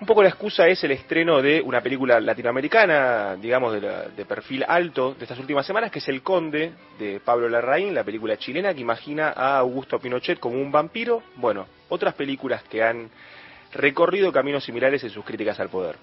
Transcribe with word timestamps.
Un 0.00 0.08
poco 0.08 0.24
la 0.24 0.28
excusa 0.28 0.66
es 0.66 0.82
el 0.82 0.90
estreno 0.90 1.40
de 1.40 1.62
una 1.62 1.80
película 1.80 2.18
latinoamericana, 2.18 3.36
digamos, 3.36 3.80
de, 3.80 4.24
perfil 4.24 4.64
alto 4.66 5.14
de 5.14 5.24
estas 5.24 5.38
últimas 5.38 5.64
semanas, 5.64 5.92
que 5.92 6.00
es 6.00 6.08
El 6.08 6.20
Conde, 6.20 6.72
de 6.98 7.20
Pablo 7.20 7.48
Larraín, 7.48 7.94
la 7.94 8.02
película 8.02 8.36
chilena 8.36 8.74
que 8.74 8.80
imagina 8.80 9.28
a 9.30 9.58
Augusto 9.58 10.00
Pinochet 10.00 10.40
como 10.40 10.60
un 10.60 10.72
vampiro. 10.72 11.22
Bueno, 11.36 11.66
otras 11.88 12.14
películas 12.14 12.64
que 12.64 12.82
han 12.82 13.08
recorrido 13.72 14.32
caminos 14.32 14.64
similares 14.64 15.04
en 15.04 15.10
sus 15.10 15.24
críticas 15.24 15.60
al 15.60 15.68
poder. 15.68 15.96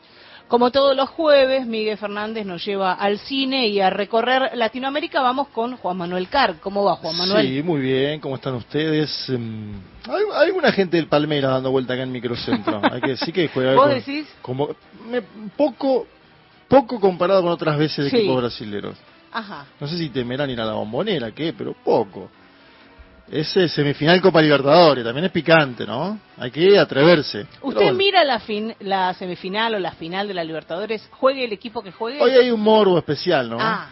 Como 0.47 0.72
todos 0.72 0.96
los 0.96 1.09
jueves, 1.09 1.66
Miguel 1.66 1.97
Fernández 1.97 2.46
nos 2.46 2.66
lleva 2.66 2.94
al 2.94 3.19
cine 3.19 3.68
y 3.68 3.79
a 3.79 3.90
recorrer 3.90 4.52
Latinoamérica. 4.56 5.22
Vamos 5.22 5.47
con 5.50 5.78
Juan 5.78 5.97
Manuel 5.97 6.28
Car. 6.28 6.56
¿Cómo 6.59 6.84
va, 6.84 6.96
Juan 6.96 7.18
Manuel? 7.18 7.47
Sí, 7.47 7.63
muy 7.63 7.81
bien. 7.81 8.19
¿Cómo 8.19 8.35
están 8.35 8.56
ustedes? 8.56 9.30
Em, 9.30 9.80
hay, 10.09 10.47
alguna 10.47 10.72
gente 10.72 10.97
del 10.97 11.07
Palmera 11.07 11.50
dando 11.50 11.72
vuelta 11.72 11.94
acá 11.94 12.03
en 12.03 12.12
Microcentro. 12.12 12.81
Hay 12.91 13.01
que 13.01 13.18
sí 13.18 13.31
que 13.31 13.47
juega. 13.47 13.75
¿Vos 13.75 13.90
decís? 13.90 14.28
Como, 14.41 14.69
poco, 15.56 16.07
poco 16.68 17.00
comparado 17.00 17.41
con 17.41 17.51
otras 17.51 17.78
veces 17.78 18.12
de 18.12 18.18
equipos 18.18 18.41
brasileños. 18.41 18.97
Ajá. 19.31 19.66
No 19.80 19.88
sé 19.88 19.97
si 19.97 20.09
temerán 20.09 20.50
ir 20.50 20.59
a 20.59 20.66
la 20.66 20.74
bombonera, 20.74 21.31
¿qué? 21.31 21.53
Pero 21.57 21.74
poco. 21.74 22.30
Ese 23.31 23.69
semifinal 23.69 24.22
Copa 24.22 24.42
Libertadores, 24.42 25.06
también 25.06 25.24
es 25.24 25.31
picante, 25.31 25.86
¿no? 25.86 26.19
Hay 26.38 26.52
que 26.52 26.78
atreverse. 26.78 27.47
¿Usted 27.62 27.94
mira 27.94 28.25
la, 28.25 28.42
fin, 28.42 28.75
la 28.81 29.14
semifinal 29.14 29.75
o 29.75 29.80
la 29.80 29.94
final 29.94 30.28
de 30.28 30.34
la 30.34 30.44
Libertadores? 30.44 31.08
¿Juegue 31.12 31.46
el 31.46 31.53
equipo 31.53 31.81
que 31.81 31.94
juegue? 31.94 32.22
Hoy 32.22 32.31
hay 32.31 32.52
un 32.52 32.59
morbo 32.59 32.97
especial, 32.97 33.50
¿no? 33.50 33.58
Ah. 33.58 33.90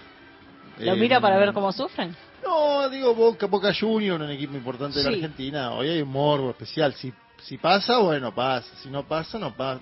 ¿Lo 0.80 0.94
mira 0.98 1.22
para 1.22 1.38
ver 1.38 1.54
cómo 1.54 1.72
sufren? 1.72 2.14
No, 2.44 2.90
digo 2.90 3.16
Boca, 3.16 3.46
Boca 3.46 3.74
Junior, 3.74 4.22
un 4.22 4.30
equipo 4.30 4.56
importante 4.56 5.00
de 5.00 5.06
la 5.06 5.12
Argentina. 5.12 5.72
Hoy 5.72 5.88
hay 5.88 6.02
un 6.02 6.10
morbo 6.10 6.50
especial. 6.50 6.94
Si, 6.96 7.14
si 7.42 7.58
pasa, 7.58 8.00
bueno, 8.00 8.36
pasa. 8.36 8.68
Si 8.84 8.90
no 8.90 9.08
pasa, 9.08 9.40
no 9.40 9.56
pasa. 9.56 9.80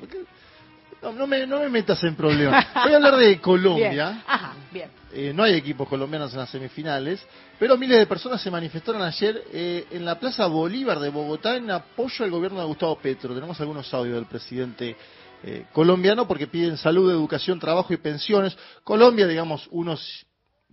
No, 1.01 1.11
no, 1.11 1.27
me, 1.27 1.45
no 1.45 1.59
me 1.59 1.69
metas 1.69 2.03
en 2.03 2.15
problemas. 2.15 2.65
Voy 2.83 2.93
a 2.93 2.95
hablar 2.95 3.17
de 3.17 3.39
Colombia. 3.39 4.23
Ajá, 4.25 4.55
bien. 4.71 4.89
Eh, 5.13 5.31
no 5.33 5.43
hay 5.43 5.53
equipos 5.53 5.87
colombianos 5.87 6.33
en 6.33 6.39
las 6.39 6.49
semifinales, 6.49 7.25
pero 7.59 7.77
miles 7.77 7.99
de 7.99 8.07
personas 8.07 8.41
se 8.41 8.51
manifestaron 8.51 9.01
ayer 9.01 9.43
eh, 9.51 9.85
en 9.91 10.05
la 10.05 10.19
Plaza 10.19 10.45
Bolívar 10.47 10.99
de 10.99 11.09
Bogotá 11.09 11.55
en 11.55 11.71
apoyo 11.71 12.25
al 12.25 12.31
gobierno 12.31 12.59
de 12.59 12.65
Gustavo 12.65 12.97
Petro. 12.99 13.33
Tenemos 13.33 13.59
algunos 13.61 13.93
audios 13.93 14.15
del 14.15 14.25
presidente 14.25 14.95
eh, 15.43 15.65
colombiano 15.71 16.27
porque 16.27 16.47
piden 16.47 16.77
salud, 16.77 17.11
educación, 17.11 17.59
trabajo 17.59 17.93
y 17.93 17.97
pensiones. 17.97 18.57
Colombia, 18.83 19.27
digamos, 19.27 19.67
uno 19.71 19.97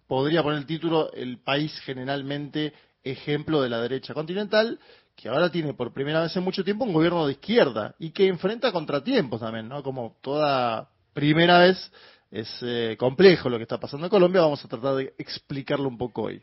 podría 0.07 0.43
poner 0.43 0.59
el 0.59 0.67
título 0.67 1.13
el 1.13 1.39
país 1.39 1.79
generalmente 1.81 2.73
ejemplo 3.03 3.61
de 3.61 3.69
la 3.69 3.81
derecha 3.81 4.15
continental 4.15 4.79
que 5.17 5.29
ahora 5.29 5.51
tiene 5.51 5.75
por 5.75 5.93
primera 5.93 6.23
vez 6.23 6.37
en 6.37 6.43
mucho 6.43 6.65
tiempo 6.65 6.85
un 6.85 6.93
gobierno 6.93 7.27
de 7.27 7.33
izquierda 7.33 7.95
y 7.99 8.11
que 8.11 8.27
enfrenta 8.27 8.73
contratiempos 8.73 9.41
también, 9.41 9.69
¿no? 9.69 9.83
Como 9.83 10.17
toda 10.21 10.89
primera 11.13 11.59
vez 11.59 11.93
es 12.31 12.51
eh, 12.63 12.97
complejo 12.99 13.49
lo 13.49 13.57
que 13.59 13.63
está 13.63 13.79
pasando 13.79 14.07
en 14.07 14.11
Colombia, 14.11 14.43
vamos 14.43 14.65
a 14.65 14.69
tratar 14.69 14.97
de 14.97 15.15
explicarlo 15.19 15.89
un 15.89 15.97
poco 15.97 16.23
hoy. 16.23 16.43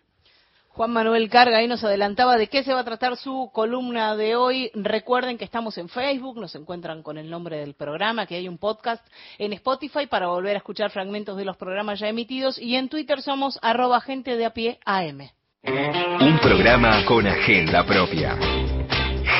Juan 0.73 0.91
Manuel 0.91 1.29
Carga 1.29 1.57
ahí 1.57 1.67
nos 1.67 1.83
adelantaba 1.83 2.37
de 2.37 2.47
qué 2.47 2.63
se 2.63 2.73
va 2.73 2.79
a 2.79 2.85
tratar 2.85 3.17
su 3.17 3.51
columna 3.53 4.15
de 4.15 4.37
hoy. 4.37 4.71
Recuerden 4.73 5.37
que 5.37 5.43
estamos 5.43 5.77
en 5.77 5.89
Facebook, 5.89 6.39
nos 6.39 6.55
encuentran 6.55 7.03
con 7.03 7.17
el 7.17 7.29
nombre 7.29 7.57
del 7.57 7.73
programa, 7.73 8.25
que 8.25 8.35
hay 8.35 8.47
un 8.47 8.57
podcast 8.57 9.05
en 9.37 9.51
Spotify 9.51 10.07
para 10.07 10.27
volver 10.27 10.55
a 10.55 10.59
escuchar 10.59 10.89
fragmentos 10.89 11.35
de 11.35 11.43
los 11.43 11.57
programas 11.57 11.99
ya 11.99 12.07
emitidos 12.07 12.57
y 12.57 12.75
en 12.75 12.87
Twitter 12.87 13.21
somos 13.21 13.59
arroba 13.61 13.99
gente 13.99 14.37
de 14.37 14.45
a 14.45 14.53
pie 14.53 14.79
AM. 14.85 15.29
Un 15.63 16.39
programa 16.41 17.05
con 17.05 17.27
agenda 17.27 17.85
propia. 17.85 18.37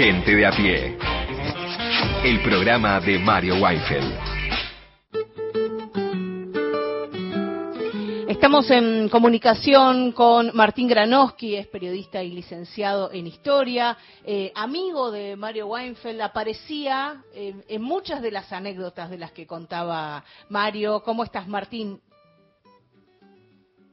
Gente 0.03 0.35
de 0.35 0.47
a 0.47 0.49
pie. 0.49 0.97
El 2.23 2.41
programa 2.41 2.99
de 3.01 3.19
Mario 3.19 3.61
Weinfeld. 3.61 4.17
Estamos 8.27 8.71
en 8.71 9.09
comunicación 9.09 10.11
con 10.13 10.55
Martín 10.55 10.87
Granowski, 10.87 11.55
es 11.55 11.67
periodista 11.67 12.23
y 12.23 12.31
licenciado 12.31 13.11
en 13.11 13.27
historia, 13.27 13.95
eh, 14.25 14.51
amigo 14.55 15.11
de 15.11 15.35
Mario 15.35 15.67
Weinfeld, 15.67 16.19
aparecía 16.21 17.21
eh, 17.35 17.53
en 17.67 17.81
muchas 17.83 18.23
de 18.23 18.31
las 18.31 18.51
anécdotas 18.51 19.11
de 19.11 19.19
las 19.19 19.31
que 19.33 19.45
contaba 19.45 20.23
Mario. 20.49 21.03
¿Cómo 21.03 21.23
estás, 21.23 21.47
Martín? 21.47 22.01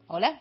Hola. 0.06 0.40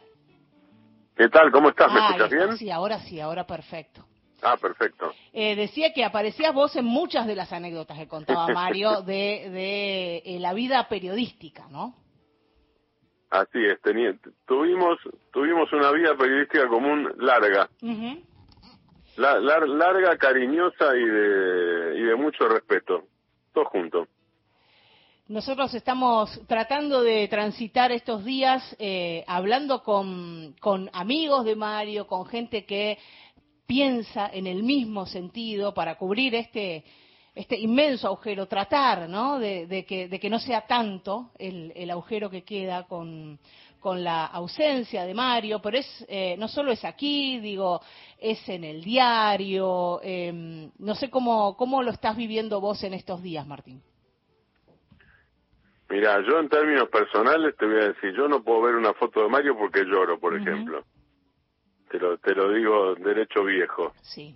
¿Qué 1.17 1.27
tal? 1.27 1.51
¿Cómo 1.51 1.71
estás? 1.71 1.91
¿Me 1.91 1.99
ah, 1.99 2.07
escuchas 2.11 2.29
bien? 2.29 2.57
Sí, 2.57 2.71
ahora 2.71 2.99
sí, 3.01 3.19
ahora 3.19 3.45
perfecto. 3.45 4.06
Ah, 4.41 4.57
perfecto. 4.57 5.13
Eh, 5.33 5.55
decía 5.55 5.93
que 5.93 6.03
aparecías 6.03 6.53
vos 6.53 6.75
en 6.75 6.85
muchas 6.85 7.25
de 7.25 7.35
las 7.35 7.51
anécdotas 7.51 7.97
que 7.97 8.07
contaba 8.07 8.47
Mario 8.53 9.01
de, 9.01 9.49
de 9.49 10.17
eh, 10.25 10.39
la 10.39 10.53
vida 10.53 10.87
periodística, 10.87 11.67
¿no? 11.69 11.95
Así 13.29 13.59
es, 13.65 13.77
tuvimos, 14.45 14.97
tuvimos 15.33 15.71
una 15.73 15.91
vida 15.91 16.15
periodística 16.15 16.65
común 16.69 17.13
larga. 17.17 17.69
larga, 19.17 20.17
cariñosa 20.17 20.95
y 20.95 21.05
de, 21.05 21.99
y 21.99 22.03
de 22.03 22.15
mucho 22.15 22.47
respeto. 22.47 23.03
Todo 23.53 23.65
junto. 23.65 24.07
Nosotros 25.27 25.73
estamos 25.73 26.39
tratando 26.47 27.03
de 27.03 27.27
transitar 27.27 27.91
estos 27.91 28.23
días 28.23 28.63
eh, 28.79 29.25
hablando 29.27 29.83
con, 29.83 30.55
con 30.61 30.89
amigos 30.93 31.43
de 31.43 31.57
Mario, 31.57 32.07
con 32.07 32.27
gente 32.27 32.65
que 32.65 32.97
piensa 33.67 34.29
en 34.33 34.47
el 34.47 34.63
mismo 34.63 35.05
sentido 35.05 35.73
para 35.73 35.95
cubrir 35.95 36.33
este, 36.33 36.83
este 37.35 37.59
inmenso 37.59 38.07
agujero, 38.07 38.47
tratar 38.47 39.07
¿no? 39.09 39.37
de, 39.37 39.85
que, 39.87 40.07
de 40.07 40.19
que 40.19 40.29
no 40.29 40.39
sea 40.39 40.65
tanto 40.65 41.31
el, 41.37 41.73
el 41.75 41.91
agujero 41.91 42.29
que 42.29 42.43
queda 42.43 42.87
con, 42.87 43.37
con 43.79 44.03
la 44.03 44.25
ausencia 44.25 45.05
de 45.05 45.13
Mario, 45.13 45.61
pero 45.61 45.77
es 45.77 46.05
eh, 46.07 46.35
no 46.37 46.47
solo 46.47 46.71
es 46.71 46.83
aquí, 46.83 47.39
digo, 47.39 47.81
es 48.17 48.47
en 48.49 48.63
el 48.63 48.83
diario. 48.83 49.99
Em, 50.01 50.71
no 50.79 50.95
sé 50.95 51.09
cómo, 51.09 51.55
cómo 51.55 51.83
lo 51.83 51.91
estás 51.91 52.15
viviendo 52.15 52.59
vos 52.59 52.83
en 52.83 52.93
estos 52.93 53.21
días, 53.21 53.45
Martín. 53.45 53.81
Mira, 55.89 56.19
yo 56.27 56.39
en 56.39 56.49
términos 56.49 56.89
personales 56.89 57.55
te 57.55 57.65
voy 57.65 57.75
a 57.75 57.87
decir, 57.89 58.13
yo 58.13 58.27
no 58.27 58.43
puedo 58.43 58.61
ver 58.63 58.75
una 58.75 58.93
foto 58.93 59.23
de 59.23 59.29
Mario 59.29 59.57
porque 59.57 59.85
lloro, 59.85 60.19
por 60.19 60.35
ejemplo. 60.35 60.83
Te 61.89 61.99
lo, 61.99 62.17
te 62.17 62.35
lo 62.35 62.51
digo 62.51 62.95
derecho 62.95 63.43
viejo. 63.43 63.93
Sí. 64.01 64.35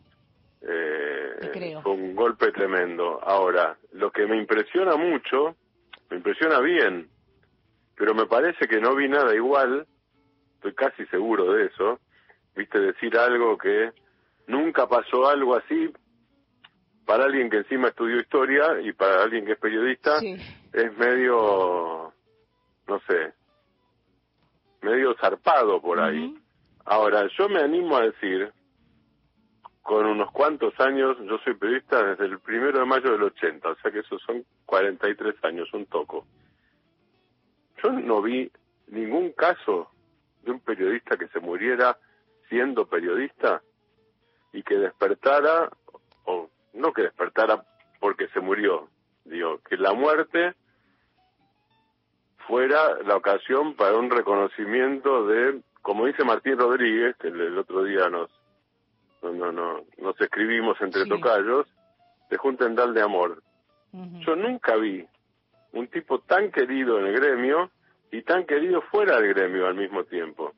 Eh, 0.61 1.79
Fue 1.81 1.91
un 1.93 2.15
golpe 2.15 2.51
tremendo. 2.51 3.19
Ahora, 3.23 3.77
lo 3.93 4.11
que 4.11 4.25
me 4.27 4.37
impresiona 4.37 4.95
mucho, 4.95 5.55
me 6.09 6.17
impresiona 6.17 6.59
bien, 6.59 7.09
pero 7.95 8.13
me 8.13 8.25
parece 8.25 8.67
que 8.67 8.79
no 8.79 8.95
vi 8.95 9.09
nada 9.09 9.35
igual, 9.35 9.87
estoy 10.55 10.73
casi 10.73 11.05
seguro 11.07 11.53
de 11.53 11.65
eso, 11.65 11.99
viste 12.55 12.79
decir 12.79 13.17
algo 13.17 13.57
que 13.57 13.91
nunca 14.47 14.87
pasó 14.87 15.27
algo 15.27 15.55
así 15.55 15.91
para 17.05 17.25
alguien 17.25 17.49
que 17.49 17.57
encima 17.57 17.89
estudió 17.89 18.19
historia 18.19 18.79
y 18.81 18.93
para 18.93 19.23
alguien 19.23 19.45
que 19.45 19.53
es 19.53 19.59
periodista 19.59 20.19
es 20.73 20.97
medio 20.97 22.13
no 22.87 22.99
sé 23.07 23.33
medio 24.81 25.15
zarpado 25.19 25.81
por 25.81 25.99
ahí 25.99 26.35
ahora 26.85 27.27
yo 27.37 27.49
me 27.49 27.59
animo 27.61 27.97
a 27.97 28.03
decir 28.03 28.51
con 29.81 30.05
unos 30.05 30.31
cuantos 30.31 30.79
años 30.79 31.17
yo 31.23 31.37
soy 31.39 31.55
periodista 31.55 32.03
desde 32.03 32.25
el 32.25 32.39
primero 32.39 32.79
de 32.79 32.85
mayo 32.85 33.11
del 33.11 33.23
80 33.23 33.69
o 33.69 33.75
sea 33.75 33.91
que 33.91 33.99
esos 33.99 34.21
son 34.23 34.45
43 34.65 35.35
años 35.43 35.73
un 35.73 35.85
toco. 35.85 36.25
Yo 37.83 37.91
no 37.91 38.21
vi 38.21 38.51
ningún 38.87 39.31
caso 39.31 39.89
de 40.43 40.51
un 40.51 40.59
periodista 40.59 41.17
que 41.17 41.27
se 41.29 41.39
muriera 41.39 41.97
siendo 42.49 42.85
periodista 42.85 43.61
y 44.53 44.63
que 44.63 44.75
despertara, 44.75 45.69
o 46.25 46.49
no 46.73 46.93
que 46.93 47.03
despertara 47.03 47.63
porque 47.99 48.27
se 48.29 48.39
murió, 48.39 48.89
digo, 49.25 49.59
que 49.59 49.77
la 49.77 49.93
muerte 49.93 50.53
fuera 52.47 53.01
la 53.03 53.15
ocasión 53.15 53.75
para 53.75 53.95
un 53.97 54.09
reconocimiento 54.09 55.27
de, 55.27 55.61
como 55.81 56.05
dice 56.05 56.23
Martín 56.23 56.57
Rodríguez, 56.57 57.15
que 57.17 57.27
el, 57.27 57.57
otro 57.57 57.83
día 57.83 58.09
nos, 58.09 58.29
no, 59.21 59.51
no, 59.51 59.83
nos 59.97 60.21
escribimos 60.21 60.79
entre 60.81 61.05
tocallos, 61.05 61.67
de 62.29 62.37
Juntendal 62.37 62.93
de 62.93 63.01
Amor. 63.01 63.43
Yo 63.91 64.35
nunca 64.35 64.77
vi 64.77 65.05
un 65.73 65.87
tipo 65.87 66.19
tan 66.19 66.49
querido 66.51 66.99
en 66.99 67.07
el 67.07 67.19
gremio 67.19 67.71
y 68.11 68.21
tan 68.21 68.45
querido 68.45 68.81
fuera 68.83 69.19
del 69.19 69.33
gremio 69.33 69.67
al 69.67 69.75
mismo 69.75 70.05
tiempo 70.05 70.53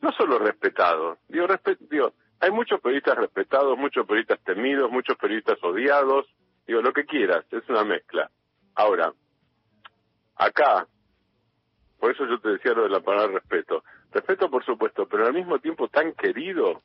no 0.00 0.12
solo 0.12 0.38
respetado, 0.38 1.18
digo, 1.28 1.46
digo, 1.90 2.12
hay 2.40 2.50
muchos 2.50 2.80
periodistas 2.80 3.16
respetados, 3.16 3.76
muchos 3.78 4.06
periodistas 4.06 4.40
temidos, 4.44 4.90
muchos 4.90 5.16
periodistas 5.16 5.58
odiados, 5.62 6.26
digo, 6.66 6.82
lo 6.82 6.92
que 6.92 7.06
quieras, 7.06 7.44
es 7.50 7.68
una 7.68 7.84
mezcla. 7.84 8.30
Ahora, 8.74 9.12
acá, 10.36 10.86
por 11.98 12.12
eso 12.12 12.26
yo 12.26 12.38
te 12.40 12.50
decía 12.50 12.72
lo 12.72 12.84
de 12.84 12.90
la 12.90 13.00
palabra 13.00 13.40
respeto, 13.40 13.82
respeto 14.16 14.50
por 14.50 14.64
supuesto, 14.64 15.06
pero 15.06 15.26
al 15.26 15.34
mismo 15.34 15.58
tiempo 15.58 15.88
tan 15.88 16.12
querido, 16.12 16.82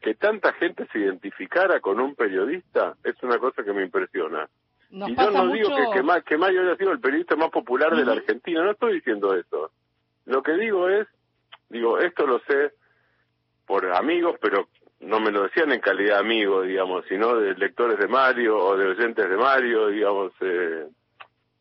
que 0.00 0.14
tanta 0.14 0.52
gente 0.54 0.86
se 0.92 0.98
identificara 0.98 1.80
con 1.80 2.00
un 2.00 2.14
periodista, 2.14 2.96
es 3.04 3.22
una 3.22 3.38
cosa 3.38 3.62
que 3.62 3.72
me 3.72 3.82
impresiona. 3.82 4.48
y 4.90 5.14
yo 5.14 5.30
no 5.30 5.52
digo 5.52 5.68
que, 5.76 6.00
que, 6.00 6.22
que 6.24 6.38
Mayo 6.38 6.62
haya 6.62 6.76
sido 6.76 6.92
el 6.92 7.00
periodista 7.00 7.36
más 7.36 7.50
popular 7.50 7.94
de 7.94 8.04
la 8.04 8.12
Argentina, 8.12 8.64
no 8.64 8.72
estoy 8.72 8.94
diciendo 8.94 9.34
eso. 9.34 9.70
Lo 10.26 10.42
que 10.42 10.52
digo 10.52 10.88
es 10.88 11.06
Digo, 11.70 11.98
esto 12.00 12.26
lo 12.26 12.40
sé 12.40 12.72
por 13.64 13.86
amigos, 13.94 14.36
pero 14.40 14.68
no 14.98 15.20
me 15.20 15.30
lo 15.30 15.44
decían 15.44 15.70
en 15.72 15.80
calidad 15.80 16.16
de 16.16 16.20
amigo, 16.20 16.62
digamos, 16.62 17.04
sino 17.08 17.36
de 17.36 17.54
lectores 17.54 17.96
de 17.96 18.08
Mario 18.08 18.58
o 18.58 18.76
de 18.76 18.88
oyentes 18.88 19.30
de 19.30 19.36
Mario, 19.36 19.86
digamos. 19.86 20.32
Eh, 20.40 20.88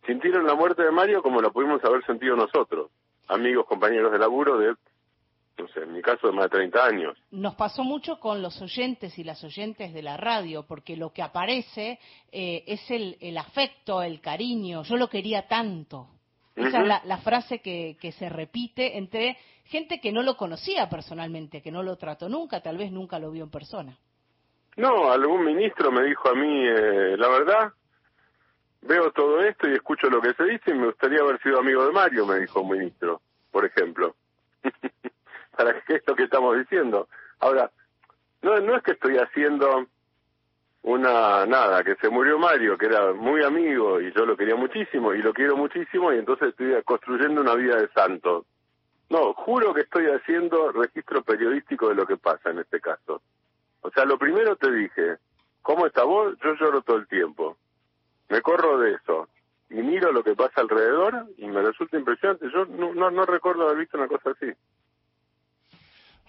sintieron 0.08 0.48
la 0.48 0.56
muerte 0.56 0.82
de 0.82 0.92
Mario 0.92 1.22
como 1.22 1.42
la 1.42 1.52
pudimos 1.52 1.84
haber 1.86 2.04
sentido 2.06 2.36
nosotros, 2.36 2.90
amigos, 3.28 3.68
compañeros 3.68 4.12
de 4.12 4.18
laburo 4.18 4.58
de, 4.58 4.74
no 5.60 5.68
sé, 5.70 5.82
en 5.82 5.94
mi 5.94 6.02
caso 6.02 6.28
de 6.28 6.34
más 6.34 6.46
de 6.46 6.58
30 6.58 6.86
años. 6.86 7.18
Nos 7.32 7.56
pasó 7.56 7.84
mucho 7.84 8.20
con 8.20 8.42
los 8.42 8.62
oyentes 8.62 9.18
y 9.20 9.24
las 9.24 9.44
oyentes 9.44 9.94
de 9.94 10.02
la 10.02 10.18
radio, 10.18 10.64
porque 10.64 10.96
lo 10.96 11.12
que 11.12 11.22
aparece 11.22 12.00
eh, 12.32 12.64
es 12.66 12.90
el, 12.90 13.18
el 13.20 13.38
afecto, 13.38 14.02
el 14.02 14.22
cariño, 14.22 14.84
yo 14.84 14.98
lo 14.98 15.10
quería 15.10 15.48
tanto. 15.48 16.08
Esa 16.56 16.82
es 16.82 16.88
la, 16.88 17.02
la 17.06 17.18
frase 17.20 17.60
que, 17.60 17.98
que 18.02 18.12
se 18.12 18.28
repite 18.28 18.98
entre 18.98 19.38
gente 19.66 20.02
que 20.02 20.12
no 20.12 20.24
lo 20.24 20.36
conocía 20.36 20.90
personalmente, 20.90 21.62
que 21.62 21.72
no 21.72 21.84
lo 21.84 21.96
trató 21.96 22.28
nunca, 22.28 22.62
tal 22.62 22.78
vez 22.78 22.92
nunca 22.92 23.20
lo 23.20 23.32
vio 23.32 23.44
en 23.44 23.52
persona. 23.52 23.98
No, 24.76 25.12
algún 25.12 25.46
ministro 25.46 25.92
me 25.92 26.04
dijo 26.04 26.30
a 26.30 26.36
mí, 26.36 26.68
eh, 26.68 27.16
la 27.18 27.28
verdad, 27.30 27.74
veo 28.82 29.12
todo 29.12 29.42
esto 29.42 29.68
y 29.70 29.74
escucho 29.74 30.10
lo 30.10 30.22
que 30.22 30.34
se 30.34 30.44
dice 30.46 30.72
y 30.72 30.74
me 30.74 30.88
gustaría 30.88 31.20
haber 31.20 31.42
sido 31.42 31.60
amigo 31.60 31.86
de 31.86 31.92
Mario, 31.92 32.26
me 32.26 32.40
dijo 32.40 32.62
un 32.62 32.78
ministro, 32.78 33.22
por 33.52 33.66
ejemplo. 33.66 34.16
Para 35.56 35.80
qué 35.82 35.96
es 35.96 36.04
que 36.04 36.24
estamos 36.24 36.58
diciendo. 36.58 37.08
Ahora, 37.40 37.72
no, 38.42 38.60
no 38.60 38.76
es 38.76 38.84
que 38.84 38.92
estoy 38.92 39.18
haciendo 39.18 39.88
una 40.84 41.46
nada, 41.46 41.84
que 41.84 41.96
se 41.96 42.10
murió 42.10 42.40
Mario, 42.40 42.78
que 42.78 42.86
era 42.86 43.12
muy 43.14 43.44
amigo 43.44 44.00
y 44.00 44.14
yo 44.14 44.26
lo 44.26 44.38
quería 44.38 44.56
muchísimo 44.56 45.14
y 45.14 45.22
lo 45.22 45.34
quiero 45.34 45.58
muchísimo 45.58 46.14
y 46.14 46.18
entonces 46.18 46.50
estoy 46.50 46.82
construyendo 46.84 47.42
una 47.42 47.56
vida 47.56 47.76
de 47.76 47.90
santo. 47.90 48.46
No, 49.10 49.34
juro 49.34 49.74
que 49.74 49.82
estoy 49.82 50.06
haciendo 50.06 50.72
registro 50.72 51.24
periodístico 51.24 51.90
de 51.90 51.96
lo 51.96 52.06
que 52.06 52.18
pasa 52.18 52.52
en 52.52 52.60
este 52.60 52.80
caso. 52.80 53.22
O 53.82 53.90
sea, 53.92 54.06
lo 54.06 54.18
primero 54.18 54.56
te 54.56 54.72
dije, 54.72 55.18
¿cómo 55.62 55.88
está 55.88 56.04
vos? 56.04 56.36
Yo 56.44 56.54
lloro 56.56 56.82
todo 56.82 56.98
el 56.98 57.08
tiempo. 57.08 57.58
Me 58.30 58.42
corro 58.42 58.78
de 58.80 58.94
eso. 58.94 59.28
Y 59.70 59.76
miro 59.76 60.12
lo 60.12 60.24
que 60.24 60.36
pasa 60.36 60.62
alrededor 60.62 61.26
y 61.38 61.48
me 61.48 61.62
resulta 61.62 61.98
impresionante. 61.98 62.50
Yo 62.52 62.66
no, 62.66 63.12
no, 63.12 63.26
recuerdo 63.26 63.66
haber 63.66 63.78
visto 63.78 63.98
una 63.98 64.08
cosa 64.08 64.32
así. 64.32 64.52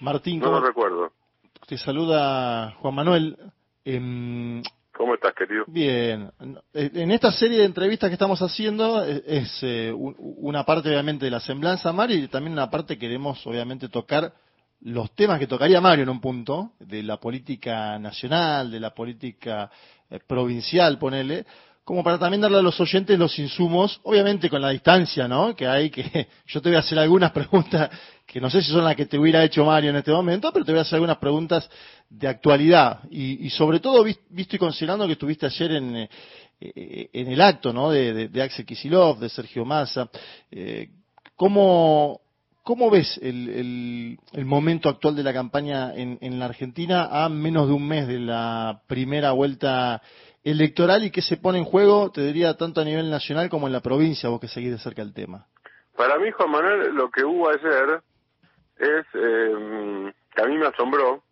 Martín, 0.00 0.40
no 0.40 0.50
lo 0.50 0.60
recuerdo. 0.60 1.12
Te 1.66 1.76
saluda 1.76 2.72
Juan 2.80 2.94
Manuel. 2.94 3.36
Eh, 3.84 4.62
¿Cómo 5.00 5.14
estás, 5.14 5.32
querido? 5.34 5.64
Bien. 5.66 6.30
En 6.74 7.10
esta 7.10 7.32
serie 7.32 7.58
de 7.58 7.64
entrevistas 7.64 8.10
que 8.10 8.14
estamos 8.14 8.40
haciendo 8.42 9.02
es, 9.02 9.58
eh, 9.62 9.92
una 9.94 10.64
parte, 10.64 10.90
obviamente, 10.90 11.24
de 11.24 11.30
la 11.30 11.40
semblanza 11.40 11.92
Mario 11.92 12.18
y 12.18 12.28
también 12.28 12.52
una 12.52 12.68
parte 12.68 12.94
que 12.94 13.06
queremos, 13.06 13.46
obviamente, 13.46 13.88
tocar 13.88 14.34
los 14.82 15.14
temas 15.14 15.38
que 15.38 15.46
tocaría 15.46 15.80
Mario 15.80 16.02
en 16.02 16.10
un 16.10 16.20
punto, 16.20 16.72
de 16.78 17.02
la 17.02 17.18
política 17.18 17.98
nacional, 17.98 18.70
de 18.70 18.80
la 18.80 18.90
política 18.90 19.70
eh, 20.10 20.20
provincial, 20.26 20.98
ponele, 20.98 21.46
como 21.90 22.04
para 22.04 22.20
también 22.20 22.40
darle 22.40 22.58
a 22.58 22.62
los 22.62 22.78
oyentes 22.78 23.18
los 23.18 23.36
insumos, 23.40 24.00
obviamente 24.04 24.48
con 24.48 24.62
la 24.62 24.70
distancia, 24.70 25.26
¿no? 25.26 25.56
Que 25.56 25.66
hay 25.66 25.90
que, 25.90 26.28
yo 26.46 26.62
te 26.62 26.68
voy 26.68 26.76
a 26.76 26.78
hacer 26.78 26.96
algunas 27.00 27.32
preguntas 27.32 27.90
que 28.24 28.40
no 28.40 28.48
sé 28.48 28.62
si 28.62 28.70
son 28.70 28.84
las 28.84 28.94
que 28.94 29.06
te 29.06 29.18
hubiera 29.18 29.42
hecho 29.42 29.64
Mario 29.64 29.90
en 29.90 29.96
este 29.96 30.12
momento, 30.12 30.52
pero 30.52 30.64
te 30.64 30.70
voy 30.70 30.78
a 30.78 30.82
hacer 30.82 30.94
algunas 30.94 31.16
preguntas 31.16 31.68
de 32.08 32.28
actualidad 32.28 33.00
y, 33.10 33.50
sobre 33.50 33.80
todo 33.80 34.04
visto 34.04 34.54
y 34.54 34.58
considerando 34.60 35.04
que 35.04 35.14
estuviste 35.14 35.46
ayer 35.46 35.72
en, 35.72 35.96
eh, 35.96 37.10
en 37.12 37.26
el 37.26 37.40
acto 37.40 37.72
¿no? 37.72 37.90
de, 37.90 38.28
de, 38.28 38.40
Axel 38.40 38.64
Kisilov, 38.64 39.18
de 39.18 39.28
Sergio 39.28 39.64
Massa. 39.64 40.08
Eh, 40.52 40.90
¿cómo, 41.34 42.20
¿Cómo 42.62 42.88
ves 42.88 43.18
el, 43.20 44.16
el, 44.32 44.44
momento 44.44 44.88
actual 44.88 45.16
de 45.16 45.24
la 45.24 45.32
campaña 45.32 45.92
en, 45.92 46.18
en 46.20 46.38
la 46.38 46.44
Argentina 46.44 47.08
a 47.10 47.28
menos 47.28 47.66
de 47.66 47.72
un 47.72 47.88
mes 47.88 48.06
de 48.06 48.20
la 48.20 48.80
primera 48.86 49.32
vuelta 49.32 50.00
electoral 50.44 51.04
y 51.04 51.10
qué 51.10 51.22
se 51.22 51.36
pone 51.36 51.58
en 51.58 51.64
juego, 51.64 52.10
te 52.10 52.22
diría, 52.22 52.56
tanto 52.56 52.80
a 52.80 52.84
nivel 52.84 53.10
nacional 53.10 53.50
como 53.50 53.66
en 53.66 53.72
la 53.72 53.80
provincia, 53.80 54.28
vos 54.28 54.40
que 54.40 54.48
seguís 54.48 54.72
de 54.72 54.78
cerca 54.78 55.02
el 55.02 55.12
tema? 55.12 55.46
Para 55.96 56.18
mí, 56.18 56.30
Juan 56.30 56.50
Manuel, 56.50 56.94
lo 56.94 57.10
que 57.10 57.24
hubo 57.24 57.48
ayer 57.50 58.00
es 58.78 59.06
eh, 59.14 60.12
que 60.34 60.42
a 60.42 60.46
mí 60.46 60.56
me 60.56 60.66
asombró, 60.66 61.22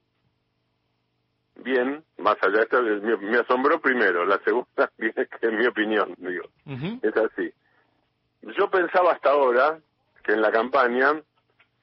bien, 1.57 2.05
más 2.19 2.37
allá 2.43 2.59
de 2.59 2.63
esto, 2.63 2.83
me, 2.83 3.39
asombró 3.39 3.81
primero, 3.81 4.25
la 4.25 4.39
segunda 4.45 4.91
que 4.99 5.13
es 5.17 5.53
mi 5.53 5.67
opinión, 5.67 6.15
digo, 6.19 6.45
es 7.03 7.17
así. 7.17 7.51
Yo 8.59 8.71
pensaba 8.71 9.13
hasta 9.13 9.31
ahora 9.31 9.79
que 10.23 10.33
en 10.33 10.43
la 10.43 10.53
campaña 10.53 11.21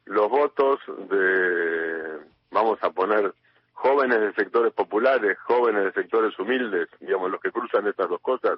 los 0.06 0.30
votos 0.30 0.80
de, 1.10 2.20
vamos 2.52 2.78
a 2.82 2.92
poner, 2.92 3.34
jóvenes 3.76 4.20
de 4.20 4.34
sectores 4.34 4.74
populares, 4.74 5.38
jóvenes 5.40 5.84
de 5.86 5.92
sectores 5.92 6.38
humildes, 6.40 6.90
digamos, 7.00 7.30
los 7.30 7.40
que 7.40 7.52
cruzan 7.52 7.86
estas 7.88 8.10
dos 8.10 8.22
cosas, 8.22 8.58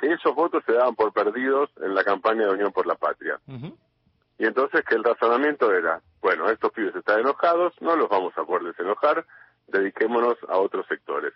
que 0.00 0.12
esos 0.12 0.34
votos 0.34 0.64
se 0.66 0.72
daban 0.72 0.94
por 0.96 1.12
perdidos 1.12 1.70
en 1.82 1.94
la 1.94 2.02
campaña 2.02 2.46
de 2.46 2.52
Unión 2.54 2.72
por 2.72 2.86
la 2.86 2.96
Patria. 2.96 3.38
Y 4.38 4.46
entonces 4.46 4.84
que 4.84 4.94
el 4.94 5.04
razonamiento 5.04 5.72
era, 5.72 6.00
bueno, 6.20 6.48
estos 6.50 6.72
pibes 6.72 6.94
están 6.96 7.20
enojados, 7.20 7.74
no 7.80 7.94
los 7.96 8.08
vamos 8.08 8.36
a 8.36 8.44
poder 8.44 8.62
desenojar, 8.64 9.24
dediquémonos 9.68 10.36
a 10.48 10.58
otros 10.58 10.86
sectores. 10.86 11.34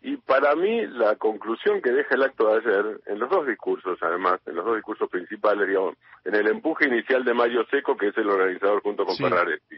Y 0.00 0.16
para 0.18 0.54
mí 0.54 0.86
la 0.86 1.16
conclusión 1.16 1.80
que 1.82 1.90
deja 1.92 2.14
el 2.14 2.22
acto 2.22 2.48
de 2.48 2.58
ayer, 2.58 3.00
en 3.06 3.18
los 3.18 3.30
dos 3.30 3.46
discursos 3.46 3.98
además, 4.02 4.40
en 4.46 4.54
los 4.56 4.64
dos 4.64 4.76
discursos 4.76 5.08
principales, 5.10 5.66
digamos, 5.68 5.96
en 6.24 6.34
el 6.34 6.46
empuje 6.48 6.88
inicial 6.88 7.24
de 7.24 7.32
Mario 7.34 7.64
Seco, 7.70 7.96
que 7.96 8.08
es 8.08 8.16
el 8.18 8.28
organizador 8.28 8.82
junto 8.82 9.04
con 9.04 9.14
Sí. 9.14 9.22
Ferraretti, 9.22 9.76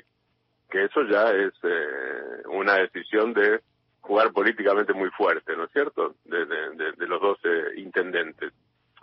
que 0.71 0.85
eso 0.85 1.03
ya 1.05 1.31
es 1.31 1.53
eh, 1.63 2.43
una 2.51 2.75
decisión 2.75 3.33
de 3.33 3.61
jugar 4.01 4.33
políticamente 4.33 4.93
muy 4.93 5.11
fuerte, 5.11 5.57
¿no 5.57 5.65
es 5.65 5.73
cierto?, 5.73 6.15
de, 6.25 7.07
los 7.07 7.21
dos 7.21 7.39
intendentes. 7.77 8.53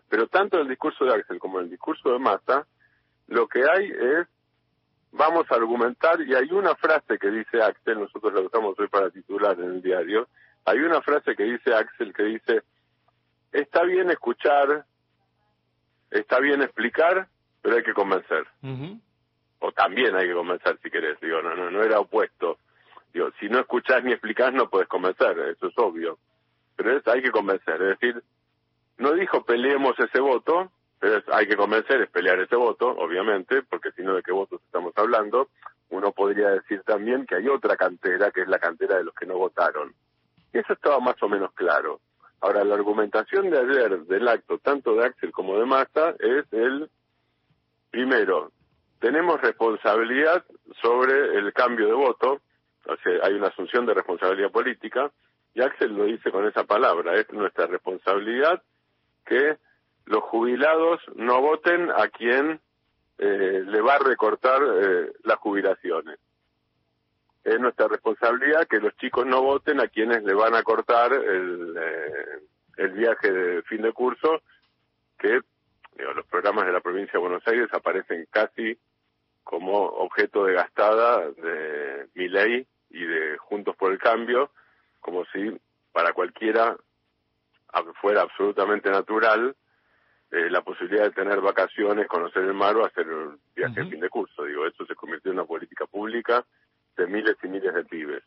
Pero 0.10 0.28
tanto 0.28 0.58
en 0.58 0.64
el 0.64 0.70
discurso 0.70 1.06
de 1.06 1.14
Axel 1.14 1.40
como 1.40 1.60
en 1.60 1.66
el 1.66 1.72
discurso 1.72 2.12
de 2.12 2.20
Massa, 2.20 2.66
lo 3.28 3.48
que 3.48 3.64
hay 3.70 3.92
es, 3.92 4.28
vamos 5.12 5.46
a 5.50 5.56
argumentar, 5.56 6.22
y 6.22 6.34
hay 6.34 6.52
una 6.52 6.76
frase 6.76 7.18
que 7.18 7.30
dice 7.30 7.62
Axel, 7.62 8.00
nosotros 8.00 8.34
la 8.34 8.42
usamos 8.42 8.80
hoy 8.80 8.88
para 8.88 9.10
titular 9.10 9.60
en 9.60 9.72
el 9.72 9.82
diario, 9.82 10.28
hay 10.66 10.80
una 10.80 11.02
frase 11.02 11.36
que 11.36 11.44
dice 11.44 11.74
Axel 11.74 12.14
que 12.14 12.24
dice, 12.24 12.62
está 13.52 13.84
bien 13.84 14.10
escuchar, 14.10 14.86
está 16.12 16.40
bien 16.40 16.62
explicar, 16.62 17.28
pero 17.62 17.76
hay 17.76 17.84
que 17.84 17.94
convencer. 17.94 18.46
O 19.66 19.72
también 19.72 20.14
hay 20.14 20.28
que 20.28 20.34
convencer 20.34 20.78
si 20.84 20.92
querés, 20.92 21.18
digo, 21.22 21.42
no, 21.42 21.56
no, 21.56 21.72
no 21.72 21.82
era 21.84 21.98
opuesto. 21.98 22.58
Digo, 23.14 23.30
si 23.40 23.48
no 23.48 23.60
escuchás 23.60 24.04
ni 24.04 24.12
explicás 24.12 24.52
no 24.52 24.70
puedes 24.70 24.90
convencer, 24.90 25.40
eso 25.40 25.68
es 25.68 25.74
obvio. 25.78 26.18
Pero 26.76 26.98
es, 26.98 27.08
hay 27.08 27.22
que 27.22 27.32
convencer, 27.32 27.82
es 27.82 27.98
decir, 27.98 28.22
no 28.98 29.14
dijo 29.14 29.46
peleemos 29.46 29.98
ese 29.98 30.20
voto, 30.20 30.70
pero 31.00 31.16
es- 31.18 31.30
hay 31.30 31.48
que 31.48 31.56
convencer, 31.56 32.02
es 32.02 32.10
pelear 32.10 32.42
ese 32.42 32.58
voto, 32.58 32.90
obviamente, 32.90 33.64
porque 33.64 33.92
si 33.94 34.02
no 34.02 34.16
de 34.16 34.22
qué 34.22 34.34
votos 34.34 34.62
estamos 34.66 34.92
hablando, 34.98 35.48
uno 35.92 36.12
podría 36.12 36.50
decir 36.50 36.82
también 36.84 37.26
que 37.26 37.36
hay 37.36 37.48
otra 37.48 37.78
cantera, 37.78 38.32
que 38.32 38.42
es 38.42 38.50
la 38.50 38.60
cantera 38.60 38.98
de 38.98 39.06
los 39.06 39.16
que 39.16 39.26
no 39.26 39.38
votaron. 39.38 39.94
Y 40.52 40.58
eso 40.58 40.74
estaba 40.74 41.00
más 41.00 41.16
o 41.24 41.30
menos 41.30 41.54
claro. 41.54 42.02
Ahora, 42.42 42.66
la 42.66 42.76
argumentación 42.76 43.50
de 43.50 43.60
ayer 43.60 44.00
del 44.08 44.28
acto, 44.28 44.58
tanto 44.58 44.94
de 44.96 45.06
Axel 45.06 45.32
como 45.32 45.58
de 45.58 45.66
Massa, 45.66 46.16
es 46.20 46.52
el, 46.52 46.90
primero, 47.92 48.52
tenemos 49.04 49.42
responsabilidad 49.42 50.46
sobre 50.82 51.38
el 51.38 51.52
cambio 51.52 51.88
de 51.88 51.94
voto, 51.94 52.40
o 52.86 52.96
hay 53.24 53.34
una 53.34 53.48
asunción 53.48 53.86
de 53.86 53.94
responsabilidad 53.94 54.50
política, 54.50 55.12
y 55.54 55.62
Axel 55.62 55.94
lo 55.94 56.06
dice 56.06 56.32
con 56.32 56.48
esa 56.48 56.64
palabra, 56.64 57.14
es 57.16 57.30
nuestra 57.34 57.68
responsabilidad 57.68 58.64
que 59.26 59.58
los 60.06 60.24
jubilados 60.24 61.02
no 61.18 61.42
voten 61.42 61.92
a 61.92 62.08
quien 62.08 62.62
eh, 63.18 63.64
le 63.66 63.82
va 63.82 63.96
a 63.96 64.00
recortar 64.00 64.62
eh, 64.64 65.12
las 65.26 65.38
jubilaciones. 65.40 66.18
Es 67.44 67.60
nuestra 67.60 67.90
responsabilidad 67.90 68.70
que 68.70 68.80
los 68.80 68.96
chicos 68.96 69.26
no 69.26 69.42
voten 69.42 69.82
a 69.82 69.90
quienes 69.90 70.24
le 70.24 70.34
van 70.34 70.56
a 70.56 70.64
cortar 70.64 71.12
el, 71.12 71.76
eh, 71.78 72.40
el 72.78 72.92
viaje 72.92 73.30
de 73.30 73.64
fin 73.64 73.82
de 73.82 73.92
curso, 73.92 74.42
que 75.20 75.42
los 75.98 76.26
programas 76.28 76.66
de 76.66 76.72
la 76.72 76.80
provincia 76.80 77.12
de 77.14 77.20
Buenos 77.20 77.46
Aires 77.46 77.68
aparecen 77.74 78.28
casi 78.32 78.78
como 79.44 79.86
objeto 79.86 80.46
de 80.46 80.54
gastada 80.54 81.30
de 81.32 82.08
mi 82.16 82.28
ley 82.30 82.66
y 82.90 83.06
de 83.06 83.38
Juntos 83.38 83.76
por 83.76 83.92
el 83.92 84.00
Cambio, 84.00 84.52
como 85.00 85.26
si 85.26 85.58
para 85.92 86.14
cualquiera 86.14 86.78
a- 87.74 87.94
fuera 88.02 88.22
absolutamente 88.22 88.90
natural 88.90 89.56
eh, 90.32 90.50
la 90.50 90.62
posibilidad 90.62 91.04
de 91.04 91.12
tener 91.12 91.42
vacaciones, 91.42 92.08
conocer 92.08 92.44
el 92.44 92.54
mar 92.56 92.76
o 92.78 92.86
hacer 92.86 93.08
un 93.08 93.40
viaje 93.56 93.76
de 93.76 93.82
Ujú. 93.82 93.92
fin 93.92 94.00
de 94.00 94.10
curso. 94.10 94.44
Digo, 94.46 94.66
eso 94.66 94.86
se 94.86 94.96
convirtió 94.96 95.32
en 95.32 95.38
una 95.38 95.48
política 95.48 95.86
pública 95.86 96.44
de 96.98 97.06
miles 97.08 97.36
y 97.44 97.48
miles 97.48 97.74
de 97.74 97.86
pibes. 97.86 98.24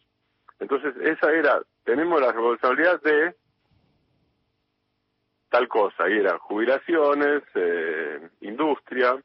Entonces, 0.61 0.95
esa 1.03 1.33
era, 1.33 1.61
tenemos 1.85 2.21
la 2.21 2.31
responsabilidad 2.33 3.01
de 3.03 3.35
tal 5.49 5.69
cosa, 5.69 6.09
y 6.09 6.19
era 6.19 6.39
jubilaciones, 6.39 7.43
eh, 7.55 8.29
industria, 8.41 9.17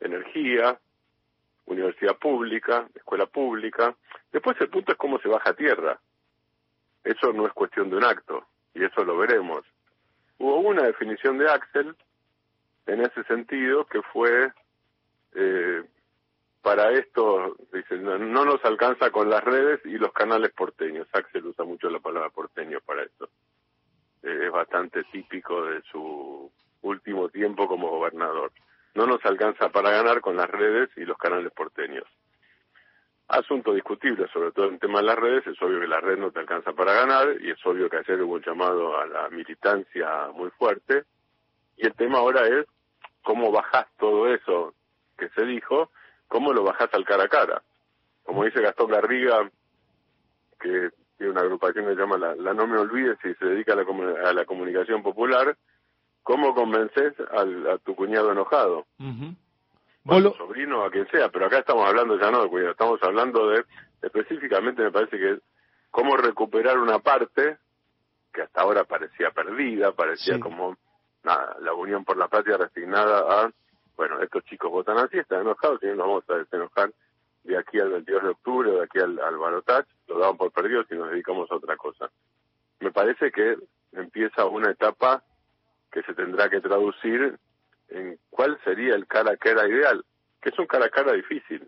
energía, 0.00 0.78
universidad 1.68 2.16
pública, 2.16 2.88
escuela 2.94 3.26
pública. 3.26 3.94
Después 4.32 4.56
el 4.60 4.68
punto 4.68 4.92
es 4.92 4.98
cómo 4.98 5.18
se 5.20 5.28
baja 5.28 5.50
a 5.50 5.54
tierra. 5.54 6.00
Eso 7.04 7.32
no 7.32 7.46
es 7.46 7.52
cuestión 7.52 7.90
de 7.90 7.96
un 7.96 8.04
acto, 8.04 8.46
y 8.74 8.84
eso 8.84 9.04
lo 9.04 9.16
veremos. 9.16 9.64
Hubo 10.38 10.58
una 10.60 10.84
definición 10.84 11.38
de 11.38 11.50
Axel 11.50 11.94
en 12.86 13.00
ese 13.02 13.22
sentido 13.24 13.86
que 13.86 14.02
fue 14.02 14.52
eh, 15.34 15.84
para 16.62 16.90
esto, 16.92 17.56
dice, 17.72 17.96
no, 17.96 18.18
no 18.18 18.44
nos 18.44 18.64
alcanza 18.64 19.10
con 19.10 19.30
las 19.30 19.42
redes 19.42 19.80
y 19.84 19.98
los 19.98 20.12
canales 20.12 20.52
porteños. 20.52 21.06
Axel 21.12 21.46
usa 21.46 21.64
mucho 21.64 21.88
la 21.88 22.00
palabra 22.00 22.30
porteño 22.30 22.80
para 22.84 23.04
esto. 23.04 23.28
Eh, 24.22 24.46
es 24.46 24.50
bastante 24.50 25.04
típico 25.04 25.64
de 25.64 25.82
su 25.82 26.50
último 26.82 27.28
tiempo 27.28 27.66
como 27.68 27.90
gobernador. 27.90 28.52
No 28.98 29.06
nos 29.06 29.24
alcanza 29.24 29.68
para 29.68 29.92
ganar 29.92 30.20
con 30.20 30.36
las 30.36 30.50
redes 30.50 30.90
y 30.96 31.04
los 31.04 31.16
canales 31.16 31.52
porteños. 31.52 32.02
Asunto 33.28 33.72
discutible, 33.72 34.26
sobre 34.32 34.50
todo 34.50 34.66
en 34.66 34.80
tema 34.80 34.98
de 34.98 35.04
las 35.04 35.14
redes, 35.14 35.46
es 35.46 35.62
obvio 35.62 35.78
que 35.78 35.86
la 35.86 36.00
red 36.00 36.18
no 36.18 36.32
te 36.32 36.40
alcanza 36.40 36.72
para 36.72 36.94
ganar 36.94 37.28
y 37.40 37.48
es 37.52 37.64
obvio 37.64 37.88
que 37.88 37.98
ayer 37.98 38.20
hubo 38.22 38.34
un 38.34 38.42
llamado 38.42 38.98
a 38.98 39.06
la 39.06 39.28
militancia 39.28 40.30
muy 40.34 40.50
fuerte 40.50 41.04
y 41.76 41.86
el 41.86 41.94
tema 41.94 42.18
ahora 42.18 42.48
es 42.48 42.66
cómo 43.22 43.52
bajás 43.52 43.86
todo 44.00 44.26
eso 44.34 44.74
que 45.16 45.28
se 45.28 45.44
dijo, 45.44 45.92
cómo 46.26 46.52
lo 46.52 46.64
bajás 46.64 46.92
al 46.92 47.04
cara 47.04 47.26
a 47.26 47.28
cara. 47.28 47.62
Como 48.24 48.46
dice 48.46 48.60
Gastón 48.60 48.90
Garriga, 48.90 49.48
que 50.58 50.90
tiene 51.16 51.34
una 51.34 51.42
agrupación 51.42 51.84
que 51.84 51.94
se 51.94 52.00
llama 52.00 52.18
La, 52.18 52.52
No 52.52 52.66
Me 52.66 52.78
Olvides 52.78 53.18
y 53.22 53.32
se 53.34 53.44
dedica 53.44 53.74
a 53.74 53.76
la, 53.76 53.84
a 54.28 54.32
la 54.32 54.44
comunicación 54.44 55.04
popular, 55.04 55.56
¿cómo 56.28 56.54
convences 56.54 57.14
al, 57.32 57.66
a 57.70 57.78
tu 57.78 57.96
cuñado 57.96 58.30
enojado? 58.32 58.84
Ujú. 59.00 59.34
o 60.06 60.10
a 60.12 60.14
Vos 60.14 60.22
lo- 60.22 60.32
tu 60.32 60.36
sobrino, 60.38 60.84
a 60.84 60.90
quien 60.90 61.08
sea, 61.08 61.30
pero 61.30 61.46
acá 61.46 61.58
estamos 61.60 61.86
hablando 61.88 62.18
ya 62.20 62.30
no 62.30 62.42
de 62.42 62.50
cuidado, 62.50 62.72
estamos 62.72 63.02
hablando 63.02 63.48
de, 63.48 63.64
específicamente 64.02 64.82
me 64.82 64.90
parece 64.92 65.16
que 65.18 65.38
cómo 65.90 66.18
recuperar 66.18 66.78
una 66.78 66.98
parte 66.98 67.56
que 68.32 68.42
hasta 68.42 68.60
ahora 68.60 68.84
parecía 68.84 69.30
perdida, 69.30 69.92
parecía 69.92 70.34
Sí. 70.34 70.40
como 70.40 70.76
nada, 71.24 71.56
la 71.60 71.72
Unión 71.72 72.04
por 72.04 72.18
la 72.18 72.28
Patria 72.28 72.58
resignada 72.58 73.20
a, 73.44 73.50
bueno, 73.96 74.20
estos 74.22 74.44
chicos 74.44 74.70
votan 74.70 74.98
así, 74.98 75.18
están 75.18 75.40
enojados 75.40 75.82
y 75.82 75.86
no 75.86 75.94
nos 75.96 76.06
vamos 76.06 76.24
a 76.30 76.34
desenojar 76.34 76.92
de 77.44 77.56
aquí 77.56 77.80
al 77.80 77.90
22 77.90 78.22
de 78.22 78.28
octubre, 78.28 78.70
de 78.72 78.82
aquí 78.82 78.98
al, 78.98 79.18
al 79.18 79.38
Barotach, 79.38 79.86
lo 80.08 80.18
daban 80.18 80.36
por 80.36 80.52
perdidos 80.52 80.86
y 80.90 80.94
nos 80.94 81.10
dedicamos 81.10 81.50
a 81.50 81.54
otra 81.56 81.76
cosa. 81.78 82.10
Me 82.80 82.92
parece 82.92 83.32
que 83.32 83.56
empieza 83.92 84.44
una 84.44 84.70
etapa 84.70 85.22
que 85.92 86.02
se 86.02 86.14
tendrá 86.14 86.48
que 86.50 86.60
traducir 86.60 87.36
en 87.90 88.18
cuál 88.30 88.58
sería 88.64 88.94
el 88.94 89.06
cara 89.06 89.32
a 89.32 89.36
cara 89.36 89.66
ideal, 89.68 90.04
que 90.42 90.50
es 90.50 90.58
un 90.58 90.66
cara 90.66 90.86
a 90.86 90.90
cara 90.90 91.12
difícil. 91.14 91.66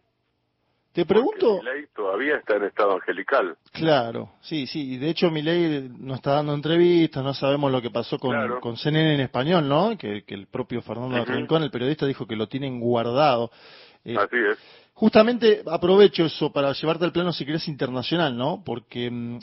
Te 0.93 1.07
pregunto, 1.07 1.59
Milei 1.59 1.87
todavía 1.95 2.37
está 2.39 2.57
en 2.57 2.65
estado 2.65 2.95
angelical. 2.95 3.57
claro, 3.73 4.33
sí, 4.41 4.67
sí, 4.67 4.95
y 4.95 4.99
de 4.99 5.09
hecho 5.11 5.31
Milei 5.31 5.89
no 5.89 6.15
está 6.17 6.33
dando 6.35 6.53
entrevistas, 6.53 7.23
no 7.23 7.33
sabemos 7.33 7.71
lo 7.71 7.81
que 7.81 7.91
pasó 7.91 8.19
con, 8.19 8.33
Claro. 8.33 8.61
con 8.61 8.77
CNN 8.77 9.15
en 9.15 9.21
español, 9.21 9.69
¿no? 9.69 9.97
Que, 9.97 10.25
que 10.25 10.35
el 10.35 10.49
propio 10.49 10.83
Fernando. 10.83 11.25
Rincón, 11.25 11.63
el 11.63 11.71
periodista, 11.71 12.07
dijo 12.07 12.27
que 12.27 12.35
lo 12.35 12.49
tienen 12.49 12.81
guardado. 12.81 13.53
Eh, 14.05 14.17
Así 14.19 14.37
es. 14.37 14.59
Justamente 15.01 15.63
aprovecho 15.65 16.27
eso 16.27 16.53
para 16.53 16.75
llevarte 16.75 17.07
al 17.07 17.13
plano, 17.13 17.33
si 17.33 17.47
querés, 17.47 17.67
internacional, 17.69 18.37
¿no? 18.37 18.63
Porque 18.63 19.11
mm, 19.11 19.39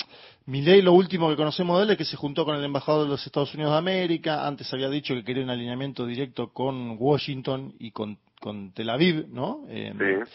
Milei, 0.45 0.83
lo 0.83 0.93
último 0.93 1.29
que 1.29 1.35
conocemos 1.35 1.79
de 1.79 1.85
él 1.85 1.89
es 1.89 1.97
que 1.97 2.05
se 2.05 2.15
juntó 2.15 2.45
con 2.45 2.55
el 2.55 2.63
embajador 2.63 3.05
de 3.05 3.09
los 3.09 3.25
Estados 3.25 3.55
Unidos 3.55 3.71
de 3.71 3.79
América. 3.79 4.45
Antes 4.45 4.71
había 4.71 4.87
dicho 4.87 5.15
que 5.15 5.23
quería 5.23 5.43
un 5.43 5.49
alineamiento 5.49 6.05
directo 6.05 6.53
con 6.53 6.95
Washington 6.99 7.73
y 7.79 7.89
con, 7.89 8.19
con 8.39 8.71
Tel 8.71 8.91
Aviv, 8.91 9.29
¿no? 9.29 9.65
Eh, 9.67 9.93
Sí. 9.97 10.31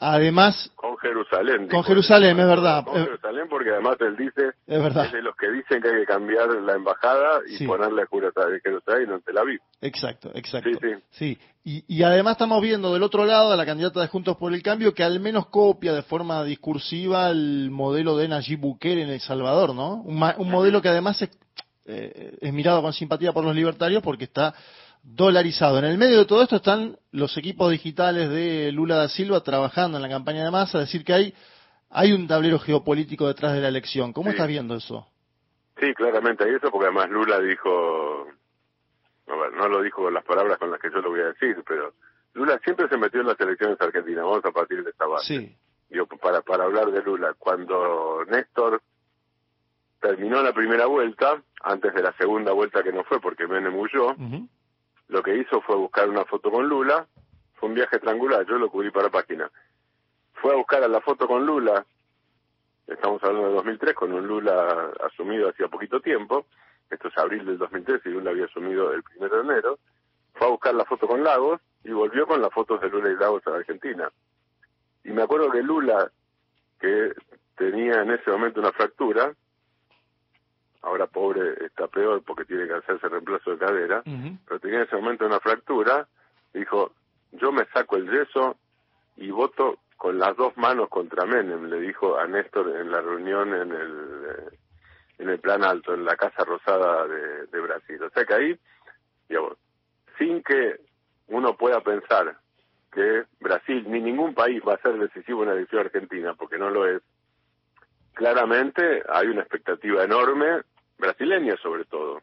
Además, 0.00 0.70
Con 0.74 0.96
Jerusalén. 0.98 1.68
Con. 1.68 1.82
Jerusalén, 1.84 2.38
es 2.38 2.46
verdad. 2.46 2.84
Con 2.84 2.94
Jerusalén 3.04 3.46
porque 3.48 3.70
además 3.70 3.96
él 4.00 4.16
dice, 4.16 4.52
es 4.66 4.82
verdad, 4.82 5.06
es 5.06 5.12
de 5.12 5.22
los 5.22 5.34
que 5.36 5.50
dicen 5.50 5.80
que 5.80 5.88
hay 5.88 6.00
que 6.00 6.06
cambiar 6.06 6.48
la 6.48 6.74
embajada 6.74 7.40
y 7.48 7.56
Sí. 7.56 7.66
ponerle 7.66 8.02
a 8.02 8.06
Jerusalén 8.62 9.04
y 9.04 9.06
no 9.08 9.14
en 9.16 9.22
Tel 9.22 9.38
Aviv. 9.38 9.60
exacto, 9.80 10.30
exacto. 10.34 10.68
Sí, 10.70 10.78
sí. 10.82 11.02
Sí, 11.10 11.38
y, 11.64 11.84
y 11.98 12.02
además 12.02 12.32
estamos 12.32 12.60
viendo 12.60 12.92
del 12.92 13.02
otro 13.02 13.24
lado 13.24 13.52
a 13.52 13.56
la 13.56 13.64
candidata 13.64 14.00
de 14.00 14.08
Juntos 14.08 14.36
por 14.36 14.52
el 14.52 14.62
Cambio 14.62 14.92
que 14.92 15.04
al 15.04 15.20
menos 15.20 15.46
copia 15.46 15.92
de 15.94 16.02
forma 16.02 16.42
discursiva 16.44 17.30
el 17.30 17.70
modelo 17.70 18.16
de 18.16 18.28
Nayib 18.28 18.60
Bukele 18.60 19.02
en 19.02 19.10
El 19.10 19.20
Salvador, 19.20 19.74
¿no? 19.74 20.02
Un, 20.02 20.22
un 20.38 20.50
modelo 20.50 20.82
que 20.82 20.88
además 20.88 21.22
es, 21.22 21.30
eh, 21.86 22.36
es 22.40 22.52
mirado 22.52 22.82
con 22.82 22.92
simpatía 22.92 23.32
por 23.32 23.44
los 23.44 23.54
libertarios 23.54 24.02
porque 24.02 24.24
está 24.24 24.54
dolarizado. 25.04 25.78
En 25.78 25.84
el 25.84 25.98
medio 25.98 26.18
de 26.18 26.24
todo 26.24 26.42
esto 26.42 26.56
están 26.56 26.96
los 27.12 27.36
equipos 27.36 27.70
digitales 27.70 28.30
de 28.30 28.72
Lula 28.72 28.96
da 28.96 29.08
Silva 29.08 29.42
trabajando 29.42 29.98
en 29.98 30.02
la 30.02 30.08
campaña 30.08 30.42
de 30.44 30.50
masa, 30.50 30.78
decir 30.80 31.04
que 31.04 31.12
hay, 31.12 31.34
hay 31.90 32.12
un 32.12 32.26
tablero 32.26 32.58
geopolítico 32.58 33.28
detrás 33.28 33.52
de 33.52 33.60
la 33.60 33.68
elección. 33.68 34.12
¿Cómo 34.12 34.30
Sí. 34.30 34.36
estás 34.36 34.48
viendo 34.48 34.74
eso? 34.74 35.06
Sí, 35.78 35.92
claramente 35.94 36.44
hay 36.44 36.54
eso 36.54 36.70
porque 36.70 36.86
además 36.86 37.10
Lula 37.10 37.38
dijo, 37.40 38.26
a 39.28 39.36
ver, 39.36 39.52
no 39.54 39.68
lo 39.68 39.82
dijo 39.82 40.02
con 40.02 40.14
las 40.14 40.24
palabras 40.24 40.58
con 40.58 40.70
las 40.70 40.80
que 40.80 40.90
yo 40.90 41.00
lo 41.00 41.10
voy 41.10 41.20
a 41.20 41.26
decir, 41.26 41.62
pero 41.66 41.92
Lula 42.32 42.58
siempre 42.64 42.88
se 42.88 42.96
metió 42.96 43.20
en 43.20 43.26
las 43.26 43.38
elecciones 43.40 43.76
argentinas, 43.80 44.24
vamos 44.24 44.44
a 44.44 44.50
partir 44.52 44.82
de 44.82 44.90
esta 44.90 45.06
base. 45.06 45.38
Sí, 45.38 45.56
Digo, 45.90 46.06
para, 46.06 46.40
para 46.40 46.64
hablar 46.64 46.90
de 46.90 47.02
Lula, 47.02 47.34
cuando 47.38 48.24
Néstor 48.28 48.80
terminó 50.00 50.42
la 50.42 50.52
primera 50.52 50.86
vuelta, 50.86 51.42
antes 51.62 51.94
de 51.94 52.02
la 52.02 52.12
segunda 52.16 52.52
vuelta 52.52 52.82
que 52.82 52.92
no 52.92 53.04
fue 53.04 53.20
porque 53.20 53.46
Menem 53.46 53.76
huyó, 53.76 54.12
Ujú. 54.12 54.48
Lo 55.08 55.22
que 55.22 55.36
hizo 55.36 55.60
fue 55.60 55.76
buscar 55.76 56.08
una 56.08 56.24
foto 56.24 56.50
con 56.50 56.68
Lula, 56.68 57.06
fue 57.54 57.68
un 57.68 57.74
viaje 57.74 57.98
triangular, 57.98 58.46
yo 58.46 58.58
lo 58.58 58.70
cubrí 58.70 58.90
para 58.90 59.10
página. 59.10 59.50
Fue 60.34 60.52
a 60.52 60.56
buscar 60.56 60.82
a 60.82 60.88
la 60.88 61.00
foto 61.00 61.26
con 61.26 61.46
Lula, 61.46 61.84
estamos 62.86 63.22
hablando 63.22 63.48
de 63.48 63.54
2003, 63.54 63.94
con 63.94 64.12
un 64.12 64.26
Lula 64.26 64.92
asumido 65.04 65.48
hacía 65.48 65.68
poquito 65.68 66.00
tiempo, 66.00 66.46
esto 66.90 67.08
es 67.08 67.18
abril 67.18 67.44
del 67.46 67.58
2003 67.58 68.02
y 68.04 68.08
Lula 68.10 68.30
había 68.30 68.44
asumido 68.44 68.92
el 68.92 69.02
primero 69.02 69.36
de 69.36 69.42
enero, 69.42 69.78
fue 70.34 70.46
a 70.46 70.50
buscar 70.50 70.74
la 70.74 70.84
foto 70.84 71.06
con 71.06 71.22
Lagos 71.22 71.60
y 71.84 71.90
volvió 71.92 72.26
con 72.26 72.40
las 72.40 72.52
fotos 72.52 72.80
de 72.80 72.88
Lula 72.88 73.10
y 73.10 73.16
Lagos 73.16 73.46
a 73.46 73.50
la 73.50 73.56
Argentina. 73.58 74.10
Y 75.04 75.10
me 75.10 75.22
acuerdo 75.22 75.50
que 75.50 75.62
Lula, 75.62 76.10
que 76.80 77.12
tenía 77.56 78.02
en 78.02 78.10
ese 78.10 78.30
momento 78.30 78.60
una 78.60 78.72
fractura, 78.72 79.34
ahora 80.84 81.06
pobre 81.06 81.64
está 81.64 81.88
peor 81.88 82.22
porque 82.24 82.44
tiene 82.44 82.66
que 82.66 82.74
hacerse 82.74 83.08
reemplazo 83.08 83.52
de 83.52 83.58
cadera, 83.58 84.02
pero 84.46 84.60
tenía 84.60 84.78
en 84.78 84.84
ese 84.84 84.96
momento 84.96 85.26
una 85.26 85.40
fractura, 85.40 86.06
dijo, 86.52 86.92
yo 87.32 87.52
me 87.52 87.64
saco 87.66 87.96
el 87.96 88.10
yeso 88.10 88.56
y 89.16 89.30
voto 89.30 89.78
con 89.96 90.18
las 90.18 90.36
dos 90.36 90.56
manos 90.56 90.88
contra 90.88 91.24
Menem, 91.24 91.64
le 91.66 91.80
dijo 91.80 92.18
a 92.18 92.26
Néstor 92.26 92.76
en 92.76 92.90
la 92.90 93.00
reunión 93.00 93.54
en 93.54 93.72
el, 93.72 94.24
eh, 94.28 94.58
en 95.18 95.30
el 95.30 95.38
plan 95.38 95.64
alto, 95.64 95.94
en 95.94 96.04
la 96.04 96.16
Casa 96.16 96.44
Rosada 96.44 97.06
de, 97.06 97.46
de 97.46 97.60
Brasil. 97.60 98.02
O 98.02 98.10
sea 98.10 98.24
que 98.24 98.34
ahí, 98.34 98.58
digamos, 99.28 99.56
sin 100.18 100.42
que 100.42 100.80
uno 101.28 101.56
pueda 101.56 101.80
pensar 101.80 102.36
que 102.92 103.24
Brasil 103.40 103.84
ni 103.88 104.00
ningún 104.00 104.34
país 104.34 104.62
va 104.66 104.74
a 104.74 104.82
ser 104.82 104.98
decisivo 104.98 105.42
en 105.42 105.48
la 105.48 105.54
elección 105.54 105.80
argentina, 105.80 106.34
porque 106.34 106.58
no 106.58 106.70
lo 106.70 106.86
es, 106.86 107.02
claramente 108.12 109.02
hay 109.08 109.26
una 109.28 109.40
expectativa 109.40 110.04
enorme, 110.04 110.62
brasileña 111.04 111.56
sobre 111.56 111.84
todo, 111.84 112.20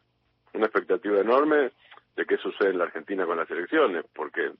una 0.54 0.66
expectativa 0.66 1.20
enorme 1.20 1.72
de 2.16 2.26
qué 2.26 2.36
sucede 2.36 2.70
en 2.70 2.78
la 2.78 2.84
Argentina 2.84 3.24
con 3.26 3.38
las 3.38 3.50
elecciones, 3.50 4.04
porque 4.14 4.52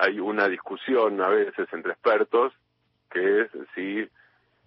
hay 0.00 0.20
una 0.20 0.48
discusión 0.48 1.20
a 1.20 1.28
veces 1.28 1.68
entre 1.72 1.92
expertos 1.92 2.52
que 3.10 3.42
es 3.42 3.50
si 3.74 4.08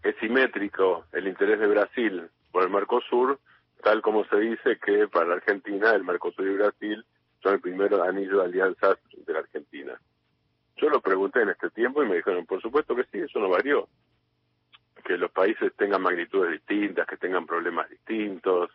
es 0.03 0.15
simétrico 0.19 1.05
el 1.13 1.27
interés 1.27 1.59
de 1.59 1.67
Brasil 1.67 2.29
por 2.51 2.63
el 2.63 2.69
Mercosur, 2.69 3.39
tal 3.81 4.01
como 4.01 4.25
se 4.25 4.37
dice 4.37 4.77
que 4.83 5.07
para 5.07 5.27
la 5.27 5.35
Argentina 5.35 5.91
el 5.91 6.03
Mercosur 6.03 6.45
y 6.47 6.55
Brasil 6.55 7.05
son 7.41 7.53
el 7.55 7.61
primer 7.61 7.93
anillo 7.95 8.39
de 8.39 8.45
alianzas 8.45 8.97
de 9.15 9.33
la 9.33 9.39
Argentina. 9.39 9.99
Yo 10.77 10.89
lo 10.89 11.01
pregunté 11.01 11.41
en 11.41 11.49
este 11.49 11.69
tiempo 11.69 12.03
y 12.03 12.07
me 12.07 12.17
dijeron, 12.17 12.45
por 12.45 12.61
supuesto 12.61 12.95
que 12.95 13.03
sí, 13.05 13.19
eso 13.19 13.39
no 13.39 13.49
varió. 13.49 13.87
Que 15.03 15.17
los 15.17 15.31
países 15.31 15.73
tengan 15.75 16.01
magnitudes 16.01 16.51
distintas, 16.51 17.05
que 17.07 17.17
tengan 17.17 17.45
problemas 17.45 17.89
distintos, 17.89 18.71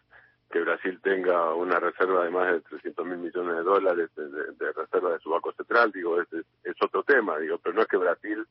que 0.51 0.61
Brasil 0.61 0.99
tenga 1.03 1.55
una 1.55 1.79
reserva 1.79 2.25
de 2.25 2.31
más 2.31 2.53
de 2.53 2.61
300 2.63 3.07
mil 3.07 3.19
millones 3.19 3.57
de 3.57 3.63
dólares 3.63 4.11
de, 4.17 4.29
de- 4.29 4.73
reserva 4.73 5.13
de 5.13 5.19
su 5.21 5.31
banco 5.31 5.53
central, 5.53 5.93
digo, 5.93 6.21
es, 6.21 6.33
es, 6.33 6.45
es 6.65 6.75
otro 6.81 7.03
tema, 7.03 7.39
digo, 7.39 7.59
pero 7.59 7.75
no 7.75 7.83
es 7.83 7.89
que 7.89 7.97
Brasil 7.99 8.47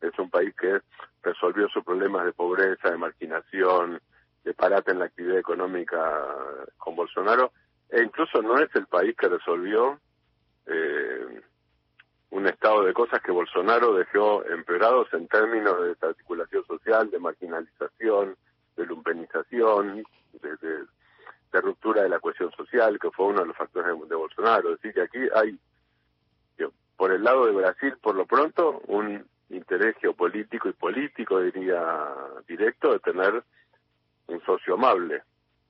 es 0.00 0.18
un 0.18 0.30
país 0.30 0.54
que 0.56 0.80
resolvió 1.22 1.68
sus 1.68 1.84
problemas 1.84 2.24
de 2.24 2.32
pobreza, 2.32 2.90
de 2.90 2.96
marginación, 2.96 4.00
de 4.44 4.54
parate 4.54 4.92
en 4.92 4.98
la 5.00 5.04
actividad 5.06 5.38
económica 5.38 6.26
con 6.78 6.96
Bolsonaro, 6.96 7.52
e 7.90 8.02
incluso 8.02 8.40
no 8.42 8.58
es 8.58 8.74
el 8.74 8.86
país 8.86 9.14
que 9.16 9.28
resolvió 9.28 10.00
eh, 10.66 11.40
un 12.32 12.46
estado 12.46 12.82
de 12.84 12.94
cosas 12.94 13.20
que 13.22 13.30
Bolsonaro 13.30 13.94
dejó 13.94 14.42
empeorados 14.46 15.06
en 15.12 15.28
términos 15.28 15.80
de 15.82 15.88
desarticulación 15.88 16.64
social, 16.66 17.10
de 17.10 17.18
marginalización, 17.18 18.36
de 18.76 18.86
lumpenización, 18.86 20.02
de, 20.42 20.56
de- 20.56 20.84
de 21.52 21.60
ruptura 21.60 22.02
de 22.02 22.08
la 22.08 22.18
cohesión 22.18 22.50
social, 22.52 22.98
que 22.98 23.10
fue 23.10 23.26
uno 23.26 23.40
de 23.42 23.48
los 23.48 23.56
factores 23.58 23.94
de, 24.00 24.06
de 24.06 24.14
Bolsonaro. 24.14 24.72
Es 24.72 24.80
decir, 24.80 24.94
que 24.94 25.02
aquí 25.02 25.18
hay, 25.34 25.58
por 26.96 27.12
el 27.12 27.22
lado 27.22 27.44
de 27.44 27.52
Brasil, 27.52 27.94
por 28.00 28.14
lo 28.14 28.24
pronto, 28.24 28.80
un 28.86 29.22
interés 29.50 29.96
geopolítico 30.00 30.70
y 30.70 30.72
político, 30.72 31.40
diría, 31.40 32.08
directo, 32.48 32.92
de 32.92 33.00
tener 33.00 33.42
un 34.28 34.40
socio 34.46 34.74
amable, 34.74 35.22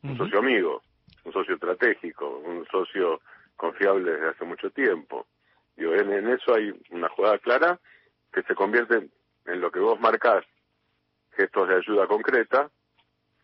un 0.05 0.17
socio 0.19 0.39
amigo, 0.39 0.83
un 1.25 1.33
socio 1.33 1.55
estratégico, 1.55 2.29
un 2.29 2.65
socio 2.71 3.21
confiable 3.57 4.13
desde 4.13 4.29
hace 4.29 4.45
mucho 4.45 4.71
tiempo. 4.71 5.27
Digo, 5.77 5.95
en, 5.95 6.13
en 6.13 6.29
eso 6.29 6.55
hay 6.55 6.73
una 6.91 7.09
jugada 7.09 7.39
clara 7.39 7.79
que 8.33 8.43
se 8.43 8.55
convierte 8.55 9.09
en 9.47 9.61
lo 9.61 9.71
que 9.71 9.81
vos 9.81 9.99
marcás, 10.01 10.45
gestos 11.37 11.69
de 11.69 11.77
ayuda 11.77 12.07
concreta, 12.07 12.71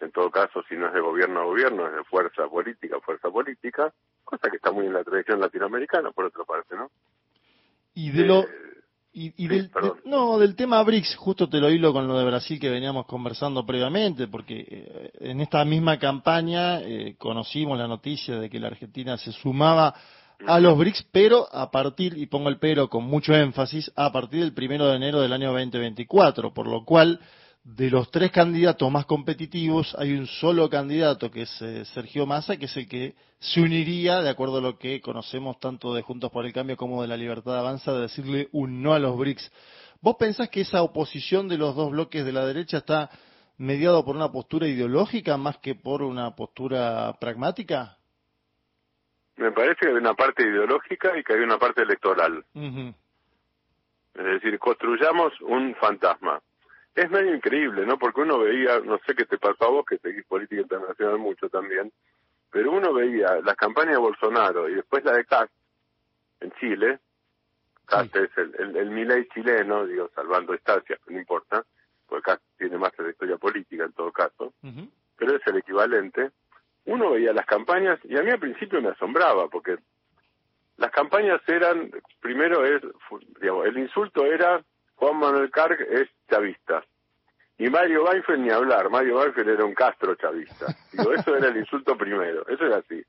en 0.00 0.12
todo 0.12 0.30
caso, 0.30 0.62
si 0.68 0.76
no 0.76 0.86
es 0.88 0.92
de 0.94 1.00
gobierno 1.00 1.40
a 1.40 1.44
gobierno, 1.44 1.86
es 1.88 1.94
de 1.94 2.04
fuerza 2.04 2.46
política 2.48 2.96
a 2.96 3.00
fuerza 3.00 3.30
política, 3.30 3.92
cosa 4.24 4.48
que 4.50 4.56
está 4.56 4.70
muy 4.70 4.86
en 4.86 4.92
la 4.92 5.02
tradición 5.02 5.40
latinoamericana, 5.40 6.12
por 6.12 6.26
otra 6.26 6.44
parte, 6.44 6.76
¿no? 6.76 6.90
Y 7.94 8.10
de 8.12 8.24
lo... 8.24 8.42
Eh, 8.42 8.46
Y, 9.10 9.28
y 9.42 9.48
Sí, 9.48 9.48
del, 9.48 9.70
de- 9.70 9.92
no, 10.04 10.38
del 10.38 10.54
tema 10.54 10.80
BRICS, 10.84 11.16
justo 11.16 11.48
te 11.48 11.58
lo 11.58 11.70
hilo 11.70 11.92
con 11.92 12.06
lo 12.06 12.16
de 12.18 12.26
Brasil 12.26 12.60
que 12.60 12.68
veníamos 12.70 13.06
conversando 13.06 13.64
previamente, 13.66 14.28
porque 14.28 14.64
eh, 14.70 15.10
en 15.20 15.40
esta 15.40 15.64
misma 15.64 15.98
campaña 15.98 16.80
eh, 16.82 17.16
conocimos 17.18 17.76
la 17.78 17.88
noticia 17.88 18.38
de 18.38 18.48
que 18.48 18.60
la 18.60 18.68
Argentina 18.68 19.16
se 19.16 19.32
sumaba 19.32 19.94
a 20.46 20.60
los 20.60 20.78
BRICS, 20.78 21.06
pero 21.12 21.48
a 21.52 21.70
partir, 21.70 22.16
y 22.16 22.26
pongo 22.26 22.48
el 22.48 22.58
pero 22.58 22.88
con 22.88 23.04
mucho 23.04 23.34
énfasis, 23.34 23.90
a 23.96 24.12
partir 24.12 24.40
del 24.40 24.54
primero 24.54 24.86
de 24.86 24.96
enero 24.96 25.20
del 25.20 25.32
año 25.32 25.52
2024, 25.52 26.54
por 26.54 26.66
lo 26.66 26.84
cual 26.84 27.20
de 27.64 27.90
los 27.90 28.10
tres 28.10 28.30
candidatos 28.30 28.90
más 28.90 29.04
competitivos 29.04 29.94
hay 29.98 30.12
un 30.12 30.26
solo 30.26 30.70
candidato 30.70 31.30
que 31.30 31.42
es 31.42 31.62
eh, 31.62 31.84
Sergio 31.86 32.24
Massa, 32.24 32.56
que 32.56 32.64
es 32.64 32.76
el 32.76 32.88
que 32.88 33.14
se 33.40 33.60
uniría, 33.60 34.22
de 34.22 34.30
acuerdo 34.30 34.58
a 34.58 34.62
lo 34.62 34.78
que 34.78 35.00
conocemos 35.00 35.58
tanto 35.60 35.92
de 35.92 36.02
Juntos 36.02 36.30
por 36.30 36.46
el 36.46 36.52
Cambio 36.52 36.76
como 36.76 37.02
de 37.02 37.08
la 37.08 37.16
Libertad 37.16 37.58
Avanza, 37.58 37.92
de 37.92 38.02
decirle 38.02 38.48
un 38.52 38.82
no 38.82 38.94
a 38.94 38.98
los 38.98 39.18
BRICS. 39.18 39.52
¿Vos 40.00 40.16
pensás 40.18 40.48
que 40.48 40.62
esa 40.62 40.82
oposición 40.82 41.48
de 41.48 41.58
los 41.58 41.74
dos 41.74 41.90
bloques 41.90 42.24
de 42.24 42.32
la 42.32 42.46
derecha 42.46 42.78
está 42.78 43.10
mediado 43.58 44.04
por 44.04 44.16
una 44.16 44.30
postura 44.30 44.68
ideológica 44.68 45.36
más 45.36 45.58
que 45.58 45.74
por 45.74 46.02
una 46.02 46.34
postura 46.36 47.16
pragmática? 47.20 47.97
Me 49.38 49.52
parece 49.52 49.76
que 49.80 49.88
hay 49.88 49.94
una 49.94 50.14
parte 50.14 50.42
ideológica 50.42 51.16
y 51.16 51.22
que 51.22 51.32
hay 51.32 51.40
una 51.40 51.58
parte 51.58 51.82
electoral. 51.82 52.44
Es 54.14 54.24
decir, 54.24 54.58
construyamos 54.58 55.32
un 55.42 55.76
fantasma. 55.76 56.40
Es 56.94 57.08
medio 57.08 57.32
increíble, 57.34 57.86
¿no? 57.86 57.98
Porque 57.98 58.22
uno 58.22 58.40
veía, 58.40 58.80
no 58.80 58.98
sé 59.06 59.14
qué 59.14 59.24
te 59.24 59.38
pasó 59.38 59.66
a 59.66 59.70
vos, 59.70 59.86
que 59.86 59.98
seguís 59.98 60.24
política 60.24 60.62
internacional 60.62 61.18
mucho 61.18 61.48
también, 61.48 61.92
pero 62.50 62.72
uno 62.72 62.92
veía 62.92 63.40
las 63.44 63.54
campañas 63.54 63.92
de 63.92 64.00
Bolsonaro 64.00 64.68
y 64.68 64.74
después 64.74 65.04
la 65.04 65.12
de 65.12 65.24
Cast 65.24 65.52
en 66.40 66.50
Chile. 66.58 66.98
Cast 67.86 68.14
es 68.16 68.30
el, 68.36 68.54
el, 68.58 68.76
el 68.76 68.90
Milei 68.90 69.28
chileno, 69.28 69.86
digo, 69.86 70.10
salvando 70.16 70.52
distancias, 70.52 70.98
no 71.06 71.16
importa, 71.16 71.64
porque 72.08 72.24
Cast 72.24 72.42
tiene 72.58 72.76
más 72.76 72.92
trayectoria 72.92 73.36
política 73.36 73.84
en 73.84 73.92
todo 73.92 74.10
caso, 74.10 74.52
pero 75.16 75.36
es 75.36 75.46
el 75.46 75.58
equivalente. 75.58 76.32
Uno 76.88 77.10
veía 77.10 77.34
las 77.34 77.44
campañas 77.44 77.98
y 78.04 78.16
a 78.16 78.22
mí 78.22 78.30
al 78.30 78.38
principio 78.38 78.80
me 78.80 78.88
asombraba, 78.88 79.48
porque 79.48 79.76
las 80.78 80.90
campañas 80.90 81.40
eran, 81.46 81.90
primero 82.18 82.64
es, 82.64 82.80
digamos, 83.42 83.66
el 83.66 83.76
insulto 83.76 84.24
era 84.24 84.62
Juan 84.94 85.18
Manuel 85.18 85.50
Carg 85.50 85.78
es 85.82 86.08
chavista. 86.30 86.82
Y 87.58 87.68
Mario 87.68 88.04
Weinfeld 88.04 88.40
ni 88.40 88.50
hablar, 88.50 88.88
Mario 88.88 89.18
Weinfeld 89.18 89.50
era 89.50 89.64
un 89.66 89.74
Castro 89.74 90.14
chavista. 90.14 90.66
Digo, 90.92 91.12
eso 91.12 91.36
era 91.36 91.48
el 91.48 91.58
insulto 91.58 91.94
primero, 91.94 92.46
eso 92.48 92.64
era 92.64 92.78
así. 92.78 93.04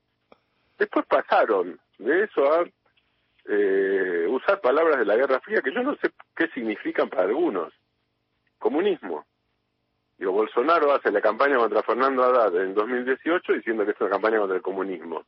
Después 0.78 1.06
pasaron 1.06 1.80
de 1.98 2.24
eso 2.24 2.52
a 2.52 2.64
eh, 3.46 4.26
usar 4.28 4.60
palabras 4.60 4.98
de 4.98 5.06
la 5.06 5.16
Guerra 5.16 5.40
Fría 5.40 5.62
que 5.62 5.72
yo 5.72 5.82
no 5.82 5.96
sé 5.96 6.10
qué 6.36 6.48
significan 6.48 7.08
para 7.08 7.22
algunos. 7.22 7.72
Comunismo. 8.58 9.24
Digo, 10.20 10.32
Bolsonaro 10.32 10.92
hace 10.92 11.10
la 11.10 11.20
campaña 11.20 11.56
contra 11.56 11.82
Fernando 11.82 12.22
Haddad 12.22 12.54
en 12.62 12.74
2018 12.74 13.54
diciendo 13.54 13.84
que 13.84 13.90
es 13.92 14.00
una 14.00 14.10
campaña 14.10 14.38
contra 14.38 14.56
el 14.56 14.62
comunismo 14.62 15.24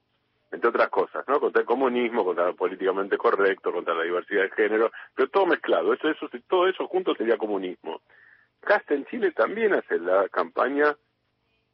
entre 0.53 0.69
otras 0.69 0.91
cosas, 0.91 1.27
¿no? 1.29 1.41
Contra 1.41 1.63
el 1.63 1.67
comunismo, 1.67 2.27
contra 2.27 2.45
lo 2.45 2.55
políticamente 2.55 3.17
correcto, 3.17 3.73
contra 3.73 3.95
la 3.95 4.03
diversidad 4.03 4.43
de 4.43 4.51
género, 4.51 4.93
pero 5.15 5.29
todo 5.31 5.47
mezclado. 5.47 5.95
Eso, 5.95 6.11
eso, 6.11 6.29
todo 6.47 6.69
eso 6.69 6.87
junto 6.89 7.15
sería 7.15 7.39
comunismo. 7.39 8.03
Casta 8.61 8.93
en 8.93 9.07
Chile 9.07 9.33
también 9.33 9.73
hace 9.73 9.99
la 9.99 10.29
campaña 10.29 10.95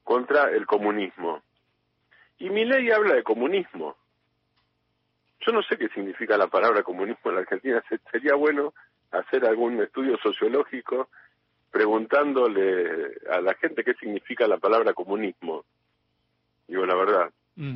contra 0.04 0.50
el 0.52 0.64
comunismo. 0.64 1.42
Y 2.38 2.50
mi 2.50 2.64
ley 2.64 2.88
habla 2.92 3.16
de 3.16 3.24
comunismo. 3.24 3.96
Yo 5.40 5.52
no 5.52 5.62
sé 5.64 5.76
qué 5.76 5.88
significa 5.88 6.36
la 6.36 6.46
palabra 6.46 6.84
comunismo 6.84 7.30
en 7.30 7.34
la 7.34 7.40
Argentina. 7.40 7.82
Se- 7.88 7.98
Sería 8.12 8.36
bueno 8.36 8.74
hacer 9.10 9.44
algún 9.44 9.82
estudio 9.82 10.16
sociológico 10.18 11.08
preguntándole 11.70 13.16
a 13.30 13.40
la 13.40 13.54
gente 13.54 13.84
qué 13.84 13.94
significa 13.94 14.46
la 14.46 14.58
palabra 14.58 14.94
comunismo. 14.94 15.64
Digo 16.66 16.86
la 16.86 16.94
verdad. 16.94 17.30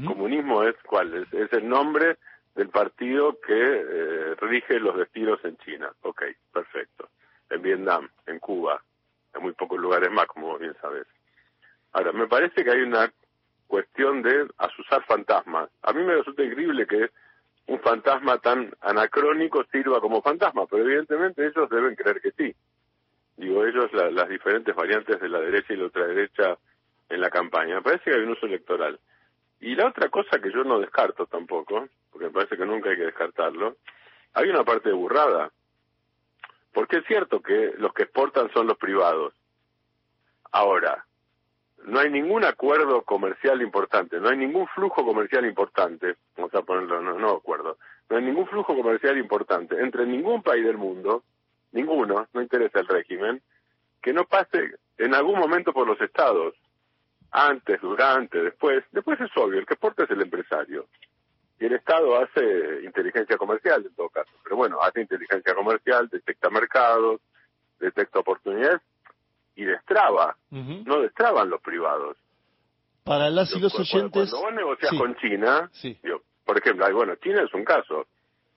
Comunismo 0.06 0.62
es 0.62 0.76
cuál? 0.86 1.12
Es, 1.14 1.32
es 1.32 1.52
el 1.52 1.68
nombre 1.68 2.16
del 2.54 2.68
partido 2.68 3.38
que 3.40 3.52
eh, 3.54 4.34
rige 4.40 4.78
los 4.78 4.96
destinos 4.96 5.40
en 5.44 5.56
China. 5.58 5.90
Ok, 6.02 6.22
perfecto. 6.52 7.08
En 7.50 7.62
Vietnam, 7.62 8.08
en 8.26 8.38
Cuba, 8.38 8.80
en 9.34 9.42
muy 9.42 9.52
pocos 9.52 9.80
lugares 9.80 10.10
más, 10.10 10.26
como 10.26 10.56
bien 10.58 10.74
sabes. 10.80 11.06
Ahora, 11.92 12.12
me 12.12 12.26
parece 12.26 12.64
que 12.64 12.70
hay 12.70 12.82
una 12.82 13.12
cuestión 13.66 14.22
de 14.22 14.46
asusar 14.58 15.04
fantasmas. 15.04 15.70
A 15.82 15.92
mí 15.92 16.02
me 16.02 16.14
resulta 16.14 16.42
increíble 16.42 16.86
que 16.86 17.10
un 17.66 17.80
fantasma 17.80 18.38
tan 18.38 18.72
anacrónico 18.80 19.64
sirva 19.72 20.00
como 20.00 20.22
fantasma, 20.22 20.66
pero 20.66 20.84
evidentemente 20.84 21.46
ellos 21.46 21.70
deben 21.70 21.94
creer 21.94 22.20
que 22.20 22.32
sí. 22.32 22.54
Digo, 23.36 23.64
ellos, 23.64 23.92
las 23.92 24.28
diferentes 24.28 24.74
variantes 24.74 25.20
de 25.20 25.28
la 25.28 25.40
derecha 25.40 25.72
y 25.72 25.76
la 25.76 25.84
ultraderecha 25.84 26.58
en 27.08 27.20
la 27.20 27.30
campaña. 27.30 27.76
Me 27.76 27.82
parece 27.82 28.04
que 28.04 28.16
hay 28.16 28.22
un 28.22 28.30
uso 28.30 28.46
electoral. 28.46 28.98
Y 29.60 29.74
la 29.74 29.86
otra 29.86 30.08
cosa 30.08 30.40
que 30.40 30.52
yo 30.52 30.64
no 30.64 30.80
descarto 30.80 31.26
tampoco, 31.26 31.88
porque 32.10 32.26
me 32.26 32.32
parece 32.32 32.56
que 32.56 32.66
nunca 32.66 32.90
hay 32.90 32.96
que 32.96 33.04
descartarlo, 33.04 33.76
hay 34.34 34.48
una 34.48 34.64
parte 34.64 34.88
de 34.88 34.94
burrada. 34.94 35.50
Porque 36.72 36.98
es 36.98 37.06
cierto 37.06 37.40
que 37.40 37.74
los 37.78 37.92
que 37.92 38.04
exportan 38.04 38.50
son 38.52 38.66
los 38.66 38.78
privados. 38.78 39.34
Ahora, 40.50 41.04
no 41.84 41.98
hay 41.98 42.10
ningún 42.10 42.44
acuerdo 42.44 43.02
comercial 43.02 43.60
importante, 43.62 44.20
no 44.20 44.28
hay 44.28 44.36
ningún 44.36 44.66
flujo 44.68 45.04
comercial 45.04 45.44
importante, 45.46 46.16
vamos 46.36 46.54
a 46.54 46.62
ponerlo, 46.62 47.00
no, 47.00 47.18
no 47.18 47.30
acuerdo, 47.30 47.78
no 48.08 48.16
hay 48.16 48.22
ningún 48.22 48.46
flujo 48.46 48.76
comercial 48.76 49.18
importante 49.18 49.80
entre 49.80 50.06
ningún 50.06 50.42
país 50.42 50.64
del 50.64 50.78
mundo, 50.78 51.24
ninguno, 51.72 52.28
no 52.32 52.42
interesa 52.42 52.80
el 52.80 52.88
régimen, 52.88 53.42
que 54.00 54.12
no 54.12 54.24
pase 54.24 54.72
en 54.98 55.14
algún 55.14 55.38
momento 55.38 55.72
por 55.72 55.86
los 55.86 56.00
estados, 56.00 56.54
antes, 57.30 57.80
durante, 57.80 58.42
después, 58.42 58.84
después 58.92 59.18
es 59.20 59.30
obvio, 59.36 59.58
el 59.58 59.66
que 59.66 59.74
exporta 59.74 60.04
es 60.04 60.10
el 60.10 60.20
empresario. 60.20 60.86
Y 61.58 61.64
el 61.64 61.72
Estado 61.74 62.16
hace 62.16 62.82
inteligencia 62.84 63.36
comercial 63.38 63.84
en 63.86 63.94
todo 63.94 64.10
caso, 64.10 64.30
pero 64.42 64.56
bueno, 64.56 64.78
hace 64.82 65.00
inteligencia 65.00 65.54
comercial, 65.54 66.08
detecta 66.08 66.50
mercados, 66.50 67.20
detecta 67.78 68.18
oportunidades 68.18 68.82
y 69.54 69.64
destraba, 69.64 70.36
no 70.50 71.00
destraban 71.00 71.48
los 71.48 71.60
privados. 71.62 72.16
Para 73.04 73.30
las 73.30 73.54
y 73.54 73.60
los 73.60 73.74
oyentes... 73.78 74.30
Cuando 74.30 74.40
vos 74.40 74.54
negocias 74.54 74.92
con 74.98 75.16
China, 75.16 75.70
por 76.44 76.58
ejemplo, 76.58 76.94
bueno, 76.94 77.14
China 77.16 77.42
es 77.42 77.54
un 77.54 77.64
caso, 77.64 78.06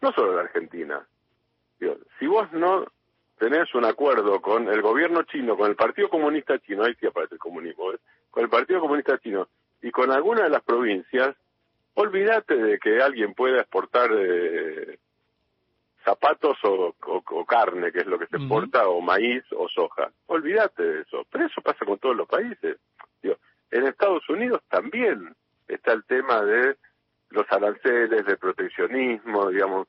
no 0.01 0.11
solo 0.11 0.35
la 0.35 0.41
Argentina. 0.41 1.05
si 2.19 2.27
vos 2.27 2.51
no 2.51 2.85
tenés 3.37 3.73
un 3.75 3.85
acuerdo 3.85 4.41
con 4.41 4.67
el 4.67 4.81
gobierno 4.81 5.23
chino, 5.23 5.57
con 5.57 5.69
el 5.69 5.75
Partido 5.75 6.09
Comunista 6.09 6.57
Chino, 6.59 6.83
ahí 6.83 6.95
sí 6.99 7.07
aparece 7.07 7.35
el 7.35 7.39
comunismo, 7.39 7.91
¿eh? 7.91 7.97
con 8.31 8.43
el 8.43 8.49
Partido 8.49 8.79
Comunista 8.79 9.17
Chino 9.19 9.47
y 9.81 9.91
con 9.91 10.11
alguna 10.11 10.43
de 10.43 10.49
las 10.49 10.63
provincias, 10.63 11.35
olvídate 11.95 12.55
de 12.55 12.79
que 12.79 13.01
alguien 13.01 13.33
pueda 13.33 13.61
exportar 13.61 14.09
eh, 14.13 14.97
zapatos 16.05 16.57
o, 16.63 17.45
carne, 17.45 17.91
que 17.91 17.99
es 17.99 18.05
lo 18.05 18.19
que 18.19 18.27
se 18.27 18.37
exporta, 18.37 18.87
o 18.87 19.01
maíz 19.01 19.43
o 19.51 19.67
soja. 19.67 20.11
Olvídate 20.27 20.83
de 20.83 21.01
eso. 21.01 21.25
Pero 21.29 21.47
eso 21.47 21.61
pasa 21.61 21.83
con 21.85 21.97
todos 21.97 22.15
los 22.15 22.27
países. 22.27 22.77
en 23.23 23.87
Estados 23.87 24.27
Unidos 24.29 24.61
también 24.69 25.35
está 25.67 25.93
el 25.93 26.03
tema 26.05 26.41
de 26.43 26.77
los 27.31 27.45
aranceles, 27.51 28.25
del 28.25 28.37
proteccionismo, 28.37 29.49
digamos. 29.49 29.87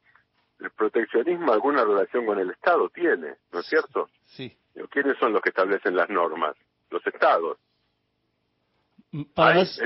El 0.58 0.70
proteccionismo 0.70 1.52
alguna 1.52 1.84
relación 1.84 2.24
con 2.24 2.38
el 2.38 2.50
Estado 2.50 2.88
tiene, 2.88 3.36
¿no 3.52 3.60
es 3.60 3.66
cierto? 3.66 4.08
Sí. 4.24 4.56
¿Quiénes 4.90 5.18
son 5.18 5.32
los 5.32 5.42
que 5.42 5.50
establecen 5.50 5.96
las 5.96 6.08
normas? 6.08 6.56
Los 6.90 7.06
Estados. 7.06 7.58
Para 9.34 9.62
es, 9.62 9.80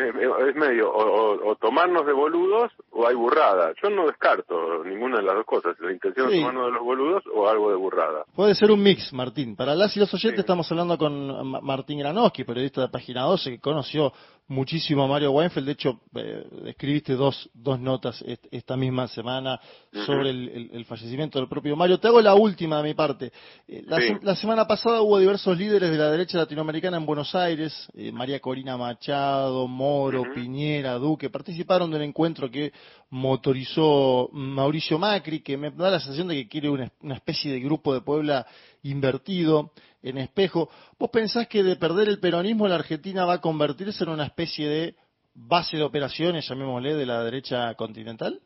medio 0.57 0.91
o, 0.93 1.55
tomarnos 1.57 2.05
de 2.07 2.13
boludos 2.13 2.73
o 2.91 3.07
hay 3.07 3.15
burrada. 3.15 3.73
Yo 3.83 3.91
no 3.91 4.07
descarto 4.07 4.83
ninguna 4.85 5.19
de 5.19 5.23
las 5.23 5.35
dos 5.35 5.45
cosas. 5.45 5.77
La 5.81 5.93
intención 5.93 6.33
es 6.33 6.41
tomarnos 6.41 6.67
de 6.67 6.73
los 6.73 6.83
boludos 6.83 7.23
o 7.33 7.49
algo 7.49 7.71
de 7.71 7.77
burrada. 7.77 8.25
Puede 8.35 8.55
ser 8.55 8.71
un 8.71 8.83
mix, 8.83 9.13
Martín. 9.13 9.55
Para 9.57 9.75
las 9.75 9.97
y 9.97 10.01
los 10.01 10.13
oyentes 10.15 10.41
estamos 10.41 10.71
hablando 10.73 10.99
con 10.99 11.63
Martín 11.63 11.99
Granowski, 11.99 12.45
periodista 12.45 12.81
de 12.81 12.89
Página 12.89 13.23
12, 13.23 13.51
que 13.51 13.61
conoció 13.61 14.13
muchísimo 14.51 15.05
a 15.05 15.07
Mario 15.07 15.31
Weinfeld. 15.31 15.67
De 15.67 15.73
hecho, 15.73 16.01
eh, 16.15 16.45
escribiste 16.67 17.15
dos, 17.15 17.49
dos 17.55 17.81
notas 17.81 18.23
esta 18.51 18.77
misma 18.77 19.07
semana 19.09 19.59
sobre 20.05 20.31
el, 20.31 20.85
fallecimiento 20.87 21.39
del 21.39 21.49
propio 21.49 21.77
Mario. 21.77 21.99
Te 21.99 22.09
hago 22.09 22.21
la 22.21 22.35
última 22.35 22.79
de 22.79 22.83
mi 22.83 22.95
parte. 22.95 23.33
Eh, 23.69 23.85
la, 23.87 24.35
semana 24.35 24.67
pasada 24.67 25.01
hubo 25.03 25.19
diversos 25.19 25.57
líderes 25.57 25.91
de 25.91 25.97
la 25.97 26.11
derecha 26.11 26.37
latinoamericana 26.37 26.97
en 26.97 27.07
Buenos 27.07 27.35
Aires. 27.35 27.89
Eh, 27.95 28.11
María 28.13 28.41
Corina 28.41 28.77
Machado, 29.11 29.67
Moro, 29.67 30.23
Piñera, 30.33 30.95
Duque. 30.95 31.31
Participaron 31.31 31.91
de 31.91 31.97
un 31.97 32.03
encuentro 32.03 32.51
que 32.51 32.73
motorizó 33.11 34.29
Mauricio 34.33 34.99
Macri, 34.99 35.41
que 35.41 35.57
me 35.57 35.71
da 35.71 35.91
la 35.91 35.99
sensación 35.99 36.29
de 36.29 36.37
que 36.37 36.49
quiere 36.49 36.71
una, 36.71 36.91
una 37.01 37.15
especie 37.15 37.53
de 37.53 37.61
grupo 37.61 37.93
de 37.93 38.03
Puebla 38.03 38.47
invertido 38.83 39.73
en 40.03 40.19
espejo. 40.19 40.71
¿Vos 40.99 41.11
pensás 41.11 41.49
que 41.49 41.63
de 41.63 41.77
perder 41.77 42.09
el 42.09 42.21
peronismo 42.21 42.69
la 42.69 42.77
Argentina 42.77 43.25
va 43.25 43.35
a 43.35 43.41
convertirse 43.41 44.05
en 44.05 44.11
una 44.11 44.27
especie 44.27 44.69
de 44.69 44.95
base 45.35 45.77
de 45.77 45.83
operaciones, 45.83 46.49
llamémosle, 46.49 46.95
de 46.95 47.07
la 47.07 47.25
derecha 47.25 47.75
continental? 47.75 48.41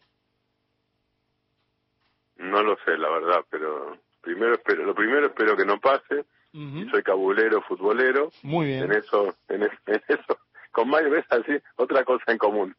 No 2.37 2.63
lo 2.63 2.77
sé, 2.85 2.97
la 2.97 3.11
verdad, 3.11 3.45
pero 3.51 3.99
primero 4.23 4.55
espero, 4.55 4.85
lo 4.85 4.95
primero 4.95 5.27
espero 5.27 5.57
que 5.57 5.67
no 5.67 5.79
pase. 5.79 6.25
Soy 6.91 7.03
cabulero, 7.03 7.63
futbolero. 7.63 8.31
Muy 8.45 8.67
bien. 8.67 8.85
En 8.85 8.93
eso, 8.93 9.35
en, 9.49 9.65
eso, 9.65 10.39
con 10.75 10.91
Mario 10.91 11.25
así 11.31 11.53
otra 11.77 12.05
cosa 12.05 12.33
en 12.33 12.39
común. 12.39 12.77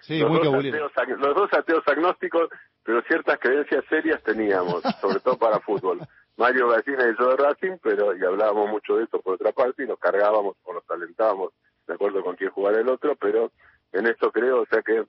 Sí, 0.00 0.18
los, 0.18 0.30
muy 0.30 0.70
dos 0.70 0.92
ateos, 0.96 1.20
los 1.20 1.34
dos 1.34 1.52
ateos 1.54 1.82
agnósticos, 1.86 2.50
pero 2.82 3.00
ciertas 3.02 3.38
creencias 3.38 3.84
serias 3.88 4.22
teníamos, 4.22 4.82
sobre 5.00 5.20
todo 5.20 5.38
para 5.38 5.60
fútbol. 5.60 6.00
Mario 6.36 6.68
Gallina 6.68 7.08
y 7.08 7.16
yo 7.18 7.30
de 7.30 7.36
Racing, 7.36 7.78
pero 7.80 8.14
y 8.16 8.24
hablábamos 8.24 8.68
mucho 8.68 8.96
de 8.96 9.04
eso 9.04 9.20
por 9.22 9.34
otra 9.34 9.52
parte 9.52 9.84
y 9.84 9.86
nos 9.86 9.98
cargábamos 10.00 10.56
o 10.64 10.74
nos 10.74 10.82
alentábamos 10.90 11.52
de 11.86 11.94
acuerdo 11.94 12.22
con 12.24 12.34
quién 12.34 12.50
jugar 12.50 12.74
el 12.74 12.88
otro, 12.88 13.14
pero 13.14 13.52
en 13.92 14.06
esto 14.08 14.32
creo, 14.32 14.62
o 14.62 14.66
sea 14.66 14.82
que 14.82 15.04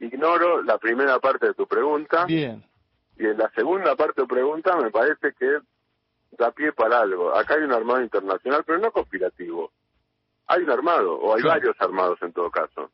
ignoro 0.00 0.62
la 0.62 0.76
primera 0.78 1.20
parte 1.20 1.46
de 1.46 1.54
tu 1.54 1.68
pregunta. 1.68 2.26
Bien. 2.26 2.64
Y 3.16 3.26
en 3.26 3.38
la 3.38 3.48
segunda 3.50 3.94
parte 3.94 4.20
de 4.20 4.26
tu 4.26 4.34
pregunta 4.34 4.76
me 4.76 4.90
parece 4.90 5.32
que 5.38 5.60
da 6.32 6.50
pie 6.50 6.72
para 6.72 7.00
algo. 7.00 7.32
Acá 7.32 7.54
hay 7.54 7.62
un 7.62 7.72
armado 7.72 8.02
internacional, 8.02 8.64
pero 8.66 8.78
no 8.78 8.90
conspirativo. 8.90 9.70
Hay 10.46 10.62
un 10.62 10.70
armado, 10.70 11.14
o 11.18 11.34
hay 11.34 11.42
varios 11.42 11.74
armados 11.80 12.20
en 12.22 12.32
todo 12.32 12.50
caso. 12.50 12.90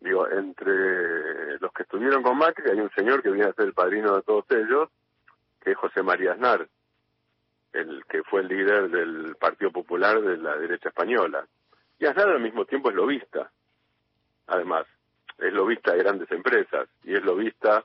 Digo, 0.00 0.28
entre 0.28 1.58
los 1.58 1.72
que 1.72 1.82
estuvieron 1.82 2.22
con 2.22 2.36
Macri 2.36 2.70
hay 2.70 2.80
un 2.80 2.90
señor 2.90 3.22
que 3.22 3.30
viene 3.30 3.48
a 3.48 3.54
ser 3.54 3.66
el 3.66 3.74
padrino 3.74 4.16
de 4.16 4.22
todos 4.22 4.44
ellos, 4.50 4.88
que 5.60 5.72
es 5.72 5.76
José 5.76 6.02
María 6.02 6.32
Aznar 6.32 6.68
el 7.74 8.04
que 8.06 8.22
fue 8.22 8.40
el 8.40 8.48
líder 8.48 8.88
del 8.88 9.36
Partido 9.36 9.70
Popular 9.72 10.20
de 10.22 10.36
la 10.36 10.56
derecha 10.56 10.88
española. 10.88 11.46
Y 11.98 12.06
Aznar 12.06 12.28
al 12.28 12.40
mismo 12.40 12.64
tiempo 12.64 12.88
es 12.88 12.94
lobista, 12.94 13.50
además, 14.46 14.86
es 15.38 15.52
lobista 15.52 15.92
de 15.92 15.98
grandes 15.98 16.30
empresas 16.30 16.88
y 17.02 17.14
es 17.14 17.22
lobista 17.24 17.84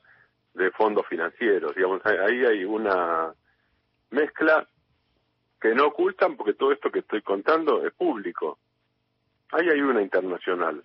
de 0.53 0.71
fondos 0.71 1.07
financieros. 1.07 1.75
Digamos, 1.75 2.05
ahí 2.05 2.45
hay 2.45 2.63
una 2.63 3.33
mezcla 4.11 4.67
que 5.59 5.73
no 5.73 5.87
ocultan 5.87 6.37
porque 6.37 6.53
todo 6.53 6.71
esto 6.71 6.91
que 6.91 6.99
estoy 6.99 7.21
contando 7.21 7.85
es 7.85 7.93
público. 7.93 8.59
Ahí 9.51 9.69
hay 9.69 9.81
una 9.81 10.01
internacional. 10.01 10.83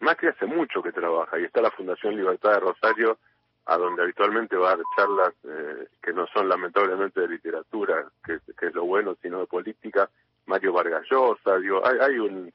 Macri 0.00 0.28
hace 0.28 0.46
mucho 0.46 0.82
que 0.82 0.92
trabaja 0.92 1.38
y 1.38 1.44
está 1.44 1.62
la 1.62 1.70
Fundación 1.70 2.16
Libertad 2.16 2.52
de 2.52 2.60
Rosario 2.60 3.18
a 3.66 3.76
donde 3.78 4.02
habitualmente 4.02 4.56
va 4.56 4.72
a 4.72 4.76
dar 4.76 4.84
charlas 4.96 5.34
eh, 5.44 5.88
que 6.02 6.12
no 6.12 6.26
son 6.26 6.48
lamentablemente 6.48 7.20
de 7.20 7.28
literatura, 7.28 8.04
que, 8.24 8.34
es 8.34 8.74
lo 8.74 8.84
bueno, 8.84 9.16
sino 9.22 9.40
de 9.40 9.46
política, 9.46 10.10
Mario 10.46 10.74
Vargas 10.74 11.06
Llosa, 11.10 11.54
hay, 11.54 11.98
hay 12.00 12.18
un 12.18 12.52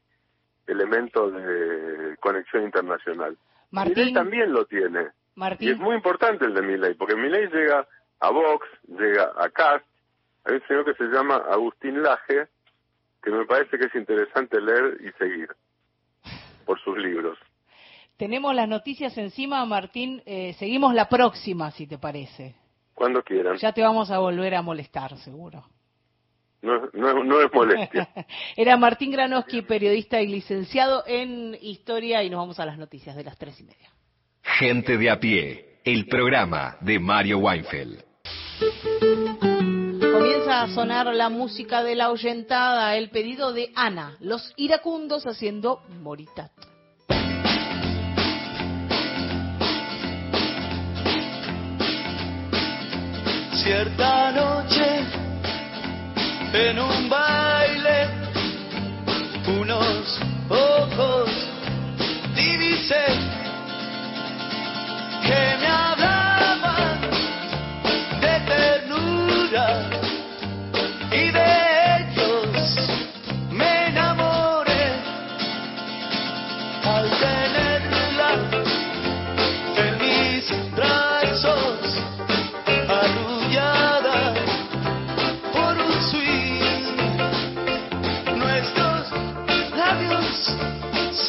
elemento 0.68 1.32
de 1.32 2.16
conexión 2.20 2.64
internacional. 2.64 3.36
Martín, 3.72 4.14
también 4.14 4.54
lo 4.54 4.66
tiene. 4.66 5.08
Martín. 5.36 5.70
Y 5.70 5.72
es 5.72 5.80
muy 5.80 5.96
importante 5.96 6.46
el 6.46 6.54
de 6.54 6.62
Milei, 6.62 6.94
porque 6.94 7.16
Milei 7.16 7.48
llega 7.48 7.88
a 8.20 8.30
Vox, 8.30 8.68
llega 8.88 9.32
a 9.36 9.50
CAST, 9.50 9.86
hay 10.46 10.56
un 10.56 10.68
señor 10.68 10.86
que 10.86 10.94
se 10.94 11.06
llama 11.06 11.38
Agustín 11.50 12.04
Laje, 12.04 12.48
que 13.22 13.32
me 13.32 13.46
parece 13.46 13.78
que 13.78 13.86
es 13.86 13.96
interesante 13.96 14.60
leer 14.62 14.98
y 15.02 15.12
seguir 15.18 15.50
por 16.66 16.80
sus 16.82 16.98
libros. 16.98 17.38
Tenemos 18.18 18.54
las 18.54 18.68
noticias 18.68 19.18
encima, 19.18 19.66
Martín. 19.66 20.22
Eh, 20.26 20.54
seguimos 20.60 20.94
la 20.94 21.08
próxima, 21.08 21.72
si 21.72 21.88
te 21.88 21.98
parece. 21.98 22.56
Cuando 22.94 23.24
quieran. 23.24 23.56
Ya 23.58 23.72
te 23.72 23.82
vamos 23.82 24.12
a 24.12 24.20
volver 24.20 24.56
a 24.56 24.62
molestar, 24.62 25.18
seguro. 25.20 25.64
No, 26.62 26.90
no, 26.92 27.42
es 27.42 27.54
molestia. 27.54 28.10
Era 28.58 28.76
Martín 28.76 29.12
Granoski, 29.12 29.62
periodista 29.62 30.22
y 30.22 30.28
licenciado 30.28 31.04
en 31.08 31.58
Historia, 31.62 32.22
y 32.22 32.30
nos 32.30 32.40
vamos 32.40 32.60
a 32.60 32.66
las 32.66 32.78
noticias 32.78 33.16
de 33.16 33.24
las 33.24 33.38
tres 33.38 33.60
y 33.62 33.64
media. 33.64 33.90
Gente 34.44 34.98
de 34.98 35.10
a 35.10 35.20
pie, 35.20 35.80
el 35.86 36.08
programa 36.08 36.76
de 36.82 37.00
Mario 37.00 37.38
Weinfeld. 37.38 38.04
Comienza 40.12 40.64
a 40.64 40.68
sonar 40.74 41.14
la 41.14 41.30
música 41.30 41.84
de 41.84 41.96
la 41.96 42.06
ahuyentada, 42.06 42.96
el 42.96 43.10
pedido 43.10 43.54
de 43.54 43.72
Ana, 43.76 44.18
los 44.20 44.54
iracundos 44.58 45.26
haciendo 45.26 45.82
moritat. 46.02 46.52
Cierta 53.64 54.32
noche, 54.32 55.04
en 56.54 56.80
un 56.80 57.10
baile, 57.10 58.08
unos 59.62 60.20
ojos 60.50 61.30
divisé 62.36 63.06
que 65.22 65.58
me 65.60 65.68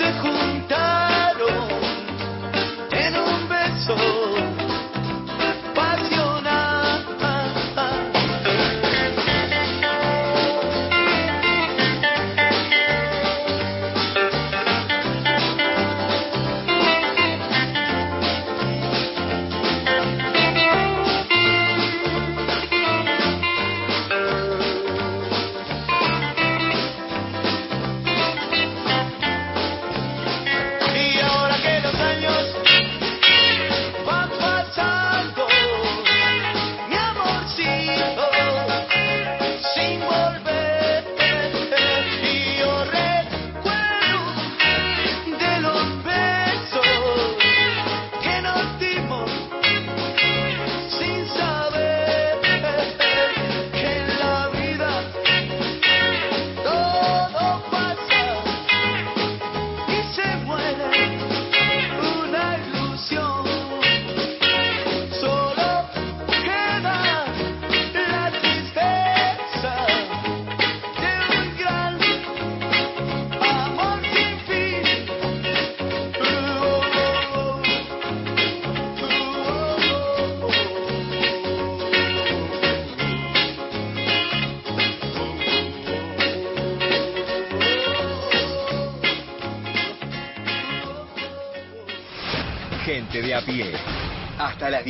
سکون 0.01 0.60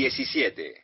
17. 0.01 0.75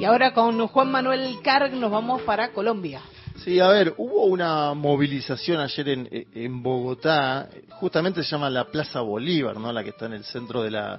Y 0.00 0.04
ahora 0.06 0.32
con 0.32 0.66
Juan 0.66 0.90
Manuel 0.90 1.36
Carg 1.42 1.74
nos 1.74 1.90
vamos 1.90 2.22
para 2.22 2.52
Colombia. 2.52 3.02
Sí, 3.36 3.60
a 3.60 3.68
ver, 3.68 3.92
hubo 3.98 4.24
una 4.24 4.72
movilización 4.72 5.60
ayer 5.60 5.88
en, 5.90 6.08
en 6.10 6.62
Bogotá, 6.62 7.50
justamente 7.72 8.22
se 8.22 8.30
llama 8.30 8.48
la 8.48 8.64
Plaza 8.64 9.02
Bolívar, 9.02 9.58
¿no? 9.58 9.70
La 9.70 9.84
que 9.84 9.90
está 9.90 10.06
en 10.06 10.14
el 10.14 10.24
centro 10.24 10.62
de 10.62 10.70
la, 10.70 10.98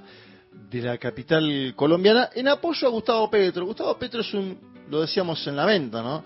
de 0.70 0.82
la 0.82 0.98
capital 0.98 1.72
colombiana, 1.74 2.30
en 2.32 2.46
apoyo 2.46 2.86
a 2.86 2.90
Gustavo 2.92 3.28
Petro. 3.28 3.66
Gustavo 3.66 3.98
Petro 3.98 4.20
es 4.20 4.32
un, 4.32 4.56
lo 4.88 5.00
decíamos 5.00 5.44
en 5.48 5.56
la 5.56 5.66
venta, 5.66 6.00
¿no? 6.00 6.22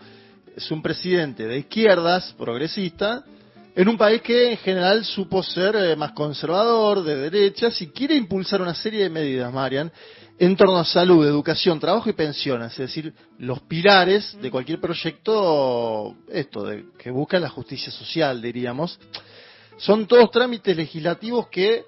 Es 0.55 0.71
un 0.71 0.83
presidente 0.83 1.47
de 1.47 1.57
izquierdas, 1.57 2.35
progresista, 2.37 3.25
en 3.81 3.89
un 3.89 3.97
país 3.97 4.21
que 4.21 4.51
en 4.51 4.59
general 4.59 5.03
supo 5.07 5.43
ser 5.43 5.75
eh, 5.75 5.97
más 5.97 6.13
conservador, 6.13 7.03
de 7.03 7.17
derechas, 7.17 7.81
y 7.81 7.87
quiere 7.87 8.15
impulsar 8.15 8.61
una 8.61 8.75
serie 8.75 9.05
de 9.05 9.09
medidas, 9.09 9.51
Marian, 9.51 9.91
en 10.39 10.55
torno 10.55 10.77
a 10.77 10.85
salud, 10.85 11.27
educación, 11.27 11.81
trabajo 11.81 12.11
y 12.11 12.13
pensiones, 12.13 12.73
es 12.73 12.79
decir, 12.79 13.15
los 13.39 13.61
pilares 13.63 14.37
de 14.39 14.51
cualquier 14.51 14.83
proyecto, 14.83 16.15
esto, 16.31 16.65
de, 16.65 16.89
que 16.99 17.11
busca 17.11 17.41
la 17.41 17.49
justicia 17.49 17.91
social, 17.91 18.43
diríamos. 18.43 19.01
Son 19.79 20.07
todos 20.07 20.31
trámites 20.31 20.77
legislativos 20.77 21.49
que 21.49 21.87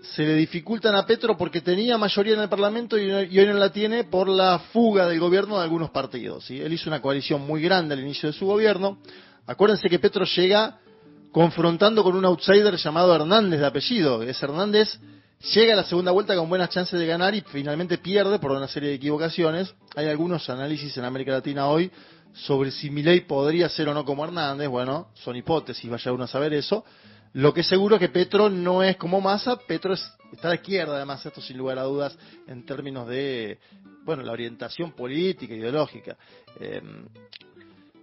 se 0.00 0.22
le 0.22 0.34
dificultan 0.36 0.94
a 0.96 1.04
Petro 1.04 1.36
porque 1.36 1.60
tenía 1.60 1.98
mayoría 1.98 2.32
en 2.32 2.40
el 2.40 2.48
Parlamento 2.48 2.96
y, 2.96 3.10
hoy 3.10 3.46
no 3.46 3.52
la 3.52 3.70
tiene 3.70 4.04
por 4.04 4.26
la 4.26 4.58
fuga 4.72 5.06
del 5.06 5.20
gobierno 5.20 5.58
de 5.58 5.64
algunos 5.64 5.90
partidos. 5.90 6.46
¿sí? 6.46 6.62
Él 6.62 6.72
hizo 6.72 6.88
una 6.88 7.02
coalición 7.02 7.42
muy 7.46 7.60
grande 7.60 7.92
al 7.92 8.00
inicio 8.00 8.30
de 8.30 8.32
su 8.32 8.46
gobierno. 8.46 8.96
Acuérdense 9.46 9.90
que 9.90 9.98
Petro 9.98 10.24
llega 10.24 10.78
confrontando 11.34 12.04
con 12.04 12.14
un 12.14 12.24
outsider 12.24 12.76
llamado 12.76 13.12
Hernández 13.12 13.58
de 13.58 13.66
apellido. 13.66 14.22
Es 14.22 14.40
Hernández 14.40 15.00
Llega 15.52 15.74
a 15.74 15.76
la 15.76 15.84
segunda 15.84 16.10
vuelta 16.10 16.34
con 16.36 16.48
buenas 16.48 16.70
chances 16.70 16.98
de 16.98 17.06
ganar 17.06 17.34
y 17.34 17.42
finalmente 17.42 17.98
pierde 17.98 18.38
por 18.38 18.52
una 18.52 18.66
serie 18.66 18.88
de 18.88 18.94
equivocaciones. 18.94 19.74
Hay 19.94 20.06
algunos 20.06 20.48
análisis 20.48 20.96
en 20.96 21.04
América 21.04 21.32
Latina 21.32 21.66
hoy 21.66 21.90
sobre 22.32 22.70
si 22.70 22.88
Milei 22.88 23.20
podría 23.26 23.68
ser 23.68 23.88
o 23.88 23.94
no 23.94 24.06
como 24.06 24.24
Hernández. 24.24 24.68
Bueno, 24.68 25.08
son 25.12 25.36
hipótesis, 25.36 25.90
vaya 25.90 26.12
uno 26.12 26.24
a 26.24 26.28
saber 26.28 26.54
eso. 26.54 26.82
Lo 27.34 27.52
que 27.52 27.60
es 27.60 27.66
seguro 27.66 27.96
es 27.96 28.00
que 28.00 28.08
Petro 28.08 28.48
no 28.48 28.82
es 28.82 28.96
como 28.96 29.20
Massa, 29.20 29.56
Petro 29.56 29.92
está 29.92 30.14
a 30.44 30.48
la 30.48 30.54
izquierda, 30.54 30.96
además, 30.96 31.26
esto 31.26 31.42
sin 31.42 31.58
lugar 31.58 31.78
a 31.78 31.82
dudas, 31.82 32.16
en 32.46 32.64
términos 32.64 33.06
de, 33.06 33.58
bueno, 34.04 34.22
la 34.22 34.32
orientación 34.32 34.92
política, 34.92 35.52
ideológica. 35.52 36.16
Eh, 36.58 36.80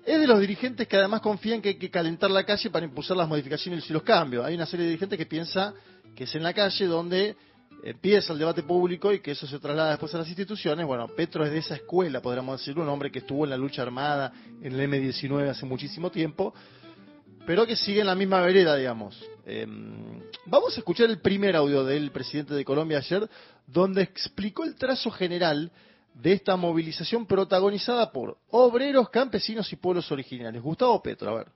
es 0.06 0.20
de 0.20 0.28
los 0.28 0.40
dirigentes 0.40 0.88
que 0.88 0.98
además 0.98 1.22
confían 1.22 1.62
que 1.62 1.70
hay 1.70 1.76
que 1.76 1.90
calentar 1.90 2.32
la 2.32 2.44
calle 2.44 2.70
para 2.70 2.86
impulsar 2.86 3.18
las 3.18 3.28
modificaciones 3.28 3.88
y 3.90 3.94
los 3.94 4.04
cambios. 4.04 4.46
Hay 4.46 4.56
una 4.56 4.66
serie 4.66 4.86
de 4.86 4.92
dirigentes 4.92 5.18
que 5.18 5.26
piensa 5.26 5.74
que 6.16 6.24
es 6.24 6.36
en 6.36 6.44
la 6.44 6.54
calle 6.54 6.86
donde 6.86 7.36
empieza 7.84 8.34
el 8.34 8.40
debate 8.40 8.64
público 8.64 9.12
y 9.12 9.20
que 9.20 9.32
eso 9.32 9.48
se 9.48 9.60
traslada 9.60 9.92
después 9.92 10.14
a 10.14 10.20
las 10.20 10.28
instituciones. 10.28 10.86
Bueno, 10.86 11.08
Petro 11.08 11.46
es 11.46 11.52
de 11.52 11.60
esa 11.60 11.76
escuela, 11.76 12.22
podríamos 12.22 12.60
decir, 12.60 12.78
un 12.78 12.88
hombre 12.90 13.12
que 13.12 13.20
estuvo 13.20 13.44
en 13.44 13.52
la 13.52 13.58
lucha 13.58 13.82
armada 13.82 14.32
en 14.62 14.74
el 14.74 14.80
M-19 14.80 15.50
hace 15.50 15.66
muchísimo 15.66 16.12
tiempo, 16.12 16.54
pero 17.46 17.66
que 17.66 17.76
sigue 17.76 18.02
en 18.02 18.08
la 18.08 18.16
misma 18.16 18.42
vereda, 18.42 18.76
digamos. 18.76 19.24
Em, 19.46 20.22
vamos 20.46 20.76
a 20.76 20.80
escuchar 20.80 21.10
el 21.10 21.20
primer 21.20 21.56
audio 21.56 21.84
del 21.84 22.12
presidente 22.12 22.54
de 22.54 22.64
Colombia 22.64 23.00
ayer, 23.00 23.28
donde 23.66 24.04
explicó 24.04 24.64
el 24.64 24.76
trazo 24.76 25.10
general 25.10 25.72
de 26.22 26.34
esta 26.34 26.56
movilización 26.56 27.26
protagonizada 27.26 28.12
por 28.12 28.38
obreros, 28.52 29.10
campesinos 29.10 29.72
y 29.74 29.76
pueblos 29.76 30.12
originales. 30.12 30.62
Gustavo 30.62 31.02
Petro, 31.02 31.32
a 31.32 31.38
ver. 31.40 31.48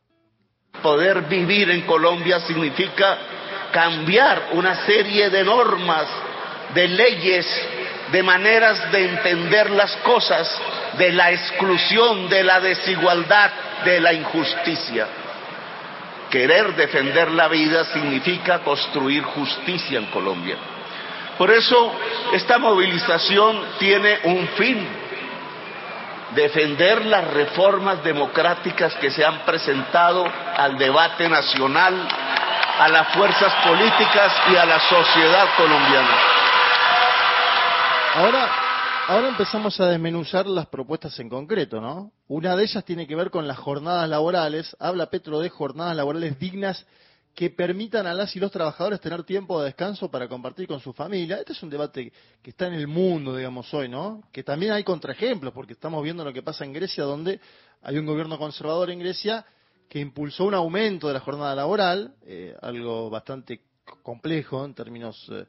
Poder 0.82 1.21
vivir 1.28 1.69
en 1.69 1.82
Colombia 1.82 2.39
significa 2.39 3.17
cambiar 3.71 4.49
una 4.54 4.86
serie 4.88 5.30
de 5.30 5.43
normas, 5.43 6.08
de 6.73 6.88
leyes, 6.88 7.45
de 8.12 8.23
maneras 8.23 8.91
de 8.91 9.10
entender 9.10 9.69
las 9.69 9.95
cosas, 9.97 10.49
de 10.97 11.12
la 11.12 11.32
exclusión, 11.32 12.28
de 12.28 12.43
la 12.43 12.60
desigualdad, 12.60 13.51
de 13.86 13.99
la 13.99 14.13
injusticia. 14.13 15.08
Querer 16.32 16.75
defender 16.75 17.30
la 17.32 17.47
vida 17.47 17.86
significa 17.93 18.60
construir 18.63 19.23
justicia 19.23 19.99
en 19.99 20.08
Colombia. 20.08 20.58
Por 21.38 21.52
eso 21.52 21.91
esta 22.34 22.58
movilización 22.58 23.62
tiene 23.78 24.19
un 24.24 24.48
fin, 24.50 24.88
defender 26.34 27.06
las 27.06 27.34
reformas 27.34 28.04
democráticas 28.04 28.95
que 28.95 29.12
se 29.12 29.24
han 29.26 29.39
presentado 29.45 30.26
al 30.58 30.78
debate 30.78 31.28
nacional 31.28 32.08
a 32.80 32.89
las 32.89 33.08
fuerzas 33.13 33.54
políticas 33.65 34.34
y 34.52 34.56
a 34.56 34.65
la 34.65 34.80
sociedad 34.80 35.48
colombiana. 35.56 36.17
Ahora, 38.15 38.50
ahora 39.08 39.28
empezamos 39.30 39.80
a 39.80 39.88
desmenuzar 39.88 40.45
las 40.45 40.67
propuestas 40.67 41.17
en 41.19 41.30
concreto, 41.30 41.82
¿no? 41.82 42.12
Una 42.28 42.56
de 42.56 42.63
ellas 42.63 42.84
tiene 42.86 43.08
que 43.08 43.15
ver 43.15 43.30
con 43.30 43.48
las 43.48 43.58
jornadas 43.58 44.08
laborales. 44.10 44.76
Habla 44.80 45.08
Petro 45.08 45.39
de 45.39 45.50
jornadas 45.50 45.95
laborales 45.95 46.39
dignas 46.39 46.86
que 47.36 47.50
permitan 47.50 48.08
a 48.08 48.13
las 48.13 48.34
y 48.38 48.39
los 48.39 48.50
trabajadores 48.50 49.02
tener 49.02 49.26
tiempo 49.26 49.60
de 49.60 49.65
descanso 49.65 50.10
para 50.10 50.30
compartir 50.30 50.67
con 50.67 50.80
su 50.80 50.93
familia. 50.93 51.38
Este 51.38 51.52
es 51.52 51.62
un 51.62 51.69
debate 51.69 52.13
que 52.41 52.50
está 52.50 52.67
en 52.67 52.76
el 52.76 52.88
mundo, 52.88 53.36
digamos, 53.36 53.71
hoy, 53.74 53.89
¿no? 53.89 54.24
Que 54.32 54.41
también 54.41 54.71
hay 54.71 54.86
contraejemplos, 54.86 55.54
porque 55.54 55.74
estamos 55.74 56.02
viendo 56.02 56.24
lo 56.24 56.32
que 56.32 56.41
pasa 56.41 56.63
en 56.63 56.71
Grecia, 56.71 57.04
donde 57.04 57.41
hay 57.82 57.98
un 57.98 58.06
gobierno 58.06 58.38
conservador 58.38 58.89
en 58.89 59.00
Grecia 59.00 59.45
que 59.89 60.00
impulsó 60.00 60.45
un 60.45 60.54
aumento 60.54 61.10
de 61.10 61.13
la 61.13 61.19
jornada 61.19 61.54
laboral, 61.54 62.15
eh, 62.26 62.56
algo 62.62 63.10
bastante 63.10 63.62
complejo 64.02 64.63
en 64.63 64.74
términos 64.74 65.28
eh, 65.30 65.45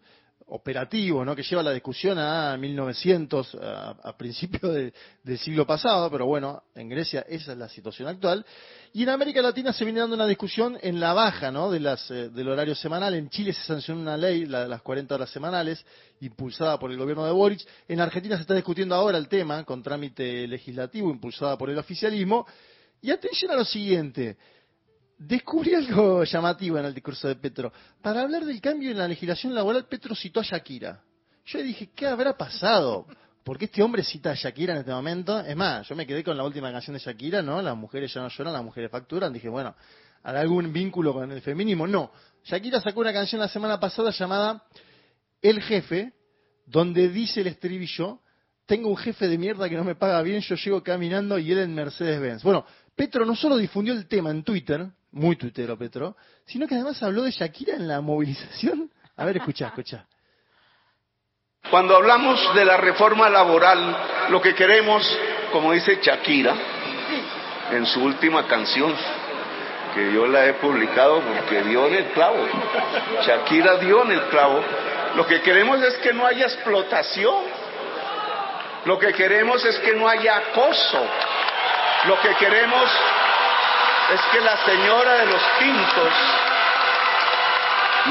operativos, 0.49 1.27
¿no? 1.27 1.35
que 1.35 1.43
lleva 1.43 1.63
la 1.63 1.73
discusión 1.73 2.19
a 2.19 2.57
1900, 2.57 3.57
a, 3.61 4.17
principios 4.17 4.93
del 5.23 5.39
siglo 5.39 5.67
pasado, 5.67 6.09
pero 6.11 6.27
bueno, 6.27 6.63
en 6.75 6.89
Grecia 6.89 7.27
esa 7.29 7.53
es 7.53 7.59
la 7.59 7.69
situación 7.69 8.09
actual. 8.09 8.47
Y 8.93 9.03
en 9.03 9.09
América 9.09 9.43
Latina 9.43 9.73
se 9.73 9.85
viene 9.85 10.01
dando 10.01 10.15
una 10.15 10.27
discusión 10.27 10.79
en 10.81 11.01
la 11.01 11.13
baja 11.13 11.51
¿no? 11.51 11.71
de 11.71 11.81
las, 11.81 12.11
eh, 12.11 12.31
del 12.31 12.49
horario 12.49 12.75
semanal. 12.75 13.15
En 13.15 13.29
Chile 13.29 13.53
se 13.53 13.65
sancionó 13.65 14.01
una 14.01 14.17
ley, 14.17 14.47
la 14.47 14.63
de 14.63 14.69
las 14.69 14.83
40 14.83 15.15
horas 15.15 15.31
semanales, 15.31 15.85
impulsada 16.21 16.79
por 16.79 16.93
el 16.93 16.97
gobierno 16.97 17.27
de 17.27 17.33
Boric. 17.33 17.67
En 17.89 18.01
Argentina 18.01 18.37
se 18.37 18.43
está 18.43 18.55
discutiendo 18.55 18.95
ahora 18.95 19.19
el 19.19 19.29
tema, 19.29 19.65
con 19.65 19.83
trámite 19.83 20.47
legislativo, 20.47 21.11
impulsada 21.11 21.59
por 21.59 21.71
el 21.71 21.79
oficialismo. 21.79 22.47
Y 23.03 23.11
atención 23.11 23.51
a 23.51 23.57
lo 23.57 23.65
siguiente. 23.65 24.37
Descubrí 25.19 25.75
algo 25.75 26.25
llamativo 26.25 26.79
en 26.79 26.85
el 26.85 26.95
discurso 26.95 27.27
de 27.27 27.37
Petro. 27.37 27.73
Para 28.03 28.23
hablar 28.23 28.45
del 28.45 28.61
cambio 28.61 28.91
en 28.91 28.99
la 28.99 29.09
legislación 29.09 29.55
laboral, 29.55 29.87
Petro 29.87 30.15
citó 30.15 30.41
a 30.41 30.43
Shakira. 30.43 31.01
Yo 31.47 31.63
dije, 31.63 31.91
¿qué 31.95 32.07
habrá 32.07 32.37
pasado? 32.37 33.07
Porque 33.43 33.65
este 33.65 33.83
hombre 33.83 34.03
cita 34.03 34.33
a 34.33 34.35
Shakira 34.35 34.75
en 34.75 34.81
este 34.81 34.91
momento. 34.91 35.41
Es 35.41 35.57
más, 35.57 35.89
yo 35.89 35.97
me 35.97 36.07
quedé 36.07 36.23
con 36.23 36.37
la 36.37 36.45
última 36.45 36.71
canción 36.71 36.95
de 36.95 37.01
Shakira, 37.01 37.41
¿no? 37.41 37.63
Las 37.63 37.77
mujeres 37.77 38.13
ya 38.13 38.21
no 38.21 38.29
lloran, 38.29 38.53
las 38.53 38.65
mujeres 38.65 38.91
facturan. 38.91 39.33
Dije, 39.33 39.49
bueno, 39.49 39.75
¿hará 40.23 40.41
algún 40.41 40.71
vínculo 40.73 41.15
con 41.15 41.33
el 41.33 41.41
feminismo? 41.41 41.87
No. 41.87 42.11
Shakira 42.45 42.81
sacó 42.81 43.01
una 43.01 43.13
canción 43.13 43.41
la 43.41 43.49
semana 43.49 43.81
pasada 43.81 44.11
llamada 44.11 44.65
El 45.41 45.63
Jefe, 45.63 46.13
donde 46.67 47.09
dice 47.09 47.41
el 47.41 47.47
estribillo, 47.47 48.21
tengo 48.67 48.91
un 48.91 48.97
jefe 48.97 49.29
de 49.29 49.39
mierda 49.39 49.69
que 49.69 49.77
no 49.77 49.85
me 49.85 49.95
paga 49.95 50.21
bien, 50.23 50.41
yo 50.41 50.57
llego 50.57 50.83
caminando 50.83 51.39
y 51.39 51.53
él 51.53 51.59
en 51.59 51.75
Mercedes-Benz. 51.75 52.43
Bueno, 52.43 52.67
Petro 52.97 53.25
no 53.25 53.37
solo 53.37 53.57
difundió 53.57 53.95
el 53.95 54.09
tema 54.09 54.31
en 54.31 54.43
Twitter, 54.43 54.91
muy 55.17 55.37
tuitero 55.37 55.77
Petro, 55.77 56.15
sino 56.45 56.67
que 56.67 56.75
además 56.75 57.03
habló 57.03 57.23
de 57.23 57.31
Shakira 57.31 57.75
en 57.75 57.89
la 57.89 58.01
movilización. 58.01 58.91
A 59.17 59.25
ver, 59.25 59.39
escucha, 59.39 59.69
escucha. 59.69 60.07
Cuando 61.71 61.97
hablamos 61.97 62.55
de 62.55 62.65
la 62.65 62.77
reforma 62.77 63.29
laboral, 63.29 64.29
lo 64.31 64.41
que 64.41 64.55
queremos, 64.55 65.03
como 65.51 65.73
dice 65.73 65.99
Shakira 66.03 66.55
en 67.73 67.87
su 67.87 68.05
última 68.05 68.47
canción, 68.47 68.95
que 69.95 70.13
yo 70.13 70.27
la 70.27 70.47
he 70.47 70.55
publicado 70.55 71.21
porque 71.23 71.63
dio 71.63 71.87
en 71.87 71.95
el 71.95 72.05
clavo, 72.13 72.47
Shakira 73.27 73.79
dio 73.79 74.05
en 74.05 74.13
el 74.13 74.23
clavo, 74.29 74.63
lo 75.17 75.27
que 75.27 75.41
queremos 75.41 75.81
es 75.83 75.97
que 75.97 76.13
no 76.13 76.27
haya 76.27 76.45
explotación, 76.45 77.43
lo 78.85 78.99
que 78.99 79.15
queremos 79.15 79.65
es 79.65 79.79
que 79.79 79.95
no 79.95 80.09
haya 80.09 80.37
acoso, 80.37 81.07
lo 82.07 82.21
que 82.21 82.35
queremos 82.37 82.89
es 84.13 84.21
que 84.33 84.41
la 84.41 84.57
señora 84.65 85.15
de 85.15 85.27
los 85.27 85.43
tintos, 85.59 86.13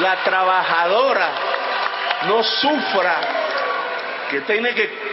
la 0.01 0.23
trabajadora, 0.23 1.29
no 2.27 2.43
sufra, 2.43 3.15
que 4.29 4.41
tiene 4.41 4.73
que 4.73 5.05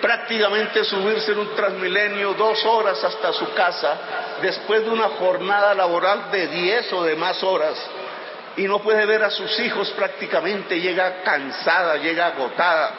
prácticamente 0.00 0.84
subirse 0.84 1.32
en 1.32 1.38
un 1.38 1.54
transmilenio 1.54 2.34
dos 2.34 2.64
horas 2.64 3.02
hasta 3.02 3.32
su 3.32 3.52
casa 3.52 3.96
después 4.40 4.84
de 4.84 4.90
una 4.90 5.08
jornada 5.08 5.74
laboral 5.74 6.30
de 6.30 6.46
diez 6.48 6.92
o 6.92 7.02
de 7.02 7.16
más 7.16 7.42
horas 7.42 7.76
y 8.56 8.64
no 8.64 8.80
puede 8.80 9.06
ver 9.06 9.22
a 9.22 9.30
sus 9.30 9.58
hijos 9.60 9.90
prácticamente, 9.90 10.80
llega 10.80 11.22
cansada, 11.22 11.96
llega 11.96 12.26
agotada, 12.26 12.92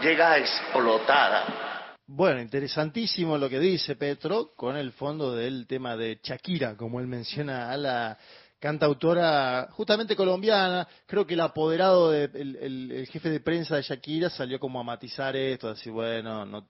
llega 0.00 0.38
explotada. 0.38 1.63
Bueno, 2.06 2.42
interesantísimo 2.42 3.38
lo 3.38 3.48
que 3.48 3.58
dice 3.58 3.96
Petro 3.96 4.52
con 4.54 4.76
el 4.76 4.92
fondo 4.92 5.34
del 5.34 5.66
tema 5.66 5.96
de 5.96 6.20
Shakira, 6.22 6.76
como 6.76 7.00
él 7.00 7.06
menciona 7.06 7.70
a 7.70 7.78
la 7.78 8.18
cantautora 8.58 9.68
justamente 9.70 10.14
colombiana. 10.14 10.86
Creo 11.06 11.26
que 11.26 11.32
el 11.32 11.40
apoderado, 11.40 12.10
de, 12.10 12.24
el, 12.24 13.08
jefe 13.10 13.30
de 13.30 13.40
prensa 13.40 13.76
de 13.76 13.82
Shakira 13.82 14.28
salió 14.28 14.60
como 14.60 14.78
a 14.80 14.82
matizar 14.82 15.34
esto, 15.34 15.68
a 15.68 15.70
decir, 15.70 15.92
bueno, 15.92 16.44
no, 16.44 16.68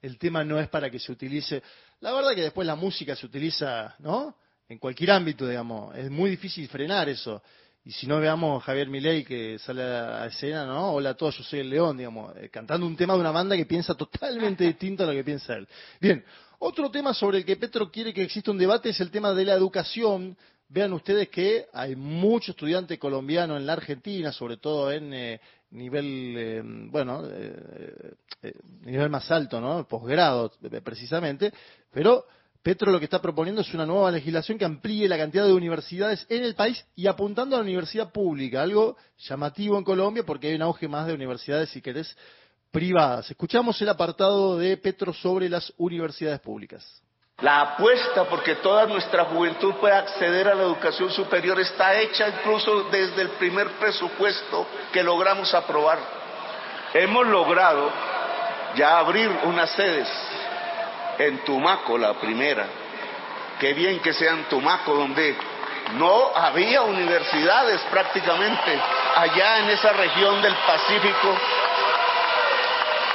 el 0.00 0.16
tema 0.18 0.42
no 0.42 0.58
es 0.58 0.68
para 0.68 0.88
que 0.88 0.98
se 0.98 1.12
utilice. 1.12 1.62
La 2.00 2.14
verdad 2.14 2.34
que 2.34 2.40
después 2.40 2.66
la 2.66 2.76
música 2.76 3.14
se 3.14 3.26
utiliza, 3.26 3.94
¿no? 3.98 4.36
En 4.70 4.78
cualquier 4.78 5.10
ámbito, 5.10 5.46
digamos. 5.46 5.94
Es 5.94 6.10
muy 6.10 6.30
difícil 6.30 6.66
frenar 6.68 7.10
eso. 7.10 7.42
Y 7.86 7.92
si 7.92 8.08
no 8.08 8.18
veamos 8.18 8.60
a 8.60 8.66
Javier 8.66 8.88
Milei 8.88 9.22
que 9.22 9.60
sale 9.60 9.80
a 9.80 10.26
escena, 10.26 10.66
¿no? 10.66 10.94
Hola 10.94 11.10
a 11.10 11.14
todos, 11.14 11.38
yo 11.38 11.44
soy 11.44 11.60
el 11.60 11.70
León, 11.70 11.96
digamos, 11.96 12.36
eh, 12.36 12.48
cantando 12.48 12.84
un 12.84 12.96
tema 12.96 13.14
de 13.14 13.20
una 13.20 13.30
banda 13.30 13.56
que 13.56 13.64
piensa 13.64 13.94
totalmente 13.94 14.64
distinto 14.66 15.04
a 15.04 15.06
lo 15.06 15.12
que 15.12 15.22
piensa 15.22 15.54
él. 15.54 15.68
Bien, 16.00 16.24
otro 16.58 16.90
tema 16.90 17.14
sobre 17.14 17.38
el 17.38 17.44
que 17.44 17.54
Petro 17.54 17.88
quiere 17.88 18.12
que 18.12 18.24
exista 18.24 18.50
un 18.50 18.58
debate 18.58 18.88
es 18.88 19.00
el 19.00 19.12
tema 19.12 19.32
de 19.32 19.44
la 19.44 19.54
educación. 19.54 20.36
Vean 20.68 20.94
ustedes 20.94 21.28
que 21.28 21.66
hay 21.72 21.94
mucho 21.94 22.50
estudiante 22.50 22.98
colombiano 22.98 23.56
en 23.56 23.64
la 23.64 23.74
Argentina, 23.74 24.32
sobre 24.32 24.56
todo 24.56 24.90
en 24.90 25.14
eh, 25.14 25.40
nivel, 25.70 26.34
eh, 26.36 26.62
bueno, 26.64 27.22
nivel 28.80 29.10
más 29.10 29.30
alto, 29.30 29.60
¿no? 29.60 29.86
Posgrado, 29.86 30.50
precisamente, 30.82 31.52
pero 31.92 32.26
Petro 32.66 32.90
lo 32.90 32.98
que 32.98 33.04
está 33.04 33.22
proponiendo 33.22 33.60
es 33.60 33.72
una 33.74 33.86
nueva 33.86 34.10
legislación 34.10 34.58
que 34.58 34.64
amplíe 34.64 35.06
la 35.06 35.16
cantidad 35.16 35.44
de 35.44 35.52
universidades 35.52 36.26
en 36.28 36.42
el 36.42 36.56
país 36.56 36.84
y 36.96 37.06
apuntando 37.06 37.54
a 37.54 37.60
la 37.60 37.62
universidad 37.62 38.10
pública, 38.10 38.60
algo 38.60 38.96
llamativo 39.18 39.78
en 39.78 39.84
Colombia 39.84 40.24
porque 40.26 40.48
hay 40.48 40.56
un 40.56 40.62
auge 40.62 40.88
más 40.88 41.06
de 41.06 41.14
universidades, 41.14 41.68
si 41.68 41.80
querés, 41.80 42.18
privadas. 42.72 43.30
Escuchamos 43.30 43.80
el 43.80 43.88
apartado 43.88 44.58
de 44.58 44.76
Petro 44.78 45.12
sobre 45.12 45.48
las 45.48 45.72
universidades 45.76 46.40
públicas. 46.40 46.84
La 47.38 47.60
apuesta 47.60 48.24
porque 48.24 48.56
toda 48.56 48.84
nuestra 48.86 49.26
juventud 49.26 49.74
pueda 49.74 49.98
acceder 49.98 50.48
a 50.48 50.54
la 50.56 50.64
educación 50.64 51.08
superior 51.12 51.60
está 51.60 51.96
hecha 52.00 52.30
incluso 52.30 52.88
desde 52.90 53.22
el 53.22 53.28
primer 53.38 53.78
presupuesto 53.78 54.66
que 54.92 55.04
logramos 55.04 55.54
aprobar. 55.54 56.00
Hemos 56.94 57.28
logrado 57.28 57.92
ya 58.74 58.98
abrir 58.98 59.30
unas 59.44 59.70
sedes 59.70 60.08
en 61.18 61.44
Tumaco 61.44 61.98
la 61.98 62.14
primera. 62.14 62.66
Qué 63.58 63.72
bien 63.74 64.00
que 64.00 64.12
sea 64.12 64.32
en 64.32 64.44
Tumaco, 64.44 64.94
donde 64.94 65.36
no 65.94 66.30
había 66.34 66.82
universidades 66.82 67.80
prácticamente 67.90 68.78
allá 69.14 69.60
en 69.60 69.70
esa 69.70 69.92
región 69.92 70.42
del 70.42 70.54
Pacífico. 70.54 71.36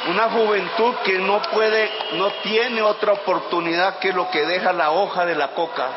Una 0.09 0.29
juventud 0.29 0.95
que 1.03 1.19
no 1.19 1.41
puede, 1.43 1.91
no 2.13 2.31
tiene 2.41 2.81
otra 2.81 3.13
oportunidad 3.13 3.99
que 3.99 4.11
lo 4.13 4.31
que 4.31 4.45
deja 4.45 4.73
la 4.73 4.91
hoja 4.91 5.25
de 5.25 5.35
la 5.35 5.49
coca 5.49 5.89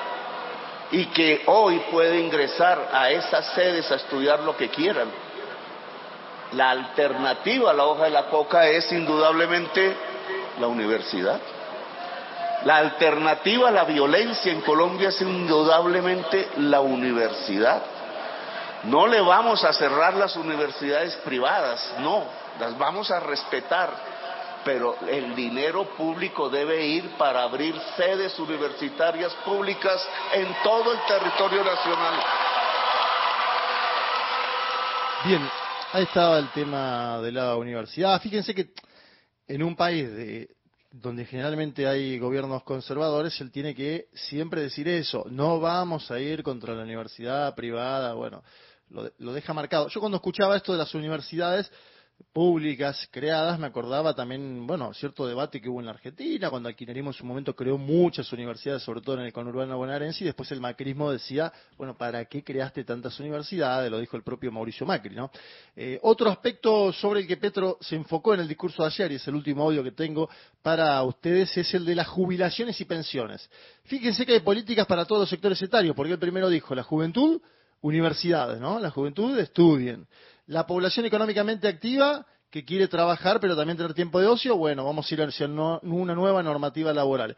y 0.91 1.07
que 1.07 1.43
hoy 1.47 1.79
puede 1.91 2.21
ingresar 2.21 2.91
a 2.93 3.11
esas 3.11 3.47
sedes 3.55 3.91
a 3.91 3.95
estudiar 3.95 4.41
lo 4.41 4.57
que 4.57 4.69
quieran. 4.69 5.09
La 6.53 6.71
alternativa 6.71 7.71
a 7.71 7.75
la 7.75 7.85
hoja 7.85 8.05
de 8.05 8.11
la 8.11 8.27
coca 8.27 8.67
es 8.67 8.93
indudablemente 8.93 9.97
la 10.61 10.67
universidad. 10.67 11.41
La 12.65 12.79
alternativa 12.79 13.69
a 13.69 13.73
la 13.73 13.85
violencia 13.85 14.51
en 14.51 14.63
Colombia 14.63 15.11
es 15.11 15.21
indudablemente 15.21 16.49
la 16.57 16.81
universidad. 16.81 17.83
No 18.85 19.07
le 19.07 19.21
vamos 19.21 19.63
a 19.65 19.73
cerrar 19.73 20.15
las 20.15 20.35
universidades 20.37 21.15
privadas, 21.17 21.95
no, 22.01 22.25
las 22.59 22.77
vamos 22.79 23.11
a 23.11 23.21
respetar, 23.21 23.91
pero 24.65 24.97
el 25.09 25.35
dinero 25.35 25.85
público 25.97 26.49
debe 26.49 26.87
ir 26.87 27.11
para 27.17 27.43
abrir 27.43 27.79
sedes 27.97 28.39
universitarias 28.39 29.33
públicas 29.45 30.07
en 30.33 30.49
todo 30.63 30.93
el 30.93 30.99
territorio 31.07 31.65
nacional. 31.65 32.15
Bien, 35.25 35.51
ahí 35.93 36.03
estaba 36.05 36.39
el 36.39 36.49
tema 36.51 37.19
de 37.21 37.33
la 37.33 37.57
universidad. 37.57 38.21
Fíjense 38.21 38.55
que 38.55 38.69
en 39.49 39.63
un 39.63 39.77
país 39.77 40.15
de 40.15 40.54
donde 41.01 41.25
generalmente 41.25 41.89
hay 41.89 42.19
gobiernos 42.21 42.63
conservadores, 42.63 43.41
él 43.41 43.51
tiene 43.51 43.75
que 43.75 44.07
siempre 44.13 44.61
decir 44.61 44.87
eso, 44.87 45.25
no 45.29 45.59
vamos 45.59 46.09
a 46.13 46.21
ir 46.21 46.45
contra 46.45 46.73
la 46.73 46.85
universidad 46.85 47.53
privada, 47.57 48.15
bueno, 48.15 48.45
lo, 48.91 49.11
lo 49.19 49.33
deja 49.33 49.53
marcado. 49.53 49.89
Yo 49.89 49.99
cuando 49.99 50.17
escuchaba 50.17 50.57
esto 50.57 50.71
de 50.71 50.79
las 50.79 50.95
universidades, 50.95 51.69
públicas 52.33 53.09
creadas, 53.11 53.59
me 53.59 53.67
acordaba 53.67 54.15
también, 54.15 54.67
bueno, 54.67 54.93
cierto 54.95 55.27
debate 55.27 55.61
que 55.61 55.69
hubo 55.69 55.81
en 55.81 55.87
la 55.87 55.93
Argentina, 55.93 56.51
cuando 56.51 56.69
el 56.69 56.75
kirchnerismo 56.75 57.11
en 57.11 57.15
su 57.15 57.25
momento 57.25 57.55
creó 57.55 57.79
muchas 57.79 58.33
universidades, 58.33 58.83
sobre 58.83 59.01
todo 59.01 59.19
en 59.19 59.27
el 59.27 59.33
conurbano 59.33 59.77
bonaerense, 59.77 60.25
y 60.25 60.27
después 60.27 60.51
el 60.53 60.61
macrismo 60.61 61.11
decía, 61.11 61.53
bueno, 61.77 61.97
¿para 61.97 62.25
qué 62.25 62.43
creaste 62.43 62.85
tantas 62.85 63.19
universidades? 63.21 63.91
Lo 63.91 63.99
dijo 63.99 64.17
el 64.17 64.23
propio 64.23 64.51
Mauricio 64.51 64.87
Macri, 64.87 65.15
¿no? 65.15 65.31
Eh, 65.77 65.99
otro 66.03 66.31
aspecto 66.31 66.93
sobre 66.93 67.21
el 67.21 67.27
que 67.27 67.37
Petro 67.37 67.79
se 67.81 67.97
enfocó 67.97 68.35
en 68.35 68.41
el 68.41 68.49
discurso 68.49 68.83
de 68.83 68.89
ayer, 68.89 69.13
y 69.13 69.15
es 69.17 69.29
el 69.29 69.35
último 69.35 69.63
audio 69.63 69.83
que 69.83 69.93
tengo 69.93 70.29
para 70.63 71.03
ustedes, 71.03 71.57
es 71.57 71.75
el 71.75 71.85
de 71.85 71.95
las 71.95 72.09
jubilaciones 72.09 72.81
y 72.81 72.85
pensiones. 72.85 73.49
Fíjense 73.85 74.27
que 74.27 74.33
hay 74.33 74.41
políticas 74.41 74.87
para 74.87 75.05
todos 75.05 75.21
los 75.21 75.31
sectores 75.31 75.61
etarios, 75.63 75.95
porque 75.95 76.13
el 76.13 76.19
primero 76.19 76.49
dijo, 76.49 76.75
la 76.75 76.83
juventud, 76.83 77.41
universidades, 77.83 78.59
¿no? 78.61 78.79
La 78.81 78.91
juventud 78.91 79.39
estudien 79.39 80.07
la 80.47 80.67
población 80.67 81.07
económicamente 81.07 81.69
activa 81.69 82.27
que 82.51 82.65
quiere 82.65 82.89
trabajar 82.89 83.41
pero 83.41 83.57
también 83.57 83.77
tener 83.77 83.95
tiempo 83.95 84.21
de 84.21 84.27
ocio, 84.27 84.57
bueno, 84.57 84.85
vamos 84.85 85.11
a 85.11 85.15
ir 85.15 85.23
hacia 85.23 85.47
una 85.47 86.15
nueva 86.15 86.43
normativa 86.43 86.93
laboral. 86.93 87.37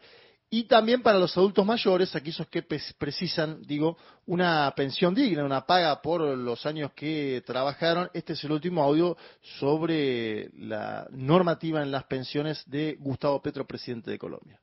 Y 0.49 0.63
también 0.63 1.01
para 1.01 1.19
los 1.19 1.35
adultos 1.35 1.65
mayores, 1.65 2.15
aquellos 2.15 2.47
que 2.47 2.63
precisan, 2.97 3.61
digo, 3.63 3.97
una 4.27 4.71
pensión 4.77 5.13
digna, 5.13 5.43
una 5.43 5.65
paga 5.65 6.01
por 6.01 6.21
los 6.21 6.65
años 6.65 6.91
que 6.95 7.43
trabajaron. 7.45 8.09
Este 8.13 8.31
es 8.31 8.43
el 8.45 8.53
último 8.53 8.81
audio 8.81 9.17
sobre 9.59 10.49
la 10.53 11.05
normativa 11.09 11.81
en 11.81 11.91
las 11.91 12.05
pensiones 12.05 12.63
de 12.65 12.95
Gustavo 12.97 13.41
Petro, 13.41 13.67
presidente 13.67 14.11
de 14.11 14.17
Colombia. 14.17 14.61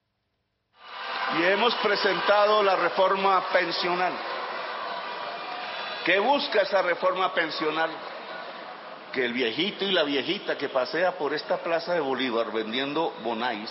Y 1.39 1.43
hemos 1.43 1.75
presentado 1.77 2.63
la 2.63 2.77
reforma 2.77 3.45
pensional. 3.53 4.15
¿Qué 6.07 6.19
busca 6.19 6.63
esa 6.63 6.81
reforma 6.81 7.35
pensional? 7.35 7.91
Que 9.15 9.25
el 9.25 9.33
viejito 9.33 9.85
y 9.85 9.93
la 9.93 10.03
viejita 10.03 10.59
que 10.59 10.69
pasea 10.69 11.13
por 11.13 11.33
esta 11.33 11.59
plaza 11.59 11.95
de 11.95 12.01
Bolívar 12.01 12.51
vendiendo 12.53 13.15
bonais 13.23 13.71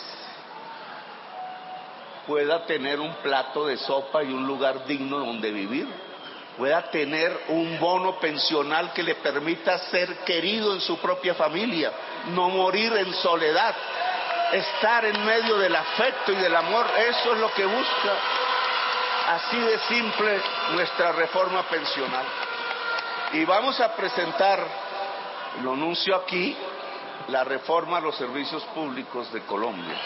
pueda 2.26 2.66
tener 2.66 3.02
un 3.02 3.14
plato 3.16 3.68
de 3.68 3.76
sopa 3.76 4.24
y 4.24 4.32
un 4.32 4.48
lugar 4.48 4.86
digno 4.86 5.20
donde 5.20 5.52
vivir, 5.52 5.86
pueda 6.58 6.90
tener 6.90 7.38
un 7.50 7.78
bono 7.78 8.18
pensional 8.20 8.94
que 8.94 9.04
le 9.04 9.16
permita 9.16 9.78
ser 9.90 10.20
querido 10.20 10.74
en 10.74 10.80
su 10.80 10.98
propia 11.00 11.34
familia, 11.36 11.92
no 12.28 12.48
morir 12.48 12.94
en 12.94 13.14
soledad, 13.16 13.76
estar 14.54 15.04
en 15.04 15.26
medio 15.26 15.58
del 15.58 15.76
afecto 15.76 16.32
y 16.32 16.36
del 16.36 16.56
amor, 16.56 16.86
eso 16.98 17.34
es 17.34 17.40
lo 17.40 17.54
que 17.54 17.66
busca 17.66 18.14
así 19.28 19.58
de 19.58 19.80
simple 19.80 20.42
nuestra 20.72 21.12
reforma 21.12 21.64
pensional. 21.64 22.26
Y 23.34 23.44
vamos 23.46 23.80
a 23.82 23.94
presentar 23.96 24.66
lo 25.62 25.74
anuncio 25.74 26.16
aquí, 26.16 26.56
la 27.28 27.44
reforma 27.44 27.98
a 27.98 28.02
los 28.02 28.16
servicios 28.16 28.64
públicos 28.74 29.32
de 29.32 29.42
Colombia. 29.42 30.00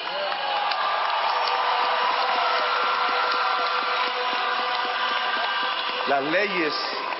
Las 6.07 6.23
leyes 6.23 6.73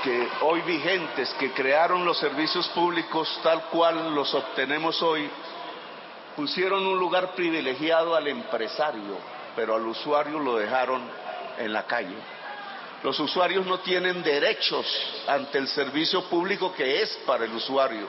que 0.04 0.28
hoy 0.42 0.62
vigentes, 0.62 1.34
que 1.40 1.52
crearon 1.52 2.06
los 2.06 2.18
servicios 2.18 2.68
públicos 2.70 3.40
tal 3.44 3.64
cual 3.66 4.14
los 4.14 4.34
obtenemos 4.34 5.02
hoy, 5.02 5.30
pusieron 6.36 6.86
un 6.86 7.00
lugar 7.00 7.32
privilegiado 7.32 8.16
al 8.16 8.28
empresario, 8.28 9.18
pero 9.56 9.76
al 9.76 9.86
usuario 9.88 10.40
lo 10.40 10.58
dejaron 10.58 11.02
en 11.58 11.74
la 11.74 11.84
calle. 11.84 12.16
Los 13.04 13.20
usuarios 13.20 13.66
no 13.66 13.80
tienen 13.80 14.24
derechos 14.24 14.86
ante 15.28 15.60
el 15.60 15.68
servicio 15.68 16.24
público 16.30 16.74
que 16.74 17.02
es 17.02 17.20
para 17.26 17.46
el 17.46 17.52
usuario. 17.54 18.08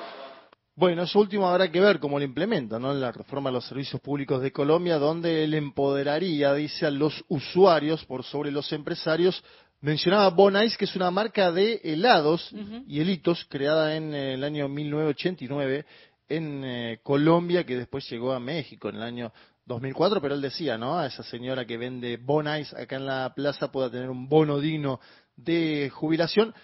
Bueno, 0.75 1.03
eso 1.03 1.19
último 1.19 1.49
habrá 1.49 1.71
que 1.71 1.81
ver 1.81 1.99
cómo 1.99 2.19
lo 2.19 2.25
implementa, 2.25 2.79
¿no? 2.79 2.93
En 2.93 3.01
la 3.01 3.11
reforma 3.11 3.51
de 3.51 3.55
los 3.55 3.67
servicios 3.67 4.01
públicos 4.01 4.41
de 4.41 4.53
Colombia, 4.53 4.99
donde 4.99 5.45
él 5.45 5.55
empoderaría, 5.55 6.55
dice, 6.55 6.87
a 6.87 6.91
los 6.91 7.25
usuarios 7.29 8.05
por 8.05 8.23
sobre 8.23 8.51
los 8.51 8.73
empresarios. 8.73 9.43
Mencionaba 9.81 10.31
Bonais, 10.31 10.77
que 10.77 10.85
es 10.85 10.97
una 10.97 11.11
marca 11.11 11.53
de 11.53 11.81
helados 11.83 12.51
y 12.87 13.01
helitos 13.01 13.45
creada 13.49 13.97
en 13.97 14.15
el 14.15 14.43
año 14.45 14.69
1989 14.69 15.85
en 16.29 16.65
eh, 16.65 17.01
Colombia, 17.03 17.65
que 17.65 17.77
después 17.77 18.09
llegó 18.09 18.33
a 18.33 18.41
México 18.41 18.89
en 18.89 18.97
el 18.97 19.03
año 19.03 19.33
2004, 19.69 20.21
pero 20.21 20.35
él 20.35 20.41
decía, 20.41 20.77
¿no? 20.77 20.99
A 20.99 21.07
esa 21.07 21.23
señora 21.23 21.67
que 21.67 21.77
vende 21.77 22.17
Bonais 22.17 22.73
acá 22.75 22.97
en 22.97 23.07
la 23.07 23.33
plaza 23.35 23.71
pueda 23.71 23.91
tener 23.91 24.11
un 24.11 24.29
bono 24.29 24.59
digno 24.59 24.99
de 25.37 25.91
jubilación. 25.95 26.55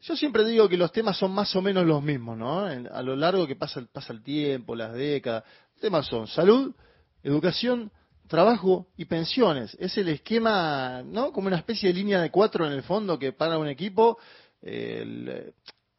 Yo 0.00 0.16
siempre 0.16 0.44
digo 0.44 0.68
que 0.68 0.76
los 0.76 0.92
temas 0.92 1.16
son 1.16 1.32
más 1.32 1.54
o 1.56 1.62
menos 1.62 1.86
los 1.86 2.02
mismos, 2.02 2.36
¿no? 2.36 2.66
a 2.66 3.02
lo 3.02 3.16
largo 3.16 3.46
que 3.46 3.56
pasa, 3.56 3.80
pasa 3.92 4.12
el 4.12 4.22
tiempo, 4.22 4.76
las 4.76 4.92
décadas. 4.92 5.44
Los 5.72 5.80
temas 5.80 6.06
son 6.06 6.26
salud, 6.26 6.74
educación, 7.22 7.90
trabajo 8.28 8.88
y 8.96 9.06
pensiones. 9.06 9.76
Es 9.80 9.96
el 9.96 10.08
esquema, 10.08 11.02
¿no? 11.04 11.32
Como 11.32 11.48
una 11.48 11.56
especie 11.56 11.88
de 11.88 11.94
línea 11.94 12.20
de 12.20 12.30
cuatro 12.30 12.66
en 12.66 12.72
el 12.72 12.82
fondo 12.82 13.18
que 13.18 13.32
para 13.32 13.58
un 13.58 13.68
equipo. 13.68 14.18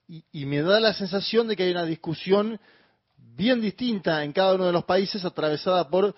y, 0.08 0.24
y 0.32 0.46
me 0.46 0.62
da 0.62 0.80
la 0.80 0.94
sensación 0.94 1.48
de 1.48 1.56
que 1.56 1.64
hay 1.64 1.72
una 1.72 1.86
discusión 1.86 2.60
bien 3.18 3.62
distinta 3.62 4.24
en 4.24 4.32
cada 4.32 4.56
uno 4.56 4.66
de 4.66 4.72
los 4.72 4.86
países, 4.86 5.24
atravesada 5.26 5.90
por 5.90 6.16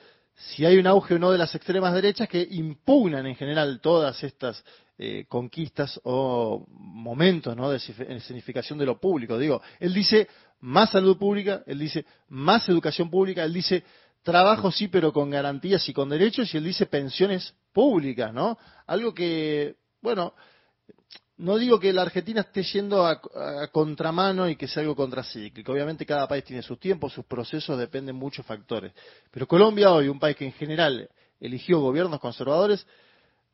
si 0.49 0.65
hay 0.65 0.77
un 0.77 0.87
auge 0.87 1.15
o 1.15 1.19
no 1.19 1.31
de 1.31 1.37
las 1.37 1.53
extremas 1.55 1.93
derechas 1.93 2.27
que 2.27 2.47
impugnan 2.49 3.25
en 3.27 3.35
general 3.35 3.79
todas 3.81 4.23
estas 4.23 4.63
eh, 4.97 5.25
conquistas 5.27 5.99
o 6.03 6.65
momentos 6.69 7.55
¿no? 7.55 7.69
de 7.69 7.79
significación 7.79 8.79
de 8.79 8.85
lo 8.85 8.99
público. 8.99 9.37
Digo, 9.37 9.61
él 9.79 9.93
dice 9.93 10.27
más 10.61 10.91
salud 10.91 11.17
pública, 11.17 11.63
él 11.65 11.79
dice 11.79 12.05
más 12.29 12.67
educación 12.69 13.09
pública, 13.09 13.43
él 13.43 13.53
dice 13.53 13.83
trabajo 14.23 14.71
sí, 14.71 14.87
pero 14.87 15.11
con 15.11 15.29
garantías 15.29 15.87
y 15.89 15.93
con 15.93 16.09
derechos, 16.09 16.53
y 16.53 16.57
él 16.57 16.63
dice 16.63 16.85
pensiones 16.85 17.53
públicas, 17.73 18.33
¿no? 18.33 18.57
Algo 18.85 19.13
que, 19.13 19.75
bueno, 20.01 20.33
no 21.41 21.57
digo 21.57 21.79
que 21.79 21.91
la 21.91 22.03
Argentina 22.03 22.41
esté 22.41 22.61
yendo 22.61 23.03
a, 23.03 23.19
a, 23.63 23.67
contramano 23.69 24.47
y 24.47 24.55
que 24.55 24.67
sea 24.67 24.81
algo 24.81 24.95
contracíclico. 24.95 25.71
Obviamente 25.71 26.05
cada 26.05 26.27
país 26.27 26.43
tiene 26.43 26.61
sus 26.61 26.79
tiempos, 26.79 27.13
sus 27.13 27.25
procesos, 27.25 27.79
dependen 27.79 28.15
muchos 28.15 28.45
factores. 28.45 28.93
Pero 29.31 29.47
Colombia 29.47 29.91
hoy, 29.91 30.07
un 30.07 30.19
país 30.19 30.37
que 30.37 30.45
en 30.45 30.53
general 30.53 31.09
eligió 31.39 31.79
gobiernos 31.79 32.19
conservadores, 32.19 32.85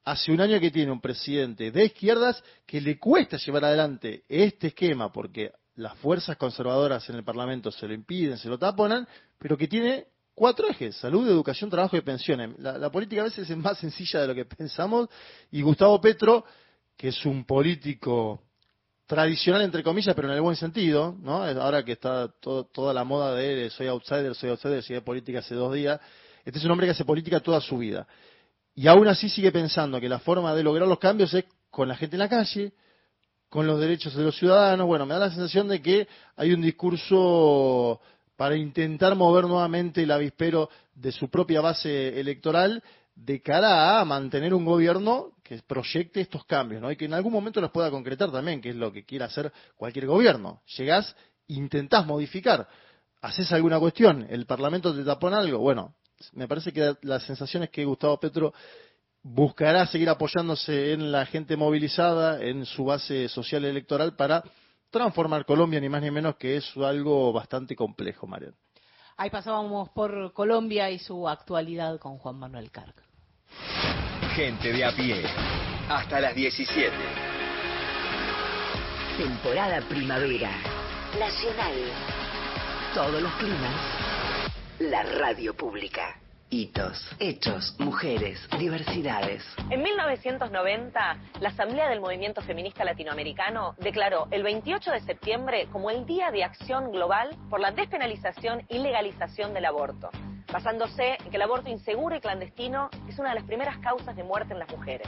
hace 0.04 0.34
un 0.34 0.42
año 0.42 0.60
que 0.60 0.70
tiene 0.70 0.92
un 0.92 1.00
presidente 1.00 1.72
de 1.72 1.86
izquierdas 1.86 2.44
que 2.66 2.82
le 2.82 3.00
cuesta 3.00 3.38
llevar 3.38 3.64
adelante 3.64 4.24
este 4.28 4.68
esquema 4.68 5.12
porque 5.12 5.54
las 5.76 5.98
fuerzas 5.98 6.36
conservadoras 6.36 7.08
en 7.10 7.16
el 7.16 7.24
Parlamento 7.24 7.72
se 7.72 7.88
lo 7.88 7.94
impiden, 7.94 8.38
se 8.38 8.50
lo 8.50 8.60
taponan, 8.60 9.08
pero 9.40 9.58
que 9.58 9.68
tiene 9.70 10.08
cuatro 10.36 10.68
ejes, 10.68 10.98
salud, 10.98 11.26
educación, 11.30 11.70
trabajo 11.70 11.96
y 11.96 12.02
pensiones. 12.02 12.60
La, 12.60 12.78
la 12.78 12.92
política 12.92 13.22
a 13.22 13.26
veces 13.26 13.50
es 13.50 13.58
más 13.58 13.78
sencilla 13.78 14.22
de 14.22 14.28
lo 14.28 14.36
que 14.36 14.44
pensamos 14.44 15.08
y 15.52 15.62
Gustavo 15.62 16.02
Petro 16.02 16.44
que 16.98 17.10
es 17.10 17.26
un 17.26 17.46
político 17.46 18.42
tradicional, 19.06 19.62
entre 19.62 19.84
comillas, 19.84 20.16
pero 20.16 20.28
en 20.28 20.34
el 20.34 20.42
buen 20.42 20.56
sentido, 20.56 21.16
¿no? 21.22 21.44
Ahora 21.44 21.86
que 21.86 21.94
está 21.94 22.28
todo, 22.28 22.66
toda 22.66 22.94
la 22.94 23.04
moda 23.04 23.34
de 23.36 23.70
soy 23.70 23.88
outsider, 23.88 24.36
soy 24.36 24.50
outsider, 24.50 24.84
sigue 24.84 25.02
política 25.02 25.40
hace 25.40 25.56
dos 25.56 25.74
días. 25.74 26.00
Este 26.44 26.60
es 26.60 26.66
un 26.66 26.72
hombre 26.72 26.88
que 26.88 26.92
hace 26.92 27.06
política 27.06 27.40
toda 27.40 27.62
su 27.62 27.78
vida. 27.78 28.08
Y 28.76 28.88
aún 28.88 29.08
así 29.08 29.30
sigue 29.30 29.52
pensando 29.52 30.02
que 30.02 30.10
la 30.10 30.20
forma 30.20 30.54
de 30.54 30.64
lograr 30.64 30.88
los 30.88 31.00
cambios 31.00 31.34
es 31.34 31.46
con 31.70 31.88
la 31.88 31.96
gente 31.96 32.16
en 32.16 32.20
la 32.20 32.30
calle, 32.30 32.74
con 33.50 33.66
los 33.66 33.80
derechos 33.80 34.16
de 34.16 34.24
los 34.24 34.38
ciudadanos. 34.38 34.88
Bueno, 34.88 35.06
me 35.06 35.14
da 35.14 35.22
la 35.22 35.30
sensación 35.30 35.68
de 35.68 35.82
que 35.82 36.08
hay 36.36 36.52
un 36.52 36.62
discurso 36.62 38.02
para 38.36 38.56
intentar 38.56 39.16
mover 39.16 39.46
nuevamente 39.46 40.04
el 40.04 40.12
avispero 40.12 40.70
de 40.94 41.12
su 41.12 41.30
propia 41.30 41.62
base 41.62 42.20
electoral 42.20 42.84
de 43.18 43.42
cara 43.42 44.00
a 44.00 44.06
mantener 44.06 44.54
un 44.54 44.64
gobierno 44.64 45.32
que 45.44 45.60
proyecte 45.66 46.22
estos 46.22 46.46
cambios, 46.46 46.82
¿no? 46.82 46.92
Y 46.92 46.96
que 46.96 47.06
en 47.06 47.14
algún 47.14 47.34
momento 47.34 47.60
los 47.60 47.72
pueda 47.72 47.90
concretar 47.90 48.32
también, 48.32 48.62
que 48.62 48.70
es 48.70 48.76
lo 48.76 48.92
que 48.92 49.06
quiere 49.06 49.26
hacer 49.26 49.52
cualquier 49.76 50.06
gobierno. 50.06 50.62
Llegás, 50.78 51.16
intentás 51.48 52.06
modificar, 52.06 52.68
haces 53.22 53.52
alguna 53.52 53.80
cuestión, 53.80 54.28
el 54.30 54.46
Parlamento 54.46 54.96
te 54.96 55.04
tapona 55.04 55.40
algo, 55.40 55.60
bueno, 55.60 55.96
me 56.34 56.48
parece 56.48 56.72
que 56.72 56.96
la 57.02 57.20
sensación 57.20 57.64
es 57.64 57.70
que 57.70 57.86
Gustavo 57.86 58.20
Petro 58.20 58.54
buscará 59.24 59.86
seguir 59.88 60.10
apoyándose 60.10 60.94
en 60.94 61.12
la 61.12 61.26
gente 61.26 61.58
movilizada, 61.58 62.44
en 62.44 62.66
su 62.66 62.86
base 62.86 63.28
social 63.30 63.66
electoral 63.66 64.16
para 64.16 64.44
transformar 64.90 65.46
Colombia, 65.46 65.80
ni 65.80 65.90
más 65.90 66.02
ni 66.02 66.12
menos 66.12 66.36
que 66.36 66.58
es 66.58 66.78
algo 66.78 67.34
bastante 67.34 67.76
complejo, 67.76 68.28
Mariano. 68.28 68.56
Ahí 69.18 69.32
pasábamos 69.32 69.90
por 69.90 70.32
Colombia 70.34 70.92
y 70.92 71.00
su 71.00 71.28
actualidad 71.28 72.00
con 72.00 72.20
Juan 72.20 72.38
Manuel 72.38 72.70
Carga. 72.70 73.07
Gente 74.36 74.72
de 74.72 74.86
a 74.86 74.92
pie. 74.92 75.24
Hasta 75.90 76.20
las 76.20 76.36
17. 76.36 76.92
Temporada 79.18 79.82
primavera. 79.90 80.52
Nacional. 81.20 81.74
Todos 82.94 83.22
los 83.22 83.34
climas. 83.34 83.74
La 84.80 85.04
radio 85.04 85.56
pública. 85.56 86.18
Hitos, 86.50 87.10
hechos, 87.20 87.76
mujeres, 87.78 88.40
diversidades. 88.58 89.44
En 89.70 89.84
1990, 89.84 91.18
la 91.42 91.50
Asamblea 91.50 91.90
del 91.90 92.00
Movimiento 92.00 92.42
Feminista 92.42 92.86
Latinoamericano 92.86 93.76
declaró 93.80 94.28
el 94.32 94.44
28 94.44 94.92
de 94.92 95.02
septiembre 95.02 95.68
como 95.74 95.90
el 95.90 96.06
Día 96.06 96.32
de 96.32 96.46
Acción 96.46 96.92
Global 96.92 97.36
por 97.50 97.60
la 97.60 97.72
despenalización 97.72 98.66
y 98.70 98.78
legalización 98.78 99.54
del 99.54 99.66
aborto, 99.66 100.10
basándose 100.52 101.18
en 101.24 101.30
que 101.30 101.36
el 101.36 101.42
aborto 101.42 101.70
inseguro 101.70 102.16
y 102.16 102.20
clandestino 102.20 102.90
es 103.08 103.20
una 103.20 103.30
de 103.30 103.36
las 103.36 103.44
primeras 103.44 103.78
causas 103.80 104.16
de 104.16 104.24
muerte 104.24 104.54
en 104.54 104.60
las 104.60 104.70
mujeres. 104.70 105.08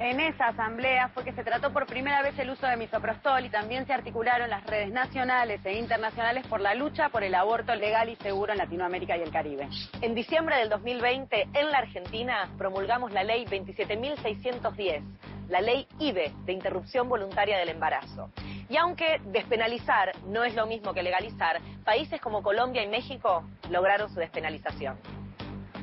En 0.00 0.18
esa 0.18 0.46
asamblea 0.46 1.08
fue 1.10 1.22
que 1.22 1.32
se 1.32 1.44
trató 1.44 1.72
por 1.72 1.86
primera 1.86 2.20
vez 2.20 2.36
el 2.40 2.50
uso 2.50 2.66
de 2.66 2.76
misoprostol 2.76 3.44
y 3.44 3.48
también 3.48 3.86
se 3.86 3.92
articularon 3.92 4.50
las 4.50 4.66
redes 4.66 4.90
nacionales 4.90 5.64
e 5.64 5.78
internacionales 5.78 6.44
por 6.48 6.60
la 6.60 6.74
lucha 6.74 7.10
por 7.10 7.22
el 7.22 7.34
aborto 7.34 7.74
legal 7.76 8.08
y 8.08 8.16
seguro 8.16 8.52
en 8.52 8.58
Latinoamérica 8.58 9.16
y 9.16 9.22
el 9.22 9.30
Caribe. 9.30 9.68
En 10.02 10.16
diciembre 10.16 10.56
del 10.56 10.68
2020, 10.68 11.48
en 11.54 11.70
la 11.70 11.78
Argentina, 11.78 12.50
promulgamos 12.58 13.12
la 13.12 13.22
ley 13.22 13.44
27.610, 13.44 15.02
la 15.48 15.60
ley 15.60 15.86
IBE 15.98 16.32
de 16.44 16.52
interrupción 16.52 17.08
voluntaria 17.08 17.58
del 17.58 17.68
embarazo. 17.68 18.30
Y 18.68 18.76
aunque 18.76 19.20
despenalizar 19.26 20.12
no 20.26 20.44
es 20.44 20.54
lo 20.54 20.66
mismo 20.66 20.94
que 20.94 21.02
legalizar, 21.02 21.60
países 21.84 22.20
como 22.20 22.42
Colombia 22.42 22.82
y 22.82 22.88
México 22.88 23.44
lograron 23.70 24.08
su 24.10 24.20
despenalización 24.20 24.98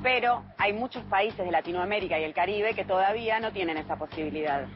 pero 0.04 0.44
hay 0.58 0.74
muchos 0.74 1.04
países 1.04 1.46
de 1.46 1.52
Latinoamérica 1.52 2.20
y 2.20 2.24
el 2.24 2.34
Caribe 2.34 2.74
que 2.74 2.86
todavía 2.86 3.40
no 3.40 3.52
tienen 3.52 3.78
esa 3.78 3.98
posibilidad. 3.98 4.68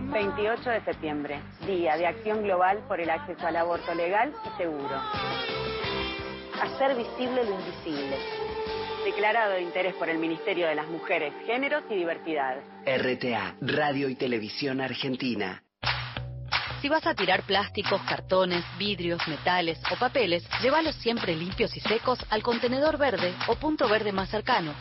28 0.00 0.70
de 0.70 0.80
septiembre, 0.84 1.40
Día 1.66 1.96
de 1.96 2.06
Acción 2.06 2.42
Global 2.42 2.78
por 2.88 3.00
el 3.00 3.10
Acceso 3.10 3.46
al 3.46 3.56
Aborto 3.56 3.94
Legal 3.94 4.32
y 4.46 4.56
Seguro. 4.56 4.96
Hacer 6.60 6.96
visible 6.96 7.44
lo 7.44 7.60
invisible. 7.60 8.16
Declarado 9.08 9.54
de 9.54 9.62
interés 9.62 9.94
por 9.94 10.10
el 10.10 10.18
Ministerio 10.18 10.66
de 10.66 10.74
las 10.74 10.86
Mujeres, 10.86 11.32
Géneros 11.46 11.82
y 11.88 11.94
Diversidad. 11.94 12.58
RTA, 12.84 13.54
Radio 13.62 14.10
y 14.10 14.16
Televisión 14.16 14.82
Argentina. 14.82 15.62
Si 16.82 16.90
vas 16.90 17.06
a 17.06 17.14
tirar 17.14 17.42
plásticos, 17.44 18.02
cartones, 18.02 18.62
vidrios, 18.78 19.26
metales 19.26 19.80
o 19.90 19.96
papeles, 19.96 20.46
llévalos 20.60 20.94
siempre 20.96 21.34
limpios 21.34 21.74
y 21.74 21.80
secos 21.80 22.18
al 22.28 22.42
contenedor 22.42 22.98
verde 22.98 23.32
o 23.46 23.54
punto 23.54 23.88
verde 23.88 24.12
más 24.12 24.28
cercano, 24.28 24.74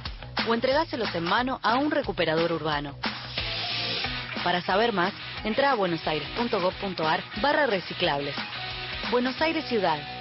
o 0.46 0.54
entregáselos 0.54 1.16
en 1.16 1.24
mano 1.24 1.62
a 1.64 1.78
un 1.78 1.90
recuperador 1.90 2.52
urbano. 2.52 2.98
Para 4.44 4.62
saber 4.62 4.92
más, 4.92 5.14
entra 5.46 5.72
a 5.72 5.76
buenosaires.gov.ar 5.76 7.24
barra 7.42 7.66
reciclables. 7.66 8.36
Buenos 9.10 9.40
Aires 9.42 9.64
Ciudad. 9.70 10.17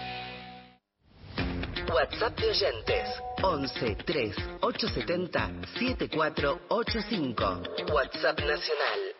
WhatsApp 1.93 2.39
de 2.39 2.49
oyentes 2.49 3.09
11 3.43 3.97
3 4.05 4.37
870 4.61 5.51
7485. 5.79 7.63
WhatsApp 7.93 8.39
Nacional. 8.41 9.17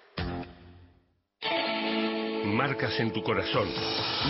Marcas 2.47 2.99
en 3.01 3.13
tu 3.13 3.23
corazón. 3.23 3.69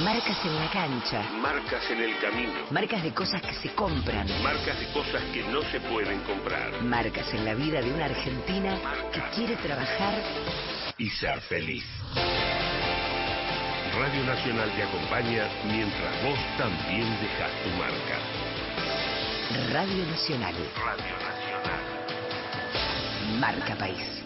Marcas 0.03 0.45
en 0.45 0.55
la 0.55 0.71
cancha. 0.71 1.23
Marcas 1.41 1.91
en 1.91 2.03
el 2.03 2.19
camino. 2.19 2.53
Marcas 2.71 3.03
de 3.03 3.15
cosas 3.15 3.41
que 3.43 3.55
se 3.55 3.75
compran. 3.75 4.27
Marcas 4.43 4.79
de 4.81 4.93
cosas 4.93 5.23
que 5.33 5.45
no 5.45 5.63
se 5.71 5.81
pueden 5.81 6.21
comprar. 6.23 6.83
Marcas 6.83 7.33
en 7.35 7.45
la 7.45 7.55
vida 7.55 7.81
de 7.81 7.93
una 7.93 8.07
argentina 8.07 8.79
que 9.13 9.21
quiere 9.35 9.57
trabajar 9.57 10.23
y 10.99 11.09
ser 11.11 11.41
feliz. 11.43 11.85
Radio 13.99 14.25
Nacional 14.25 14.71
te 14.77 14.83
acompaña 14.83 15.49
mientras 15.65 16.23
vos 16.23 16.39
también 16.59 17.09
dejas 17.19 17.51
tu 17.63 17.71
marca. 17.79 18.19
Radio 19.73 20.05
Nacional. 20.05 20.55
Radio 20.85 21.15
Nacional. 21.25 21.81
Marca 23.41 23.75
País. 23.77 24.23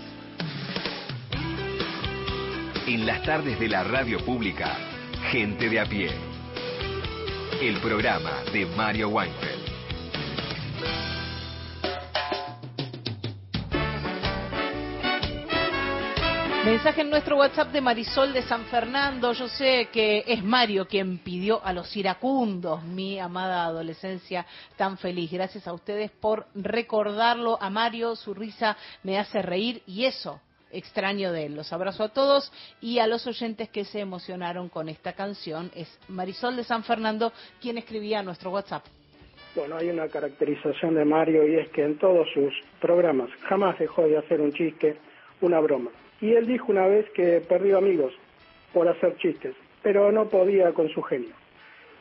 En 2.88 3.06
las 3.06 3.22
tardes 3.22 3.60
de 3.60 3.68
la 3.68 3.84
radio 3.84 4.18
pública, 4.24 4.76
Gente 5.30 5.68
de 5.68 5.78
a 5.78 5.84
pie. 5.84 6.10
El 7.60 7.76
programa 7.78 8.32
de 8.52 8.66
Mario 8.66 9.10
Weinfeld. 9.10 9.59
Mensaje 16.64 17.00
en 17.00 17.08
nuestro 17.08 17.38
WhatsApp 17.38 17.72
de 17.72 17.80
Marisol 17.80 18.34
de 18.34 18.42
San 18.42 18.66
Fernando. 18.66 19.32
Yo 19.32 19.48
sé 19.48 19.88
que 19.90 20.24
es 20.26 20.44
Mario 20.44 20.86
quien 20.86 21.16
pidió 21.16 21.64
a 21.64 21.72
los 21.72 21.96
iracundos 21.96 22.84
mi 22.84 23.18
amada 23.18 23.64
adolescencia 23.64 24.44
tan 24.76 24.98
feliz. 24.98 25.32
Gracias 25.32 25.66
a 25.66 25.72
ustedes 25.72 26.10
por 26.10 26.44
recordarlo. 26.54 27.56
A 27.62 27.70
Mario 27.70 28.14
su 28.14 28.34
risa 28.34 28.76
me 29.02 29.18
hace 29.18 29.40
reír 29.40 29.82
y 29.86 30.04
eso 30.04 30.38
extraño 30.70 31.32
de 31.32 31.46
él. 31.46 31.56
Los 31.56 31.72
abrazo 31.72 32.04
a 32.04 32.10
todos 32.10 32.52
y 32.82 32.98
a 32.98 33.06
los 33.06 33.26
oyentes 33.26 33.70
que 33.70 33.86
se 33.86 34.00
emocionaron 34.00 34.68
con 34.68 34.90
esta 34.90 35.14
canción. 35.14 35.70
Es 35.74 35.98
Marisol 36.08 36.56
de 36.56 36.64
San 36.64 36.84
Fernando 36.84 37.32
quien 37.62 37.78
escribía 37.78 38.22
nuestro 38.22 38.50
WhatsApp. 38.50 38.84
Bueno, 39.56 39.78
hay 39.78 39.88
una 39.88 40.08
caracterización 40.08 40.94
de 40.94 41.06
Mario 41.06 41.48
y 41.48 41.56
es 41.56 41.70
que 41.70 41.84
en 41.84 41.98
todos 41.98 42.28
sus 42.34 42.52
programas 42.82 43.30
jamás 43.48 43.78
dejó 43.78 44.02
de 44.02 44.18
hacer 44.18 44.42
un 44.42 44.52
chiste, 44.52 44.98
una 45.40 45.58
broma. 45.58 45.90
Y 46.20 46.32
él 46.32 46.46
dijo 46.46 46.66
una 46.70 46.86
vez 46.86 47.08
que 47.10 47.40
perdió 47.40 47.78
amigos 47.78 48.12
por 48.72 48.88
hacer 48.88 49.16
chistes, 49.16 49.54
pero 49.82 50.12
no 50.12 50.28
podía 50.28 50.72
con 50.72 50.88
su 50.90 51.02
genio. 51.02 51.34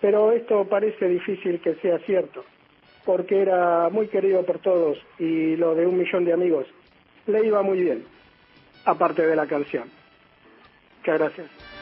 Pero 0.02 0.32
esto 0.32 0.66
parece 0.66 1.08
difícil 1.08 1.60
que 1.62 1.76
sea 1.76 2.00
cierto, 2.00 2.44
porque 3.06 3.42
era 3.42 3.90
muy 3.90 4.08
querido 4.08 4.46
por 4.46 4.60
todos 4.60 4.98
y 5.18 5.56
lo 5.56 5.76
de 5.76 5.86
un 5.86 5.98
millón 5.98 6.26
de 6.26 6.34
amigos 6.34 6.68
le 7.28 7.46
iba 7.46 7.62
muy 7.62 7.82
bien, 7.82 8.04
aparte 8.86 9.26
de 9.26 9.36
la 9.36 9.46
canción. 9.46 9.90
Muchas 11.00 11.20
gracias. 11.20 11.79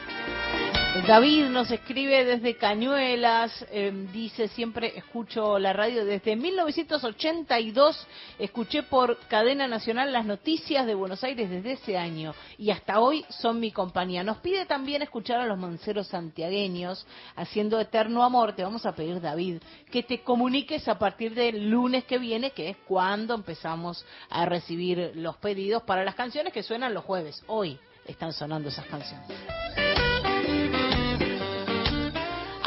David 1.06 1.46
nos 1.46 1.70
escribe 1.70 2.24
desde 2.24 2.56
Cañuelas, 2.56 3.64
eh, 3.70 3.92
dice 4.12 4.48
siempre 4.48 4.96
escucho 4.96 5.58
la 5.58 5.72
radio 5.72 6.04
desde 6.04 6.36
1982, 6.36 8.06
escuché 8.38 8.82
por 8.82 9.18
cadena 9.28 9.68
nacional 9.68 10.12
las 10.12 10.26
noticias 10.26 10.86
de 10.86 10.94
Buenos 10.94 11.24
Aires 11.24 11.48
desde 11.48 11.72
ese 11.72 11.96
año 11.96 12.34
y 12.58 12.70
hasta 12.70 13.00
hoy 13.00 13.24
son 13.28 13.60
mi 13.60 13.72
compañía. 13.72 14.22
Nos 14.22 14.38
pide 14.38 14.66
también 14.66 15.02
escuchar 15.02 15.40
a 15.40 15.46
los 15.46 15.58
manceros 15.58 16.08
santiagueños 16.08 17.06
haciendo 17.36 17.80
eterno 17.80 18.22
amor. 18.22 18.54
Te 18.54 18.64
vamos 18.64 18.84
a 18.84 18.94
pedir 18.94 19.20
David 19.20 19.62
que 19.90 20.02
te 20.02 20.20
comuniques 20.22 20.88
a 20.88 20.98
partir 20.98 21.34
del 21.34 21.70
lunes 21.70 22.04
que 22.04 22.18
viene, 22.18 22.50
que 22.50 22.70
es 22.70 22.76
cuando 22.86 23.34
empezamos 23.34 24.04
a 24.30 24.44
recibir 24.46 25.12
los 25.14 25.36
pedidos 25.36 25.82
para 25.84 26.04
las 26.04 26.14
canciones 26.14 26.52
que 26.52 26.62
suenan 26.62 26.92
los 26.92 27.04
jueves. 27.04 27.42
Hoy 27.46 27.78
están 28.04 28.32
sonando 28.32 28.68
esas 28.68 28.86
canciones. 28.86 29.87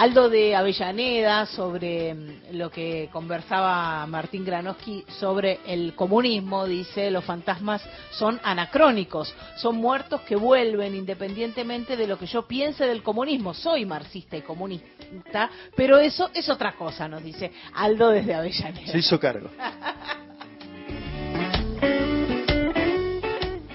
Aldo 0.01 0.29
de 0.29 0.55
Avellaneda 0.55 1.45
sobre 1.45 2.15
mm, 2.15 2.53
lo 2.53 2.71
que 2.71 3.07
conversaba 3.11 4.03
Martín 4.07 4.43
Granoski 4.43 5.05
sobre 5.19 5.59
el 5.67 5.93
comunismo, 5.93 6.65
dice, 6.65 7.11
los 7.11 7.23
fantasmas 7.23 7.83
son 8.09 8.41
anacrónicos, 8.43 9.31
son 9.57 9.75
muertos 9.75 10.21
que 10.21 10.35
vuelven 10.35 10.95
independientemente 10.95 11.95
de 11.95 12.07
lo 12.07 12.17
que 12.17 12.25
yo 12.25 12.47
piense 12.47 12.87
del 12.87 13.03
comunismo. 13.03 13.53
Soy 13.53 13.85
marxista 13.85 14.35
y 14.35 14.41
comunista, 14.41 15.51
pero 15.75 15.99
eso 15.99 16.31
es 16.33 16.49
otra 16.49 16.71
cosa, 16.71 17.07
nos 17.07 17.23
dice 17.23 17.51
Aldo 17.75 18.09
desde 18.09 18.33
Avellaneda. 18.33 18.91
Se 18.91 18.97
hizo 18.97 19.19
cargo. 19.19 19.51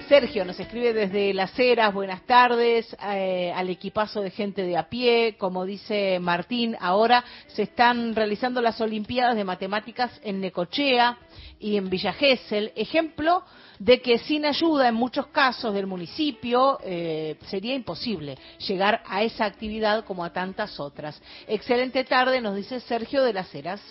Sergio 0.07 0.45
nos 0.45 0.57
escribe 0.57 0.93
desde 0.93 1.33
Las 1.33 1.57
Heras, 1.59 1.93
buenas 1.93 2.21
tardes, 2.25 2.95
eh, 3.03 3.51
al 3.53 3.69
equipazo 3.69 4.21
de 4.21 4.31
gente 4.31 4.63
de 4.63 4.77
a 4.77 4.87
pie, 4.87 5.35
como 5.37 5.65
dice 5.65 6.17
Martín, 6.21 6.77
ahora 6.79 7.25
se 7.47 7.63
están 7.63 8.15
realizando 8.15 8.61
las 8.61 8.79
Olimpiadas 8.79 9.35
de 9.35 9.43
Matemáticas 9.43 10.11
en 10.23 10.39
Necochea 10.39 11.17
y 11.59 11.75
en 11.75 11.89
Villa 11.89 12.13
Gesell, 12.13 12.71
ejemplo 12.77 13.43
de 13.79 14.01
que 14.01 14.17
sin 14.19 14.45
ayuda 14.45 14.87
en 14.87 14.95
muchos 14.95 15.27
casos 15.27 15.73
del 15.73 15.87
municipio 15.87 16.79
eh, 16.83 17.35
sería 17.47 17.75
imposible 17.75 18.37
llegar 18.65 19.03
a 19.07 19.23
esa 19.23 19.43
actividad 19.43 20.05
como 20.05 20.23
a 20.23 20.31
tantas 20.31 20.79
otras. 20.79 21.21
Excelente 21.47 22.05
tarde, 22.05 22.39
nos 22.39 22.55
dice 22.55 22.79
Sergio 22.79 23.23
de 23.23 23.33
Las 23.33 23.53
Heras. 23.53 23.81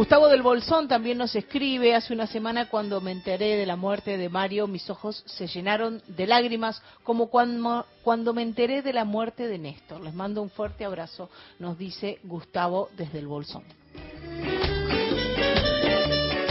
Gustavo 0.00 0.28
del 0.28 0.40
Bolsón 0.40 0.88
también 0.88 1.18
nos 1.18 1.36
escribe, 1.36 1.94
hace 1.94 2.14
una 2.14 2.26
semana 2.26 2.70
cuando 2.70 3.02
me 3.02 3.12
enteré 3.12 3.56
de 3.58 3.66
la 3.66 3.76
muerte 3.76 4.16
de 4.16 4.30
Mario, 4.30 4.66
mis 4.66 4.88
ojos 4.88 5.22
se 5.26 5.46
llenaron 5.46 6.00
de 6.06 6.26
lágrimas, 6.26 6.82
como 7.02 7.26
cuando, 7.26 7.84
cuando 8.02 8.32
me 8.32 8.40
enteré 8.40 8.80
de 8.80 8.94
la 8.94 9.04
muerte 9.04 9.46
de 9.46 9.58
Néstor. 9.58 10.00
Les 10.00 10.14
mando 10.14 10.40
un 10.40 10.48
fuerte 10.48 10.86
abrazo, 10.86 11.28
nos 11.58 11.76
dice 11.76 12.18
Gustavo 12.22 12.88
desde 12.96 13.18
el 13.18 13.26
Bolsón. 13.26 13.62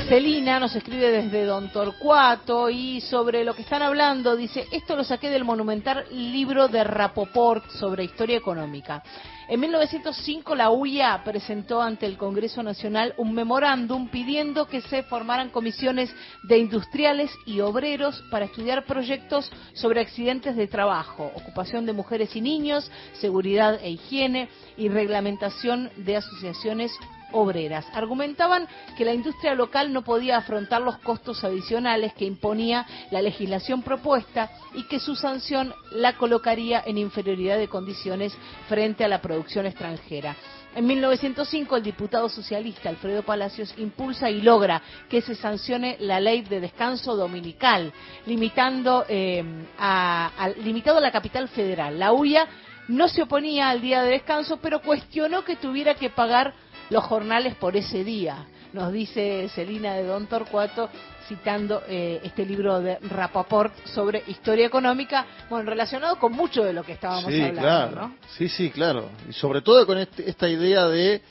Celina 0.07 0.59
nos 0.59 0.75
escribe 0.75 1.09
desde 1.09 1.45
Don 1.45 1.71
Torcuato 1.71 2.69
y 2.69 3.01
sobre 3.01 3.43
lo 3.43 3.55
que 3.55 3.63
están 3.63 3.81
hablando 3.81 4.35
dice, 4.35 4.67
esto 4.71 4.95
lo 4.95 5.03
saqué 5.03 5.31
del 5.31 5.43
monumental 5.43 6.05
libro 6.11 6.67
de 6.67 6.83
Rapoport 6.83 7.67
sobre 7.71 8.03
historia 8.03 8.37
económica. 8.37 9.01
En 9.49 9.59
1905 9.61 10.53
la 10.53 10.69
UIA 10.69 11.23
presentó 11.23 11.81
ante 11.81 12.05
el 12.05 12.19
Congreso 12.19 12.61
Nacional 12.61 13.15
un 13.17 13.33
memorándum 13.33 14.07
pidiendo 14.07 14.67
que 14.67 14.79
se 14.81 15.01
formaran 15.01 15.49
comisiones 15.49 16.13
de 16.43 16.59
industriales 16.59 17.31
y 17.47 17.59
obreros 17.59 18.23
para 18.29 18.45
estudiar 18.45 18.85
proyectos 18.85 19.51
sobre 19.73 20.01
accidentes 20.01 20.55
de 20.55 20.67
trabajo, 20.67 21.31
ocupación 21.33 21.87
de 21.87 21.93
mujeres 21.93 22.35
y 22.35 22.41
niños, 22.41 22.91
seguridad 23.13 23.79
e 23.81 23.89
higiene 23.89 24.49
y 24.77 24.87
reglamentación 24.87 25.89
de 25.97 26.17
asociaciones 26.17 26.91
obreras. 27.31 27.85
Argumentaban 27.93 28.67
que 28.97 29.05
la 29.05 29.13
industria 29.13 29.55
local 29.55 29.93
no 29.93 30.03
podía 30.03 30.37
afrontar 30.37 30.81
los 30.81 30.97
costos 30.99 31.43
adicionales 31.43 32.13
que 32.13 32.25
imponía 32.25 32.85
la 33.11 33.21
legislación 33.21 33.81
propuesta 33.81 34.49
y 34.73 34.83
que 34.83 34.99
su 34.99 35.15
sanción 35.15 35.73
la 35.91 36.17
colocaría 36.17 36.83
en 36.85 36.97
inferioridad 36.97 37.57
de 37.57 37.67
condiciones 37.67 38.35
frente 38.67 39.03
a 39.03 39.07
la 39.07 39.21
producción 39.21 39.65
extranjera. 39.65 40.35
En 40.75 40.85
1905 40.85 41.77
el 41.77 41.83
diputado 41.83 42.29
socialista 42.29 42.89
Alfredo 42.89 43.23
Palacios 43.23 43.73
impulsa 43.77 44.29
y 44.29 44.41
logra 44.41 44.81
que 45.09 45.21
se 45.21 45.33
sancione 45.33 45.97
la 45.99 46.19
ley 46.19 46.41
de 46.43 46.59
descanso 46.59 47.15
dominical, 47.15 47.91
limitando 48.27 49.03
eh, 49.09 49.43
a, 49.79 50.51
limitado 50.63 50.99
a 50.99 51.01
la 51.01 51.11
capital 51.11 51.47
federal. 51.47 51.97
La 51.97 52.13
UIA 52.13 52.47
no 52.87 53.07
se 53.07 53.23
oponía 53.23 53.69
al 53.69 53.81
día 53.81 54.03
de 54.03 54.11
descanso, 54.11 54.57
pero 54.57 54.81
cuestionó 54.81 55.43
que 55.43 55.55
tuviera 55.55 55.95
que 55.95 56.09
pagar 56.09 56.53
los 56.89 57.03
jornales 57.03 57.55
por 57.55 57.75
ese 57.75 58.03
día. 58.03 58.45
Nos 58.73 58.93
dice 58.93 59.49
Celina 59.55 59.93
de 59.93 60.03
Don 60.03 60.27
Torcuato 60.27 60.89
citando 61.27 61.83
eh, 61.87 62.19
este 62.23 62.45
libro 62.45 62.79
de 62.79 62.97
Rapaport 62.99 63.73
sobre 63.85 64.23
historia 64.27 64.65
económica, 64.65 65.25
bueno, 65.49 65.69
relacionado 65.69 66.17
con 66.17 66.31
mucho 66.31 66.63
de 66.63 66.73
lo 66.73 66.83
que 66.83 66.93
estábamos 66.93 67.31
sí, 67.31 67.41
hablando, 67.41 67.61
claro. 67.61 67.95
¿no? 67.95 68.15
Sí, 68.37 68.49
sí, 68.49 68.71
claro. 68.71 69.09
Y 69.29 69.33
sobre 69.33 69.61
todo 69.61 69.85
con 69.85 69.97
este, 69.99 70.27
esta 70.27 70.49
idea 70.49 70.87
de 70.87 71.21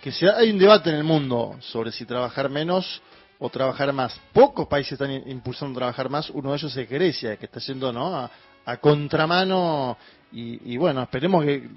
que 0.00 0.12
si 0.12 0.26
hay 0.26 0.50
un 0.50 0.58
debate 0.58 0.90
en 0.90 0.96
el 0.96 1.04
mundo 1.04 1.56
sobre 1.60 1.90
si 1.90 2.04
trabajar 2.04 2.48
menos 2.48 3.02
o 3.38 3.48
trabajar 3.50 3.92
más. 3.92 4.20
Pocos 4.32 4.66
países 4.66 4.92
están 4.92 5.10
impulsando 5.28 5.78
trabajar 5.78 6.08
más. 6.08 6.30
Uno 6.30 6.50
de 6.50 6.56
ellos 6.56 6.76
es 6.76 6.88
Grecia, 6.88 7.36
que 7.36 7.46
está 7.46 7.60
yendo 7.60 7.92
¿no? 7.92 8.14
a, 8.14 8.30
a 8.64 8.76
contramano. 8.78 9.96
Y, 10.32 10.72
y, 10.72 10.76
bueno, 10.76 11.02
esperemos 11.02 11.44
que 11.44 11.68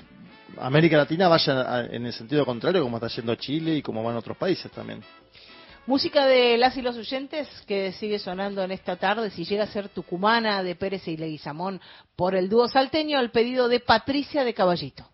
América 0.60 0.98
Latina 0.98 1.28
vaya 1.28 1.88
en 1.92 2.06
el 2.06 2.14
sentido 2.14 2.46
contrario, 2.46 2.84
como 2.84 2.98
está 2.98 3.08
yendo 3.08 3.36
Chile 3.36 3.76
y 3.76 3.82
como 3.82 4.04
van 4.04 4.16
otros 4.16 4.38
países 4.38 4.72
también. 4.72 5.02
Música 5.88 6.28
de 6.28 6.58
las 6.58 6.78
y 6.78 6.82
los 6.82 6.96
oyentes 6.96 7.48
que 7.66 7.92
sigue 7.94 8.20
sonando 8.20 8.64
en 8.64 8.72
esta 8.72 8.98
tarde, 8.98 9.32
si 9.32 9.46
llega 9.46 9.64
a 9.64 9.68
ser 9.68 9.90
tucumana 9.90 10.62
de 10.62 10.76
Pérez 10.76 11.08
y 11.08 11.18
Leguizamón 11.18 11.82
por 12.16 12.36
el 12.36 12.50
dúo 12.50 12.68
salteño, 12.68 13.18
al 13.18 13.32
pedido 13.32 13.68
de 13.68 13.80
Patricia 13.80 14.44
de 14.44 14.54
Caballito. 14.54 15.11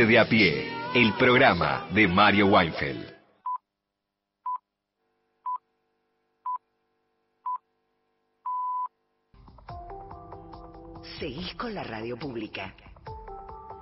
Gente 0.00 0.12
de 0.12 0.18
a 0.18 0.24
pie, 0.24 0.72
el 0.94 1.12
programa 1.12 1.86
de 1.90 2.08
Mario 2.08 2.46
Weinfeld. 2.46 3.06
Seguís 11.18 11.54
con 11.56 11.74
la 11.74 11.84
radio 11.84 12.16
pública. 12.16 12.74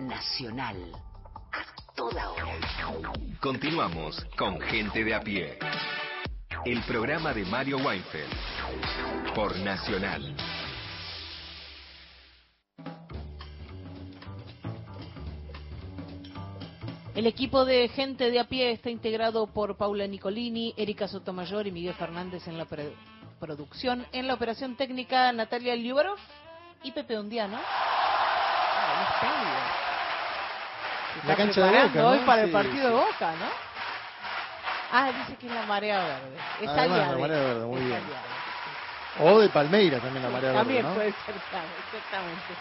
Nacional. 0.01 0.91
A 1.53 1.95
toda 1.95 2.31
hora. 2.31 2.59
Continuamos 3.39 4.27
con 4.37 4.61
Gente 4.61 5.05
de 5.05 5.15
a 5.15 5.21
pie. 5.21 5.57
El 6.65 6.83
programa 6.83 7.33
de 7.33 7.45
Mario 7.45 7.77
Weinfeld. 7.79 8.35
Por 9.37 9.57
Nacional. 9.59 10.35
El 17.19 17.27
equipo 17.27 17.65
de 17.65 17.89
gente 17.89 18.31
de 18.31 18.39
a 18.39 18.45
pie 18.45 18.71
está 18.71 18.91
integrado 18.91 19.49
por 19.49 19.77
Paula 19.77 20.07
Nicolini, 20.07 20.73
Erika 20.77 21.09
Sotomayor 21.09 21.67
y 21.67 21.73
Miguel 21.73 21.95
Fernández 21.95 22.47
en 22.47 22.57
la 22.57 22.65
pre- 22.65 22.95
producción. 23.41 24.07
En 24.13 24.29
la 24.29 24.35
operación 24.35 24.77
técnica, 24.77 25.33
Natalia 25.33 25.75
Liubarov 25.75 26.17
y 26.85 26.93
Pepe 26.93 27.19
Ondiano. 27.19 27.59
Ah, 27.61 29.11
La 31.27 31.35
cancha 31.35 31.67
de 31.67 31.83
Boca, 31.89 32.07
hoy 32.09 32.19
¿no? 32.21 32.25
para 32.25 32.43
el 32.43 32.49
Sí, 32.51 32.53
partido 32.53 32.89
de. 32.89 32.95
Boca, 32.95 33.33
¿no? 33.33 33.47
Ah, 34.93 35.11
dice 35.11 35.37
que 35.41 35.49
es 35.49 35.53
la 35.53 35.67
marea 35.67 35.99
verde. 35.99 36.37
Es 36.63 36.69
Además, 36.69 36.99
la 36.99 37.19
marea 37.19 37.39
verde, 37.41 37.67
muy 37.67 37.79
Es 37.81 37.85
bien. 37.85 37.97
aliade. 37.97 38.38
O 39.21 39.41
de 39.41 39.49
Palmeira 39.49 39.99
también 40.01 40.23
la 40.23 40.31
marea 40.31 40.53
También 40.53 40.83
verde, 40.83 40.89
¿no? 40.89 40.95
puede 40.95 41.13
ser, 41.13 41.35
claro, 41.51 41.69
exactamente. 41.87 42.55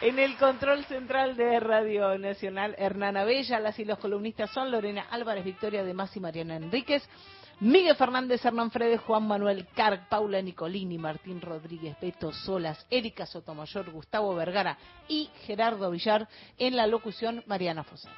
En 0.00 0.18
el 0.18 0.36
control 0.36 0.84
central 0.84 1.36
de 1.36 1.58
Radio 1.58 2.16
Nacional, 2.18 2.74
Hernán 2.78 3.16
Abella, 3.16 3.58
las 3.58 3.78
y 3.78 3.84
los 3.84 3.98
columnistas 3.98 4.50
son 4.50 4.70
Lorena 4.70 5.06
Álvarez, 5.10 5.44
Victoria 5.44 5.82
de 5.82 5.94
Más 5.94 6.16
y 6.16 6.20
Mariana 6.20 6.56
Enríquez, 6.56 7.08
Miguel 7.60 7.96
Fernández, 7.96 8.44
Hernán 8.44 8.70
Fredes, 8.70 9.00
Juan 9.00 9.26
Manuel 9.26 9.66
Carg, 9.74 10.08
Paula 10.08 10.40
Nicolini, 10.40 10.96
Martín 10.96 11.40
Rodríguez, 11.40 11.96
Beto 12.00 12.32
Solas, 12.32 12.86
Erika 12.88 13.26
Sotomayor, 13.26 13.90
Gustavo 13.90 14.32
Vergara 14.36 14.78
y 15.08 15.28
Gerardo 15.46 15.90
Villar. 15.90 16.28
En 16.56 16.76
la 16.76 16.86
locución, 16.86 17.42
Mariana 17.46 17.82
Fosa. 17.82 18.08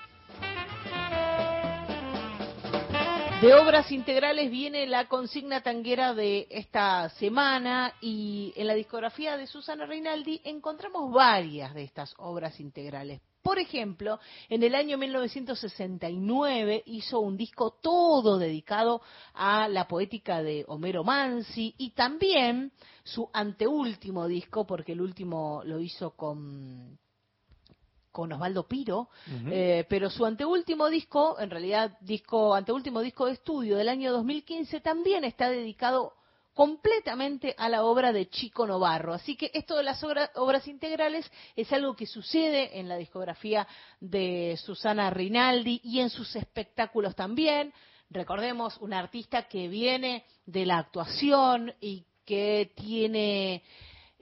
De 3.41 3.55
obras 3.55 3.91
integrales 3.91 4.51
viene 4.51 4.87
la 4.87 5.09
consigna 5.09 5.63
tanguera 5.63 6.13
de 6.13 6.47
esta 6.51 7.09
semana 7.09 7.95
y 8.03 8.53
en 8.55 8.67
la 8.67 8.75
discografía 8.75 9.39
de 9.39 9.47
Susana 9.47 9.87
Reinaldi 9.87 10.43
encontramos 10.45 11.11
varias 11.11 11.73
de 11.73 11.85
estas 11.85 12.13
obras 12.19 12.61
integrales. 12.61 13.23
Por 13.41 13.59
ejemplo, 13.59 14.21
en 14.51 14.63
el 14.63 14.75
año 14.75 14.99
1969 14.99 16.83
hizo 16.85 17.21
un 17.21 17.39
disco 17.39 17.79
todo 17.81 18.37
dedicado 18.37 19.01
a 19.33 19.69
la 19.69 19.89
poética 19.89 20.43
de 20.43 20.67
Homero 20.69 21.03
Mansi 21.03 21.75
y 21.79 21.93
también 21.93 22.73
su 23.05 23.31
anteúltimo 23.33 24.29
disco, 24.29 24.67
porque 24.67 24.93
el 24.93 25.01
último 25.01 25.63
lo 25.65 25.81
hizo 25.81 26.11
con 26.11 26.99
con 28.13 28.33
Osvaldo 28.33 28.67
Piro, 28.67 29.09
eh, 29.51 29.85
pero 29.89 30.11
su 30.11 30.25
anteúltimo 30.27 30.89
disco, 30.89 31.39
en 31.41 31.51
realidad 31.51 31.97
disco 32.01 32.55
anteúltimo 32.55 33.01
disco 33.01 33.27
de 33.27 33.33
estudio 33.33 33.77
del 33.77 33.89
año 33.89 34.13
2015 34.13 34.81
también 34.81 35.25
está 35.25 35.49
dedicado 35.51 36.15
completamente 36.53 37.55
a 37.57 37.69
la 37.69 37.85
obra 37.85 38.13
de 38.13 38.29
Chico 38.29 38.67
Novarro. 38.67 39.15
Así 39.15 39.37
que 39.37 39.51
esto 39.55 39.77
de 39.77 39.85
las 39.85 40.03
obra- 40.03 40.31
obras 40.35 40.67
integrales 40.69 41.31
es 41.57 41.73
algo 41.73 41.95
que 41.95 42.07
sucede 42.07 42.79
en 42.79 42.89
la 42.89 42.97
discografía 42.97 43.67
de 44.01 44.59
Susana 44.63 45.09
Rinaldi 45.11 45.81
y 45.85 46.01
en 46.01 46.11
sus 46.11 46.35
espectáculos 46.37 47.15
también. 47.15 47.73
Recordemos, 48.11 48.77
una 48.79 48.99
artista 48.99 49.45
que 49.49 49.69
viene 49.69 50.25
de 50.45 50.67
la 50.67 50.79
actuación 50.79 51.73
y 51.81 52.05
que 52.27 52.73
tiene 52.75 53.63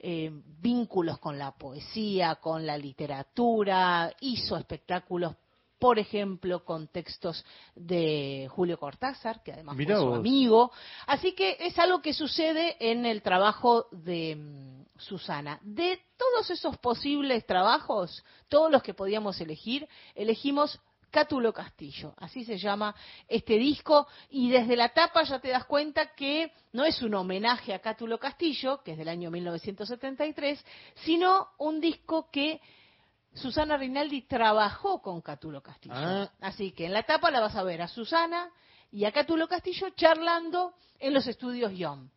eh, 0.01 0.31
vínculos 0.61 1.19
con 1.19 1.37
la 1.37 1.51
poesía, 1.51 2.35
con 2.35 2.65
la 2.65 2.77
literatura, 2.77 4.13
hizo 4.21 4.55
espectáculos, 4.57 5.35
por 5.77 5.97
ejemplo, 5.99 6.63
con 6.65 6.87
textos 6.87 7.45
de 7.75 8.47
Julio 8.51 8.77
Cortázar, 8.77 9.41
que 9.43 9.53
además 9.53 9.75
Mirá 9.77 9.95
fue 9.95 10.03
su 10.03 10.09
vos. 10.09 10.19
amigo. 10.19 10.71
Así 11.07 11.33
que 11.33 11.57
es 11.59 11.77
algo 11.79 12.01
que 12.01 12.13
sucede 12.13 12.75
en 12.79 13.05
el 13.05 13.21
trabajo 13.21 13.87
de 13.91 14.35
mm, 14.35 14.99
Susana. 14.99 15.59
De 15.61 15.99
todos 16.17 16.49
esos 16.49 16.77
posibles 16.77 17.45
trabajos, 17.45 18.23
todos 18.49 18.69
los 18.69 18.83
que 18.83 18.93
podíamos 18.93 19.39
elegir, 19.39 19.87
elegimos 20.15 20.79
Cátulo 21.09 21.51
Castillo, 21.53 22.13
así 22.17 22.43
se 22.43 22.57
llama 22.57 22.95
este 23.27 23.57
disco, 23.57 24.07
y 24.29 24.49
desde 24.49 24.75
la 24.75 24.89
tapa 24.89 25.23
ya 25.23 25.39
te 25.39 25.49
das 25.49 25.65
cuenta 25.65 26.13
que 26.13 26.51
no 26.73 26.85
es 26.85 27.01
un 27.01 27.15
homenaje 27.15 27.73
a 27.73 27.79
Cátulo 27.79 28.19
Castillo, 28.19 28.81
que 28.83 28.91
es 28.91 28.97
del 28.97 29.09
año 29.09 29.31
1973, 29.31 30.63
sino 31.03 31.49
un 31.57 31.81
disco 31.81 32.29
que 32.31 32.61
Susana 33.33 33.77
Rinaldi 33.77 34.23
trabajó 34.23 35.01
con 35.01 35.21
Catulo 35.21 35.61
Castillo. 35.61 35.95
Ah. 35.95 36.31
Así 36.41 36.71
que 36.71 36.85
en 36.85 36.93
la 36.93 36.99
etapa 36.99 37.31
la 37.31 37.39
vas 37.39 37.55
a 37.55 37.63
ver 37.63 37.81
a 37.81 37.87
Susana 37.87 38.51
y 38.91 39.05
a 39.05 39.11
Catulo 39.11 39.47
Castillo 39.47 39.89
charlando 39.91 40.73
en 40.99 41.13
los 41.13 41.27
estudios 41.27 41.71
Young 41.73 42.09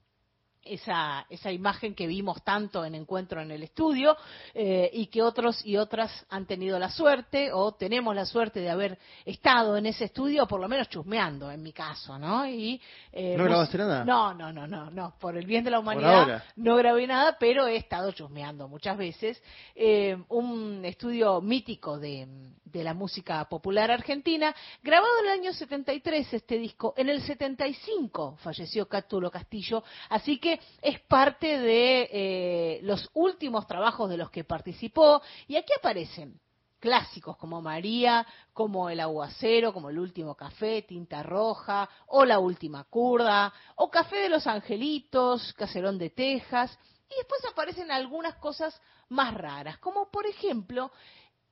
esa, 0.64 1.26
esa 1.28 1.50
imagen 1.50 1.94
que 1.94 2.06
vimos 2.06 2.42
tanto 2.44 2.84
en 2.84 2.94
Encuentro 2.94 3.40
en 3.40 3.50
el 3.50 3.62
Estudio 3.62 4.16
eh, 4.54 4.90
y 4.92 5.06
que 5.06 5.22
otros 5.22 5.64
y 5.64 5.76
otras 5.76 6.26
han 6.30 6.46
tenido 6.46 6.78
la 6.78 6.90
suerte 6.90 7.52
o 7.52 7.72
tenemos 7.72 8.14
la 8.14 8.26
suerte 8.26 8.60
de 8.60 8.70
haber 8.70 8.98
estado 9.24 9.76
en 9.76 9.86
ese 9.86 10.04
estudio, 10.04 10.46
por 10.46 10.60
lo 10.60 10.68
menos 10.68 10.88
chusmeando 10.88 11.50
en 11.50 11.62
mi 11.62 11.72
caso, 11.72 12.18
¿no? 12.18 12.46
Y, 12.46 12.80
eh, 13.12 13.36
¿No 13.36 13.44
grabaste 13.44 13.78
nada? 13.78 14.04
No, 14.04 14.34
no, 14.34 14.52
no, 14.52 14.66
no, 14.66 14.90
no, 14.90 15.14
por 15.18 15.36
el 15.36 15.46
bien 15.46 15.64
de 15.64 15.70
la 15.70 15.80
humanidad 15.80 16.44
no 16.56 16.76
grabé 16.76 17.06
nada, 17.06 17.36
pero 17.38 17.66
he 17.66 17.76
estado 17.76 18.12
chusmeando 18.12 18.68
muchas 18.68 18.96
veces. 18.96 19.42
Eh, 19.74 20.16
un 20.28 20.84
estudio 20.84 21.40
mítico 21.40 21.98
de, 21.98 22.26
de 22.64 22.82
la 22.82 22.94
música 22.94 23.44
popular 23.48 23.90
argentina, 23.90 24.54
grabado 24.82 25.12
en 25.20 25.26
el 25.26 25.32
año 25.32 25.52
73 25.52 26.32
este 26.32 26.58
disco, 26.58 26.94
en 26.96 27.08
el 27.08 27.22
75 27.22 28.38
falleció 28.38 28.88
Cátulo 28.88 29.30
Castillo, 29.30 29.84
así 30.08 30.38
que 30.38 30.51
es 30.80 31.00
parte 31.00 31.58
de 31.58 32.08
eh, 32.12 32.80
los 32.82 33.10
últimos 33.14 33.66
trabajos 33.66 34.08
de 34.08 34.16
los 34.16 34.30
que 34.30 34.44
participó, 34.44 35.22
y 35.46 35.56
aquí 35.56 35.72
aparecen 35.76 36.40
clásicos 36.82 37.36
como 37.36 37.62
María, 37.62 38.26
como 38.52 38.90
El 38.90 38.98
Aguacero, 38.98 39.72
como 39.72 39.90
El 39.90 40.00
Último 40.00 40.34
Café, 40.34 40.82
Tinta 40.82 41.22
Roja, 41.22 41.88
o 42.08 42.24
La 42.24 42.40
Última 42.40 42.82
Curda, 42.84 43.52
o 43.76 43.88
Café 43.88 44.16
de 44.16 44.28
los 44.28 44.48
Angelitos, 44.48 45.52
Caserón 45.52 45.96
de 45.96 46.10
Texas, 46.10 46.76
y 47.08 47.14
después 47.16 47.40
aparecen 47.50 47.92
algunas 47.92 48.34
cosas 48.36 48.80
más 49.08 49.32
raras, 49.34 49.78
como 49.78 50.10
por 50.10 50.26
ejemplo 50.26 50.90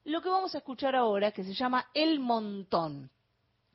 lo 0.05 0.21
que 0.21 0.29
vamos 0.29 0.55
a 0.55 0.59
escuchar 0.59 0.97
ahora, 0.97 1.31
que 1.31 1.45
se 1.45 1.55
llama 1.55 1.89
El 1.95 2.19
Montón 2.19 3.11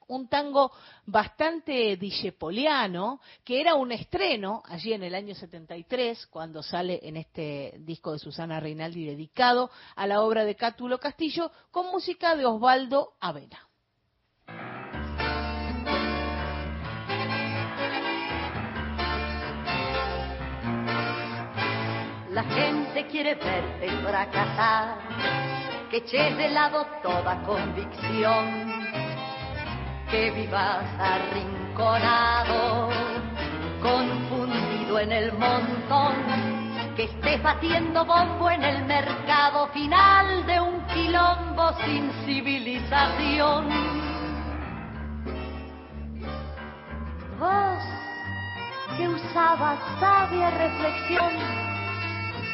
un 0.08 0.28
tango 0.28 0.72
bastante 1.06 1.98
discepoliano, 1.98 3.20
que 3.44 3.60
era 3.60 3.76
un 3.76 3.92
estreno 3.92 4.62
allí 4.66 4.94
en 4.94 5.04
el 5.04 5.16
año 5.16 5.36
73, 5.36 6.28
cuando 6.28 6.62
sale 6.62 7.00
en 7.04 7.18
este 7.18 7.76
disco 7.80 8.12
de 8.12 8.20
Susana 8.20 8.60
Reinaldi 8.60 9.06
dedicado 9.06 9.72
a 9.96 10.06
la 10.08 10.22
obra 10.22 10.46
de 10.46 10.56
Cátulo 10.56 11.00
Castillo, 11.00 11.52
con 11.72 11.88
música 11.88 12.36
de 12.36 12.46
Osvaldo 12.46 13.14
Avena. 13.20 13.68
La 22.36 22.44
gente 22.44 23.08
quiere 23.08 23.36
verte 23.36 23.90
fracasar, 24.04 25.88
que 25.90 25.98
eches 25.98 26.38
de 26.38 26.50
lado 26.50 26.86
toda 27.02 27.42
convicción, 27.44 28.85
que 30.16 30.32
vivas 30.32 30.86
arrinconado, 30.98 32.90
confundido 33.82 35.00
en 35.00 35.12
el 35.12 35.34
montón, 35.34 36.16
que 36.96 37.04
estés 37.04 37.44
batiendo 37.44 38.06
bombo 38.06 38.50
en 38.50 38.64
el 38.64 38.86
mercado 38.86 39.68
final 39.68 40.46
de 40.46 40.62
un 40.62 40.80
quilombo 40.88 41.74
sin 41.84 42.10
civilización. 42.26 43.68
Vos 47.38 47.84
que 48.96 49.10
usabas 49.10 49.80
sabia 50.00 50.50
reflexión, 50.52 51.34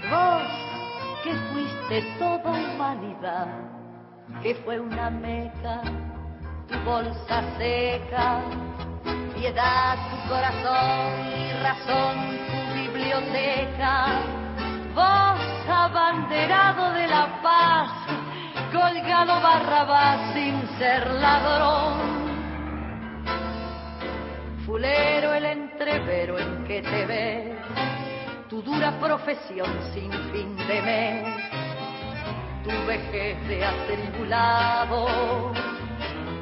vos 0.09 0.49
que 1.24 1.34
fuiste 1.53 2.01
toda 2.18 2.49
humanidad, 2.49 3.49
que 4.41 4.55
fue 4.55 4.80
una 4.80 5.12
meca, 5.12 5.84
bolsa 6.80 7.43
seca, 7.57 8.41
piedad, 9.36 9.97
tu 10.09 10.30
corazón 10.30 11.28
y 11.38 11.53
razón, 11.63 12.15
tu 12.47 12.74
biblioteca, 12.74 14.07
vos 14.95 15.41
abanderado 15.67 16.91
de 16.93 17.07
la 17.07 17.41
paz, 17.41 17.91
colgado 18.72 19.41
barrabás 19.41 20.34
sin 20.34 20.67
ser 20.78 21.07
ladrón. 21.11 22.22
Fulero 24.65 25.34
el 25.34 25.45
entrevero 25.45 26.39
en 26.39 26.63
que 26.65 26.82
te 26.82 27.05
ves, 27.05 27.57
tu 28.49 28.61
dura 28.61 28.91
profesión 28.99 29.69
sin 29.93 30.11
fin 30.32 30.55
de 30.67 30.82
mes, 30.82 31.26
tu 32.63 32.88
vejez 32.88 33.47
de 33.47 33.65
atribulado, 33.65 35.51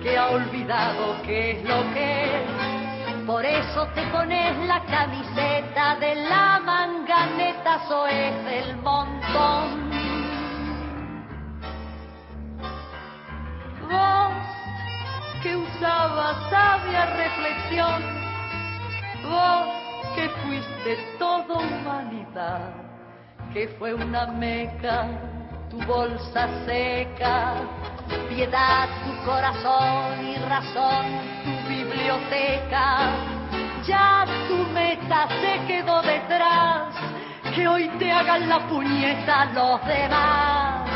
que 0.01 0.17
ha 0.17 0.27
olvidado 0.29 1.21
qué 1.23 1.51
es 1.51 1.63
lo 1.63 1.81
que 1.93 2.23
es. 2.23 3.25
Por 3.25 3.45
eso 3.45 3.85
te 3.93 4.01
pones 4.07 4.57
la 4.65 4.83
camiseta 4.85 5.95
de 5.97 6.15
la 6.15 6.59
manganeta, 6.65 7.87
soez 7.87 8.43
del 8.45 8.77
montón. 8.77 9.89
Vos 13.89 14.33
que 15.43 15.55
usabas 15.55 16.49
sabia 16.49 17.05
reflexión, 17.05 18.03
vos 19.23 19.89
que 20.15 20.29
fuiste 20.41 20.97
toda 21.17 21.55
humanidad, 21.55 22.71
que 23.53 23.67
fue 23.79 23.93
una 23.93 24.27
meca, 24.27 25.07
tu 25.69 25.77
bolsa 25.85 26.47
seca, 26.65 27.53
piedad, 28.30 28.88
tu 29.05 29.26
corazón 29.26 30.28
y 30.28 30.36
razón, 30.38 31.05
tu 31.43 31.70
biblioteca. 31.70 33.12
Ya 33.88 34.26
tu 34.47 34.57
meta 34.74 35.28
se 35.41 35.66
quedó 35.68 36.01
detrás, 36.01 36.93
que 37.55 37.68
hoy 37.68 37.89
te 37.97 38.12
hagan 38.12 38.47
la 38.47 38.68
puñeta 38.68 39.45
los 39.53 39.86
demás. 39.86 40.89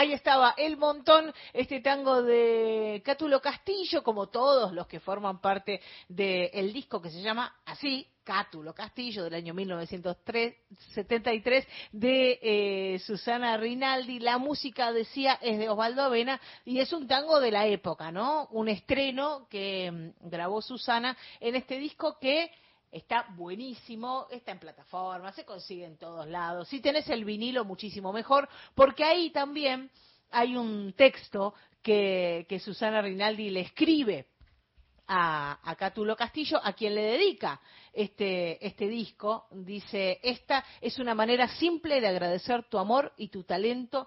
Ahí 0.00 0.14
estaba 0.14 0.54
El 0.56 0.78
Montón, 0.78 1.30
este 1.52 1.80
tango 1.80 2.22
de 2.22 3.02
Cátulo 3.04 3.38
Castillo, 3.42 4.02
como 4.02 4.28
todos 4.28 4.72
los 4.72 4.86
que 4.86 4.98
forman 4.98 5.42
parte 5.42 5.82
del 6.08 6.72
disco 6.72 7.02
que 7.02 7.10
se 7.10 7.20
llama 7.20 7.60
así, 7.66 8.08
Cátulo 8.30 8.72
Castillo, 8.72 9.24
del 9.24 9.34
año 9.34 9.52
1973, 9.54 11.66
de 11.90 12.38
eh, 12.40 13.00
Susana 13.00 13.56
Rinaldi. 13.56 14.20
La 14.20 14.38
música, 14.38 14.92
decía, 14.92 15.40
es 15.42 15.58
de 15.58 15.68
Osvaldo 15.68 16.02
Avena 16.02 16.40
y 16.64 16.78
es 16.78 16.92
un 16.92 17.08
tango 17.08 17.40
de 17.40 17.50
la 17.50 17.66
época, 17.66 18.12
¿no? 18.12 18.46
Un 18.52 18.68
estreno 18.68 19.48
que 19.50 19.90
mm, 19.90 20.28
grabó 20.28 20.62
Susana 20.62 21.16
en 21.40 21.56
este 21.56 21.80
disco 21.80 22.20
que 22.20 22.52
Está 22.92 23.26
buenísimo, 23.36 24.26
está 24.32 24.50
en 24.50 24.58
plataformas, 24.58 25.36
se 25.36 25.44
consigue 25.44 25.84
en 25.84 25.96
todos 25.96 26.26
lados. 26.26 26.66
Si 26.68 26.80
tenés 26.80 27.08
el 27.08 27.24
vinilo, 27.24 27.64
muchísimo 27.64 28.12
mejor, 28.12 28.48
porque 28.74 29.04
ahí 29.04 29.30
también 29.30 29.88
hay 30.32 30.56
un 30.56 30.92
texto 30.94 31.54
que, 31.82 32.46
que 32.48 32.58
Susana 32.58 33.00
Rinaldi 33.00 33.50
le 33.50 33.60
escribe 33.60 34.26
a, 35.12 35.58
a 35.68 35.74
Cátulo 35.74 36.14
Castillo, 36.14 36.60
a 36.62 36.72
quien 36.72 36.94
le 36.94 37.02
dedica 37.02 37.60
este, 37.92 38.64
este 38.64 38.86
disco. 38.86 39.46
Dice, 39.50 40.20
esta 40.22 40.64
es 40.80 41.00
una 41.00 41.16
manera 41.16 41.48
simple 41.48 42.00
de 42.00 42.06
agradecer 42.06 42.62
tu 42.68 42.78
amor 42.78 43.12
y 43.16 43.28
tu 43.28 43.42
talento 43.42 44.06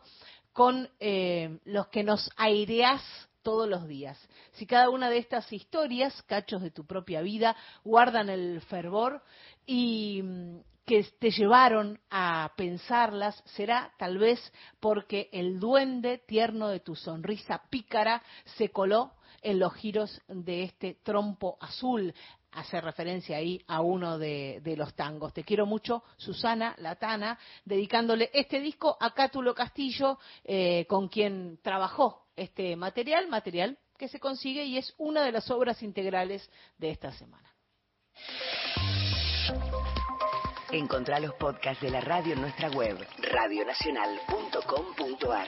con 0.54 0.90
eh, 1.02 1.60
los 1.66 1.88
que 1.88 2.04
nos 2.04 2.30
aireás 2.38 3.02
todos 3.42 3.68
los 3.68 3.86
días. 3.86 4.18
Si 4.54 4.66
cada 4.66 4.90
una 4.90 5.10
de 5.10 5.18
estas 5.18 5.52
historias, 5.52 6.22
cachos 6.24 6.62
de 6.62 6.72
tu 6.72 6.86
propia 6.86 7.22
vida, 7.22 7.58
guardan 7.84 8.30
el 8.30 8.62
fervor 8.62 9.22
y 9.66 10.22
mm, 10.24 10.60
que 10.86 11.04
te 11.20 11.32
llevaron 11.32 12.00
a 12.10 12.54
pensarlas, 12.56 13.42
será 13.46 13.92
tal 13.98 14.20
vez 14.20 14.40
porque 14.80 15.30
el 15.34 15.60
duende 15.60 16.20
tierno 16.20 16.70
de 16.70 16.80
tu 16.80 16.96
sonrisa 16.96 17.62
pícara 17.70 18.24
se 18.58 18.70
coló 18.70 19.12
en 19.44 19.60
los 19.60 19.74
giros 19.76 20.22
de 20.28 20.64
este 20.64 20.96
trompo 21.04 21.58
azul. 21.60 22.14
Hace 22.52 22.82
referencia 22.82 23.38
ahí 23.38 23.62
a 23.68 23.82
uno 23.82 24.18
de, 24.18 24.62
los 24.78 24.96
tangos. 24.96 25.34
Te 25.34 25.44
quiero 25.44 25.66
mucho, 25.66 26.04
Susana 26.18 26.76
Latana, 26.78 27.38
dedicándole 27.66 28.30
este 28.34 28.60
disco 28.60 28.96
a 29.00 29.14
Cátulo 29.14 29.56
Castillo, 29.56 30.20
eh, 30.44 30.86
con 30.88 31.08
quien 31.08 31.60
trabajó 31.64 32.28
este 32.36 32.76
material, 32.76 33.28
material 33.28 33.78
que 33.98 34.08
se 34.08 34.20
consigue 34.20 34.66
y 34.66 34.78
es 34.78 34.94
una 34.98 35.24
de 35.24 35.32
las 35.32 35.50
obras 35.50 35.82
integrales 35.82 36.48
de 36.78 36.92
esta 36.92 37.12
semana. 37.12 37.52
Encontrá 40.72 41.20
los 41.20 41.34
podcasts 41.36 41.84
de 41.84 41.92
la 41.92 42.02
radio 42.02 42.34
en 42.34 42.42
nuestra 42.42 42.70
web, 42.70 42.98
radionacional.com.ar. 43.20 45.48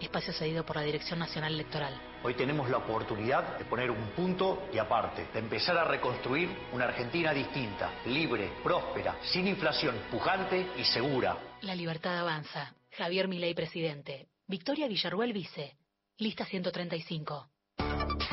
Espacio 0.00 0.32
cedido 0.32 0.64
por 0.64 0.76
la 0.76 0.82
Dirección 0.82 1.18
Nacional 1.18 1.54
Electoral. 1.54 1.94
Hoy 2.22 2.34
tenemos 2.34 2.68
la 2.68 2.78
oportunidad 2.78 3.58
de 3.58 3.64
poner 3.64 3.90
un 3.90 4.10
punto 4.10 4.68
y 4.72 4.78
aparte, 4.78 5.26
de 5.32 5.38
empezar 5.38 5.76
a 5.78 5.84
reconstruir 5.84 6.48
una 6.72 6.84
Argentina 6.84 7.32
distinta, 7.32 7.92
libre, 8.06 8.52
próspera, 8.62 9.16
sin 9.22 9.48
inflación, 9.48 9.94
pujante 10.10 10.72
y 10.76 10.84
segura. 10.84 11.36
La 11.62 11.74
libertad 11.74 12.18
avanza. 12.18 12.74
Javier 12.90 13.28
Milei, 13.28 13.54
presidente. 13.54 14.28
Victoria 14.46 14.88
Villarruel, 14.88 15.32
vice. 15.32 15.76
Lista 16.18 16.44
135. 16.44 17.48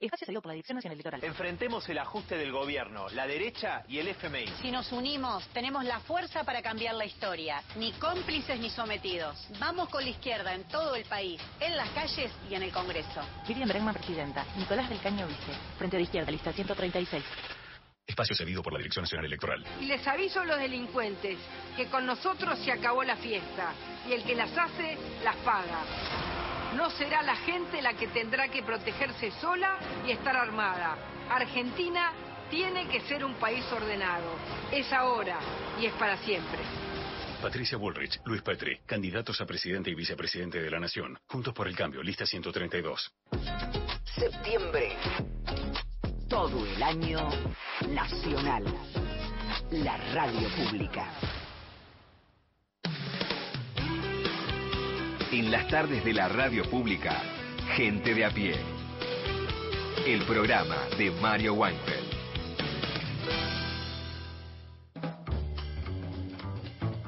Espacio 0.00 0.24
cedido 0.24 0.40
por 0.40 0.48
la 0.48 0.54
Dirección 0.54 0.76
Nacional 0.76 0.94
Electoral. 0.94 1.22
Enfrentemos 1.22 1.86
el 1.90 1.98
ajuste 1.98 2.38
del 2.38 2.50
gobierno, 2.52 3.06
la 3.10 3.26
derecha 3.26 3.84
y 3.86 3.98
el 3.98 4.08
FMI. 4.08 4.46
Si 4.62 4.70
nos 4.70 4.90
unimos, 4.92 5.46
tenemos 5.48 5.84
la 5.84 6.00
fuerza 6.00 6.42
para 6.42 6.62
cambiar 6.62 6.94
la 6.94 7.04
historia. 7.04 7.62
Ni 7.76 7.92
cómplices 7.92 8.58
ni 8.58 8.70
sometidos. 8.70 9.36
Vamos 9.58 9.90
con 9.90 10.02
la 10.02 10.08
izquierda 10.08 10.54
en 10.54 10.64
todo 10.64 10.94
el 10.94 11.04
país, 11.04 11.38
en 11.60 11.76
las 11.76 11.90
calles 11.90 12.32
y 12.48 12.54
en 12.54 12.62
el 12.62 12.72
Congreso. 12.72 13.20
Miriam 13.46 13.68
Bregman, 13.68 13.92
presidenta. 13.92 14.46
Nicolás 14.56 14.88
del 14.88 15.00
Caño, 15.00 15.26
vice. 15.26 15.52
Frente 15.76 15.98
de 15.98 16.02
izquierda, 16.04 16.30
lista 16.30 16.50
136. 16.50 17.22
Espacio 18.06 18.34
cedido 18.34 18.62
por 18.62 18.72
la 18.72 18.78
Dirección 18.78 19.02
Nacional 19.02 19.26
Electoral. 19.26 19.66
Y 19.82 19.84
les 19.84 20.06
aviso 20.06 20.40
a 20.40 20.46
los 20.46 20.58
delincuentes 20.58 21.38
que 21.76 21.86
con 21.88 22.06
nosotros 22.06 22.58
se 22.60 22.72
acabó 22.72 23.04
la 23.04 23.16
fiesta 23.16 23.74
y 24.08 24.14
el 24.14 24.24
que 24.24 24.34
las 24.34 24.56
hace, 24.56 24.96
las 25.22 25.36
paga. 25.36 26.39
No 26.76 26.88
será 26.90 27.22
la 27.22 27.36
gente 27.36 27.82
la 27.82 27.94
que 27.94 28.08
tendrá 28.08 28.48
que 28.48 28.62
protegerse 28.62 29.30
sola 29.32 29.78
y 30.06 30.12
estar 30.12 30.36
armada. 30.36 30.96
Argentina 31.28 32.12
tiene 32.50 32.86
que 32.88 33.00
ser 33.02 33.24
un 33.24 33.34
país 33.34 33.64
ordenado. 33.72 34.36
Es 34.72 34.92
ahora 34.92 35.38
y 35.80 35.86
es 35.86 35.92
para 35.94 36.16
siempre. 36.18 36.58
Patricia 37.42 37.78
Bullrich, 37.78 38.20
Luis 38.24 38.42
Petri, 38.42 38.78
candidatos 38.84 39.40
a 39.40 39.46
presidente 39.46 39.90
y 39.90 39.94
vicepresidente 39.94 40.60
de 40.60 40.70
la 40.70 40.78
Nación. 40.78 41.18
Juntos 41.26 41.54
por 41.54 41.66
el 41.66 41.74
cambio, 41.74 42.02
lista 42.02 42.26
132. 42.26 43.12
Septiembre. 44.14 44.96
Todo 46.28 46.66
el 46.66 46.82
año 46.82 47.28
nacional. 47.88 48.64
La 49.70 49.96
radio 50.12 50.48
pública. 50.50 51.06
En 55.32 55.52
las 55.52 55.68
tardes 55.68 56.04
de 56.04 56.12
la 56.12 56.28
radio 56.28 56.64
pública, 56.64 57.22
Gente 57.76 58.14
de 58.14 58.24
a 58.24 58.30
pie. 58.30 58.56
El 60.04 60.22
programa 60.22 60.76
de 60.98 61.12
Mario 61.12 61.54
Weinfeld. 61.54 62.09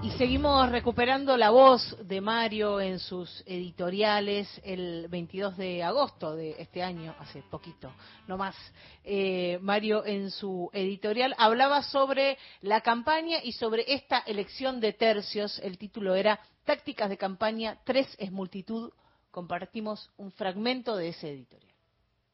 Y 0.03 0.11
seguimos 0.19 0.69
recuperando 0.69 1.37
la 1.37 1.51
voz 1.51 1.97
de 2.09 2.21
Mario 2.21 2.81
en 2.81 2.99
sus 2.99 3.45
editoriales 3.47 4.49
el 4.65 5.07
22 5.09 5.57
de 5.57 5.85
agosto 5.85 6.35
de 6.35 6.57
este 6.59 6.83
año, 6.83 7.15
hace 7.21 7.43
poquito, 7.43 7.95
no 8.27 8.37
más. 8.37 8.57
Eh, 9.05 9.61
Mario 9.63 10.05
en 10.05 10.33
su 10.33 10.69
editorial 10.73 11.37
hablaba 11.39 11.85
sobre 11.85 12.37
la 12.63 12.81
campaña 12.81 13.39
y 13.45 13.53
sobre 13.53 13.85
esta 13.95 14.19
elección 14.27 14.81
de 14.81 14.93
tercios. 14.93 15.61
El 15.61 15.79
título 15.79 16.17
era 16.17 16.41
Tácticas 16.65 17.09
de 17.09 17.17
campaña, 17.17 17.79
tres 17.85 18.09
es 18.19 18.33
multitud. 18.33 18.93
Compartimos 19.31 20.11
un 20.17 20.33
fragmento 20.33 20.97
de 20.97 21.11
ese 21.11 21.31
editorial. 21.31 21.77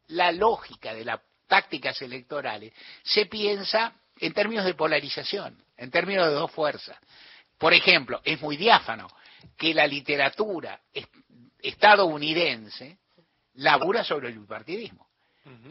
La 0.07 0.33
lógica 0.33 0.95
de 0.95 1.05
las 1.05 1.21
tácticas 1.47 2.01
electorales 2.01 2.73
se 3.03 3.27
piensa 3.27 3.93
en 4.19 4.33
términos 4.33 4.64
de 4.64 4.73
polarización, 4.73 5.62
en 5.77 5.91
términos 5.91 6.29
de 6.29 6.33
dos 6.33 6.51
fuerzas. 6.51 6.97
Por 7.59 7.75
ejemplo, 7.75 8.21
es 8.25 8.41
muy 8.41 8.57
diáfano 8.57 9.09
que 9.57 9.75
la 9.75 9.87
literatura 9.87 10.81
estadounidense 11.59 12.99
labura 13.55 14.05
sobre 14.05 14.29
el 14.29 14.39
bipartidismo. 14.39 15.09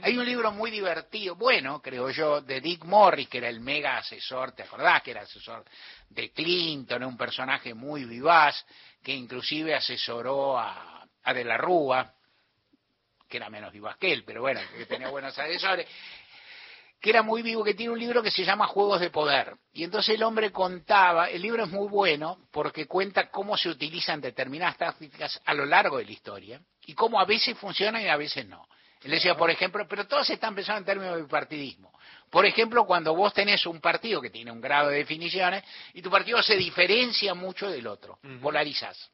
Hay 0.01 0.17
un 0.17 0.25
libro 0.25 0.51
muy 0.51 0.71
divertido, 0.71 1.35
bueno, 1.35 1.79
creo 1.83 2.09
yo, 2.09 2.41
de 2.41 2.59
Dick 2.61 2.83
Morris, 2.83 3.29
que 3.29 3.37
era 3.37 3.47
el 3.47 3.59
mega 3.59 3.97
asesor, 3.97 4.53
¿te 4.53 4.63
acordás? 4.63 5.03
Que 5.03 5.11
era 5.11 5.21
asesor 5.21 5.63
de 6.09 6.31
Clinton, 6.31 7.03
un 7.03 7.15
personaje 7.15 7.75
muy 7.75 8.05
vivaz, 8.05 8.65
que 9.03 9.13
inclusive 9.13 9.75
asesoró 9.75 10.57
a, 10.57 11.07
a 11.23 11.33
De 11.33 11.43
la 11.43 11.57
Rúa, 11.57 12.11
que 13.27 13.37
era 13.37 13.49
menos 13.49 13.71
vivaz 13.71 13.97
que 13.97 14.11
él, 14.11 14.23
pero 14.23 14.41
bueno, 14.41 14.59
que 14.75 14.85
tenía 14.85 15.09
buenos 15.09 15.37
asesores, 15.39 15.87
que 16.99 17.11
era 17.11 17.21
muy 17.21 17.41
vivo, 17.41 17.63
que 17.63 17.73
tiene 17.73 17.93
un 17.93 17.99
libro 17.99 18.23
que 18.23 18.31
se 18.31 18.43
llama 18.43 18.67
Juegos 18.67 18.99
de 18.99 19.09
Poder. 19.09 19.55
Y 19.73 19.83
entonces 19.83 20.15
el 20.15 20.23
hombre 20.23 20.51
contaba, 20.51 21.29
el 21.29 21.41
libro 21.41 21.63
es 21.63 21.69
muy 21.69 21.87
bueno 21.87 22.39
porque 22.51 22.87
cuenta 22.87 23.29
cómo 23.29 23.55
se 23.55 23.69
utilizan 23.69 24.19
determinadas 24.19 24.77
tácticas 24.77 25.39
a 25.45 25.53
lo 25.53 25.65
largo 25.65 25.97
de 25.97 26.05
la 26.05 26.11
historia 26.11 26.61
y 26.85 26.93
cómo 26.93 27.19
a 27.19 27.25
veces 27.25 27.57
funcionan 27.57 28.01
y 28.01 28.07
a 28.07 28.17
veces 28.17 28.47
no. 28.47 28.67
Él 29.03 29.11
decía, 29.11 29.35
por 29.35 29.51
ejemplo, 29.51 29.85
pero 29.87 30.07
todos 30.07 30.27
están 30.29 30.55
pensando 30.55 30.79
en 30.79 30.85
términos 30.85 31.15
de 31.15 31.21
bipartidismo. 31.21 31.93
Por 32.31 32.45
ejemplo, 32.45 32.85
cuando 32.85 33.15
vos 33.15 33.31
tenés 33.33 33.65
un 33.67 33.79
partido 33.79 34.19
que 34.19 34.31
tiene 34.31 34.51
un 34.51 34.59
grado 34.59 34.89
de 34.89 34.97
definiciones 34.97 35.63
y 35.93 36.01
tu 36.01 36.09
partido 36.09 36.41
se 36.41 36.55
diferencia 36.55 37.35
mucho 37.35 37.69
del 37.69 37.85
otro, 37.85 38.19
polarizás. 38.41 39.11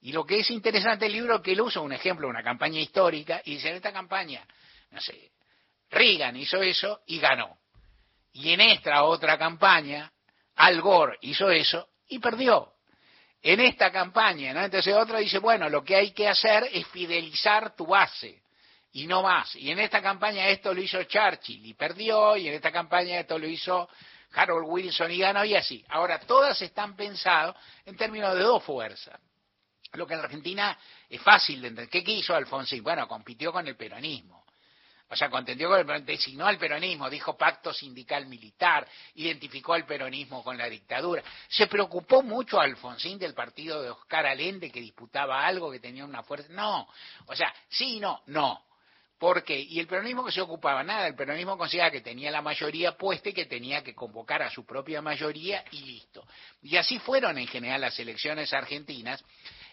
Y 0.00 0.12
lo 0.12 0.24
que 0.24 0.40
es 0.40 0.50
interesante 0.50 1.06
el 1.06 1.12
libro 1.12 1.36
es 1.36 1.42
que 1.42 1.52
él 1.52 1.60
usa 1.60 1.80
un 1.82 1.92
ejemplo, 1.92 2.28
una 2.28 2.42
campaña 2.42 2.80
histórica, 2.80 3.40
y 3.44 3.54
dice, 3.54 3.70
en 3.70 3.76
esta 3.76 3.92
campaña, 3.92 4.46
no 4.90 5.00
sé, 5.00 5.30
Reagan 5.90 6.36
hizo 6.36 6.62
eso 6.62 7.00
y 7.06 7.18
ganó. 7.18 7.58
Y 8.32 8.52
en 8.52 8.60
esta 8.60 9.04
otra 9.04 9.38
campaña, 9.38 10.12
Al 10.56 10.80
Gore 10.80 11.18
hizo 11.22 11.50
eso 11.50 11.88
y 12.08 12.18
perdió. 12.18 12.72
En 13.42 13.60
esta 13.60 13.92
campaña, 13.92 14.54
¿no? 14.54 14.64
entonces 14.64 14.94
otra 14.94 15.18
dice, 15.18 15.38
bueno, 15.38 15.68
lo 15.68 15.84
que 15.84 15.96
hay 15.96 16.12
que 16.12 16.28
hacer 16.28 16.68
es 16.72 16.86
fidelizar 16.88 17.76
tu 17.76 17.86
base 17.86 18.42
y 18.92 19.06
no 19.06 19.22
más. 19.22 19.54
Y 19.56 19.70
en 19.70 19.80
esta 19.80 20.00
campaña 20.00 20.48
esto 20.48 20.72
lo 20.72 20.80
hizo 20.80 21.02
Churchill 21.04 21.66
y 21.66 21.74
perdió, 21.74 22.36
y 22.36 22.48
en 22.48 22.54
esta 22.54 22.72
campaña 22.72 23.20
esto 23.20 23.38
lo 23.38 23.46
hizo 23.46 23.88
Harold 24.32 24.66
Wilson 24.68 25.10
y 25.10 25.18
ganó, 25.18 25.44
y 25.44 25.54
así. 25.54 25.84
Ahora, 25.88 26.20
todas 26.20 26.60
están 26.62 26.96
pensadas 26.96 27.56
en 27.84 27.96
términos 27.96 28.34
de 28.34 28.40
dos 28.40 28.62
fuerzas. 28.62 29.20
Lo 29.92 30.06
que 30.06 30.14
en 30.14 30.20
Argentina 30.20 30.78
es 31.08 31.20
fácil 31.20 31.60
de 31.60 31.68
entender. 31.68 31.90
¿Qué 31.90 32.02
quiso 32.02 32.34
Alfonsín? 32.34 32.82
Bueno, 32.82 33.06
compitió 33.06 33.52
con 33.52 33.66
el 33.66 33.76
peronismo. 33.76 34.43
O 35.14 35.16
sea, 35.16 35.30
contendió 35.30 35.68
con 35.68 35.78
el 35.78 36.04
designó 36.04 36.44
al 36.44 36.58
peronismo, 36.58 37.08
dijo 37.08 37.36
pacto 37.36 37.72
sindical 37.72 38.26
militar, 38.26 38.84
identificó 39.14 39.74
al 39.74 39.86
peronismo 39.86 40.42
con 40.42 40.58
la 40.58 40.68
dictadura. 40.68 41.22
Se 41.48 41.68
preocupó 41.68 42.20
mucho 42.20 42.60
Alfonsín 42.60 43.16
del 43.16 43.32
partido 43.32 43.80
de 43.80 43.90
Oscar 43.90 44.26
Allende 44.26 44.72
que 44.72 44.80
disputaba 44.80 45.46
algo, 45.46 45.70
que 45.70 45.78
tenía 45.78 46.04
una 46.04 46.24
fuerza. 46.24 46.48
No. 46.50 46.88
O 47.26 47.36
sea, 47.36 47.54
sí, 47.68 48.00
no, 48.00 48.22
no. 48.26 48.64
¿Por 49.16 49.44
qué? 49.44 49.56
Y 49.56 49.78
el 49.78 49.86
peronismo 49.86 50.24
que 50.24 50.32
se 50.32 50.40
ocupaba, 50.40 50.82
nada, 50.82 51.06
el 51.06 51.14
peronismo 51.14 51.56
consideraba 51.56 51.92
que 51.92 52.00
tenía 52.00 52.32
la 52.32 52.42
mayoría 52.42 52.98
puesta 52.98 53.28
y 53.28 53.32
que 53.32 53.46
tenía 53.46 53.84
que 53.84 53.94
convocar 53.94 54.42
a 54.42 54.50
su 54.50 54.66
propia 54.66 55.00
mayoría 55.00 55.64
y 55.70 55.82
listo. 55.82 56.26
Y 56.60 56.76
así 56.76 56.98
fueron 56.98 57.38
en 57.38 57.46
general 57.46 57.82
las 57.82 57.96
elecciones 58.00 58.52
argentinas, 58.52 59.24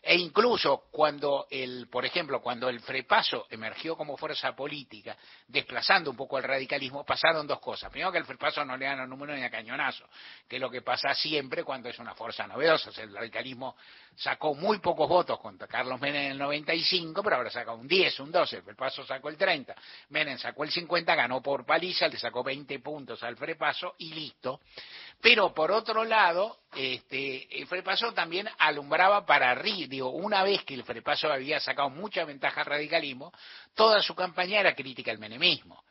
e 0.03 0.15
incluso 0.15 0.85
cuando 0.91 1.45
el, 1.51 1.87
por 1.87 2.05
ejemplo, 2.05 2.41
cuando 2.41 2.69
el 2.69 2.79
Frepaso 2.79 3.45
emergió 3.51 3.95
como 3.95 4.17
fuerza 4.17 4.55
política, 4.55 5.15
desplazando 5.47 6.09
un 6.09 6.17
poco 6.17 6.39
el 6.39 6.43
radicalismo, 6.43 7.05
pasaron 7.05 7.45
dos 7.45 7.59
cosas. 7.59 7.91
Primero 7.91 8.11
que 8.11 8.17
el 8.17 8.25
Frepaso 8.25 8.65
no 8.65 8.75
le 8.77 8.85
dan 8.85 8.97
los 8.97 9.09
números 9.09 9.37
ni 9.37 9.43
a 9.43 9.51
cañonazo, 9.51 10.05
que 10.47 10.55
es 10.55 10.61
lo 10.61 10.71
que 10.71 10.81
pasa 10.81 11.13
siempre 11.13 11.63
cuando 11.63 11.87
es 11.87 11.99
una 11.99 12.15
fuerza 12.15 12.47
novedosa. 12.47 12.89
O 12.89 12.93
sea, 12.93 13.03
el 13.03 13.13
radicalismo 13.13 13.75
sacó 14.15 14.55
muy 14.55 14.79
pocos 14.79 15.07
votos 15.07 15.39
contra 15.39 15.67
Carlos 15.67 16.01
Menem 16.01 16.25
en 16.25 16.31
el 16.31 16.37
95, 16.39 17.21
pero 17.21 17.35
ahora 17.35 17.51
saca 17.51 17.71
un 17.73 17.87
10, 17.87 18.19
un 18.21 18.31
12, 18.31 18.57
el 18.57 18.63
Frepaso 18.63 19.05
sacó 19.05 19.29
el 19.29 19.37
30, 19.37 19.75
Menem 20.09 20.37
sacó 20.39 20.63
el 20.63 20.71
50, 20.71 21.13
ganó 21.13 21.41
por 21.41 21.63
paliza, 21.63 22.07
le 22.07 22.17
sacó 22.17 22.43
20 22.43 22.79
puntos 22.79 23.21
al 23.21 23.37
Frepaso 23.37 23.93
y 23.99 24.13
listo. 24.13 24.61
Pero 25.21 25.53
por 25.53 25.71
otro 25.71 26.03
lado, 26.03 26.57
este, 26.75 27.59
el 27.59 27.67
Frepaso 27.67 28.11
también 28.13 28.49
alumbraba 28.57 29.25
para 29.25 29.51
arriba. 29.51 29.87
Digo, 29.87 30.09
una 30.09 30.43
vez 30.43 30.63
que 30.63 30.73
el 30.73 30.83
Frepaso 30.83 31.31
había 31.31 31.59
sacado 31.59 31.89
mucha 31.89 32.25
ventaja 32.25 32.61
al 32.61 32.67
radicalismo, 32.67 33.31
toda 33.75 34.01
su 34.01 34.15
campaña 34.15 34.59
era 34.59 34.73
crítica 34.73 35.11
al 35.11 35.19
menemismo. 35.19 35.83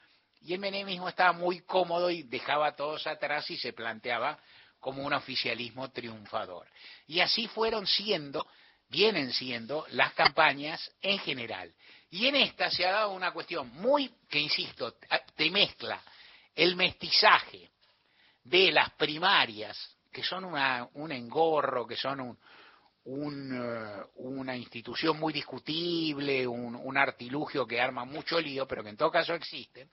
Y 0.42 0.54
el 0.54 0.60
menemismo 0.60 1.08
estaba 1.08 1.32
muy 1.32 1.60
cómodo 1.60 2.10
y 2.10 2.24
dejaba 2.24 2.68
a 2.68 2.76
todos 2.76 3.06
atrás 3.06 3.48
y 3.50 3.56
se 3.56 3.72
planteaba 3.72 4.38
como 4.80 5.04
un 5.04 5.12
oficialismo 5.12 5.90
triunfador. 5.90 6.66
Y 7.06 7.20
así 7.20 7.46
fueron 7.46 7.86
siendo, 7.86 8.46
vienen 8.88 9.32
siendo 9.32 9.86
las 9.90 10.12
campañas 10.14 10.90
en 11.02 11.18
general. 11.20 11.72
Y 12.10 12.26
en 12.26 12.36
esta 12.36 12.70
se 12.70 12.84
ha 12.84 12.92
dado 12.92 13.12
una 13.12 13.32
cuestión 13.32 13.68
muy, 13.74 14.10
que 14.28 14.40
insisto, 14.40 14.96
te 15.36 15.50
mezcla 15.50 16.02
el 16.56 16.74
mestizaje 16.74 17.70
de 18.44 18.72
las 18.72 18.90
primarias, 18.92 19.96
que 20.12 20.22
son 20.22 20.44
una, 20.44 20.88
un 20.94 21.12
engorro, 21.12 21.86
que 21.86 21.96
son 21.96 22.20
un, 22.20 22.38
un, 23.04 24.04
una 24.16 24.56
institución 24.56 25.18
muy 25.18 25.32
discutible, 25.32 26.46
un, 26.46 26.74
un, 26.74 26.96
artilugio 26.96 27.66
que 27.66 27.80
arma 27.80 28.04
mucho 28.04 28.40
lío, 28.40 28.66
pero 28.66 28.82
que 28.82 28.90
en 28.90 28.96
todo 28.96 29.10
caso 29.10 29.34
existen, 29.34 29.90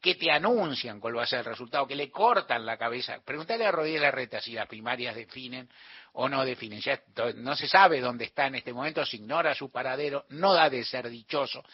que 0.00 0.16
te 0.16 0.30
anuncian 0.30 1.00
cuál 1.00 1.16
va 1.16 1.22
a 1.22 1.26
ser 1.26 1.38
el 1.40 1.44
resultado, 1.46 1.86
que 1.86 1.96
le 1.96 2.10
cortan 2.10 2.66
la 2.66 2.76
cabeza. 2.76 3.20
Pregúntale 3.24 3.64
a 3.66 3.72
Rodríguez 3.72 4.02
Larreta 4.02 4.40
si 4.40 4.52
las 4.52 4.68
primarias 4.68 5.14
definen 5.14 5.68
o 6.12 6.28
no 6.28 6.44
definen. 6.44 6.80
Ya 6.80 7.00
no 7.36 7.56
se 7.56 7.66
sabe 7.66 8.00
dónde 8.00 8.26
está 8.26 8.46
en 8.46 8.56
este 8.56 8.72
momento, 8.72 9.04
se 9.06 9.16
ignora 9.16 9.54
su 9.54 9.70
paradero, 9.70 10.26
no 10.30 10.52
da 10.52 10.68
de 10.68 10.84
ser 10.84 11.08
dichoso, 11.08 11.64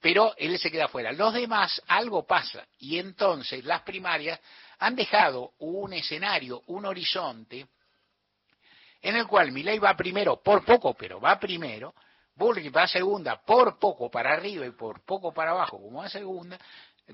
pero 0.00 0.34
él 0.36 0.58
se 0.58 0.70
queda 0.70 0.88
fuera. 0.88 1.12
Los 1.12 1.32
demás, 1.32 1.80
algo 1.86 2.26
pasa, 2.26 2.66
y 2.78 2.98
entonces 2.98 3.64
las 3.64 3.82
primarias 3.82 4.40
han 4.80 4.96
dejado 4.96 5.52
un 5.58 5.92
escenario, 5.92 6.62
un 6.68 6.86
horizonte, 6.86 7.66
en 9.02 9.16
el 9.16 9.26
cual 9.26 9.52
Milei 9.52 9.78
va 9.78 9.94
primero, 9.94 10.42
por 10.42 10.64
poco, 10.64 10.94
pero 10.94 11.20
va 11.20 11.38
primero, 11.38 11.94
Bullrich 12.34 12.74
va 12.74 12.86
segunda, 12.86 13.42
por 13.42 13.78
poco 13.78 14.10
para 14.10 14.32
arriba 14.32 14.64
y 14.64 14.70
por 14.70 15.04
poco 15.04 15.32
para 15.32 15.50
abajo, 15.50 15.78
como 15.80 16.00
va 16.00 16.08
segunda, 16.08 16.58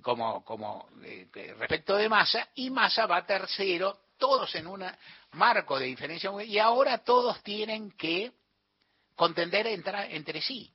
como, 0.00 0.44
como 0.44 0.88
eh, 1.02 1.28
respecto 1.58 1.96
de 1.96 2.08
Massa, 2.08 2.48
y 2.54 2.70
Massa 2.70 3.06
va 3.06 3.26
tercero, 3.26 3.98
todos 4.16 4.54
en 4.54 4.68
un 4.68 4.84
marco 5.32 5.78
de 5.78 5.86
diferencia, 5.86 6.30
y 6.44 6.58
ahora 6.58 6.98
todos 6.98 7.42
tienen 7.42 7.90
que 7.92 8.32
contender 9.16 9.66
entre, 9.66 10.14
entre 10.14 10.40
sí. 10.40 10.72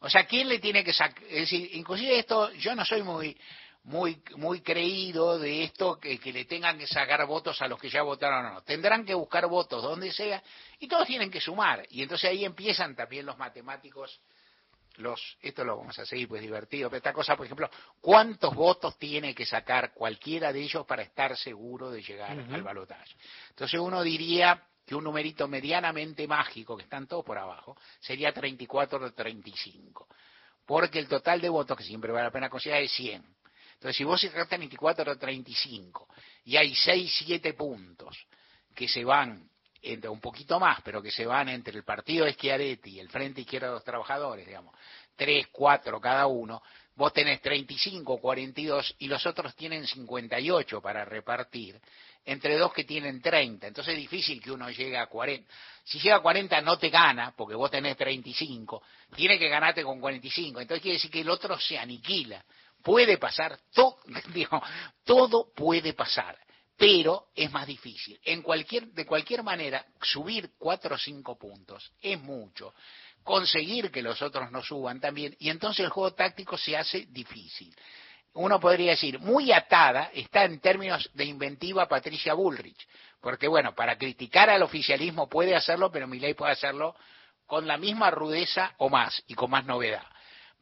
O 0.00 0.10
sea, 0.10 0.26
¿quién 0.26 0.48
le 0.48 0.58
tiene 0.58 0.84
que 0.84 0.92
sacar? 0.92 1.22
Es 1.24 1.50
decir, 1.50 1.70
inclusive 1.74 2.18
esto, 2.18 2.52
yo 2.52 2.74
no 2.74 2.84
soy 2.84 3.02
muy 3.02 3.36
muy 3.84 4.22
muy 4.36 4.60
creído 4.60 5.38
de 5.38 5.64
esto 5.64 5.98
que, 5.98 6.18
que, 6.18 6.32
le 6.32 6.44
tengan 6.44 6.78
que 6.78 6.86
sacar 6.86 7.26
votos 7.26 7.60
a 7.62 7.68
los 7.68 7.80
que 7.80 7.88
ya 7.88 8.02
votaron 8.02 8.46
o 8.46 8.50
no. 8.54 8.62
Tendrán 8.62 9.04
que 9.04 9.14
buscar 9.14 9.46
votos 9.46 9.82
donde 9.82 10.12
sea 10.12 10.42
y 10.78 10.86
todos 10.86 11.06
tienen 11.06 11.30
que 11.30 11.40
sumar. 11.40 11.86
Y 11.90 12.02
entonces 12.02 12.30
ahí 12.30 12.44
empiezan 12.44 12.94
también 12.94 13.26
los 13.26 13.38
matemáticos 13.38 14.20
los, 14.96 15.38
esto 15.40 15.64
lo 15.64 15.78
vamos 15.78 15.98
a 15.98 16.04
seguir, 16.04 16.28
pues 16.28 16.42
divertido, 16.42 16.90
pero 16.90 16.98
esta 16.98 17.12
cosa, 17.12 17.36
por 17.36 17.46
ejemplo, 17.46 17.70
¿cuántos 18.00 18.54
votos 18.54 18.98
tiene 18.98 19.34
que 19.34 19.46
sacar 19.46 19.92
cualquiera 19.92 20.52
de 20.52 20.60
ellos 20.60 20.86
para 20.86 21.02
estar 21.02 21.36
seguro 21.36 21.90
de 21.90 22.02
llegar 22.02 22.36
uh 22.36 22.42
-huh. 22.42 22.54
al 22.54 22.62
balotaje? 22.62 23.14
Entonces 23.50 23.80
uno 23.80 24.02
diría 24.02 24.62
que 24.86 24.94
un 24.94 25.04
numerito 25.04 25.46
medianamente 25.48 26.26
mágico, 26.26 26.76
que 26.76 26.84
están 26.84 27.06
todos 27.06 27.24
por 27.24 27.38
abajo, 27.38 27.76
sería 28.00 28.32
34 28.32 29.06
o 29.06 29.12
35, 29.12 30.08
porque 30.66 30.98
el 30.98 31.08
total 31.08 31.40
de 31.40 31.48
votos, 31.48 31.76
que 31.76 31.84
siempre 31.84 32.12
vale 32.12 32.24
la 32.24 32.30
pena 32.32 32.50
considerar, 32.50 32.82
es 32.82 32.92
100. 32.92 33.24
Entonces, 33.80 33.96
si 33.96 34.04
vos 34.04 34.20
sacaste 34.20 34.58
24 34.58 35.12
o 35.12 35.16
35 35.16 36.06
y 36.44 36.58
hay 36.58 36.74
6, 36.74 37.14
7 37.24 37.54
puntos 37.54 38.14
que 38.74 38.86
se 38.86 39.02
van 39.06 39.48
entre 39.80 40.10
un 40.10 40.20
poquito 40.20 40.60
más, 40.60 40.82
pero 40.82 41.00
que 41.00 41.10
se 41.10 41.24
van 41.24 41.48
entre 41.48 41.78
el 41.78 41.82
partido 41.82 42.26
de 42.26 42.34
Schiaretti 42.34 42.90
y 42.90 43.00
el 43.00 43.08
Frente 43.08 43.40
Izquierda 43.40 43.68
de 43.68 43.72
los 43.72 43.84
Trabajadores, 43.84 44.46
digamos, 44.46 44.74
3, 45.16 45.46
4 45.50 45.98
cada 45.98 46.26
uno, 46.26 46.62
vos 46.94 47.10
tenés 47.14 47.40
35, 47.40 48.20
42 48.20 48.96
y 48.98 49.08
los 49.08 49.24
otros 49.24 49.56
tienen 49.56 49.86
58 49.86 50.82
para 50.82 51.06
repartir, 51.06 51.80
entre 52.26 52.58
dos 52.58 52.74
que 52.74 52.84
tienen 52.84 53.22
30. 53.22 53.66
Entonces 53.66 53.94
es 53.94 54.00
difícil 54.00 54.42
que 54.42 54.52
uno 54.52 54.68
llegue 54.68 54.98
a 54.98 55.06
40. 55.06 55.50
Si 55.84 55.98
llega 56.00 56.16
a 56.16 56.20
40 56.20 56.60
no 56.60 56.78
te 56.78 56.90
gana, 56.90 57.32
porque 57.34 57.54
vos 57.54 57.70
tenés 57.70 57.96
35, 57.96 58.82
tiene 59.16 59.38
que 59.38 59.48
ganarte 59.48 59.82
con 59.82 59.98
45. 59.98 60.60
Entonces 60.60 60.82
quiere 60.82 60.96
decir 60.98 61.10
que 61.10 61.22
el 61.22 61.30
otro 61.30 61.58
se 61.58 61.78
aniquila. 61.78 62.44
Puede 62.82 63.18
pasar, 63.18 63.58
to, 63.72 63.98
digo, 64.34 64.62
todo 65.04 65.52
puede 65.54 65.92
pasar 65.92 66.38
pero 66.80 67.26
es 67.34 67.52
más 67.52 67.66
difícil. 67.66 68.18
En 68.24 68.40
cualquier, 68.40 68.86
de 68.92 69.04
cualquier 69.04 69.42
manera, 69.42 69.84
subir 70.00 70.52
cuatro 70.56 70.94
o 70.94 70.98
cinco 70.98 71.36
puntos 71.38 71.92
es 72.00 72.18
mucho. 72.18 72.72
Conseguir 73.22 73.90
que 73.90 74.00
los 74.00 74.22
otros 74.22 74.50
no 74.50 74.62
suban 74.62 74.98
también, 74.98 75.36
y 75.38 75.50
entonces 75.50 75.84
el 75.84 75.90
juego 75.90 76.14
táctico 76.14 76.56
se 76.56 76.78
hace 76.78 77.04
difícil. 77.10 77.76
Uno 78.32 78.58
podría 78.58 78.92
decir, 78.92 79.18
muy 79.18 79.52
atada 79.52 80.10
está 80.14 80.44
en 80.44 80.58
términos 80.58 81.10
de 81.12 81.26
inventiva 81.26 81.86
Patricia 81.86 82.32
Bullrich, 82.32 82.88
porque 83.20 83.46
bueno, 83.46 83.74
para 83.74 83.98
criticar 83.98 84.48
al 84.48 84.62
oficialismo 84.62 85.28
puede 85.28 85.54
hacerlo, 85.54 85.92
pero 85.92 86.06
Milei 86.06 86.32
puede 86.32 86.52
hacerlo 86.52 86.96
con 87.44 87.66
la 87.66 87.76
misma 87.76 88.10
rudeza 88.10 88.72
o 88.78 88.88
más, 88.88 89.22
y 89.26 89.34
con 89.34 89.50
más 89.50 89.66
novedad. 89.66 90.06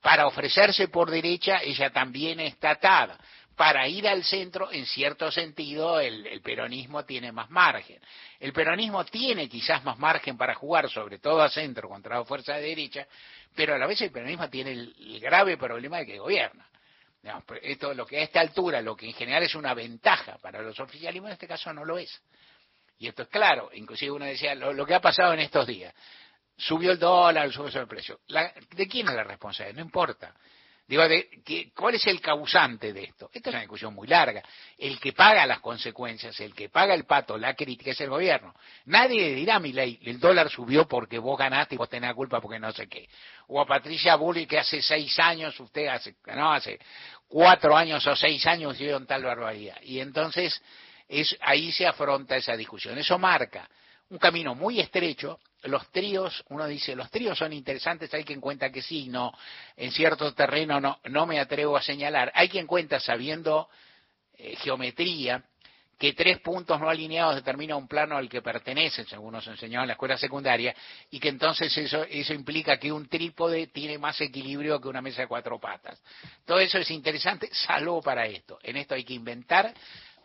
Para 0.00 0.26
ofrecerse 0.26 0.88
por 0.88 1.10
derecha, 1.10 1.60
ella 1.62 1.90
también 1.90 2.40
está 2.40 2.70
atada 2.70 3.18
para 3.58 3.88
ir 3.88 4.06
al 4.06 4.22
centro, 4.22 4.70
en 4.70 4.86
cierto 4.86 5.32
sentido, 5.32 5.98
el, 5.98 6.24
el, 6.28 6.40
peronismo 6.40 7.04
tiene 7.04 7.32
más 7.32 7.50
margen. 7.50 7.98
El 8.38 8.52
peronismo 8.52 9.04
tiene 9.04 9.48
quizás 9.48 9.82
más 9.82 9.98
margen 9.98 10.38
para 10.38 10.54
jugar, 10.54 10.88
sobre 10.88 11.18
todo 11.18 11.42
a 11.42 11.50
centro 11.50 11.88
contra 11.88 12.18
la 12.18 12.24
fuerza 12.24 12.54
de 12.54 12.62
derecha, 12.62 13.08
pero 13.56 13.74
a 13.74 13.78
la 13.78 13.88
vez 13.88 14.00
el 14.00 14.12
peronismo 14.12 14.48
tiene 14.48 14.70
el, 14.70 15.18
grave 15.20 15.56
problema 15.56 15.98
de 15.98 16.06
que 16.06 16.18
gobierna. 16.20 16.68
Digamos, 17.20 17.44
esto, 17.60 17.94
lo 17.94 18.06
que 18.06 18.18
a 18.18 18.22
esta 18.22 18.38
altura, 18.38 18.80
lo 18.80 18.94
que 18.94 19.06
en 19.06 19.14
general 19.14 19.42
es 19.42 19.56
una 19.56 19.74
ventaja 19.74 20.38
para 20.38 20.62
los 20.62 20.78
oficialismos, 20.78 21.30
en 21.30 21.32
este 21.32 21.48
caso 21.48 21.72
no 21.72 21.84
lo 21.84 21.98
es. 21.98 22.22
Y 23.00 23.08
esto 23.08 23.22
es 23.22 23.28
claro, 23.28 23.70
inclusive 23.74 24.12
uno 24.12 24.24
decía, 24.24 24.54
lo 24.54 24.86
que 24.86 24.94
ha 24.94 25.00
pasado 25.00 25.32
en 25.32 25.40
estos 25.40 25.66
días, 25.66 25.92
subió 26.58 26.92
el 26.92 26.98
dólar, 26.98 27.50
subió 27.52 27.80
el 27.80 27.88
precio. 27.88 28.20
La, 28.28 28.52
¿De 28.74 28.86
quién 28.86 29.08
es 29.08 29.14
la 29.14 29.24
responsabilidad? 29.24 29.76
No 29.76 29.84
importa. 29.84 30.34
Digo, 30.88 31.06
de, 31.06 31.28
que, 31.44 31.70
¿cuál 31.74 31.96
es 31.96 32.06
el 32.06 32.18
causante 32.18 32.94
de 32.94 33.04
esto? 33.04 33.30
Esta 33.32 33.50
es 33.50 33.54
una 33.54 33.60
discusión 33.60 33.94
muy 33.94 34.08
larga. 34.08 34.42
El 34.78 34.98
que 34.98 35.12
paga 35.12 35.44
las 35.46 35.60
consecuencias, 35.60 36.40
el 36.40 36.54
que 36.54 36.70
paga 36.70 36.94
el 36.94 37.04
pato, 37.04 37.36
la 37.36 37.54
crítica 37.54 37.90
es 37.90 38.00
el 38.00 38.08
gobierno. 38.08 38.54
Nadie 38.86 39.34
dirá, 39.34 39.58
mi 39.58 39.72
ley, 39.72 40.00
el 40.04 40.18
dólar 40.18 40.48
subió 40.48 40.88
porque 40.88 41.18
vos 41.18 41.38
ganaste 41.38 41.74
y 41.74 41.78
vos 41.78 41.90
tenés 41.90 42.08
la 42.08 42.14
culpa 42.14 42.40
porque 42.40 42.58
no 42.58 42.72
sé 42.72 42.88
qué. 42.88 43.06
O 43.48 43.60
a 43.60 43.66
Patricia 43.66 44.16
Bulli 44.16 44.46
que 44.46 44.58
hace 44.58 44.80
seis 44.80 45.18
años, 45.18 45.60
usted 45.60 45.88
hace, 45.88 46.16
no, 46.34 46.54
hace 46.54 46.78
cuatro 47.28 47.76
años 47.76 48.06
o 48.06 48.16
seis 48.16 48.46
años 48.46 48.74
hicieron 48.74 49.06
tal 49.06 49.24
barbaridad. 49.24 49.76
Y 49.82 50.00
entonces 50.00 50.58
es, 51.06 51.36
ahí 51.42 51.70
se 51.70 51.86
afronta 51.86 52.34
esa 52.34 52.56
discusión. 52.56 52.96
Eso 52.96 53.18
marca 53.18 53.68
un 54.08 54.18
camino 54.18 54.54
muy 54.54 54.80
estrecho 54.80 55.38
los 55.62 55.90
tríos, 55.90 56.44
uno 56.48 56.66
dice, 56.66 56.94
los 56.94 57.10
tríos 57.10 57.38
son 57.38 57.52
interesantes, 57.52 58.12
hay 58.14 58.24
quien 58.24 58.40
cuenta 58.40 58.70
que 58.70 58.82
sí, 58.82 59.08
no, 59.08 59.32
en 59.76 59.90
cierto 59.90 60.32
terreno 60.34 60.80
no, 60.80 60.98
no 61.04 61.26
me 61.26 61.40
atrevo 61.40 61.76
a 61.76 61.82
señalar. 61.82 62.30
Hay 62.34 62.48
quien 62.48 62.66
cuenta, 62.66 63.00
sabiendo 63.00 63.68
eh, 64.36 64.56
geometría, 64.56 65.42
que 65.98 66.12
tres 66.12 66.38
puntos 66.40 66.80
no 66.80 66.88
alineados 66.88 67.34
determina 67.34 67.74
un 67.74 67.88
plano 67.88 68.16
al 68.16 68.28
que 68.28 68.40
pertenecen, 68.40 69.04
según 69.06 69.32
nos 69.32 69.46
enseñó 69.48 69.80
en 69.80 69.88
la 69.88 69.94
escuela 69.94 70.16
secundaria, 70.16 70.74
y 71.10 71.18
que 71.18 71.28
entonces 71.28 71.76
eso, 71.76 72.04
eso 72.04 72.32
implica 72.32 72.78
que 72.78 72.92
un 72.92 73.08
trípode 73.08 73.66
tiene 73.66 73.98
más 73.98 74.20
equilibrio 74.20 74.80
que 74.80 74.86
una 74.86 75.02
mesa 75.02 75.22
de 75.22 75.28
cuatro 75.28 75.58
patas. 75.58 76.00
Todo 76.46 76.60
eso 76.60 76.78
es 76.78 76.90
interesante, 76.92 77.48
salvo 77.52 78.00
para 78.00 78.26
esto. 78.26 78.60
En 78.62 78.76
esto 78.76 78.94
hay 78.94 79.02
que 79.02 79.14
inventar 79.14 79.74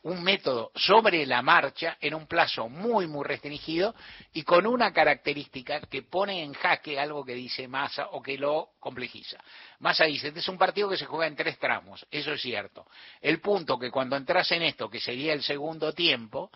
un 0.03 0.21
método 0.21 0.71
sobre 0.75 1.25
la 1.25 1.41
marcha 1.41 1.97
en 2.01 2.13
un 2.13 2.27
plazo 2.27 2.67
muy, 2.67 3.07
muy 3.07 3.23
restringido 3.23 3.95
y 4.33 4.43
con 4.43 4.67
una 4.67 4.91
característica 4.91 5.79
que 5.81 6.03
pone 6.03 6.43
en 6.43 6.53
jaque 6.53 6.99
algo 6.99 7.23
que 7.23 7.33
dice 7.33 7.67
Massa 7.67 8.07
o 8.11 8.21
que 8.21 8.37
lo 8.37 8.71
complejiza. 8.79 9.37
Massa 9.79 10.05
dice, 10.05 10.27
este 10.27 10.41
es 10.41 10.47
un 10.49 10.57
partido 10.57 10.89
que 10.89 10.97
se 10.97 11.05
juega 11.05 11.27
en 11.27 11.35
tres 11.35 11.57
tramos, 11.57 12.05
eso 12.11 12.33
es 12.33 12.41
cierto. 12.41 12.85
El 13.21 13.39
punto 13.39 13.79
que 13.79 13.91
cuando 13.91 14.17
entras 14.17 14.51
en 14.51 14.63
esto, 14.63 14.89
que 14.89 14.99
sería 14.99 15.33
el 15.33 15.41
segundo 15.41 15.93
tiempo, 15.93 16.51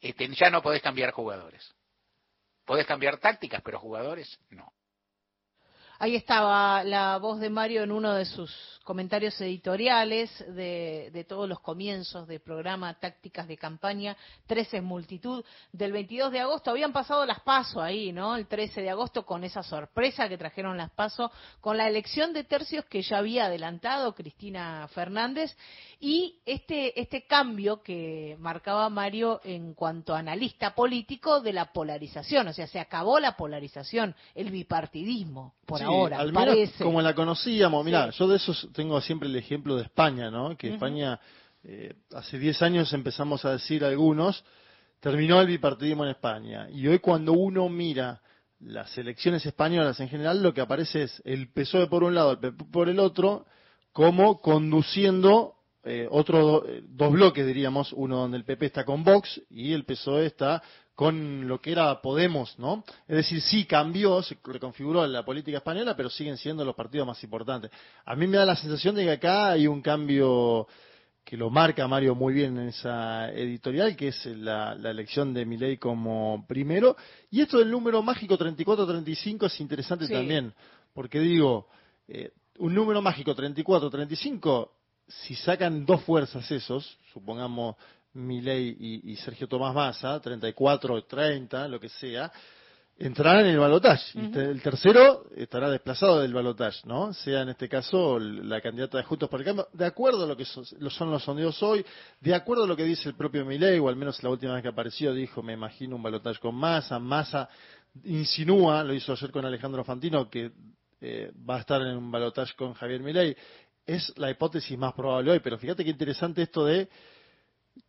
este, 0.00 0.28
ya 0.28 0.50
no 0.50 0.60
podés 0.60 0.82
cambiar 0.82 1.12
jugadores. 1.12 1.72
Podés 2.64 2.86
cambiar 2.86 3.18
tácticas, 3.18 3.62
pero 3.64 3.78
jugadores 3.78 4.38
no. 4.50 4.72
Ahí 6.00 6.16
estaba 6.16 6.82
la 6.82 7.18
voz 7.18 7.40
de 7.40 7.50
Mario 7.50 7.82
en 7.82 7.92
uno 7.92 8.14
de 8.14 8.24
sus 8.24 8.79
comentarios 8.94 9.40
editoriales 9.40 10.36
de, 10.48 11.10
de 11.12 11.22
todos 11.22 11.48
los 11.48 11.60
comienzos 11.60 12.26
de 12.26 12.40
programa, 12.40 12.92
tácticas 12.98 13.46
de 13.46 13.56
campaña, 13.56 14.16
13 14.48 14.78
en 14.78 14.84
multitud, 14.84 15.44
del 15.72 15.92
22 15.92 16.32
de 16.32 16.40
agosto. 16.40 16.72
Habían 16.72 16.92
pasado 16.92 17.24
las 17.24 17.38
PASO 17.38 17.80
ahí, 17.80 18.10
¿no? 18.10 18.34
El 18.34 18.48
13 18.48 18.82
de 18.82 18.90
agosto 18.90 19.24
con 19.24 19.44
esa 19.44 19.62
sorpresa 19.62 20.28
que 20.28 20.36
trajeron 20.36 20.76
las 20.76 20.90
PASO, 20.90 21.30
con 21.60 21.76
la 21.76 21.86
elección 21.86 22.32
de 22.32 22.42
tercios 22.42 22.84
que 22.86 23.02
ya 23.02 23.18
había 23.18 23.44
adelantado 23.46 24.12
Cristina 24.12 24.88
Fernández 24.92 25.56
y 26.00 26.40
este, 26.44 27.00
este 27.00 27.28
cambio 27.28 27.82
que 27.84 28.34
marcaba 28.40 28.88
Mario 28.88 29.40
en 29.44 29.74
cuanto 29.74 30.16
a 30.16 30.18
analista 30.18 30.74
político 30.74 31.40
de 31.40 31.52
la 31.52 31.72
polarización. 31.72 32.48
O 32.48 32.52
sea, 32.52 32.66
se 32.66 32.80
acabó 32.80 33.20
la 33.20 33.36
polarización, 33.36 34.16
el 34.34 34.50
bipartidismo, 34.50 35.54
por 35.64 35.78
Sí, 35.78 35.84
ahora, 35.84 36.18
al 36.18 36.32
menos 36.32 36.48
parece. 36.56 36.82
como 36.82 37.00
la 37.00 37.14
conocíamos. 37.14 37.84
Mira, 37.84 38.10
Sí. 38.10 38.18
yo 38.18 38.26
de 38.26 38.36
eso 38.36 38.52
tengo 38.80 38.98
siempre 39.02 39.28
el 39.28 39.36
ejemplo 39.36 39.76
de 39.76 39.82
España, 39.82 40.30
¿no? 40.30 40.56
Que. 40.56 40.72
España, 40.72 41.20
eh, 41.64 41.92
hace 42.14 42.38
10 42.38 42.62
años 42.62 42.90
empezamos 42.94 43.44
a 43.44 43.52
decir 43.52 43.84
algunos, 43.84 44.42
terminó 45.00 45.38
el 45.38 45.48
bipartidismo 45.48 46.04
en 46.04 46.12
España. 46.12 46.66
Y 46.70 46.86
hoy 46.88 46.98
cuando 46.98 47.34
uno 47.34 47.68
mira 47.68 48.22
las 48.58 48.96
elecciones 48.96 49.44
españolas 49.44 50.00
en 50.00 50.08
general, 50.08 50.42
lo 50.42 50.54
que 50.54 50.62
aparece 50.62 51.02
es 51.02 51.22
el 51.26 51.52
PSOE 51.52 51.88
por 51.88 52.04
un 52.04 52.14
lado, 52.14 52.32
el 52.32 52.38
PP 52.38 52.64
por 52.72 52.88
el 52.88 52.98
otro, 52.98 53.44
como 53.92 54.40
conduciendo 54.40 55.56
eh, 55.84 56.08
otros 56.10 56.62
eh, 56.66 56.82
dos 56.88 57.12
bloques, 57.12 57.46
diríamos, 57.46 57.92
uno 57.92 58.16
donde 58.16 58.38
el 58.38 58.44
PP 58.44 58.64
está 58.64 58.86
con 58.86 59.04
Vox 59.04 59.42
y 59.50 59.74
el 59.74 59.84
PSOE 59.84 60.24
está 60.24 60.62
con 61.00 61.48
lo 61.48 61.62
que 61.62 61.72
era 61.72 62.02
Podemos, 62.02 62.58
¿no? 62.58 62.84
Es 63.08 63.16
decir, 63.16 63.40
sí 63.40 63.64
cambió, 63.64 64.20
se 64.22 64.36
reconfiguró 64.44 65.06
la 65.06 65.24
política 65.24 65.56
española, 65.56 65.96
pero 65.96 66.10
siguen 66.10 66.36
siendo 66.36 66.62
los 66.62 66.74
partidos 66.74 67.06
más 67.06 67.24
importantes. 67.24 67.70
A 68.04 68.14
mí 68.14 68.26
me 68.26 68.36
da 68.36 68.44
la 68.44 68.54
sensación 68.54 68.94
de 68.96 69.04
que 69.04 69.12
acá 69.12 69.52
hay 69.52 69.66
un 69.66 69.80
cambio 69.80 70.68
que 71.24 71.38
lo 71.38 71.48
marca 71.48 71.88
Mario 71.88 72.14
muy 72.14 72.34
bien 72.34 72.58
en 72.58 72.68
esa 72.68 73.30
editorial, 73.32 73.96
que 73.96 74.08
es 74.08 74.26
la, 74.26 74.74
la 74.74 74.90
elección 74.90 75.32
de 75.32 75.46
Milei 75.46 75.78
como 75.78 76.44
primero. 76.46 76.98
Y 77.30 77.40
esto 77.40 77.60
del 77.60 77.70
número 77.70 78.02
mágico 78.02 78.36
34-35 78.36 79.46
es 79.46 79.58
interesante 79.58 80.06
Sí. 80.06 80.12
también, 80.12 80.52
porque 80.92 81.18
digo, 81.18 81.68
eh, 82.08 82.30
un 82.58 82.74
número 82.74 83.00
mágico 83.00 83.34
34-35, 83.34 84.68
si 85.08 85.34
sacan 85.34 85.86
dos 85.86 86.02
fuerzas 86.02 86.50
esos, 86.50 86.98
supongamos 87.14 87.76
Milei 88.14 88.76
y, 88.78 89.12
y 89.12 89.16
Sergio 89.16 89.46
Tomás 89.48 89.74
Massa, 89.74 90.20
34-30, 90.20 91.68
lo 91.68 91.78
que 91.80 91.88
sea, 91.88 92.30
entrarán 92.98 93.46
en 93.46 93.52
el 93.52 93.58
balotaje. 93.58 94.18
Y 94.18 94.28
te- 94.30 94.44
el 94.50 94.60
tercero 94.62 95.24
estará 95.36 95.70
desplazado 95.70 96.20
del 96.20 96.34
balotaje, 96.34 96.80
¿no? 96.84 97.12
Sea 97.14 97.42
en 97.42 97.48
este 97.50 97.68
caso 97.68 98.18
la 98.18 98.60
candidata 98.60 98.98
de 98.98 99.04
Juntos 99.04 99.28
por 99.28 99.40
el 99.40 99.46
Cambio, 99.46 99.68
de 99.72 99.86
acuerdo 99.86 100.24
a 100.24 100.26
lo 100.26 100.36
que 100.36 100.44
so- 100.44 100.62
lo 100.78 100.90
son 100.90 101.10
los 101.10 101.22
sondeos 101.24 101.62
hoy, 101.62 101.84
de 102.20 102.34
acuerdo 102.34 102.64
a 102.64 102.66
lo 102.66 102.76
que 102.76 102.84
dice 102.84 103.08
el 103.08 103.14
propio 103.14 103.44
Milei, 103.46 103.78
o 103.78 103.88
al 103.88 103.96
menos 103.96 104.22
la 104.22 104.28
última 104.30 104.52
vez 104.54 104.62
que 104.62 104.68
apareció 104.68 105.14
dijo, 105.14 105.42
me 105.42 105.54
imagino 105.54 105.96
un 105.96 106.02
balotaje 106.02 106.38
con 106.40 106.54
Massa, 106.54 106.98
Massa 106.98 107.48
insinúa, 108.04 108.84
lo 108.84 108.92
hizo 108.94 109.12
ayer 109.12 109.30
con 109.30 109.44
Alejandro 109.44 109.82
Fantino, 109.84 110.28
que 110.28 110.52
eh, 111.00 111.32
va 111.48 111.56
a 111.56 111.60
estar 111.60 111.80
en 111.82 111.96
un 111.96 112.10
balotaje 112.10 112.54
con 112.54 112.74
Javier 112.74 113.00
Milei. 113.00 113.34
Es 113.86 114.12
la 114.18 114.30
hipótesis 114.30 114.76
más 114.78 114.92
probable 114.92 115.32
hoy, 115.32 115.40
pero 115.40 115.56
fíjate 115.58 115.82
qué 115.84 115.90
interesante 115.90 116.42
esto 116.42 116.64
de 116.66 116.88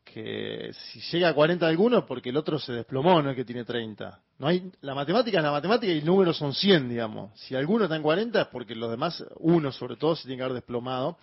que 0.03 0.71
si 0.73 0.99
llega 1.11 1.29
a 1.29 1.33
40 1.33 1.67
alguno 1.67 2.05
porque 2.05 2.29
el 2.29 2.37
otro 2.37 2.59
se 2.59 2.73
desplomó, 2.73 3.21
no 3.21 3.29
es 3.29 3.35
que 3.35 3.45
tiene 3.45 3.63
30. 3.63 4.19
No 4.39 4.47
hay, 4.47 4.71
la 4.81 4.93
matemática 4.95 5.37
es 5.37 5.43
la 5.43 5.51
matemática 5.51 5.91
y 5.91 5.99
el 5.99 6.05
número 6.05 6.33
son 6.33 6.53
100, 6.53 6.89
digamos. 6.89 7.39
Si 7.39 7.55
alguno 7.55 7.85
está 7.85 7.95
en 7.95 8.01
40 8.01 8.41
es 8.41 8.47
porque 8.47 8.75
los 8.75 8.89
demás, 8.91 9.23
uno 9.37 9.71
sobre 9.71 9.95
todo, 9.95 10.15
se 10.15 10.23
tiene 10.23 10.37
que 10.37 10.43
haber 10.43 10.55
desplomado. 10.55 11.17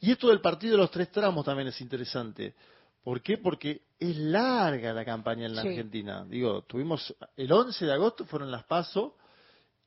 Y 0.00 0.12
esto 0.12 0.28
del 0.28 0.40
partido 0.40 0.72
de 0.72 0.78
los 0.78 0.90
tres 0.90 1.10
tramos 1.10 1.44
también 1.44 1.68
es 1.68 1.80
interesante. 1.80 2.54
¿Por 3.02 3.22
qué? 3.22 3.38
Porque 3.38 3.82
es 3.98 4.16
larga 4.16 4.92
la 4.92 5.04
campaña 5.04 5.46
en 5.46 5.54
la 5.56 5.62
Sí. 5.62 5.68
Argentina. 5.68 6.24
Digo, 6.28 6.62
tuvimos 6.62 7.14
el 7.36 7.50
11 7.50 7.86
de 7.86 7.92
agosto 7.92 8.24
fueron 8.26 8.50
las 8.50 8.64
PASO 8.64 9.16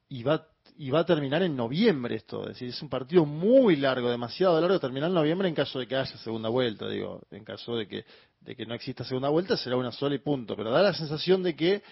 y 0.10 0.24
va 0.24 0.46
y 0.82 0.90
va 0.90 1.02
a 1.02 1.06
terminar 1.06 1.44
en 1.44 1.56
noviembre 1.56 2.16
esto, 2.16 2.42
es 2.42 2.54
decir, 2.54 2.70
es 2.70 2.82
un 2.82 2.90
partido 2.90 3.24
muy 3.24 3.76
largo, 3.76 4.10
demasiado 4.10 4.60
largo, 4.60 4.80
terminar 4.80 5.10
en 5.10 5.14
noviembre 5.14 5.48
en 5.48 5.54
caso 5.54 5.78
de 5.78 5.86
que 5.86 5.96
haya 5.96 6.18
segunda 6.18 6.50
vuelta, 6.50 6.90
digo, 6.90 7.22
en 7.30 7.44
caso 7.44 7.76
de 7.76 7.88
que 7.88 8.04
de 8.40 8.56
que 8.56 8.66
no 8.66 8.74
exista 8.74 9.04
segunda 9.04 9.30
vuelta 9.30 9.56
será 9.58 9.78
una 9.78 9.92
sola 9.92 10.16
y 10.16 10.18
punto, 10.18 10.56
pero 10.56 10.72
da 10.72 10.82
la 10.82 10.96
sensación 10.96 11.44
de 11.44 11.56
que 11.56 11.84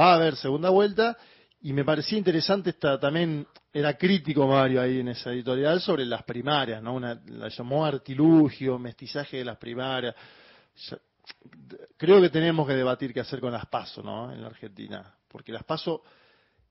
va 0.00 0.12
a 0.12 0.14
haber 0.14 0.36
segunda 0.36 0.70
vuelta 0.70 1.14
y 1.60 1.74
me 1.74 1.84
parecía 1.84 2.16
interesante 2.16 2.70
esta 2.70 2.98
también 2.98 3.46
era 3.70 3.98
crítico 3.98 4.46
Mario 4.46 4.80
ahí 4.80 5.00
en 5.00 5.08
esa 5.08 5.30
editorial 5.30 5.82
sobre 5.82 6.06
las 6.06 6.22
primarias, 6.22 6.82
¿no? 6.82 6.94
Una, 6.94 7.20
la 7.26 7.50
llamó 7.50 7.84
artilugio, 7.84 8.78
mestizaje 8.78 9.36
de 9.36 9.44
las 9.44 9.58
primarias. 9.58 10.14
Creo 11.98 12.18
que 12.18 12.30
tenemos 12.30 12.66
que 12.66 12.76
debatir 12.76 13.12
qué 13.12 13.20
hacer 13.20 13.40
con 13.40 13.52
las 13.52 13.66
PASO, 13.66 14.02
¿no? 14.02 14.32
En 14.32 14.40
la 14.40 14.46
Argentina, 14.46 15.14
porque 15.28 15.52
las 15.52 15.64
PASO 15.64 16.02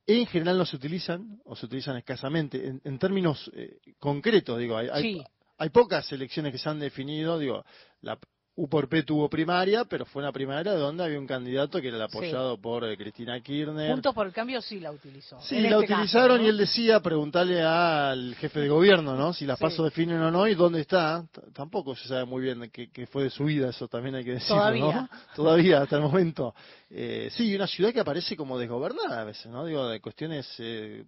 en 0.08 0.26
general 0.26 0.58
no 0.58 0.66
se 0.66 0.76
utilizan 0.76 1.40
o 1.46 1.56
se 1.56 1.66
utilizan 1.66 1.98
escasamente. 1.98 2.68
En, 2.68 2.82
en 2.84 3.00
términos 3.00 3.52
eh, 3.54 3.80
concretos, 4.00 4.58
digo, 4.60 4.78
hay, 4.78 4.88
hay, 4.92 5.24
hay 5.58 5.70
pocas 5.70 6.12
elecciones 6.12 6.52
que 6.52 6.58
se 6.58 6.70
han 6.70 6.80
definido, 6.80 7.38
digo, 7.38 7.64
la 8.02 8.20
U 8.54 8.68
por 8.68 8.90
P 8.90 9.04
tuvo 9.04 9.30
primaria, 9.30 9.86
pero 9.86 10.06
fue 10.06 10.22
una 10.22 10.32
primaria 10.34 10.74
donde 10.74 11.06
había 11.06 11.18
un 11.18 11.26
candidato 11.26 11.80
que 11.80 11.88
era 11.88 11.96
el 11.98 12.04
apoyado 12.04 12.60
por 12.60 12.84
eh, 12.84 12.98
Cristina 12.98 13.40
Kirchner. 13.42 13.92
Juntos 13.94 14.14
por 14.14 14.28
el 14.28 14.34
cambio 14.34 14.62
sí 14.62 14.80
la 14.82 14.92
utilizó. 14.92 15.40
Sí, 15.42 15.56
En 15.56 15.64
la 15.64 15.70
este 15.70 15.86
caso, 15.88 15.94
utilizaron 16.02 16.38
¿no? 16.40 16.44
y 16.44 16.48
él 16.50 16.58
decía, 16.58 17.00
preguntarle 17.00 17.62
al 17.64 18.36
jefe 18.36 18.60
de 18.60 18.68
gobierno, 18.68 19.16
¿no? 19.16 19.32
Si 19.34 19.46
las 19.46 19.58
Sí. 19.58 19.64
pasos 19.64 19.86
definen 19.86 20.22
o 20.22 20.30
no 20.32 20.48
y 20.48 20.56
dónde 20.56 20.82
está. 20.82 21.26
T- 21.32 21.42
Tampoco 21.54 21.96
se 21.96 22.10
sabe 22.10 22.26
muy 22.26 22.42
bien 22.44 22.70
qué, 22.74 22.90
qué 22.92 23.08
fue 23.08 23.24
de 23.24 23.30
su 23.30 23.46
vida, 23.46 23.70
eso 23.70 23.88
también 23.88 24.16
hay 24.16 24.26
que 24.26 24.34
decirlo, 24.34 24.58
Todavía. 24.58 24.96
¿no? 25.02 25.10
Todavía, 25.36 25.82
hasta 25.84 25.96
el 25.96 26.02
momento. 26.02 26.54
Eh, 26.90 27.30
sí, 27.32 27.56
una 27.56 27.68
ciudad 27.68 27.94
que 27.94 28.02
aparece 28.02 28.36
como 28.36 28.60
desgobernada 28.60 29.22
a 29.22 29.24
veces, 29.24 29.46
¿no? 29.48 29.66
Digo, 29.66 29.88
de 29.88 30.02
cuestiones... 30.02 30.46
eh, 30.60 31.06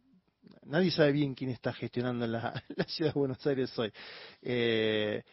nadie 0.66 0.92
sabe 0.92 1.12
bien 1.12 1.36
quién 1.36 1.50
está 1.50 1.74
gestionando 1.74 2.26
la, 2.26 2.54
la 2.78 2.84
ciudad 2.86 3.14
de 3.14 3.20
Buenos 3.20 3.46
Aires 3.46 3.78
hoy. 3.78 3.92
Eh, 4.42 5.24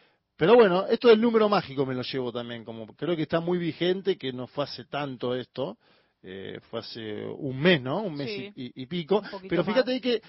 pero 0.41 0.55
bueno, 0.55 0.87
esto 0.87 1.07
del 1.09 1.21
número 1.21 1.47
mágico 1.47 1.85
me 1.85 1.93
lo 1.93 2.01
llevo 2.01 2.31
también, 2.31 2.65
como 2.65 2.87
creo 2.95 3.15
que 3.15 3.21
está 3.21 3.39
muy 3.39 3.59
vigente, 3.59 4.17
que 4.17 4.33
no 4.33 4.47
fue 4.47 4.63
hace 4.63 4.85
tanto 4.85 5.35
esto, 5.35 5.77
eh, 6.23 6.59
fue 6.71 6.79
hace 6.79 7.23
un 7.25 7.59
mes, 7.59 7.79
¿no? 7.79 8.01
Un 8.01 8.15
mes 8.15 8.27
Sí. 8.27 8.51
y, 8.55 8.81
y- 8.81 8.85
pico. 8.87 9.21
Pero 9.47 9.63
fíjate 9.63 9.91
más. 9.93 10.01
que 10.01 10.15
eh, 10.15 10.21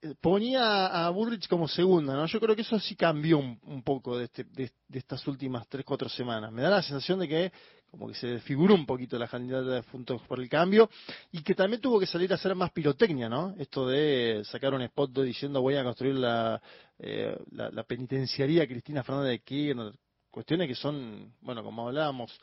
eh, 0.00 0.14
ponía 0.22 0.86
a 0.86 1.10
Burrich 1.10 1.46
como 1.48 1.68
segunda, 1.68 2.14
¿no? 2.14 2.24
Yo 2.24 2.40
creo 2.40 2.56
que 2.56 2.62
eso 2.62 2.80
sí 2.80 2.96
cambió 2.96 3.36
un, 3.36 3.60
un 3.64 3.82
poco 3.82 4.16
de, 4.16 4.24
este- 4.24 4.44
de, 4.44 4.70
de 4.88 4.98
estas 4.98 5.26
últimas 5.26 5.68
tres, 5.68 5.84
cuatro 5.84 6.08
semanas. 6.08 6.50
Me 6.50 6.62
da 6.62 6.70
la 6.70 6.82
sensación 6.82 7.18
de 7.18 7.28
que 7.28 7.52
como 7.94 8.08
que 8.08 8.14
se 8.14 8.26
desfiguró 8.26 8.74
un 8.74 8.86
poquito 8.86 9.16
la 9.18 9.28
candidata 9.28 9.70
de 9.70 9.82
Juntos 9.82 10.20
por 10.26 10.40
el 10.40 10.48
Cambio 10.48 10.90
y 11.30 11.42
que 11.42 11.54
también 11.54 11.80
tuvo 11.80 12.00
que 12.00 12.06
salir 12.06 12.32
a 12.32 12.34
hacer 12.34 12.54
más 12.56 12.72
pirotecnia, 12.72 13.28
¿no? 13.28 13.54
Esto 13.56 13.86
de 13.86 14.42
sacar 14.44 14.74
un 14.74 14.82
spot 14.82 15.12
diciendo 15.20 15.62
voy 15.62 15.76
a 15.76 15.84
construir 15.84 16.16
la, 16.16 16.60
eh, 16.98 17.36
la, 17.52 17.70
la 17.70 17.84
penitenciaría 17.84 18.66
Cristina 18.66 19.04
Fernández 19.04 19.30
de 19.30 19.38
Kirchner, 19.40 19.92
cuestiones 20.28 20.66
que 20.66 20.74
son, 20.74 21.32
bueno, 21.40 21.62
como 21.62 21.86
hablábamos 21.86 22.36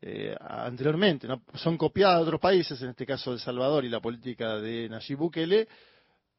eh, 0.00 0.36
anteriormente, 0.40 1.26
¿no? 1.26 1.42
son 1.54 1.76
copiadas 1.76 2.18
de 2.18 2.22
otros 2.24 2.40
países, 2.40 2.80
en 2.82 2.90
este 2.90 3.04
caso 3.04 3.32
El 3.32 3.40
Salvador 3.40 3.84
y 3.84 3.88
la 3.88 4.00
política 4.00 4.58
de 4.60 4.88
Nayib 4.88 5.18
Bukele, 5.18 5.66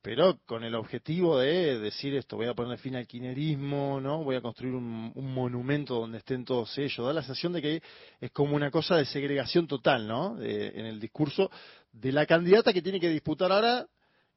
pero 0.06 0.38
con 0.46 0.64
el 0.64 0.76
objetivo 0.76 1.40
de 1.40 1.80
decir 1.80 2.14
esto, 2.14 2.38
voy 2.38 2.46
a 2.46 2.54
poner 2.54 2.78
fin 2.78 2.96
al 2.96 3.08
quinerismo, 3.08 4.00
¿no? 4.00 4.24
Voy 4.24 4.36
a 4.36 4.42
construir 4.42 4.76
un, 4.76 5.12
un 5.16 5.34
monumento 5.34 6.00
donde 6.00 6.20
estén 6.20 6.46
todos 6.46 6.78
ellos. 6.78 7.04
Da 7.04 7.12
la 7.12 7.22
sensación 7.24 7.54
de 7.54 7.62
que 7.64 7.82
es 8.22 8.30
como 8.32 8.56
una 8.56 8.70
cosa 8.70 8.98
de 8.98 9.06
segregación 9.06 9.66
total, 9.66 10.08
¿no? 10.08 10.36
De- 10.36 10.68
en 10.80 10.86
el 10.86 11.00
discurso 11.00 11.50
de 11.92 12.12
la 12.12 12.28
candidata 12.28 12.72
que 12.72 12.84
tiene 12.84 13.00
que 13.00 13.10
disputar 13.10 13.52
ahora, 13.52 13.88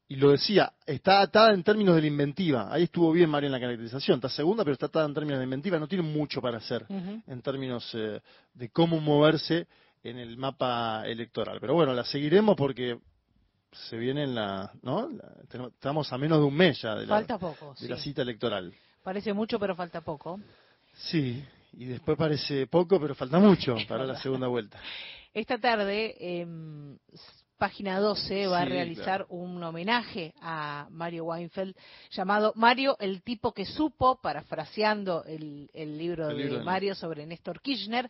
y 0.07 0.15
lo 0.15 0.31
decía, 0.31 0.73
está 0.87 1.21
atada 1.21 1.53
en 1.53 1.61
términos 1.61 1.93
de 1.93 2.01
la 2.01 2.07
inventiva. 2.07 2.73
Ahí 2.73 2.85
estuvo 2.85 3.11
bien 3.11 3.29
Mario 3.29 3.45
en 3.45 3.51
la 3.51 3.59
caracterización, 3.59 4.15
está 4.15 4.29
segunda, 4.29 4.63
pero 4.63 4.73
está 4.73 4.87
atada 4.87 5.05
en 5.05 5.13
términos 5.13 5.37
de 5.37 5.43
inventiva, 5.43 5.77
no 5.77 5.87
tiene 5.87 6.03
mucho 6.03 6.41
para 6.41 6.57
hacer 6.57 6.83
en 7.27 7.41
términos 7.43 7.87
eh, 7.93 8.19
de 8.55 8.69
cómo 8.71 8.99
moverse 8.99 9.67
en 10.01 10.17
el 10.17 10.35
mapa 10.35 11.03
electoral. 11.05 11.59
Pero 11.61 11.75
bueno, 11.75 11.93
la 11.93 12.05
seguiremos 12.05 12.55
porque 12.55 12.97
se 13.71 13.97
viene 13.97 14.23
en 14.23 14.35
la, 14.35 14.71
¿no? 14.81 15.09
Estamos 15.67 16.11
a 16.11 16.17
menos 16.17 16.39
de 16.39 16.45
un 16.45 16.55
mes 16.55 16.81
ya 16.81 16.95
de 16.95 17.05
la, 17.05 17.15
Falta 17.15 17.37
poco, 17.37 17.75
de 17.79 17.89
la 17.89 17.97
sí. 17.97 18.03
cita 18.09 18.21
electoral. 18.21 18.73
Parece 19.03 19.33
mucho, 19.33 19.59
pero 19.59 19.75
falta 19.75 20.01
poco. 20.01 20.39
Sí, 20.93 21.43
y 21.73 21.85
después 21.85 22.17
parece 22.17 22.67
poco, 22.67 22.99
pero 22.99 23.15
falta 23.15 23.39
mucho 23.39 23.75
para 23.87 24.05
la 24.05 24.19
segunda 24.19 24.47
vuelta. 24.47 24.79
Esta 25.33 25.57
tarde, 25.59 26.15
s- 27.13 27.23
página 27.57 27.99
12 27.99 28.47
va 28.47 28.61
a 28.61 28.65
realizar 28.65 29.25
un 29.29 29.61
homenaje 29.63 30.33
a 30.41 30.87
Mario 30.89 31.25
Weinfeld 31.25 31.75
llamado 32.11 32.53
Mario, 32.55 32.97
el 32.99 33.21
tipo 33.21 33.53
que 33.53 33.65
supo, 33.65 34.19
parafraseando 34.21 35.23
el, 35.25 35.69
el 35.73 35.97
libro 35.97 36.29
El 36.29 36.37
de 36.37 36.43
libro 36.43 36.59
de- 36.59 36.63
Mario 36.65 36.95
sobre 36.95 37.25
Néstor 37.25 37.61
Kirchner. 37.61 38.09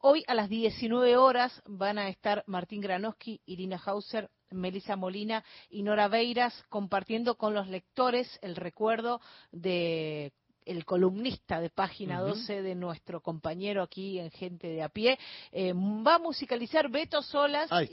Hoy 0.00 0.24
a 0.26 0.34
las 0.34 0.48
19 0.48 1.16
horas 1.16 1.62
van 1.66 1.98
a 1.98 2.08
estar 2.08 2.42
Martín 2.46 2.80
Granowski, 2.80 3.40
Irina 3.46 3.80
Hauser, 3.84 4.28
Melissa 4.50 4.96
Molina 4.96 5.44
y 5.70 5.82
Nora 5.82 6.08
Beiras, 6.08 6.64
compartiendo 6.68 7.36
con 7.36 7.54
los 7.54 7.68
lectores 7.68 8.38
el 8.42 8.56
recuerdo 8.56 9.20
de 9.52 10.32
el 10.66 10.84
columnista 10.84 11.60
de 11.60 11.70
página 11.70 12.20
12 12.20 12.60
de 12.62 12.74
nuestro 12.74 13.20
compañero 13.20 13.82
aquí 13.82 14.18
en 14.18 14.30
Gente 14.30 14.66
de 14.66 14.82
a 14.82 14.88
pie. 14.88 15.18
Eh, 15.52 15.72
va 15.72 16.16
a 16.16 16.18
musicalizar 16.18 16.90
Beto 16.90 17.22
Solas 17.22 17.70
Ahí 17.70 17.88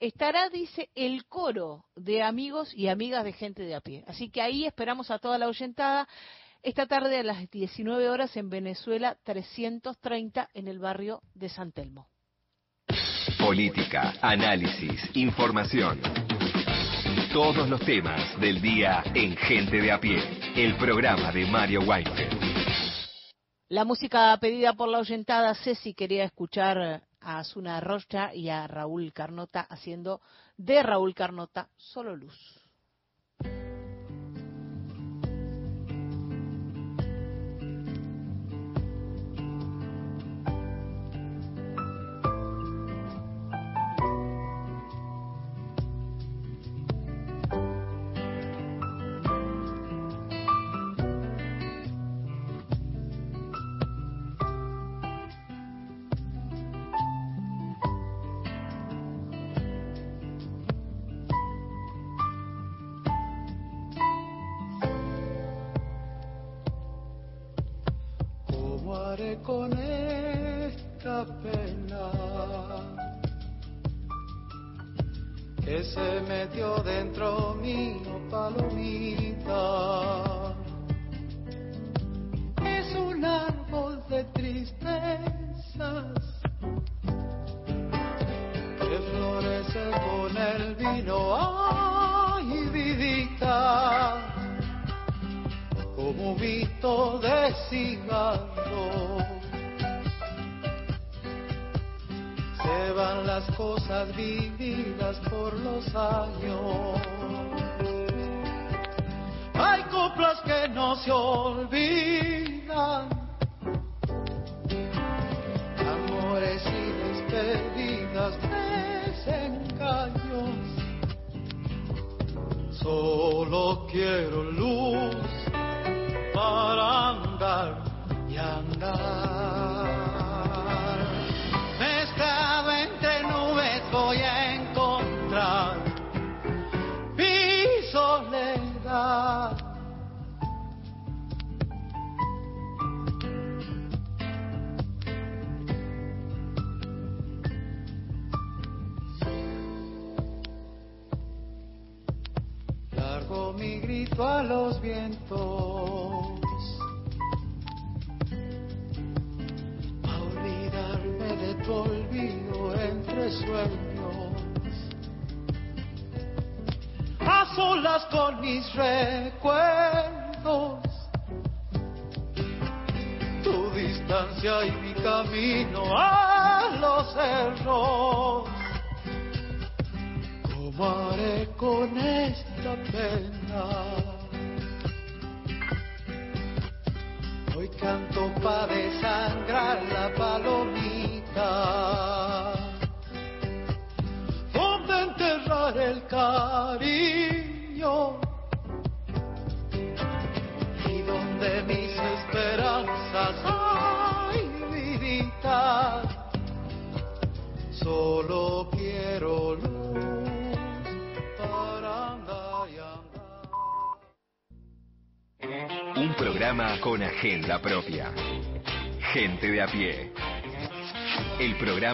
y 0.00 0.06
estará, 0.06 0.48
dice, 0.50 0.90
el 0.94 1.26
coro 1.26 1.84
de 1.94 2.22
amigos 2.22 2.74
y 2.74 2.88
amigas 2.88 3.24
de 3.24 3.32
Gente 3.32 3.62
de 3.62 3.74
a 3.74 3.80
pie. 3.80 4.04
Así 4.06 4.30
que 4.30 4.42
ahí 4.42 4.66
esperamos 4.66 5.10
a 5.10 5.18
toda 5.18 5.38
la 5.38 5.46
oyentada. 5.48 6.08
Esta 6.62 6.86
tarde 6.86 7.18
a 7.18 7.22
las 7.22 7.50
19 7.50 8.08
horas 8.08 8.36
en 8.36 8.50
Venezuela 8.50 9.16
330 9.22 10.48
en 10.54 10.68
el 10.68 10.78
barrio 10.78 11.22
de 11.34 11.48
San 11.48 11.72
Telmo. 11.72 12.08
Política, 13.44 14.14
análisis, 14.22 15.10
información. 15.14 16.00
Todos 17.30 17.68
los 17.68 17.78
temas 17.82 18.40
del 18.40 18.58
día 18.62 19.04
en 19.14 19.36
Gente 19.36 19.82
de 19.82 19.92
a 19.92 20.00
pie, 20.00 20.16
el 20.56 20.74
programa 20.76 21.30
de 21.30 21.44
Mario 21.44 21.80
Weinfeld. 21.80 22.40
La 23.68 23.84
música 23.84 24.34
pedida 24.40 24.72
por 24.72 24.88
la 24.88 24.98
oyentada 24.98 25.54
Ceci 25.54 25.92
quería 25.92 26.24
escuchar 26.24 27.02
a 27.20 27.38
Azuna 27.38 27.80
Rocha 27.80 28.34
y 28.34 28.48
a 28.48 28.66
Raúl 28.66 29.12
Carnota 29.12 29.60
haciendo 29.60 30.22
de 30.56 30.82
Raúl 30.82 31.14
Carnota 31.14 31.68
solo 31.76 32.16
luz. 32.16 32.63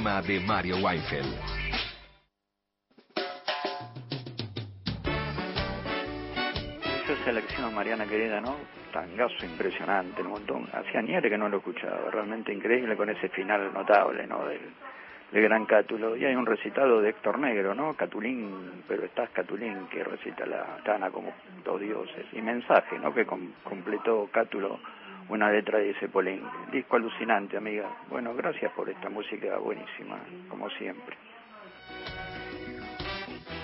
Programa 0.01 0.22
de 0.22 0.40
Mario 0.40 0.77
Weinfeld. 0.78 1.35
Esa 7.05 7.24
selección 7.24 7.74
Mariana 7.74 8.06
querida, 8.06 8.40
¿no? 8.40 8.56
Tangazo 8.93 9.44
impresionante, 9.44 10.22
un 10.22 10.28
montón. 10.28 10.68
Hacía 10.72 11.02
nieve 11.02 11.28
que 11.28 11.36
no 11.39 11.48
lo 11.48 11.59
escuchaba, 11.59 12.10
realmente 12.10 12.52
increíble 12.52 12.97
con 12.97 13.10
ese 13.10 13.28
final 13.28 13.72
notable, 13.74 14.27
¿no? 14.27 14.44
Del, 14.47 14.60
gran 15.32 15.64
Cátulo. 15.66 16.16
Y 16.16 16.24
hay 16.24 16.35
un 16.35 16.47
recitado 16.47 17.01
de 17.01 17.10
Héctor 17.10 17.39
Negro, 17.39 17.74
¿no? 17.74 17.94
Catulín, 17.94 18.82
pero 18.89 19.05
estás 19.05 19.31
Catulín, 19.31 19.86
que 19.89 20.02
recita 20.02 20.44
la 20.47 20.78
Tana 20.85 21.10
como 21.10 21.32
dos 21.64 21.81
dioses. 21.81 22.27
Y 22.32 22.40
mensaje, 22.43 22.98
¿no? 22.98 23.14
Que 23.14 23.24
com- 23.27 23.52
completó 23.62 24.28
Cátulo 24.32 24.81
una 25.29 25.51
letra 25.51 25.79
de 25.79 25.91
ese. 25.91 26.09
Disco 26.73 26.97
alucinante, 26.97 27.57
amiga. 27.57 27.89
Bueno, 28.09 28.35
gracias 28.35 28.73
por 28.73 28.89
esta 28.89 29.09
música 29.09 29.59
buenísima, 29.59 30.19
como 30.49 30.69
siempre. 30.71 31.17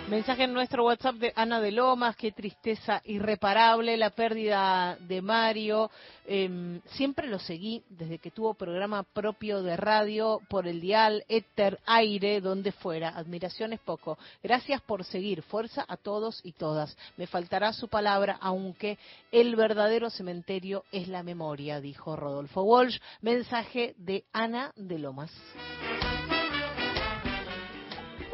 Mensaje 0.09 0.45
en 0.45 0.53
nuestro 0.53 0.85
WhatsApp 0.85 1.16
de 1.16 1.33
Ana 1.35 1.61
de 1.61 1.73
Lomas, 1.73 2.15
qué 2.15 2.31
tristeza 2.31 3.03
irreparable 3.07 3.97
la 3.97 4.11
pérdida 4.11 4.97
de 5.01 5.20
Mario. 5.20 5.91
Em, 6.24 6.81
siempre 6.91 7.27
lo 7.27 7.41
seguí 7.41 7.83
desde 7.89 8.20
que 8.20 8.31
tuvo 8.31 8.55
programa 8.55 9.03
propio 9.03 9.65
de 9.65 9.77
radio 9.77 10.41
por 10.49 10.69
el 10.69 10.81
dial, 10.81 11.24
éter, 11.27 11.81
aire, 11.87 12.41
donde 12.41 12.70
fuera. 12.70 13.09
Admiración 13.09 13.73
es 13.73 13.81
poco. 13.81 14.16
Gracias 14.45 14.81
por 14.81 15.03
seguir. 15.03 15.43
Fuerza 15.43 15.85
a 15.89 15.97
todos 15.97 16.41
y 16.45 16.53
todas. 16.53 16.97
Me 17.16 17.27
faltará 17.27 17.73
su 17.73 17.89
palabra, 17.89 18.39
aunque 18.41 18.99
el 19.33 19.57
verdadero 19.57 20.09
cementerio 20.09 20.85
es 20.93 21.09
la 21.09 21.24
memoria, 21.24 21.81
dijo 21.81 22.15
Rodolfo 22.15 22.62
Walsh. 22.62 23.01
Mensaje 23.23 23.97
de 23.99 24.23
Ana 24.33 24.73
de 24.77 25.01
Lomas. 25.01 25.33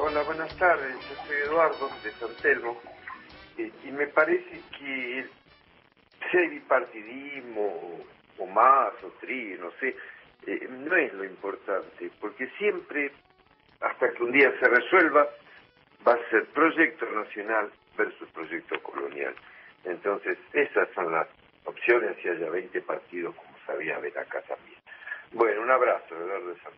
Hola, 0.05 0.21
buenas 0.25 0.51
tardes. 0.57 0.97
Yo 1.09 1.15
soy 1.25 1.37
Eduardo 1.37 1.89
de 2.03 2.13
San 2.19 2.35
Telmo. 2.43 2.77
Y 3.57 3.91
me 3.93 4.09
parece 4.09 4.61
que 4.77 5.25
hay 6.33 6.49
bipartidismo 6.49 8.01
o 8.37 8.47
más 8.47 8.93
o 9.05 9.09
tri, 9.21 9.57
no 9.61 9.71
sé, 9.79 9.95
eh, 10.49 10.67
no 10.69 10.97
es 10.97 11.15
lo 11.15 11.25
importante, 11.25 12.11
porque 12.21 12.49
siempre, 12.59 13.13
hasta 13.81 14.13
que 14.13 14.25
un 14.25 14.33
día 14.33 14.53
se 14.59 14.69
resuelva, 14.69 15.29
va 16.05 16.15
a 16.15 16.31
ser 16.31 16.47
proyecto 16.47 17.07
nacional 17.13 17.71
versus 17.97 18.29
proyecto 18.31 18.83
colonial. 18.83 19.37
Entonces, 19.85 20.37
esas 20.53 20.89
son 20.97 21.13
las 21.13 21.29
opciones 21.65 22.17
si 22.21 22.29
haya 22.29 22.51
20 22.51 22.81
partidos, 22.81 23.37
como 23.37 23.57
sabía 23.67 24.01
ver 24.01 24.19
acá 24.19 24.43
también. 24.49 24.81
Bueno, 25.31 25.63
un 25.63 25.71
abrazo, 25.71 26.17
Eduardo 26.17 26.49
de 26.49 26.61
San 26.61 26.73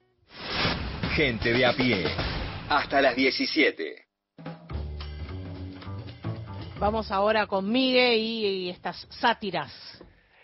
Gente 1.14 1.54
de 1.54 1.64
a 1.64 1.72
pie. 1.72 2.04
Hasta 2.68 3.00
las 3.00 3.16
17. 3.16 4.04
Vamos 6.84 7.10
ahora 7.10 7.46
con 7.46 7.72
Miguel 7.72 8.18
y, 8.18 8.68
estas 8.68 9.06
sátiras. 9.08 9.72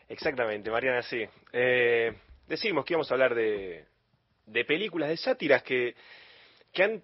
Exactamente, 0.09 0.71
Mariana, 0.71 1.03
sí. 1.03 1.23
Eh, 1.53 2.15
decimos 2.49 2.83
que 2.83 2.95
íbamos 2.95 3.11
a 3.11 3.15
hablar 3.15 3.35
de, 3.35 3.85
de 4.47 4.65
películas, 4.65 5.11
de 5.11 5.19
sátiras 5.19 5.63
que, 5.63 5.95
que 6.73 6.83
han 6.83 7.03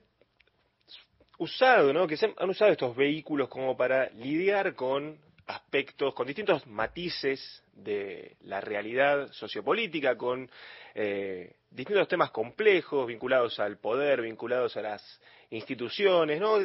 usado, 1.36 1.92
¿no? 1.92 2.06
Que 2.06 2.16
se 2.16 2.32
han, 2.34 2.48
usado 2.48 2.72
estos 2.72 2.96
vehículos 2.96 3.50
como 3.50 3.76
para 3.76 4.08
lidiar 4.08 4.74
con 4.74 5.18
aspectos, 5.46 6.14
con 6.14 6.26
distintos 6.26 6.66
matices 6.66 7.62
de 7.74 8.38
la 8.40 8.62
realidad 8.62 9.30
sociopolítica, 9.32 10.16
con 10.16 10.50
eh, 10.94 11.56
distintos 11.68 12.08
temas 12.08 12.30
complejos 12.30 13.06
vinculados 13.06 13.60
al 13.60 13.76
poder, 13.76 14.22
vinculados 14.22 14.78
a 14.78 14.80
las 14.80 15.20
instituciones, 15.50 16.40
¿no? 16.40 16.56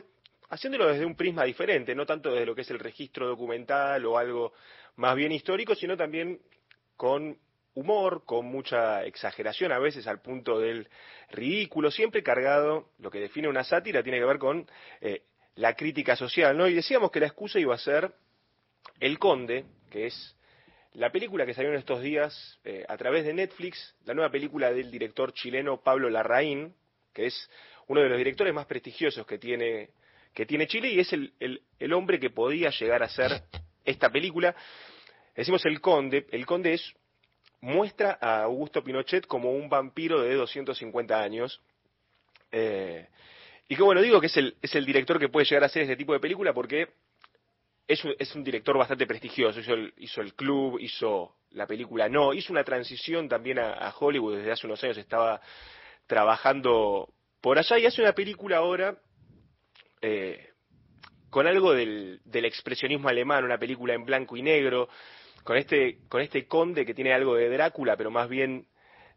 Haciéndolo 0.52 0.88
desde 0.88 1.06
un 1.06 1.15
prisma 1.15 1.45
diferente, 1.45 1.95
no 1.95 2.06
tanto 2.06 2.30
desde 2.32 2.45
lo 2.45 2.53
que 2.53 2.61
es 2.61 2.69
el 2.69 2.80
registro 2.80 3.26
documental 3.26 4.06
o 4.06 4.18
algo 4.18 4.53
más 4.98 5.15
bien 5.15 5.32
histórico, 5.32 5.76
sino 5.76 5.95
también 5.95 6.41
con 6.98 7.38
humor, 7.73 8.26
con 8.26 8.45
mucha 8.45 9.06
exageración 9.06 9.72
a 9.72 9.80
veces 9.80 10.07
al 10.07 10.22
punto 10.22 10.60
del 10.60 10.90
ridículo, 11.30 11.90
siempre 11.90 12.22
cargado, 12.22 12.90
lo 12.99 13.10
que 13.10 13.22
define 13.22 13.48
una 13.48 13.64
sátira 13.64 14.03
tiene 14.03 14.19
que 14.19 14.26
ver 14.26 14.40
con 14.40 14.69
eh, 14.99 15.23
la 15.56 15.73
crítica 15.73 16.18
social, 16.18 16.57
¿no? 16.57 16.68
Y 16.68 16.73
decíamos 16.73 17.11
que 17.11 17.22
la 17.22 17.28
excusa 17.28 17.57
iba 17.57 17.73
a 17.73 17.78
ser 17.78 18.11
El 18.99 19.19
Conde, 19.19 19.64
que 19.90 20.07
es 20.07 20.36
la 20.94 21.14
película 21.14 21.45
que 21.45 21.53
salió 21.53 21.72
en 21.72 21.78
estos 21.78 22.02
días 22.02 22.60
eh, 22.65 22.84
a 22.90 22.98
través 22.98 23.23
de 23.23 23.34
Netflix, 23.34 23.95
la 24.03 24.14
nueva 24.14 24.30
película 24.30 24.73
del 24.73 24.91
director 24.91 25.32
chileno 25.32 25.80
Pablo 25.82 26.10
Larraín, 26.10 26.76
que 27.14 27.28
es 27.28 27.49
uno 27.88 28.02
de 28.02 28.10
los 28.10 28.18
directores 28.18 28.53
más 28.53 28.65
prestigiosos 28.65 29.26
que 29.26 29.38
tiene 29.38 29.91
que 30.34 30.45
tiene 30.45 30.68
Chile 30.68 30.90
y 30.90 30.99
es 30.99 31.12
el, 31.14 31.34
el, 31.40 31.94
hombre 31.94 32.20
que 32.20 32.30
podía 32.30 32.70
llegar 32.70 33.03
a 33.03 33.10
ser 33.10 33.44
esta 33.84 34.10
película. 34.10 34.56
Decimos 35.36 35.66
el 35.66 35.82
conde, 35.82 36.26
el 36.32 36.45
conde 36.45 36.74
es 36.74 36.94
muestra 37.60 38.18
a 38.20 38.44
Augusto 38.44 38.84
Pinochet 38.84 39.28
como 39.28 39.52
un 39.52 39.70
vampiro 39.70 40.22
de 40.22 40.36
250 40.36 41.22
años. 41.22 41.62
Eh, 42.52 43.08
y 43.68 43.76
que 43.76 43.84
bueno, 43.84 44.02
digo 44.02 44.20
que 44.20 44.28
es 44.28 44.38
el, 44.38 44.56
es 44.62 44.74
el 44.76 44.86
director 44.86 45.20
que 45.20 45.30
puede 45.30 45.45
llegar 45.45 45.64
a 45.64 45.68
hacer 45.68 45.84
este 45.84 45.95
tipo 45.95 46.14
de 46.14 46.20
película 46.20 46.53
porque 46.53 46.90
es 47.88 48.03
un, 48.03 48.16
es 48.18 48.34
un 48.36 48.44
director 48.44 48.78
bastante 48.78 49.06
prestigioso. 49.06 49.60
Hizo 49.98 50.22
el, 50.22 50.34
club, 50.34 50.80
hizo 50.80 51.36
la 51.52 51.68
película 51.68 52.08
No, 52.08 52.34
hizo 52.34 52.53
una 52.53 52.64
transición 52.64 53.28
también 53.28 53.60
a, 53.60 53.74
a 53.74 53.94
Hollywood 53.98 54.38
desde 54.38 54.52
hace 54.52 54.66
unos 54.66 54.84
años, 54.84 54.98
estaba 54.98 55.41
trabajando 56.08 57.14
por 57.41 57.58
allá 57.58 57.80
y 57.80 57.86
hace 57.86 58.02
una 58.02 58.14
película 58.14 58.58
ahora 58.58 58.98
eh, 60.02 60.52
con 61.30 61.48
algo 61.48 61.73
del, 61.73 62.19
expresionismo 62.34 63.07
alemán, 63.07 63.45
una 63.45 63.57
película 63.57 63.94
en 63.94 64.06
blanco 64.06 64.36
y 64.36 64.41
negro, 64.41 64.90
con 65.44 65.57
este, 65.57 65.99
con 66.10 66.22
este 66.22 66.45
conde 66.45 66.86
que 66.86 66.94
tiene 66.94 67.14
algo 67.14 67.36
de 67.36 67.49
Drácula, 67.49 67.95
pero 67.95 68.11
más 68.11 68.28
bien 68.28 68.68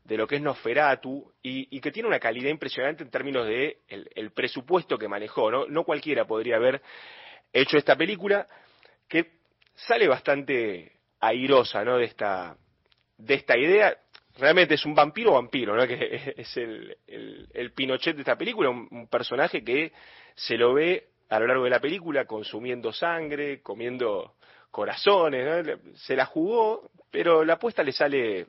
de 0.04 0.16
lo 0.16 0.26
que 0.26 0.36
es 0.36 0.42
Nosferatu, 0.42 1.32
y, 1.42 1.80
que 1.80 1.90
tiene 1.90 2.08
una 2.08 2.20
calidad 2.20 2.50
impresionante 2.50 3.02
en 3.02 3.10
términos 3.10 3.46
de 3.46 3.78
el, 3.88 4.30
presupuesto 4.30 4.96
que 4.96 5.08
manejó, 5.08 5.50
¿no? 5.50 5.66
No 5.66 5.84
cualquiera 5.84 6.26
podría 6.26 6.56
haber 6.56 6.82
hecho 7.52 7.78
esta 7.78 7.96
película, 7.96 8.46
que 9.08 9.32
sale 9.74 10.06
bastante 10.06 10.92
airosa, 11.20 11.84
¿no? 11.84 11.98
De 11.98 12.04
esta, 12.04 12.56
de 13.16 13.34
esta 13.34 13.58
idea. 13.58 13.98
Realmente 14.36 14.74
es 14.74 14.84
un 14.84 14.94
vampiro 14.94 15.32
vampiro, 15.32 15.76
¿no? 15.76 15.86
Que 15.86 16.34
es 16.36 16.56
el, 16.56 16.96
el, 17.06 17.72
Pinochet 17.72 18.16
de 18.16 18.22
esta 18.22 18.36
película, 18.36 18.70
un 18.70 19.08
personaje 19.08 19.62
que 19.62 19.92
se 20.34 20.56
lo 20.56 20.74
ve 20.74 21.08
a 21.28 21.38
lo 21.38 21.46
largo 21.46 21.64
de 21.64 21.70
la 21.70 21.80
película 21.80 22.24
consumiendo 22.26 22.92
sangre, 22.92 23.62
comiendo 23.62 24.34
corazones, 24.70 25.78
se 25.94 26.16
la 26.16 26.26
jugó, 26.26 26.90
pero 27.10 27.44
la 27.44 27.54
apuesta 27.54 27.82
le 27.82 27.92
sale 27.92 28.46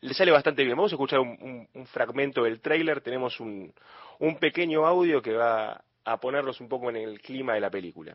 le 0.00 0.12
sale 0.12 0.30
bastante 0.30 0.62
bien. 0.64 0.76
Vamos 0.76 0.92
a 0.92 0.96
escuchar 0.96 1.20
un, 1.20 1.68
fragmento 1.86 2.44
del 2.44 2.60
tráiler, 2.60 3.00
tenemos 3.00 3.40
un, 3.40 3.72
un 4.18 4.38
pequeño 4.38 4.86
audio 4.86 5.22
que 5.22 5.32
va 5.32 5.82
a 6.04 6.20
ponernos 6.20 6.60
un 6.60 6.68
poco 6.68 6.90
en 6.90 6.96
el 6.96 7.20
clima 7.20 7.54
de 7.54 7.60
la 7.60 7.70
película. 7.70 8.14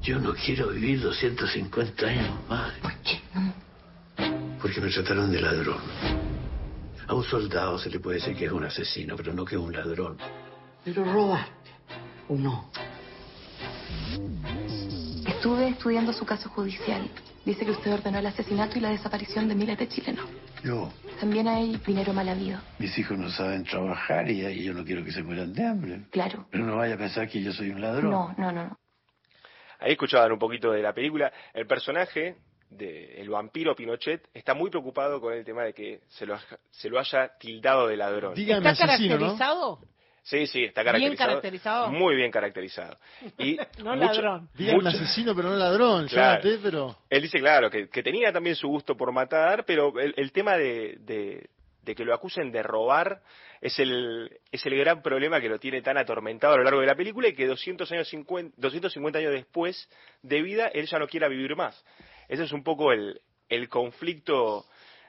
Yo 0.00 0.18
no 0.18 0.32
quiero 0.34 0.68
vivir 0.68 1.00
250 1.00 2.06
años 2.06 2.48
más. 2.48 2.72
¿Por 2.78 2.92
qué 3.02 3.14
no? 3.14 3.21
Porque 4.62 4.80
me 4.80 4.90
trataron 4.90 5.32
de 5.32 5.40
ladrón. 5.40 5.80
A 7.08 7.14
un 7.14 7.24
soldado 7.24 7.78
se 7.78 7.90
le 7.90 7.98
puede 7.98 8.18
decir 8.18 8.36
que 8.36 8.44
es 8.44 8.52
un 8.52 8.62
asesino, 8.62 9.16
pero 9.16 9.34
no 9.34 9.44
que 9.44 9.56
es 9.56 9.60
un 9.60 9.72
ladrón. 9.72 10.16
Pero 10.84 11.04
robaste, 11.04 11.70
¿o 12.28 12.36
no? 12.36 12.70
Estuve 15.26 15.70
estudiando 15.70 16.12
su 16.12 16.24
caso 16.24 16.48
judicial. 16.50 17.10
Dice 17.44 17.64
que 17.64 17.72
usted 17.72 17.92
ordenó 17.92 18.20
el 18.20 18.26
asesinato 18.26 18.78
y 18.78 18.80
la 18.80 18.90
desaparición 18.90 19.48
de 19.48 19.56
miles 19.56 19.76
de 19.76 19.88
chilenos. 19.88 20.26
Yo. 20.62 20.92
También 21.18 21.48
hay 21.48 21.76
dinero 21.84 22.12
mal 22.12 22.28
habido. 22.28 22.60
Mis 22.78 22.96
hijos 22.96 23.18
no 23.18 23.30
saben 23.30 23.64
trabajar 23.64 24.30
y, 24.30 24.46
y 24.46 24.62
yo 24.62 24.72
no 24.74 24.84
quiero 24.84 25.04
que 25.04 25.10
se 25.10 25.24
mueran 25.24 25.52
de 25.52 25.66
hambre. 25.66 26.02
Claro. 26.12 26.46
Pero 26.52 26.64
no 26.64 26.76
vaya 26.76 26.94
a 26.94 26.98
pensar 26.98 27.28
que 27.28 27.42
yo 27.42 27.52
soy 27.52 27.70
un 27.70 27.80
ladrón. 27.80 28.12
No, 28.12 28.32
no, 28.38 28.52
no. 28.52 28.78
Ahí 29.80 29.92
escuchaban 29.92 30.30
un 30.30 30.38
poquito 30.38 30.70
de 30.70 30.82
la 30.82 30.94
película. 30.94 31.32
El 31.52 31.66
personaje 31.66 32.36
el 32.78 33.28
vampiro 33.28 33.74
Pinochet 33.74 34.28
está 34.34 34.54
muy 34.54 34.70
preocupado 34.70 35.20
con 35.20 35.32
el 35.32 35.44
tema 35.44 35.64
de 35.64 35.72
que 35.72 36.00
se 36.08 36.26
lo, 36.26 36.38
se 36.70 36.88
lo 36.88 36.98
haya 36.98 37.36
tildado 37.38 37.86
de 37.88 37.96
ladrón. 37.96 38.34
¿Está 38.36 38.74
caracterizado? 38.74 39.80
Sí, 40.22 40.46
sí, 40.46 40.64
está 40.64 40.84
caracterizado. 40.84 41.10
Bien 41.10 41.16
caracterizado. 41.16 41.88
Muy 41.90 42.14
bien 42.14 42.30
caracterizado. 42.30 42.96
Y 43.38 43.58
no 43.82 43.96
ladrón. 43.96 44.48
Dígame 44.54 44.88
asesino, 44.88 45.34
pero 45.34 45.50
no 45.50 45.56
ladrón, 45.56 46.06
claro. 46.06 46.42
pero... 46.62 46.96
Él 47.10 47.22
dice, 47.22 47.40
claro, 47.40 47.70
que, 47.70 47.86
tenía 48.02 48.32
también 48.32 48.54
su 48.54 48.68
gusto 48.68 48.96
por 48.96 49.10
matar, 49.12 49.64
pero 49.64 49.92
el, 49.98 50.32
tema 50.32 50.56
de, 50.56 50.96
de, 51.00 51.94
que 51.94 52.04
lo 52.04 52.14
acusen 52.14 52.52
de 52.52 52.62
robar 52.62 53.20
es 53.60 53.78
el, 53.80 54.40
es 54.52 54.64
el 54.64 54.76
gran 54.76 55.02
problema 55.02 55.40
que 55.40 55.48
lo 55.48 55.58
tiene 55.58 55.82
tan 55.82 55.96
atormentado 55.96 56.54
a 56.54 56.56
lo 56.58 56.64
largo 56.64 56.80
de 56.80 56.86
la 56.86 56.94
película 56.94 57.28
y 57.28 57.34
que 57.34 57.46
200 57.46 57.90
años 57.90 58.08
50, 58.08 58.54
250 58.56 59.18
años 59.18 59.32
después 59.32 59.88
de 60.22 60.42
vida 60.42 60.68
él 60.68 60.86
ya 60.86 60.98
no 60.98 61.08
quiera 61.08 61.28
vivir 61.28 61.56
más. 61.56 61.84
Ese 62.28 62.44
es 62.44 62.52
un 62.52 62.62
poco 62.62 62.92
el, 62.92 63.20
el 63.48 63.68
conflicto 63.68 64.66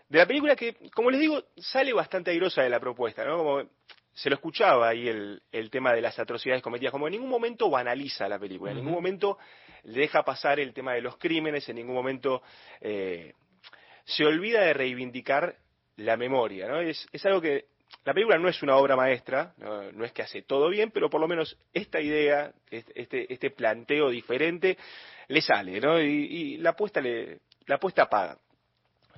de 0.10 0.20
la 0.20 0.28
película 0.28 0.56
que, 0.56 0.76
como 0.94 1.10
les 1.10 1.20
digo, 1.20 1.44
sale 1.58 1.94
bastante 1.94 2.32
airosa 2.32 2.62
de 2.62 2.70
la 2.70 2.80
propuesta, 2.80 3.26
¿no? 3.26 3.38
Como 3.38 3.70
se 4.14 4.30
lo 4.30 4.36
escuchaba 4.36 4.90
ahí 4.90 5.08
el, 5.08 5.42
el 5.52 5.70
tema 5.70 5.92
de 5.94 6.02
las 6.02 6.20
atrocidades 6.20 6.62
cometidas, 6.62 6.92
como 6.92 7.08
en 7.08 7.14
ningún 7.14 7.30
momento 7.30 7.70
banaliza 7.70 8.28
la 8.28 8.38
película, 8.38 8.72
en 8.72 8.78
ningún 8.78 8.94
momento 8.94 9.40
le 9.84 10.02
deja 10.02 10.24
pasar 10.24 10.60
el 10.60 10.74
tema 10.74 10.94
de 10.94 11.02
los 11.02 11.18
crímenes, 11.18 11.68
en 11.68 11.78
ningún 11.78 11.96
momento 11.96 12.44
eh, 12.80 13.34
se 14.06 14.26
olvida 14.26 14.62
de 14.62 14.74
reivindicar 14.74 15.56
la 15.98 16.16
memoria, 16.16 16.68
¿no? 16.68 16.80
Es, 16.80 17.08
es 17.12 17.26
algo 17.26 17.42
que 17.42 17.66
la 18.06 18.14
película 18.14 18.38
no 18.38 18.50
es 18.50 18.62
una 18.62 18.76
obra 18.76 18.96
maestra, 18.96 19.54
no, 19.58 19.92
no, 19.92 20.06
es 20.06 20.12
que 20.12 20.22
hace 20.22 20.42
todo 20.42 20.70
bien, 20.70 20.92
pero 20.92 21.10
por 21.10 21.22
lo 21.22 21.28
menos 21.28 21.58
esta 21.74 22.02
idea, 22.02 22.52
este, 22.70 23.32
este 23.32 23.50
planteo 23.50 24.10
diferente, 24.10 24.78
le 25.28 25.42
sale, 25.42 25.80
¿no? 25.80 26.02
Y, 26.02 26.58
la 26.58 26.72
apuesta 26.72 27.02
le, 27.02 27.40
la 27.66 27.76
apuesta 27.76 28.10
paga. 28.10 28.38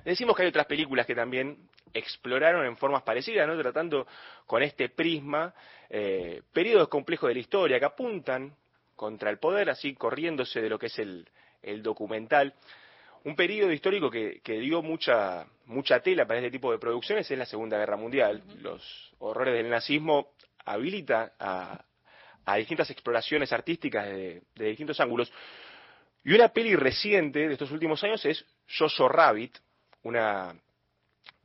Decimos 0.04 0.36
que 0.36 0.42
hay 0.42 0.48
otras 0.48 0.66
películas 0.66 1.06
que 1.06 1.14
también 1.14 1.68
exploraron 1.92 2.66
en 2.66 2.76
formas 2.76 3.02
parecidas, 3.02 3.46
¿no? 3.46 3.60
Tratando 3.60 4.06
con 4.46 4.62
este 4.62 4.88
prisma 4.88 5.54
eh, 5.88 6.42
periodos 6.52 6.88
complejos 6.88 7.28
de 7.28 7.34
la 7.34 7.40
historia 7.40 7.78
que 7.78 7.84
apuntan 7.84 8.54
contra 8.94 9.30
el 9.30 9.38
poder, 9.38 9.70
así 9.70 9.94
corriéndose 9.94 10.60
de 10.60 10.68
lo 10.68 10.78
que 10.78 10.86
es 10.86 10.98
el, 10.98 11.28
el 11.62 11.82
documental. 11.82 12.54
Un 13.24 13.34
periodo 13.34 13.72
histórico 13.72 14.10
que, 14.10 14.40
que 14.42 14.60
dio 14.60 14.82
mucha, 14.82 15.46
mucha 15.66 16.00
tela 16.00 16.26
para 16.26 16.38
este 16.38 16.50
tipo 16.50 16.70
de 16.70 16.78
producciones 16.78 17.28
es 17.28 17.38
la 17.38 17.46
Segunda 17.46 17.76
Guerra 17.76 17.96
Mundial. 17.96 18.42
Los 18.60 19.14
horrores 19.18 19.54
del 19.54 19.68
nazismo 19.68 20.28
habilita 20.64 21.32
a, 21.38 21.84
a 22.44 22.56
distintas 22.56 22.88
exploraciones 22.90 23.52
artísticas 23.52 24.06
de, 24.06 24.42
de 24.54 24.66
distintos 24.66 25.00
ángulos. 25.00 25.32
Y 26.26 26.34
una 26.34 26.48
peli 26.48 26.74
reciente 26.74 27.46
de 27.46 27.52
estos 27.52 27.70
últimos 27.70 28.02
años 28.02 28.24
es 28.24 28.44
Jojo 28.76 29.08
Rabbit, 29.08 29.58
una, 30.02 30.56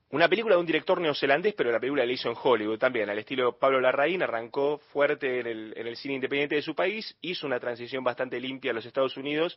una 0.10 0.28
película 0.28 0.56
de 0.56 0.60
un 0.60 0.66
director 0.66 1.00
neozelandés, 1.00 1.54
pero 1.54 1.72
la 1.72 1.80
película 1.80 2.04
la 2.04 2.12
hizo 2.12 2.30
en 2.30 2.36
Hollywood 2.42 2.80
también, 2.80 3.08
al 3.08 3.20
estilo 3.20 3.60
Pablo 3.60 3.80
Larraín, 3.80 4.24
arrancó 4.24 4.80
fuerte 4.92 5.42
en 5.42 5.46
el, 5.46 5.74
en 5.78 5.86
el 5.86 5.96
cine 5.98 6.16
independiente 6.16 6.56
de 6.56 6.64
su 6.64 6.74
país, 6.74 7.16
hizo 7.22 7.46
una 7.46 7.60
transición 7.60 8.04
bastante 8.04 8.40
limpia 8.40 8.72
a 8.72 8.74
los 8.74 8.84
Estados 8.84 9.16
Unidos 9.18 9.56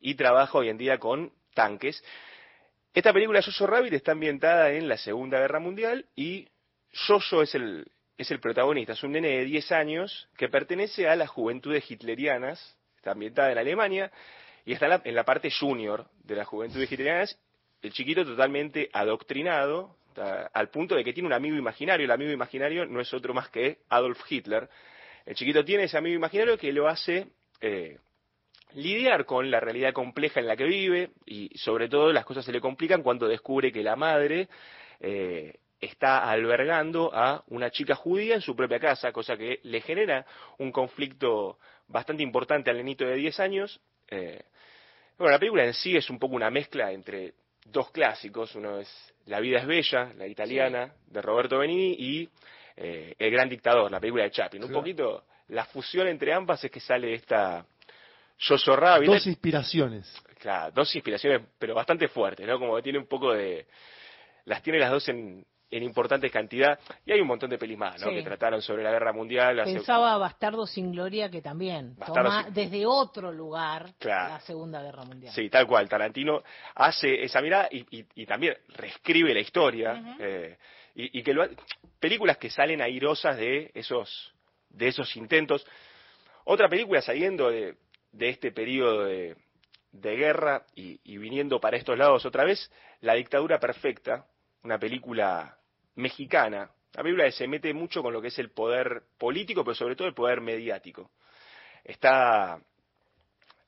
y 0.00 0.14
trabaja 0.14 0.56
hoy 0.56 0.70
en 0.70 0.78
día 0.78 0.96
con 0.96 1.34
tanques. 1.52 2.02
Esta 2.94 3.12
película 3.12 3.42
Jojo 3.42 3.66
Rabbit 3.66 3.92
está 3.92 4.12
ambientada 4.12 4.72
en 4.72 4.88
la 4.88 4.96
Segunda 4.96 5.38
Guerra 5.38 5.60
Mundial 5.60 6.06
y 6.16 6.48
Jojo 6.94 7.42
es 7.42 7.54
el, 7.54 7.88
es 8.16 8.30
el 8.30 8.40
protagonista, 8.40 8.94
es 8.94 9.02
un 9.02 9.12
nene 9.12 9.36
de 9.36 9.44
10 9.44 9.70
años 9.72 10.30
que 10.38 10.48
pertenece 10.48 11.10
a 11.10 11.16
las 11.16 11.28
juventudes 11.28 11.90
hitlerianas, 11.90 12.78
está 12.96 13.10
ambientada 13.10 13.52
en 13.52 13.58
Alemania 13.58 14.10
y 14.64 14.72
está 14.72 14.86
en 14.86 14.90
la, 14.90 15.02
la 15.04 15.24
parte 15.24 15.50
junior 15.50 16.06
de 16.24 16.36
las 16.36 16.46
juventudes 16.46 16.90
hitlerianas 16.90 17.38
el 17.82 17.92
chiquito 17.92 18.24
totalmente 18.24 18.88
adoctrinado 18.92 19.96
al 20.52 20.68
punto 20.68 20.94
de 20.94 21.04
que 21.04 21.12
tiene 21.12 21.26
un 21.26 21.32
amigo 21.32 21.56
imaginario. 21.56 22.04
El 22.04 22.10
amigo 22.10 22.30
imaginario 22.30 22.86
no 22.86 23.00
es 23.00 23.12
otro 23.12 23.34
más 23.34 23.48
que 23.48 23.78
Adolf 23.88 24.20
Hitler. 24.30 24.68
El 25.26 25.34
chiquito 25.34 25.64
tiene 25.64 25.84
ese 25.84 25.98
amigo 25.98 26.14
imaginario 26.14 26.56
que 26.56 26.72
lo 26.72 26.88
hace 26.88 27.28
eh, 27.60 27.98
lidiar 28.74 29.24
con 29.24 29.50
la 29.50 29.58
realidad 29.58 29.92
compleja 29.92 30.40
en 30.40 30.46
la 30.46 30.56
que 30.56 30.64
vive 30.64 31.10
y 31.26 31.50
sobre 31.58 31.88
todo 31.88 32.12
las 32.12 32.24
cosas 32.24 32.44
se 32.44 32.52
le 32.52 32.60
complican 32.60 33.02
cuando 33.02 33.26
descubre 33.26 33.72
que 33.72 33.82
la 33.82 33.96
madre 33.96 34.48
eh, 35.00 35.54
está 35.80 36.30
albergando 36.30 37.10
a 37.12 37.42
una 37.48 37.70
chica 37.70 37.94
judía 37.94 38.34
en 38.34 38.40
su 38.42 38.54
propia 38.54 38.78
casa, 38.78 39.12
cosa 39.12 39.36
que 39.36 39.60
le 39.64 39.80
genera 39.80 40.24
un 40.58 40.70
conflicto 40.70 41.58
bastante 41.88 42.22
importante 42.22 42.70
al 42.70 42.76
nenito 42.76 43.04
de 43.04 43.16
10 43.16 43.40
años. 43.40 43.80
Eh, 44.08 44.42
bueno, 45.18 45.32
la 45.32 45.38
película 45.38 45.64
en 45.64 45.74
sí 45.74 45.96
es 45.96 46.08
un 46.10 46.18
poco 46.18 46.34
una 46.34 46.50
mezcla 46.50 46.92
entre 46.92 47.34
dos 47.64 47.90
clásicos, 47.90 48.54
uno 48.54 48.78
es 48.78 49.14
La 49.26 49.40
vida 49.40 49.58
es 49.58 49.66
bella, 49.66 50.12
la 50.16 50.26
italiana, 50.26 50.92
de 51.06 51.22
Roberto 51.22 51.58
Benini, 51.58 51.94
y 51.98 52.28
eh, 52.76 53.14
El 53.18 53.30
gran 53.30 53.48
dictador, 53.48 53.90
la 53.90 54.00
película 54.00 54.24
de 54.24 54.30
Chaplin. 54.30 54.64
Un 54.64 54.72
poquito 54.72 55.24
la 55.48 55.64
fusión 55.66 56.08
entre 56.08 56.32
ambas 56.32 56.64
es 56.64 56.70
que 56.70 56.80
sale 56.80 57.14
esta 57.14 57.64
Jojo 58.48 58.74
Rabbit. 58.74 59.08
Dos 59.08 59.26
inspiraciones. 59.26 60.22
Claro, 60.38 60.72
dos 60.72 60.92
inspiraciones, 60.94 61.42
pero 61.58 61.74
bastante 61.74 62.08
fuertes, 62.08 62.46
¿no? 62.46 62.58
Como 62.58 62.74
que 62.76 62.82
tiene 62.82 62.98
un 62.98 63.06
poco 63.06 63.32
de... 63.32 63.66
Las 64.46 64.62
tiene 64.62 64.80
las 64.80 64.90
dos 64.90 65.08
en, 65.08 65.46
en 65.72 65.82
importante 65.82 66.30
cantidad. 66.30 66.78
Y 67.04 67.12
hay 67.12 67.20
un 67.20 67.26
montón 67.26 67.50
de 67.50 67.58
pelis 67.58 67.76
más, 67.78 68.00
¿no? 68.00 68.08
Sí. 68.10 68.14
Que 68.16 68.22
trataron 68.22 68.60
sobre 68.62 68.82
la 68.84 68.90
guerra 68.92 69.12
mundial. 69.12 69.60
Pensaba 69.64 70.16
Bastardo 70.18 70.66
sin 70.66 70.92
Gloria 70.92 71.30
que 71.30 71.42
también 71.42 71.96
Bastardo 71.96 72.28
toma 72.28 72.44
sin- 72.44 72.54
desde 72.54 72.86
otro 72.86 73.32
lugar 73.32 73.94
Claro. 73.98 74.34
la 74.34 74.40
Segunda 74.40 74.82
Guerra 74.82 75.04
Mundial. 75.04 75.32
Sí, 75.34 75.48
tal 75.48 75.66
cual. 75.66 75.88
Tarantino 75.88 76.42
hace 76.74 77.24
esa 77.24 77.40
mirada 77.40 77.68
y, 77.70 77.84
y- 77.98 78.06
y 78.14 78.26
también 78.26 78.56
reescribe 78.68 79.34
la 79.34 79.40
historia. 79.40 80.16
eh, 80.20 80.56
y, 80.94 81.18
y 81.20 81.22
que 81.22 81.32
lo 81.32 81.42
ha- 81.42 81.48
películas 81.98 82.36
que 82.36 82.50
salen 82.50 82.82
airosas 82.82 83.36
de 83.38 83.70
esos, 83.74 84.34
de 84.68 84.88
esos 84.88 85.16
intentos. 85.16 85.66
Otra 86.44 86.68
película 86.68 87.00
saliendo 87.00 87.50
de, 87.50 87.76
de 88.12 88.28
este 88.28 88.52
periodo 88.52 89.04
de, 89.04 89.36
de 89.92 90.16
guerra 90.16 90.64
y, 90.74 91.00
y 91.04 91.16
viniendo 91.16 91.60
para 91.60 91.76
estos 91.78 91.96
lados 91.96 92.26
otra 92.26 92.44
vez, 92.44 92.70
La 93.00 93.14
dictadura 93.14 93.58
perfecta, 93.58 94.26
una 94.64 94.78
película 94.78 95.56
mexicana, 95.94 96.70
una 96.94 97.02
película 97.02 97.24
que 97.24 97.32
se 97.32 97.48
mete 97.48 97.72
mucho 97.72 98.02
con 98.02 98.12
lo 98.12 98.20
que 98.20 98.28
es 98.28 98.38
el 98.38 98.50
poder 98.50 99.02
político, 99.18 99.64
pero 99.64 99.74
sobre 99.74 99.96
todo 99.96 100.08
el 100.08 100.14
poder 100.14 100.40
mediático. 100.40 101.10
Está 101.84 102.60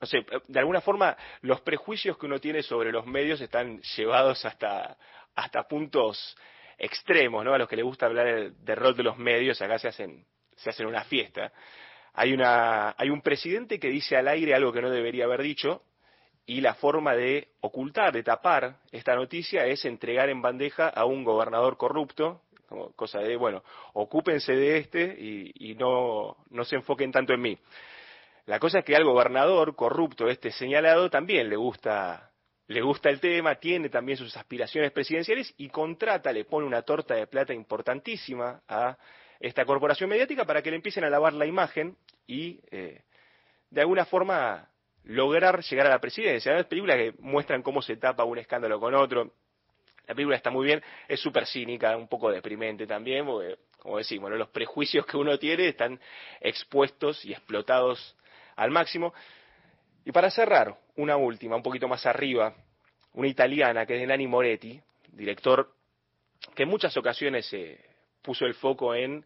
no 0.01 0.06
sé, 0.06 0.26
de 0.48 0.59
alguna 0.59 0.82
forma 0.82 1.16
los 1.40 1.62
prejuicios 1.62 2.18
que 2.18 2.26
uno 2.26 2.38
tiene 2.38 2.62
sobre 2.62 2.92
los 2.92 3.06
medios 3.06 3.40
están 3.40 3.80
llevados 3.96 4.44
hasta, 4.44 4.98
hasta 5.34 5.66
puntos 5.66 6.36
extremos, 6.76 7.42
¿no? 7.42 7.55
A 7.55 7.59
los 7.59 7.68
que 7.68 7.76
les 7.76 7.84
gusta 7.84 8.06
hablar 8.06 8.52
del 8.52 8.76
rol 8.76 8.94
de 8.94 9.02
los 9.02 9.16
medios, 9.16 9.62
acá 9.62 9.78
se 9.78 9.88
hacen, 9.88 10.26
se 10.56 10.70
hacen 10.70 10.86
una 10.86 11.05
fiesta. 11.05 11.52
Hay, 12.12 12.32
una, 12.32 12.94
hay 12.98 13.09
un 13.09 13.22
presidente 13.22 13.80
que 13.80 13.88
dice 13.88 14.16
al 14.16 14.28
aire 14.28 14.55
algo 14.55 14.72
que 14.72 14.82
no 14.82 14.90
debería 14.90 15.24
haber 15.24 15.42
dicho, 15.42 15.82
y 16.47 16.61
la 16.61 16.75
forma 16.75 17.15
de 17.15 17.49
ocultar, 17.61 18.12
de 18.12 18.23
tapar 18.23 18.77
esta 18.93 19.15
noticia 19.15 19.66
es 19.66 19.85
entregar 19.85 20.29
en 20.29 20.43
bandeja 20.43 20.89
a 20.89 21.05
un 21.05 21.25
gobernador 21.25 21.77
corrupto, 21.77 22.43
como 22.69 22.93
cosa 22.93 23.21
de, 23.21 23.37
bueno, 23.37 23.62
ocúpense 23.95 24.53
de 24.53 24.79
este 24.79 25.03
y, 25.05 25.75
no, 25.75 26.37
no 26.51 26.65
se 26.65 26.77
enfoquen 26.77 27.12
tanto 27.12 27.33
en 27.33 27.41
mí. 27.41 27.59
La 28.47 28.59
cosa 28.59 28.81
es 28.81 28.85
que 28.85 28.95
al 28.95 29.05
gobernador 29.05 29.75
corrupto 29.75 30.29
este 30.29 30.51
señalado 30.51 31.09
también 31.09 31.49
le 31.49 31.57
gusta 31.57 32.31
le 32.66 32.81
gusta 32.81 33.11
el 33.11 33.21
tema, 33.21 33.57
tiene 33.57 33.91
también 33.91 34.16
sus 34.16 34.35
aspiraciones 34.39 34.91
presidenciales 34.91 35.53
y 35.59 35.69
contrata, 35.69 36.33
le 36.33 36.47
pone 36.47 36.66
una 36.66 36.81
torta 36.81 37.15
de 37.15 37.27
plata 37.27 37.53
importantísima 37.53 38.62
a 38.66 38.97
esta 39.39 39.66
corporación 39.66 40.09
mediática 40.09 40.47
para 40.47 40.62
que 40.62 40.71
le 40.71 40.77
empiecen 40.77 41.05
a 41.05 41.11
lavar 41.11 41.35
la 41.35 41.45
imagen 41.45 41.95
y 42.27 42.61
eh, 42.71 43.03
de 43.69 43.81
alguna 43.83 44.07
forma 44.07 44.71
lograr 45.05 45.62
llegar 45.62 45.86
a 45.86 45.90
la 45.90 46.01
presidencia. 46.01 46.59
Es 46.59 46.66
películas 46.66 46.97
que 46.97 47.14
muestran 47.18 47.62
cómo 47.62 47.82
se 47.82 47.97
tapa 47.97 48.24
un 48.24 48.39
escándalo 48.39 48.81
con 48.81 48.94
otro. 48.94 49.32
La 50.06 50.14
película 50.14 50.36
está 50.36 50.51
muy 50.51 50.66
bien, 50.66 50.82
es 51.09 51.20
súper 51.20 51.47
cínica, 51.47 51.97
un 51.97 52.09
poco 52.09 52.31
deprimente 52.31 52.86
también, 52.86 53.24
porque, 53.24 53.56
como 53.78 53.97
decimos, 53.97 54.31
¿no? 54.31 54.36
los 54.36 54.48
prejuicios 54.48 55.06
que 55.06 55.16
uno 55.16 55.39
tiene 55.39 55.68
están 55.68 55.98
expuestos 56.40 57.24
y 57.24 57.32
explotados 57.32 58.14
al 58.56 58.70
máximo. 58.70 59.14
Y 60.05 60.12
para 60.12 60.31
cerrar, 60.31 60.76
una 60.97 61.16
última, 61.16 61.56
un 61.56 61.62
poquito 61.62 61.89
más 61.89 62.05
arriba, 62.05 62.55
una 63.14 63.28
italiana 63.28 63.86
que 63.86 64.01
es 64.01 64.06
Nani 64.06 64.26
Moretti, 64.26 64.81
director 65.09 65.72
que 66.55 66.64
en 66.64 66.68
muchas 66.68 66.94
ocasiones 66.97 67.51
eh, 67.55 67.81
puso 68.20 68.44
el 68.44 68.55
foco 68.55 68.94
en, 68.94 69.24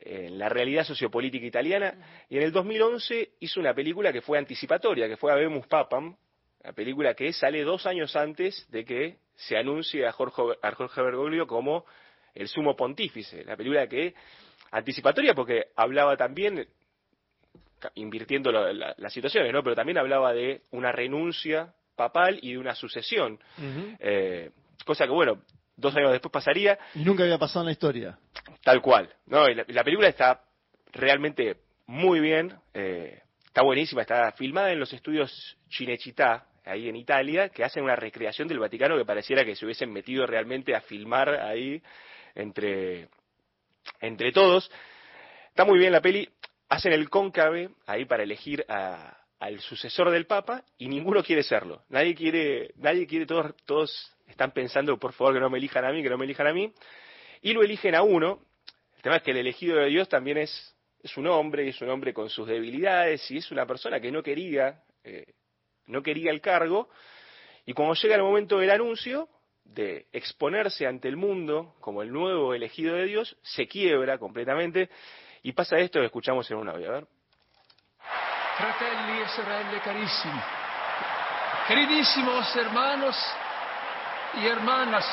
en 0.00 0.38
la 0.38 0.48
realidad 0.48 0.84
sociopolítica 0.84 1.44
italiana, 1.46 1.94
y 2.28 2.36
en 2.36 2.42
el 2.44 2.52
2011 2.52 3.30
hizo 3.40 3.60
una 3.60 3.74
película 3.74 4.12
que 4.12 4.20
fue 4.22 4.38
anticipatoria, 4.38 5.08
que 5.08 5.16
fue 5.16 5.32
Habemus 5.32 5.66
Papam, 5.66 6.16
la 6.62 6.72
película 6.72 7.14
que 7.14 7.32
sale 7.32 7.62
dos 7.62 7.86
años 7.86 8.14
antes 8.16 8.66
de 8.70 8.84
que 8.84 9.16
se 9.34 9.56
anuncie 9.56 10.06
a 10.06 10.12
Jorge, 10.12 10.42
a 10.62 10.72
Jorge 10.72 11.02
Bergoglio 11.02 11.46
como 11.46 11.84
el 12.34 12.48
sumo 12.48 12.76
pontífice, 12.76 13.44
la 13.44 13.56
película 13.56 13.86
que 13.88 14.14
anticipatoria 14.70 15.34
porque 15.34 15.66
hablaba 15.76 16.16
también 16.16 16.66
invirtiendo 17.94 18.50
lo- 18.50 18.72
la- 18.72 18.94
las 18.98 19.12
situaciones, 19.12 19.52
¿no? 19.52 19.62
Pero 19.62 19.76
también 19.76 19.98
hablaba 19.98 20.32
de 20.32 20.62
una 20.72 20.90
renuncia 20.92 21.72
papal 21.96 22.38
y 22.42 22.52
de 22.52 22.58
una 22.58 22.74
sucesión, 22.74 23.38
eh, 24.00 24.50
cosa 24.84 25.04
que 25.04 25.10
bueno, 25.12 25.42
dos 25.78 25.94
años 25.96 26.12
después 26.12 26.30
pasaría, 26.32 26.78
Y 26.94 27.04
nunca 27.04 27.22
había 27.22 27.38
pasado 27.38 27.60
en 27.62 27.66
la 27.66 27.72
historia. 27.72 28.18
tal 28.62 28.82
cual, 28.82 29.08
¿no? 29.26 29.48
Y 29.48 29.54
la, 29.54 29.84
película 29.84 30.08
está 30.08 30.42
realmente 30.92 31.56
muy 31.86 32.20
bien, 32.20 32.52
eh, 32.74 33.22
está 33.46 33.62
buenísima, 33.62 34.02
está 34.02 34.32
filmada 34.32 34.70
en 34.72 34.80
los 34.80 34.92
estudios 34.92 35.56
Cinecittà, 35.70 36.44
ahí 36.64 36.88
en 36.88 36.96
Italia, 36.96 37.48
que 37.48 37.64
hacen 37.64 37.82
una 37.84 37.96
recreación 37.96 38.46
del 38.48 38.58
Vaticano 38.58 38.96
que 38.98 39.04
pareciera 39.06 39.44
que 39.44 39.56
se 39.56 39.64
hubiesen 39.64 39.90
metido 39.92 40.26
realmente 40.26 40.74
a 40.74 40.82
filmar 40.82 41.28
ahí 41.30 41.82
entre, 42.34 43.08
entre 44.00 44.32
todos. 44.32 44.70
Está 45.48 45.64
muy 45.64 45.78
bien 45.78 45.92
la 45.92 46.00
peli, 46.02 46.28
hacen 46.68 46.92
el 46.92 47.08
cóncave 47.08 47.70
ahí 47.86 48.04
para 48.04 48.22
elegir 48.22 48.64
a- 48.68 49.16
al 49.40 49.60
sucesor 49.60 50.10
del 50.10 50.26
Papa 50.26 50.62
y 50.78 50.88
ninguno 50.88 51.22
quiere 51.22 51.42
serlo. 51.42 51.82
Nadie 51.88 52.14
quiere, 52.14 52.72
nadie 52.76 53.06
quiere, 53.06 53.24
todos, 53.24 53.54
todos 53.64 54.16
están 54.28 54.52
pensando, 54.52 54.96
por 54.98 55.12
favor, 55.12 55.34
que 55.34 55.40
no 55.40 55.50
me 55.50 55.58
elijan 55.58 55.84
a 55.84 55.92
mí, 55.92 56.02
que 56.02 56.10
no 56.10 56.18
me 56.18 56.24
elijan 56.24 56.46
a 56.46 56.52
mí, 56.52 56.72
y 57.42 57.52
lo 57.52 57.62
eligen 57.62 57.94
a 57.94 58.02
uno. 58.02 58.40
El 58.96 59.02
tema 59.02 59.16
es 59.16 59.22
que 59.22 59.30
el 59.30 59.38
elegido 59.38 59.78
de 59.78 59.86
Dios 59.86 60.08
también 60.08 60.38
es, 60.38 60.76
es 61.02 61.16
un 61.16 61.26
hombre, 61.26 61.64
y 61.64 61.68
es 61.70 61.80
un 61.80 61.90
hombre 61.90 62.12
con 62.12 62.28
sus 62.28 62.46
debilidades, 62.46 63.30
y 63.30 63.38
es 63.38 63.50
una 63.50 63.66
persona 63.66 64.00
que 64.00 64.10
no 64.10 64.22
quería, 64.22 64.82
eh, 65.04 65.34
no 65.86 66.02
quería 66.02 66.30
el 66.30 66.40
cargo, 66.40 66.88
y 67.64 67.72
cuando 67.72 67.94
llega 67.94 68.16
el 68.16 68.22
momento 68.22 68.58
del 68.58 68.70
anuncio, 68.70 69.28
de 69.64 70.06
exponerse 70.12 70.86
ante 70.86 71.08
el 71.08 71.16
mundo 71.16 71.74
como 71.80 72.02
el 72.02 72.10
nuevo 72.10 72.54
elegido 72.54 72.94
de 72.94 73.04
Dios, 73.04 73.36
se 73.42 73.66
quiebra 73.66 74.18
completamente, 74.18 74.88
y 75.42 75.52
pasa 75.52 75.78
esto 75.78 76.00
que 76.00 76.06
escuchamos 76.06 76.50
en 76.50 76.56
un 76.56 76.68
audio, 76.68 76.88
a 76.88 76.92
ver. 76.92 77.06
Fratelli 78.56 79.20
e 79.20 79.28
sorelle 79.28 79.80
carissimi, 79.80 80.40
queridísimos 81.68 82.56
hermanos 82.56 83.16
y 84.34 84.46
hermanas, 84.46 85.04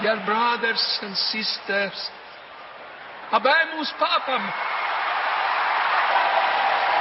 dear 0.00 0.24
brothers 0.24 1.00
and 1.02 1.16
sisters, 1.16 2.10
habemus 3.30 3.92
papam, 3.98 4.52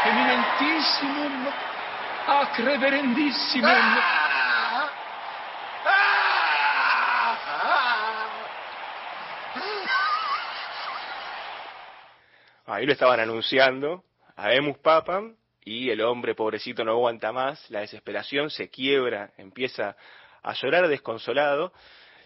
eminentissimum 0.06 1.53
¡Ah, 2.27 2.49
reverendísimo! 2.57 3.68
Ahí 12.65 12.88
lo 12.88 12.94
estaban 12.94 13.19
anunciando, 13.19 14.03
habemos 14.36 14.80
papam, 14.80 15.36
y 15.64 15.91
el 15.91 16.02
hombre 16.02 16.34
pobrecito 16.34 16.84
no 16.84 16.94
aguanta 16.94 17.32
más, 17.32 17.69
la 17.69 17.82
desesperación 17.82 18.49
se 18.49 18.72
quiebra, 18.72 19.30
empieza 19.38 19.95
a 20.45 20.53
llorar 20.53 20.88
desconsolado. 20.88 21.73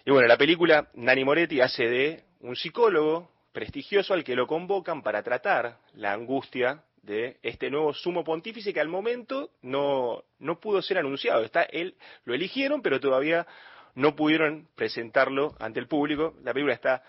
Y 0.05 0.11
bueno, 0.11 0.27
la 0.27 0.37
película 0.37 0.89
Nani 0.93 1.23
Moretti 1.23 1.61
hace 1.61 1.87
de 1.87 2.23
un 2.41 2.55
psicólogo 2.55 3.31
prestigioso 3.53 4.13
al 4.13 4.23
que 4.23 4.35
lo 4.35 4.45
convocan 4.45 5.01
para 5.01 5.23
tratar 5.23 5.77
la 5.93 6.13
angustia 6.13 6.83
de 7.01 7.37
este 7.41 7.69
nuevo 7.69 7.93
sumo 7.93 8.23
pontífice 8.23 8.73
que 8.73 8.81
al 8.81 8.89
momento 8.89 9.51
no, 9.61 10.23
no 10.37 10.59
pudo 10.59 10.81
ser 10.81 10.97
anunciado. 10.97 11.43
Está, 11.43 11.63
él 11.63 11.95
lo 12.25 12.33
eligieron, 12.33 12.81
pero 12.81 12.99
todavía 12.99 13.47
no 13.95 14.15
pudieron 14.15 14.67
presentarlo 14.75 15.55
ante 15.59 15.79
el 15.79 15.87
público. 15.87 16.35
La 16.43 16.53
película 16.53 16.73
está 16.73 17.01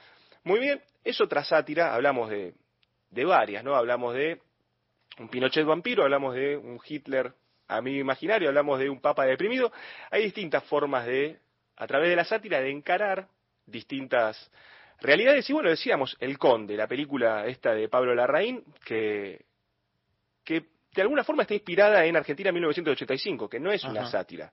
muy 0.45 0.61
bien. 0.61 0.81
Es 1.03 1.21
otra 1.21 1.43
sátira, 1.43 1.93
hablamos 1.93 2.31
de, 2.31 2.55
de 3.11 3.25
varias, 3.25 3.65
¿no? 3.65 3.75
Hablamos 3.75 4.15
de 4.15 4.41
un 5.19 5.29
Pinochet 5.29 5.67
vampiro, 5.67 6.05
hablamos 6.05 6.35
de 6.35 6.57
un 6.57 6.79
Hitler 6.87 7.33
amigo 7.77 8.01
imaginario, 8.01 8.49
hablamos 8.49 8.79
de 8.79 8.91
un 8.91 9.01
papa 9.01 9.25
deprimido. 9.25 9.73
Hay 10.11 10.25
distintas 10.25 10.65
formas 10.65 11.07
de, 11.07 11.39
a 11.77 11.87
través 11.87 12.11
de 12.11 12.17
la 12.17 12.25
sátira, 12.25 12.61
de 12.61 12.71
encarar 12.71 13.29
distintas 13.67 14.51
realidades. 15.01 15.49
Y 15.49 15.53
bueno, 15.53 15.71
decíamos, 15.71 16.17
El 16.21 16.39
Conde, 16.39 16.77
la 16.77 16.87
película 16.87 17.47
esta 17.47 17.73
de 17.73 17.89
Pablo 17.89 18.15
Larraín, 18.15 18.65
que, 18.85 19.45
que 20.45 20.65
de 20.95 21.03
alguna 21.03 21.25
forma 21.25 21.43
está 21.43 21.55
inspirada 21.55 22.05
en 22.05 22.17
Argentina 22.17 22.53
1985, 22.53 23.49
que 23.49 23.61
no 23.61 23.73
es 23.73 23.85
una 23.85 24.11
sátira. 24.11 24.53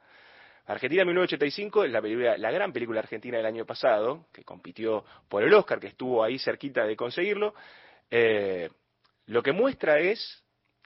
Argentina 0.67 1.05
1985 1.05 1.85
es 1.85 1.91
la, 1.91 2.01
película, 2.01 2.37
la 2.37 2.51
gran 2.51 2.73
película 2.73 2.99
argentina 2.99 3.37
del 3.37 3.45
año 3.45 3.65
pasado, 3.65 4.27
que 4.33 4.43
compitió 4.43 5.05
por 5.29 5.41
el 5.41 5.53
Oscar, 5.53 5.79
que 5.79 5.87
estuvo 5.87 6.23
ahí 6.23 6.37
cerquita 6.37 6.85
de 6.85 6.95
conseguirlo. 6.95 7.53
Eh, 8.11 8.69
lo 9.27 9.41
que 9.41 9.53
muestra 9.53 9.99
es 9.99 10.43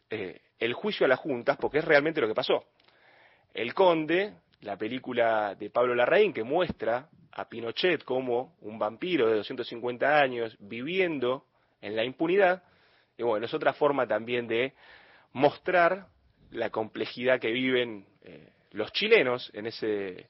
eh, 0.10 0.42
el 0.62 0.74
juicio 0.74 1.06
a 1.06 1.10
las 1.10 1.20
juntas, 1.20 1.58
porque 1.60 1.80
es 1.80 1.86
realmente 1.86 2.22
lo 2.22 2.28
que 2.28 2.34
pasó. 2.36 2.64
El 3.54 3.74
Conde, 3.74 4.34
la 4.62 4.78
película 4.78 5.56
de 5.56 5.70
Pablo 5.70 5.94
Larraín, 5.96 6.32
que 6.34 6.44
muestra 6.44 7.10
a 7.34 7.50
Pinochet 7.50 8.04
como 8.04 8.56
un 8.62 8.78
vampiro 8.80 9.28
de 9.28 9.36
250 9.38 10.20
años 10.22 10.56
viviendo 10.60 11.46
en 11.82 11.96
la 11.96 12.04
impunidad, 12.06 12.64
y 13.18 13.24
bueno, 13.24 13.46
es 13.46 13.54
otra 13.54 13.74
forma 13.74 14.08
también 14.08 14.48
de 14.48 14.74
mostrar 15.34 16.08
la 16.52 16.70
complejidad 16.70 17.40
que 17.40 17.52
viven 17.52 18.06
eh, 18.24 18.50
los 18.72 18.92
chilenos 18.92 19.50
en 19.54 19.68
ese, 19.68 20.30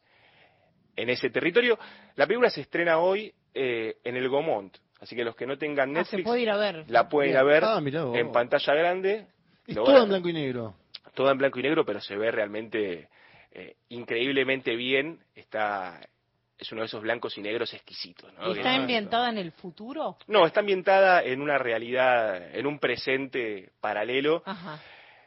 en 0.95 1.10
ese 1.10 1.30
territorio. 1.30 1.78
La 2.16 2.26
película 2.26 2.49
se 2.49 2.62
estrena 2.62 2.99
hoy 2.99 3.34
eh, 3.53 3.98
en 4.03 4.16
el 4.16 4.30
Gomont, 4.30 4.78
así 4.99 5.16
que 5.16 5.24
los 5.24 5.36
que 5.36 5.45
no 5.45 5.58
tengan 5.58 5.90
Ah, 5.91 6.03
se 6.06 6.16
Netflix 6.18 6.24
puede 6.26 6.41
ir 6.41 6.49
a 6.52 6.58
ver. 6.58 6.86
la 6.90 7.10
pueden 7.10 7.32
ir 7.32 7.38
a 7.38 7.44
ver 7.44 7.64
Ah, 7.66 7.82
en 8.14 8.32
pantalla 8.32 8.74
grande. 8.76 9.28
Es 9.67 9.75
todo 9.75 10.03
en 10.03 10.09
blanco 10.09 10.29
y 10.29 10.33
negro. 10.33 10.75
todo 11.13 11.31
en 11.31 11.38
blanco 11.38 11.59
y 11.59 11.63
negro, 11.63 11.85
pero 11.85 12.01
se 12.01 12.15
ve 12.17 12.31
realmente 12.31 13.09
eh, 13.51 13.75
increíblemente 13.89 14.75
bien. 14.75 15.19
Está 15.35 15.99
es 16.61 16.71
uno 16.71 16.81
de 16.81 16.85
esos 16.85 17.01
blancos 17.01 17.35
y 17.39 17.41
negros 17.41 17.73
exquisitos. 17.73 18.31
¿no? 18.35 18.49
¿Y 18.49 18.57
está 18.59 18.75
ambientada 18.75 19.29
en 19.29 19.39
el 19.39 19.51
futuro? 19.51 20.17
No, 20.27 20.45
está 20.45 20.59
ambientada 20.59 21.23
en 21.23 21.41
una 21.41 21.57
realidad, 21.57 22.55
en 22.55 22.67
un 22.67 22.77
presente 22.77 23.71
paralelo, 23.81 24.43
Ajá. 24.45 24.79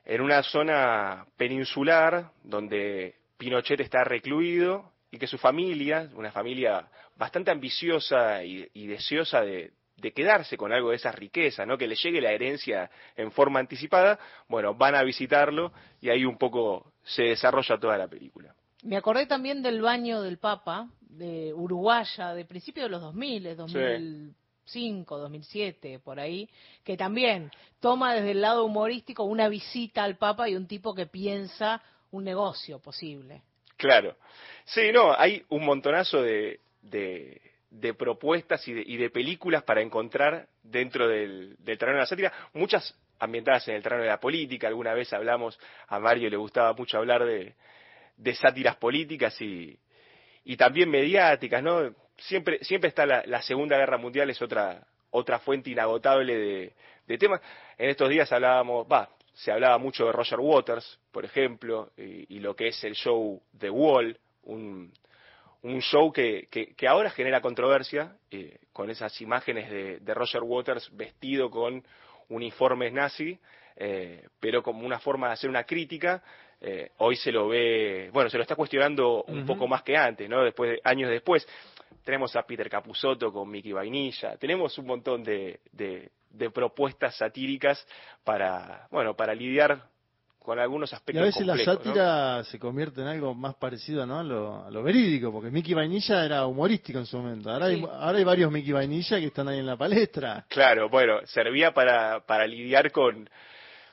en 0.05 0.21
una 0.21 0.45
zona 0.45 1.27
peninsular 1.37 2.31
donde 2.45 3.17
Pinochet 3.37 3.81
está 3.81 4.05
recluido 4.05 4.93
y 5.11 5.19
que 5.19 5.27
su 5.27 5.37
familia, 5.37 6.09
una 6.15 6.31
familia 6.31 6.87
bastante 7.17 7.51
ambiciosa 7.51 8.45
y, 8.45 8.69
y 8.73 8.87
deseosa 8.87 9.41
de, 9.41 9.73
de 9.97 10.13
quedarse 10.13 10.57
con 10.57 10.73
algo 10.73 10.91
de 10.91 10.97
esa 10.97 11.13
riqueza, 11.13 11.65
¿no? 11.65 11.79
que 11.79 11.87
le 11.87 11.95
llegue 11.95 12.21
la 12.21 12.33
herencia 12.33 12.91
en 13.17 13.31
forma 13.31 13.61
anticipada, 13.61 14.19
bueno, 14.49 14.75
van 14.75 14.95
a 14.95 15.03
visitarlo 15.03 15.73
y 16.01 16.11
ahí 16.11 16.25
un 16.25 16.37
poco 16.37 16.93
se 17.05 17.23
desarrolla 17.25 17.79
toda 17.79 17.97
la 17.97 18.09
película. 18.09 18.55
Me 18.83 18.97
acordé 18.97 19.27
también 19.27 19.63
del 19.63 19.81
baño 19.81 20.21
del 20.21 20.39
Papa, 20.39 20.89
de 21.01 21.53
Uruguaya, 21.55 22.35
de 22.35 22.45
principios 22.45 22.85
de 22.87 22.91
los 22.91 23.01
2000, 23.01 23.47
eh, 23.47 23.55
2005, 23.55 25.19
2007, 25.19 26.01
por 26.01 26.21
ahí, 26.21 26.51
que 26.83 26.97
también 26.97 27.51
toma 27.81 28.15
desde 28.15 28.33
el 28.33 28.41
lado 28.41 28.65
humorístico 28.65 29.25
una 29.25 29.49
visita 29.49 30.05
al 30.05 30.17
Papa 30.17 30.49
y 30.49 30.57
un 30.57 30.67
tipo 30.67 30.95
que 30.95 31.07
piensa 31.07 31.83
un 32.11 32.25
negocio 32.25 32.79
posible. 32.79 33.43
Claro. 33.77 34.17
Sí, 34.65 34.93
no, 34.93 35.15
hay 35.17 35.45
un 35.49 35.65
montonazo 35.65 36.23
de, 36.23 36.61
de, 36.83 37.41
de 37.81 37.93
propuestas 37.93 38.67
y 38.69 38.73
de, 38.73 38.83
y 38.87 38.97
de 38.97 39.11
películas 39.11 39.65
para 39.65 39.83
encontrar 39.83 40.47
dentro 40.63 41.09
del, 41.09 41.57
del 41.59 41.77
terreno 41.77 41.97
de 41.97 42.03
la 42.03 42.07
sátira, 42.07 42.33
muchas 42.53 42.97
ambientadas 43.19 43.67
en 43.69 43.75
el 43.75 43.83
terreno 43.83 44.03
de 44.03 44.09
la 44.09 44.21
política. 44.21 44.69
Alguna 44.69 44.95
vez 44.95 45.13
hablamos, 45.13 45.59
a 45.89 45.99
Mario 45.99 46.31
le 46.31 46.37
gustaba 46.37 46.73
mucho 46.73 46.99
hablar 46.99 47.25
de, 47.25 47.55
sátiras 48.35 48.77
políticas 48.77 49.41
y, 49.41 49.77
y 50.45 50.57
también 50.57 50.89
mediáticas, 50.89 51.63
¿no? 51.63 51.95
Siempre, 52.17 52.63
siempre 52.63 52.89
está 52.89 53.07
la, 53.07 53.25
la 53.27 53.43
Segunda 53.43 53.77
Guerra 53.77 53.99
Mundial, 53.99 54.31
es 54.31 54.41
otra, 54.41 54.87
otra 55.11 55.41
fuente 55.41 55.71
inagotable 55.71 56.37
de, 56.37 56.73
de 57.09 57.19
temas. 57.19 57.41
En 57.77 57.91
estos 57.91 58.09
días 58.09 58.31
hablábamos, 58.31 58.87
va, 58.91 59.11
se 59.33 59.51
hablaba 59.51 59.79
mucho 59.79 60.07
de 60.07 60.13
Roger 60.13 60.39
Waters, 60.39 61.01
por 61.11 61.25
ejemplo, 61.25 61.91
y, 61.97 62.37
y 62.37 62.39
lo 62.39 62.55
que 62.55 62.69
es 62.69 62.85
el 62.85 62.95
show 62.95 63.43
The 63.59 63.69
Wall, 63.69 64.17
un, 64.45 64.93
un 65.65 65.81
show 65.81 66.13
que, 66.13 66.47
que, 66.51 66.75
que 66.75 66.87
ahora 66.87 67.11
genera 67.11 67.41
controversia 67.41 68.17
eh, 68.31 68.59
con 68.73 68.91
esas 68.91 69.19
imágenes 69.21 69.71
de, 69.71 69.99
de 69.99 70.15
Roger 70.15 70.43
Waters 70.43 70.95
vestido 70.95 71.51
con 71.51 71.83
uniformes 72.29 72.93
nazi, 72.93 73.39
eh, 73.77 74.29
pero 74.39 74.63
como 74.63 74.87
una 74.87 74.99
forma 74.99 75.29
de 75.29 75.33
hacer 75.33 75.51
una 75.51 75.65
crítica. 75.65 76.23
eh, 76.61 76.91
hoy 76.99 77.17
se 77.17 77.33
lo 77.33 77.49
ve, 77.49 78.11
bueno, 78.13 78.31
se 78.31 78.37
lo 78.37 78.43
está 78.43 78.57
cuestionando 78.57 79.25
un 79.25 79.45
poco 79.45 79.67
más 79.67 79.83
que 79.83 79.97
antes, 79.97 80.29
¿no? 80.29 80.43
Después 80.45 80.71
de, 80.71 80.81
años 80.85 81.11
después. 81.11 81.47
Tenemos 82.05 82.37
a 82.37 82.43
Peter 82.43 82.69
Capusotto 82.69 83.33
con 83.33 83.51
Mickey 83.51 83.73
Vainilla, 83.73 84.37
tenemos 84.37 84.77
un 84.77 84.87
montón 84.87 85.23
de, 85.23 85.61
de, 85.73 86.11
de 86.29 86.51
propuestas 86.51 87.17
satíricas 87.17 87.87
para, 88.23 88.87
bueno, 88.91 89.15
para 89.17 89.35
lidiar 89.35 89.89
con 90.45 90.59
algunos 90.59 90.93
Y 90.93 90.95
aspectos 90.95 91.23
a 91.23 91.25
veces 91.25 91.47
la 91.47 91.57
sátira 91.57 92.45
se 92.45 92.59
convierte 92.59 93.01
en 93.01 93.07
algo 93.07 93.35
más 93.35 93.55
parecido 93.55 94.05
¿no? 94.05 94.19
a, 94.19 94.23
lo, 94.23 94.67
a 94.67 94.71
lo 94.71 94.83
verídico, 94.83 95.33
porque 95.33 95.51
Mickey 95.51 95.73
Vainilla 95.73 96.23
era 96.23 96.47
humorístico 96.47 96.99
en 96.99 97.07
su 97.07 97.17
momento. 97.17 97.51
Ahora, 97.51 97.65
hay, 97.65 97.83
ahora 97.83 98.19
hay 98.19 98.25
varios 98.25 98.53
Mickey 98.53 98.73
Vainilla 98.73 99.19
que 99.19 99.25
están 99.25 99.49
ahí 99.49 99.61
en 99.61 99.65
la 99.65 99.79
palestra. 99.79 100.45
Claro, 100.49 100.91
bueno, 100.91 101.21
servía 101.25 101.73
para, 101.73 102.21
para 102.27 102.47
lidiar 102.47 102.93
con, 102.93 103.27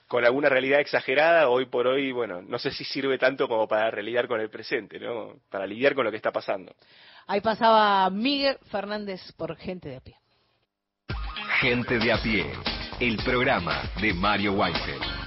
con 0.10 0.26
alguna 0.26 0.50
realidad 0.50 0.82
exagerada. 0.82 1.48
Hoy 1.48 1.68
por 1.68 1.88
hoy, 1.88 2.12
bueno, 2.12 2.42
no 2.42 2.60
sé 2.60 2.70
si 2.72 2.84
sirve 2.84 3.18
tanto 3.18 3.48
como 3.48 3.66
para 3.66 3.90
lidiar 4.02 4.28
con 4.28 4.42
el 4.42 4.50
presente, 4.50 5.00
¿no? 5.00 5.36
Para 5.50 5.66
lidiar 5.66 5.96
con 5.96 6.04
lo 6.04 6.12
que 6.12 6.18
está 6.18 6.34
pasando. 6.34 6.76
Ahí 7.28 7.40
pasaba 7.40 8.10
Miguel 8.10 8.58
Fernández 8.70 9.22
por 9.38 9.56
gente 9.56 9.88
de 9.88 9.96
a 9.96 10.02
pie. 10.02 10.16
Gente 11.62 11.98
de 11.98 12.12
a 12.12 12.22
pie, 12.22 12.46
el 13.00 13.16
programa 13.24 13.84
de 14.02 14.14
Mario 14.14 14.52
Weinfeld. 14.52 15.21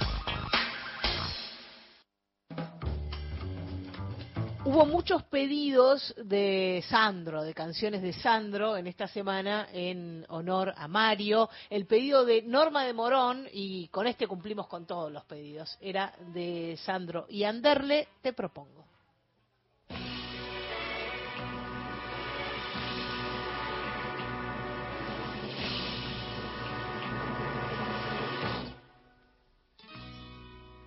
Hubo 4.75 4.85
muchos 4.85 5.23
pedidos 5.23 6.13
de 6.17 6.83
Sandro, 6.89 7.43
de 7.43 7.53
canciones 7.53 8.01
de 8.01 8.11
Sandro 8.11 8.75
en 8.75 8.87
esta 8.87 9.07
semana 9.07 9.69
en 9.71 10.25
honor 10.27 10.73
a 10.75 10.89
Mario. 10.89 11.49
El 11.69 11.85
pedido 11.85 12.25
de 12.25 12.41
Norma 12.41 12.83
de 12.83 12.91
Morón, 12.91 13.47
y 13.53 13.87
con 13.87 14.05
este 14.05 14.27
cumplimos 14.27 14.67
con 14.67 14.85
todos 14.85 15.09
los 15.13 15.23
pedidos, 15.23 15.77
era 15.79 16.13
de 16.33 16.77
Sandro. 16.83 17.25
Y 17.29 17.45
Anderle, 17.45 18.09
te 18.21 18.33
propongo. 18.33 18.85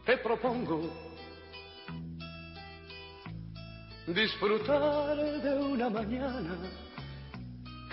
Te 0.04 0.18
propongo 0.18 1.07
disfrutar 4.14 5.16
de 5.16 5.54
una 5.58 5.90
mañana 5.90 6.56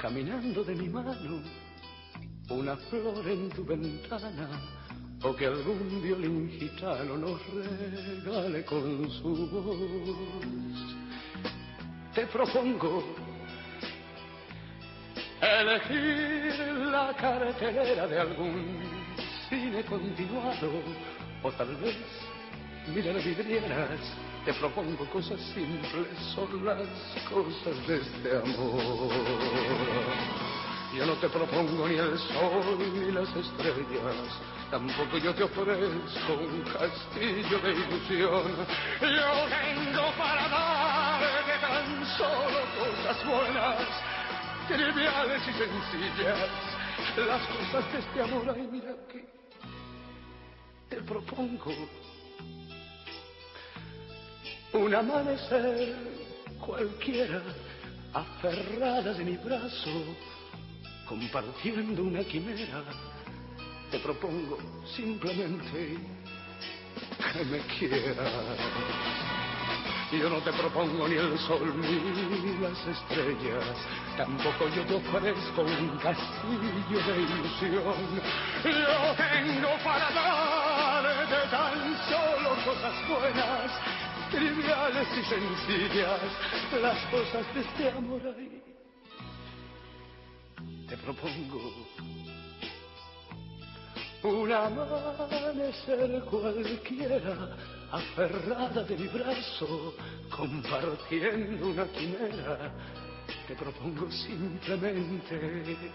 caminando 0.01 0.63
de 0.63 0.75
mi 0.75 0.87
mano, 0.89 1.41
una 2.49 2.75
flor 2.77 3.27
en 3.27 3.49
tu 3.49 3.65
ventana 3.65 4.49
o 5.23 5.35
que 5.35 5.47
algún 5.47 6.01
violín 6.01 6.49
gitano 6.59 7.17
nos 7.17 7.39
regale 7.53 8.63
con 8.65 9.09
su 9.11 9.47
voz. 9.47 10.95
Te 12.13 12.25
propongo 12.27 13.03
elegir 15.41 16.59
la 16.91 17.13
cartelera 17.17 18.07
de 18.07 18.19
algún 18.19 18.79
cine 19.49 19.83
continuado 19.83 20.71
o 21.43 21.51
tal 21.51 21.75
vez 21.77 21.97
Mira 22.93 23.11
las 23.13 23.25
vidrieras, 23.25 23.99
te 24.45 24.53
propongo 24.53 25.05
cosas 25.09 25.39
simples, 25.55 26.07
son 26.35 26.63
las 26.63 26.87
cosas 27.27 27.87
de 27.87 27.97
este 27.97 28.37
amor. 28.37 29.09
Yo 30.95 31.05
no 31.05 31.13
te 31.13 31.27
propongo 31.29 31.87
ni 31.87 31.95
el 31.95 32.17
sol 32.19 32.77
ni 32.93 33.11
las 33.11 33.27
estrellas, 33.35 34.15
tampoco 34.69 35.17
yo 35.17 35.33
te 35.33 35.43
ofrezco 35.43 36.33
un 36.39 36.61
castillo 36.61 37.59
de 37.59 37.73
ilusión. 37.73 38.55
Yo 39.01 39.45
vengo 39.49 40.11
para 40.15 40.47
darte 40.47 41.59
tan 41.59 42.05
solo 42.15 42.59
cosas 42.77 43.25
buenas, 43.25 43.87
triviales 44.67 45.41
y 45.41 45.53
sencillas, 45.53 46.49
las 47.17 47.41
cosas 47.47 47.91
de 47.91 47.99
este 47.99 48.21
amor. 48.21 48.55
Ay, 48.55 48.69
mira 48.71 48.93
que 49.11 49.25
te 50.87 51.01
propongo 51.01 51.71
un 54.77 54.93
amanecer 54.93 55.95
cualquiera, 56.59 57.41
aferrada 58.13 59.13
de 59.13 59.23
mi 59.23 59.37
brazo, 59.37 59.89
compartiendo 61.07 62.03
una 62.03 62.23
quimera. 62.23 62.83
Te 63.91 63.99
propongo 63.99 64.57
simplemente 64.95 65.97
que 67.33 67.45
me 67.45 67.59
quieras. 67.77 68.31
Yo 70.11 70.29
no 70.29 70.39
te 70.39 70.53
propongo 70.53 71.07
ni 71.07 71.15
el 71.15 71.37
sol 71.39 71.73
ni 71.81 72.57
las 72.61 72.79
estrellas, 72.87 73.75
tampoco 74.15 74.69
yo 74.69 74.85
te 74.85 74.95
ofrezco 74.95 75.61
un 75.61 75.97
castillo 75.97 76.99
de 77.07 77.21
ilusión. 77.21 78.21
Yo 78.63 79.15
tengo 79.17 79.69
para 79.83 80.09
darte 80.11 81.49
tan 81.49 81.97
solo 82.07 82.49
cosas 82.63 82.95
buenas, 83.09 83.71
triviales 84.35 85.07
y 85.17 85.23
sencillas, 85.23 86.19
las 86.81 87.05
cosas 87.05 87.53
de 87.53 87.61
este 87.61 87.89
amor 87.89 88.21
ahí. 88.37 88.61
Te 90.87 90.97
propongo 90.97 91.73
un 94.23 94.51
amanecer 94.51 96.21
cualquiera, 96.29 97.55
aferrada 97.91 98.83
de 98.83 98.97
mi 98.97 99.07
brazo, 99.07 99.95
compartiendo 100.35 101.67
una 101.69 101.85
quimera. 101.87 102.73
Te 103.47 103.55
propongo 103.55 104.11
simplemente. 104.11 105.91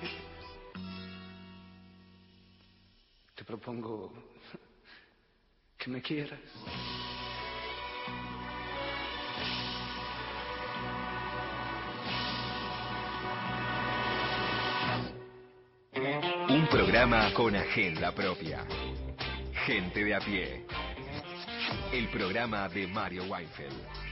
Te 3.34 3.44
propongo 3.44 4.12
que 5.76 5.90
me 5.90 6.00
quieras. 6.00 6.38
Un 15.92 16.68
programa 16.68 17.34
con 17.34 17.56
agenda 17.56 18.12
propia. 18.12 18.64
Gente 19.66 20.04
de 20.04 20.14
a 20.14 20.20
pie. 20.20 20.64
El 21.92 22.08
programa 22.10 22.68
de 22.68 22.86
Mario 22.86 23.24
Weinfeld. 23.24 24.09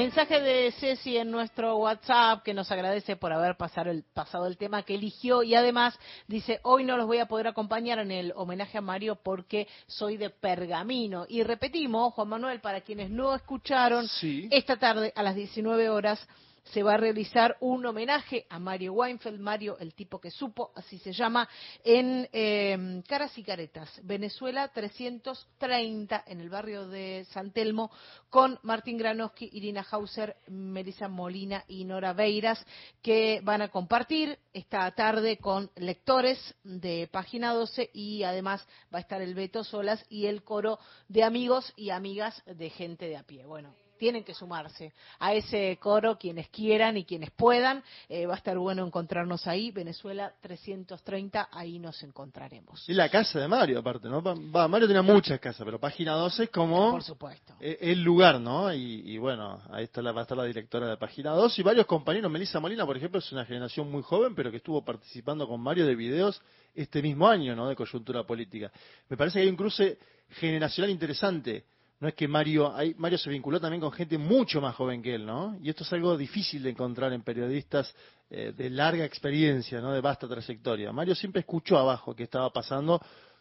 Mensaje 0.00 0.40
de 0.40 0.72
Ceci 0.80 1.18
en 1.18 1.30
nuestro 1.30 1.76
WhatsApp 1.76 2.42
que 2.42 2.54
nos 2.54 2.72
agradece 2.72 3.16
por 3.16 3.34
haber 3.34 3.58
pasado 3.58 3.90
el, 3.90 4.02
pasado 4.02 4.46
el 4.46 4.56
tema 4.56 4.82
que 4.82 4.94
eligió 4.94 5.42
y 5.42 5.54
además 5.54 5.94
dice, 6.26 6.58
hoy 6.62 6.84
no 6.84 6.96
los 6.96 7.06
voy 7.06 7.18
a 7.18 7.26
poder 7.26 7.48
acompañar 7.48 7.98
en 7.98 8.10
el 8.10 8.32
homenaje 8.34 8.78
a 8.78 8.80
Mario 8.80 9.16
porque 9.16 9.68
soy 9.86 10.16
de 10.16 10.30
Pergamino. 10.30 11.26
Y 11.28 11.42
repetimos, 11.42 12.14
Juan 12.14 12.28
Manuel, 12.28 12.60
para 12.60 12.80
quienes 12.80 13.10
no 13.10 13.34
escucharon, 13.34 14.06
esta 14.50 14.78
tarde 14.78 15.12
a 15.14 15.22
las 15.22 15.34
19 15.34 15.90
horas 15.90 16.26
se 16.64 16.82
va 16.82 16.94
a 16.94 16.98
realizar 16.98 17.56
un 17.60 17.84
homenaje 17.86 18.46
a 18.48 18.58
Mario 18.58 18.92
Weinfeld, 18.94 19.40
Mario 19.40 19.78
el 19.78 19.94
tipo 19.94 20.20
que 20.20 20.30
supo, 20.30 20.72
así 20.74 20.98
se 20.98 21.12
llama, 21.12 21.48
en 21.84 22.28
eh, 22.32 23.02
Caras 23.06 23.36
y 23.38 23.42
Caretas, 23.42 24.00
Venezuela 24.04 24.68
330, 24.68 26.24
en 26.26 26.40
el 26.40 26.50
barrio 26.50 26.88
de 26.88 27.26
San 27.30 27.52
Telmo, 27.52 27.90
con 28.28 28.58
Martín 28.62 28.98
Granoski, 28.98 29.50
Irina 29.52 29.86
Hauser, 29.90 30.36
Melissa 30.48 31.08
Molina 31.08 31.64
y 31.68 31.84
Nora 31.84 32.12
Beiras, 32.12 32.64
que 33.02 33.40
van 33.42 33.62
a 33.62 33.68
compartir 33.68 34.38
esta 34.52 34.90
tarde 34.92 35.38
con 35.38 35.70
lectores 35.76 36.54
de 36.64 37.08
Página 37.10 37.52
12 37.52 37.90
y 37.92 38.22
además 38.22 38.66
va 38.92 38.98
a 38.98 39.02
estar 39.02 39.22
el 39.22 39.34
Beto 39.34 39.64
Solas 39.64 40.04
y 40.08 40.26
el 40.26 40.42
coro 40.42 40.78
de 41.08 41.24
amigos 41.24 41.72
y 41.76 41.90
amigas 41.90 42.42
de 42.46 42.70
gente 42.70 43.06
de 43.06 43.16
a 43.16 43.22
pie. 43.22 43.46
Bueno, 43.46 43.74
tienen 44.00 44.24
que 44.24 44.32
sumarse 44.32 44.94
a 45.18 45.34
ese 45.34 45.76
coro 45.78 46.16
quienes 46.18 46.48
quieran 46.48 46.96
y 46.96 47.04
quienes 47.04 47.30
puedan. 47.32 47.84
Eh, 48.08 48.24
va 48.24 48.32
a 48.32 48.36
estar 48.38 48.56
bueno 48.56 48.84
encontrarnos 48.86 49.46
ahí, 49.46 49.70
Venezuela 49.70 50.32
330, 50.40 51.50
ahí 51.52 51.78
nos 51.78 52.02
encontraremos. 52.02 52.88
Y 52.88 52.94
la 52.94 53.10
casa 53.10 53.38
de 53.38 53.46
Mario, 53.46 53.78
aparte, 53.80 54.08
¿no? 54.08 54.22
Va, 54.22 54.66
Mario 54.66 54.88
tenía 54.88 55.02
muchas 55.02 55.38
casas, 55.38 55.66
pero 55.66 55.78
Página 55.78 56.14
12 56.14 56.44
es 56.44 56.50
como... 56.50 56.90
Por 56.92 57.02
supuesto. 57.02 57.54
e- 57.60 57.76
El 57.92 58.02
lugar, 58.02 58.40
¿no? 58.40 58.72
Y, 58.72 59.02
y 59.04 59.18
bueno, 59.18 59.60
ahí 59.70 59.84
está 59.84 60.00
la, 60.00 60.12
va 60.12 60.20
a 60.20 60.22
estar 60.22 60.38
la 60.38 60.44
directora 60.44 60.88
de 60.88 60.96
Página 60.96 61.32
12 61.32 61.60
y 61.60 61.64
varios 61.64 61.84
compañeros. 61.84 62.30
Melissa 62.30 62.58
Molina, 62.58 62.86
por 62.86 62.96
ejemplo, 62.96 63.18
es 63.18 63.30
una 63.32 63.44
generación 63.44 63.90
muy 63.90 64.02
joven, 64.02 64.34
pero 64.34 64.50
que 64.50 64.56
estuvo 64.56 64.82
participando 64.82 65.46
con 65.46 65.60
Mario 65.60 65.84
de 65.84 65.94
videos 65.94 66.40
este 66.74 67.02
mismo 67.02 67.28
año, 67.28 67.54
¿no? 67.54 67.68
De 67.68 67.76
coyuntura 67.76 68.24
política. 68.24 68.72
Me 69.10 69.16
parece 69.18 69.38
que 69.38 69.42
hay 69.42 69.50
un 69.50 69.56
cruce 69.56 69.98
generacional 70.30 70.90
interesante. 70.90 71.64
No 72.00 72.08
es 72.08 72.14
que 72.14 72.26
Mario, 72.26 72.74
hay, 72.74 72.94
Mario 72.94 73.18
se 73.18 73.28
vinculó 73.28 73.60
también 73.60 73.82
con 73.82 73.92
gente 73.92 74.16
mucho 74.16 74.60
más 74.60 74.74
joven 74.74 75.02
que 75.02 75.14
él, 75.14 75.26
¿no? 75.26 75.58
Y 75.62 75.68
esto 75.68 75.84
es 75.84 75.92
algo 75.92 76.16
difícil 76.16 76.62
de 76.62 76.70
encontrar 76.70 77.12
en 77.12 77.22
periodistas 77.22 77.94
eh, 78.30 78.54
de 78.56 78.70
larga 78.70 79.04
experiencia, 79.04 79.80
¿no? 79.82 79.92
De 79.92 80.00
vasta 80.00 80.26
trayectoria. 80.26 80.92
Mario 80.92 81.14
siempre 81.14 81.40
escuchó 81.40 81.76
abajo 81.76 82.16
qué 82.16 82.22
estaba 82.22 82.50
pasando 82.50 83.00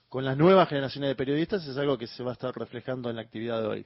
con 0.10 0.26
las 0.26 0.36
nuevas 0.36 0.68
generaciones 0.68 1.10
de 1.10 1.16
periodistas, 1.16 1.66
es 1.66 1.78
algo 1.78 1.98
que 1.98 2.08
se 2.08 2.22
va 2.22 2.32
a 2.32 2.34
estar 2.34 2.54
reflejando 2.54 3.10
en 3.10 3.16
la 3.16 3.22
actividad 3.22 3.62
de 3.62 3.68
hoy. 3.68 3.86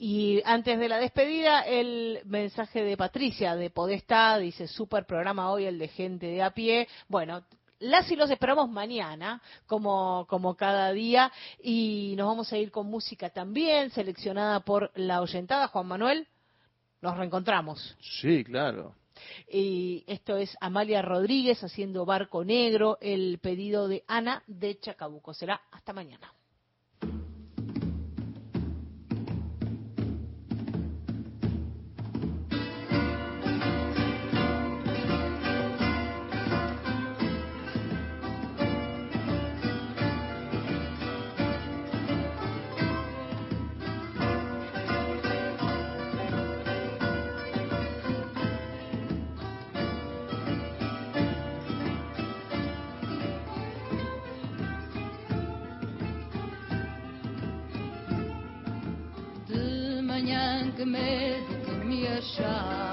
Y 0.00 0.40
antes 0.44 0.78
de 0.78 0.88
la 0.88 0.98
despedida, 0.98 1.62
el 1.62 2.20
mensaje 2.24 2.84
de 2.84 2.96
Patricia 2.96 3.56
de 3.56 3.68
Podestá, 3.68 4.38
dice, 4.38 4.68
super 4.68 5.04
programa 5.04 5.50
hoy 5.50 5.64
el 5.64 5.76
de 5.76 5.88
gente 5.88 6.26
de 6.26 6.40
a 6.40 6.52
pie. 6.52 6.86
Bueno, 7.08 7.42
las 7.80 8.10
y 8.10 8.16
los 8.16 8.30
esperamos 8.30 8.70
mañana, 8.70 9.40
como, 9.66 10.26
como 10.28 10.56
cada 10.56 10.92
día, 10.92 11.32
y 11.62 12.14
nos 12.16 12.26
vamos 12.26 12.52
a 12.52 12.58
ir 12.58 12.70
con 12.70 12.86
música 12.86 13.30
también, 13.30 13.90
seleccionada 13.90 14.60
por 14.60 14.90
la 14.94 15.20
oyentada, 15.20 15.68
Juan 15.68 15.86
Manuel. 15.86 16.26
Nos 17.00 17.16
reencontramos. 17.16 17.96
Sí, 18.20 18.42
claro. 18.44 18.94
Y 19.50 20.04
esto 20.06 20.36
es 20.36 20.56
Amalia 20.60 21.02
Rodríguez 21.02 21.62
haciendo 21.62 22.04
Barco 22.04 22.44
Negro, 22.44 22.98
el 23.00 23.38
pedido 23.38 23.88
de 23.88 24.04
Ana 24.06 24.42
de 24.46 24.78
Chacabuco. 24.78 25.34
Será 25.34 25.60
hasta 25.70 25.92
mañana. 25.92 26.32
באמת 60.92 61.68
מי 61.84 61.94
ישר. 61.94 62.87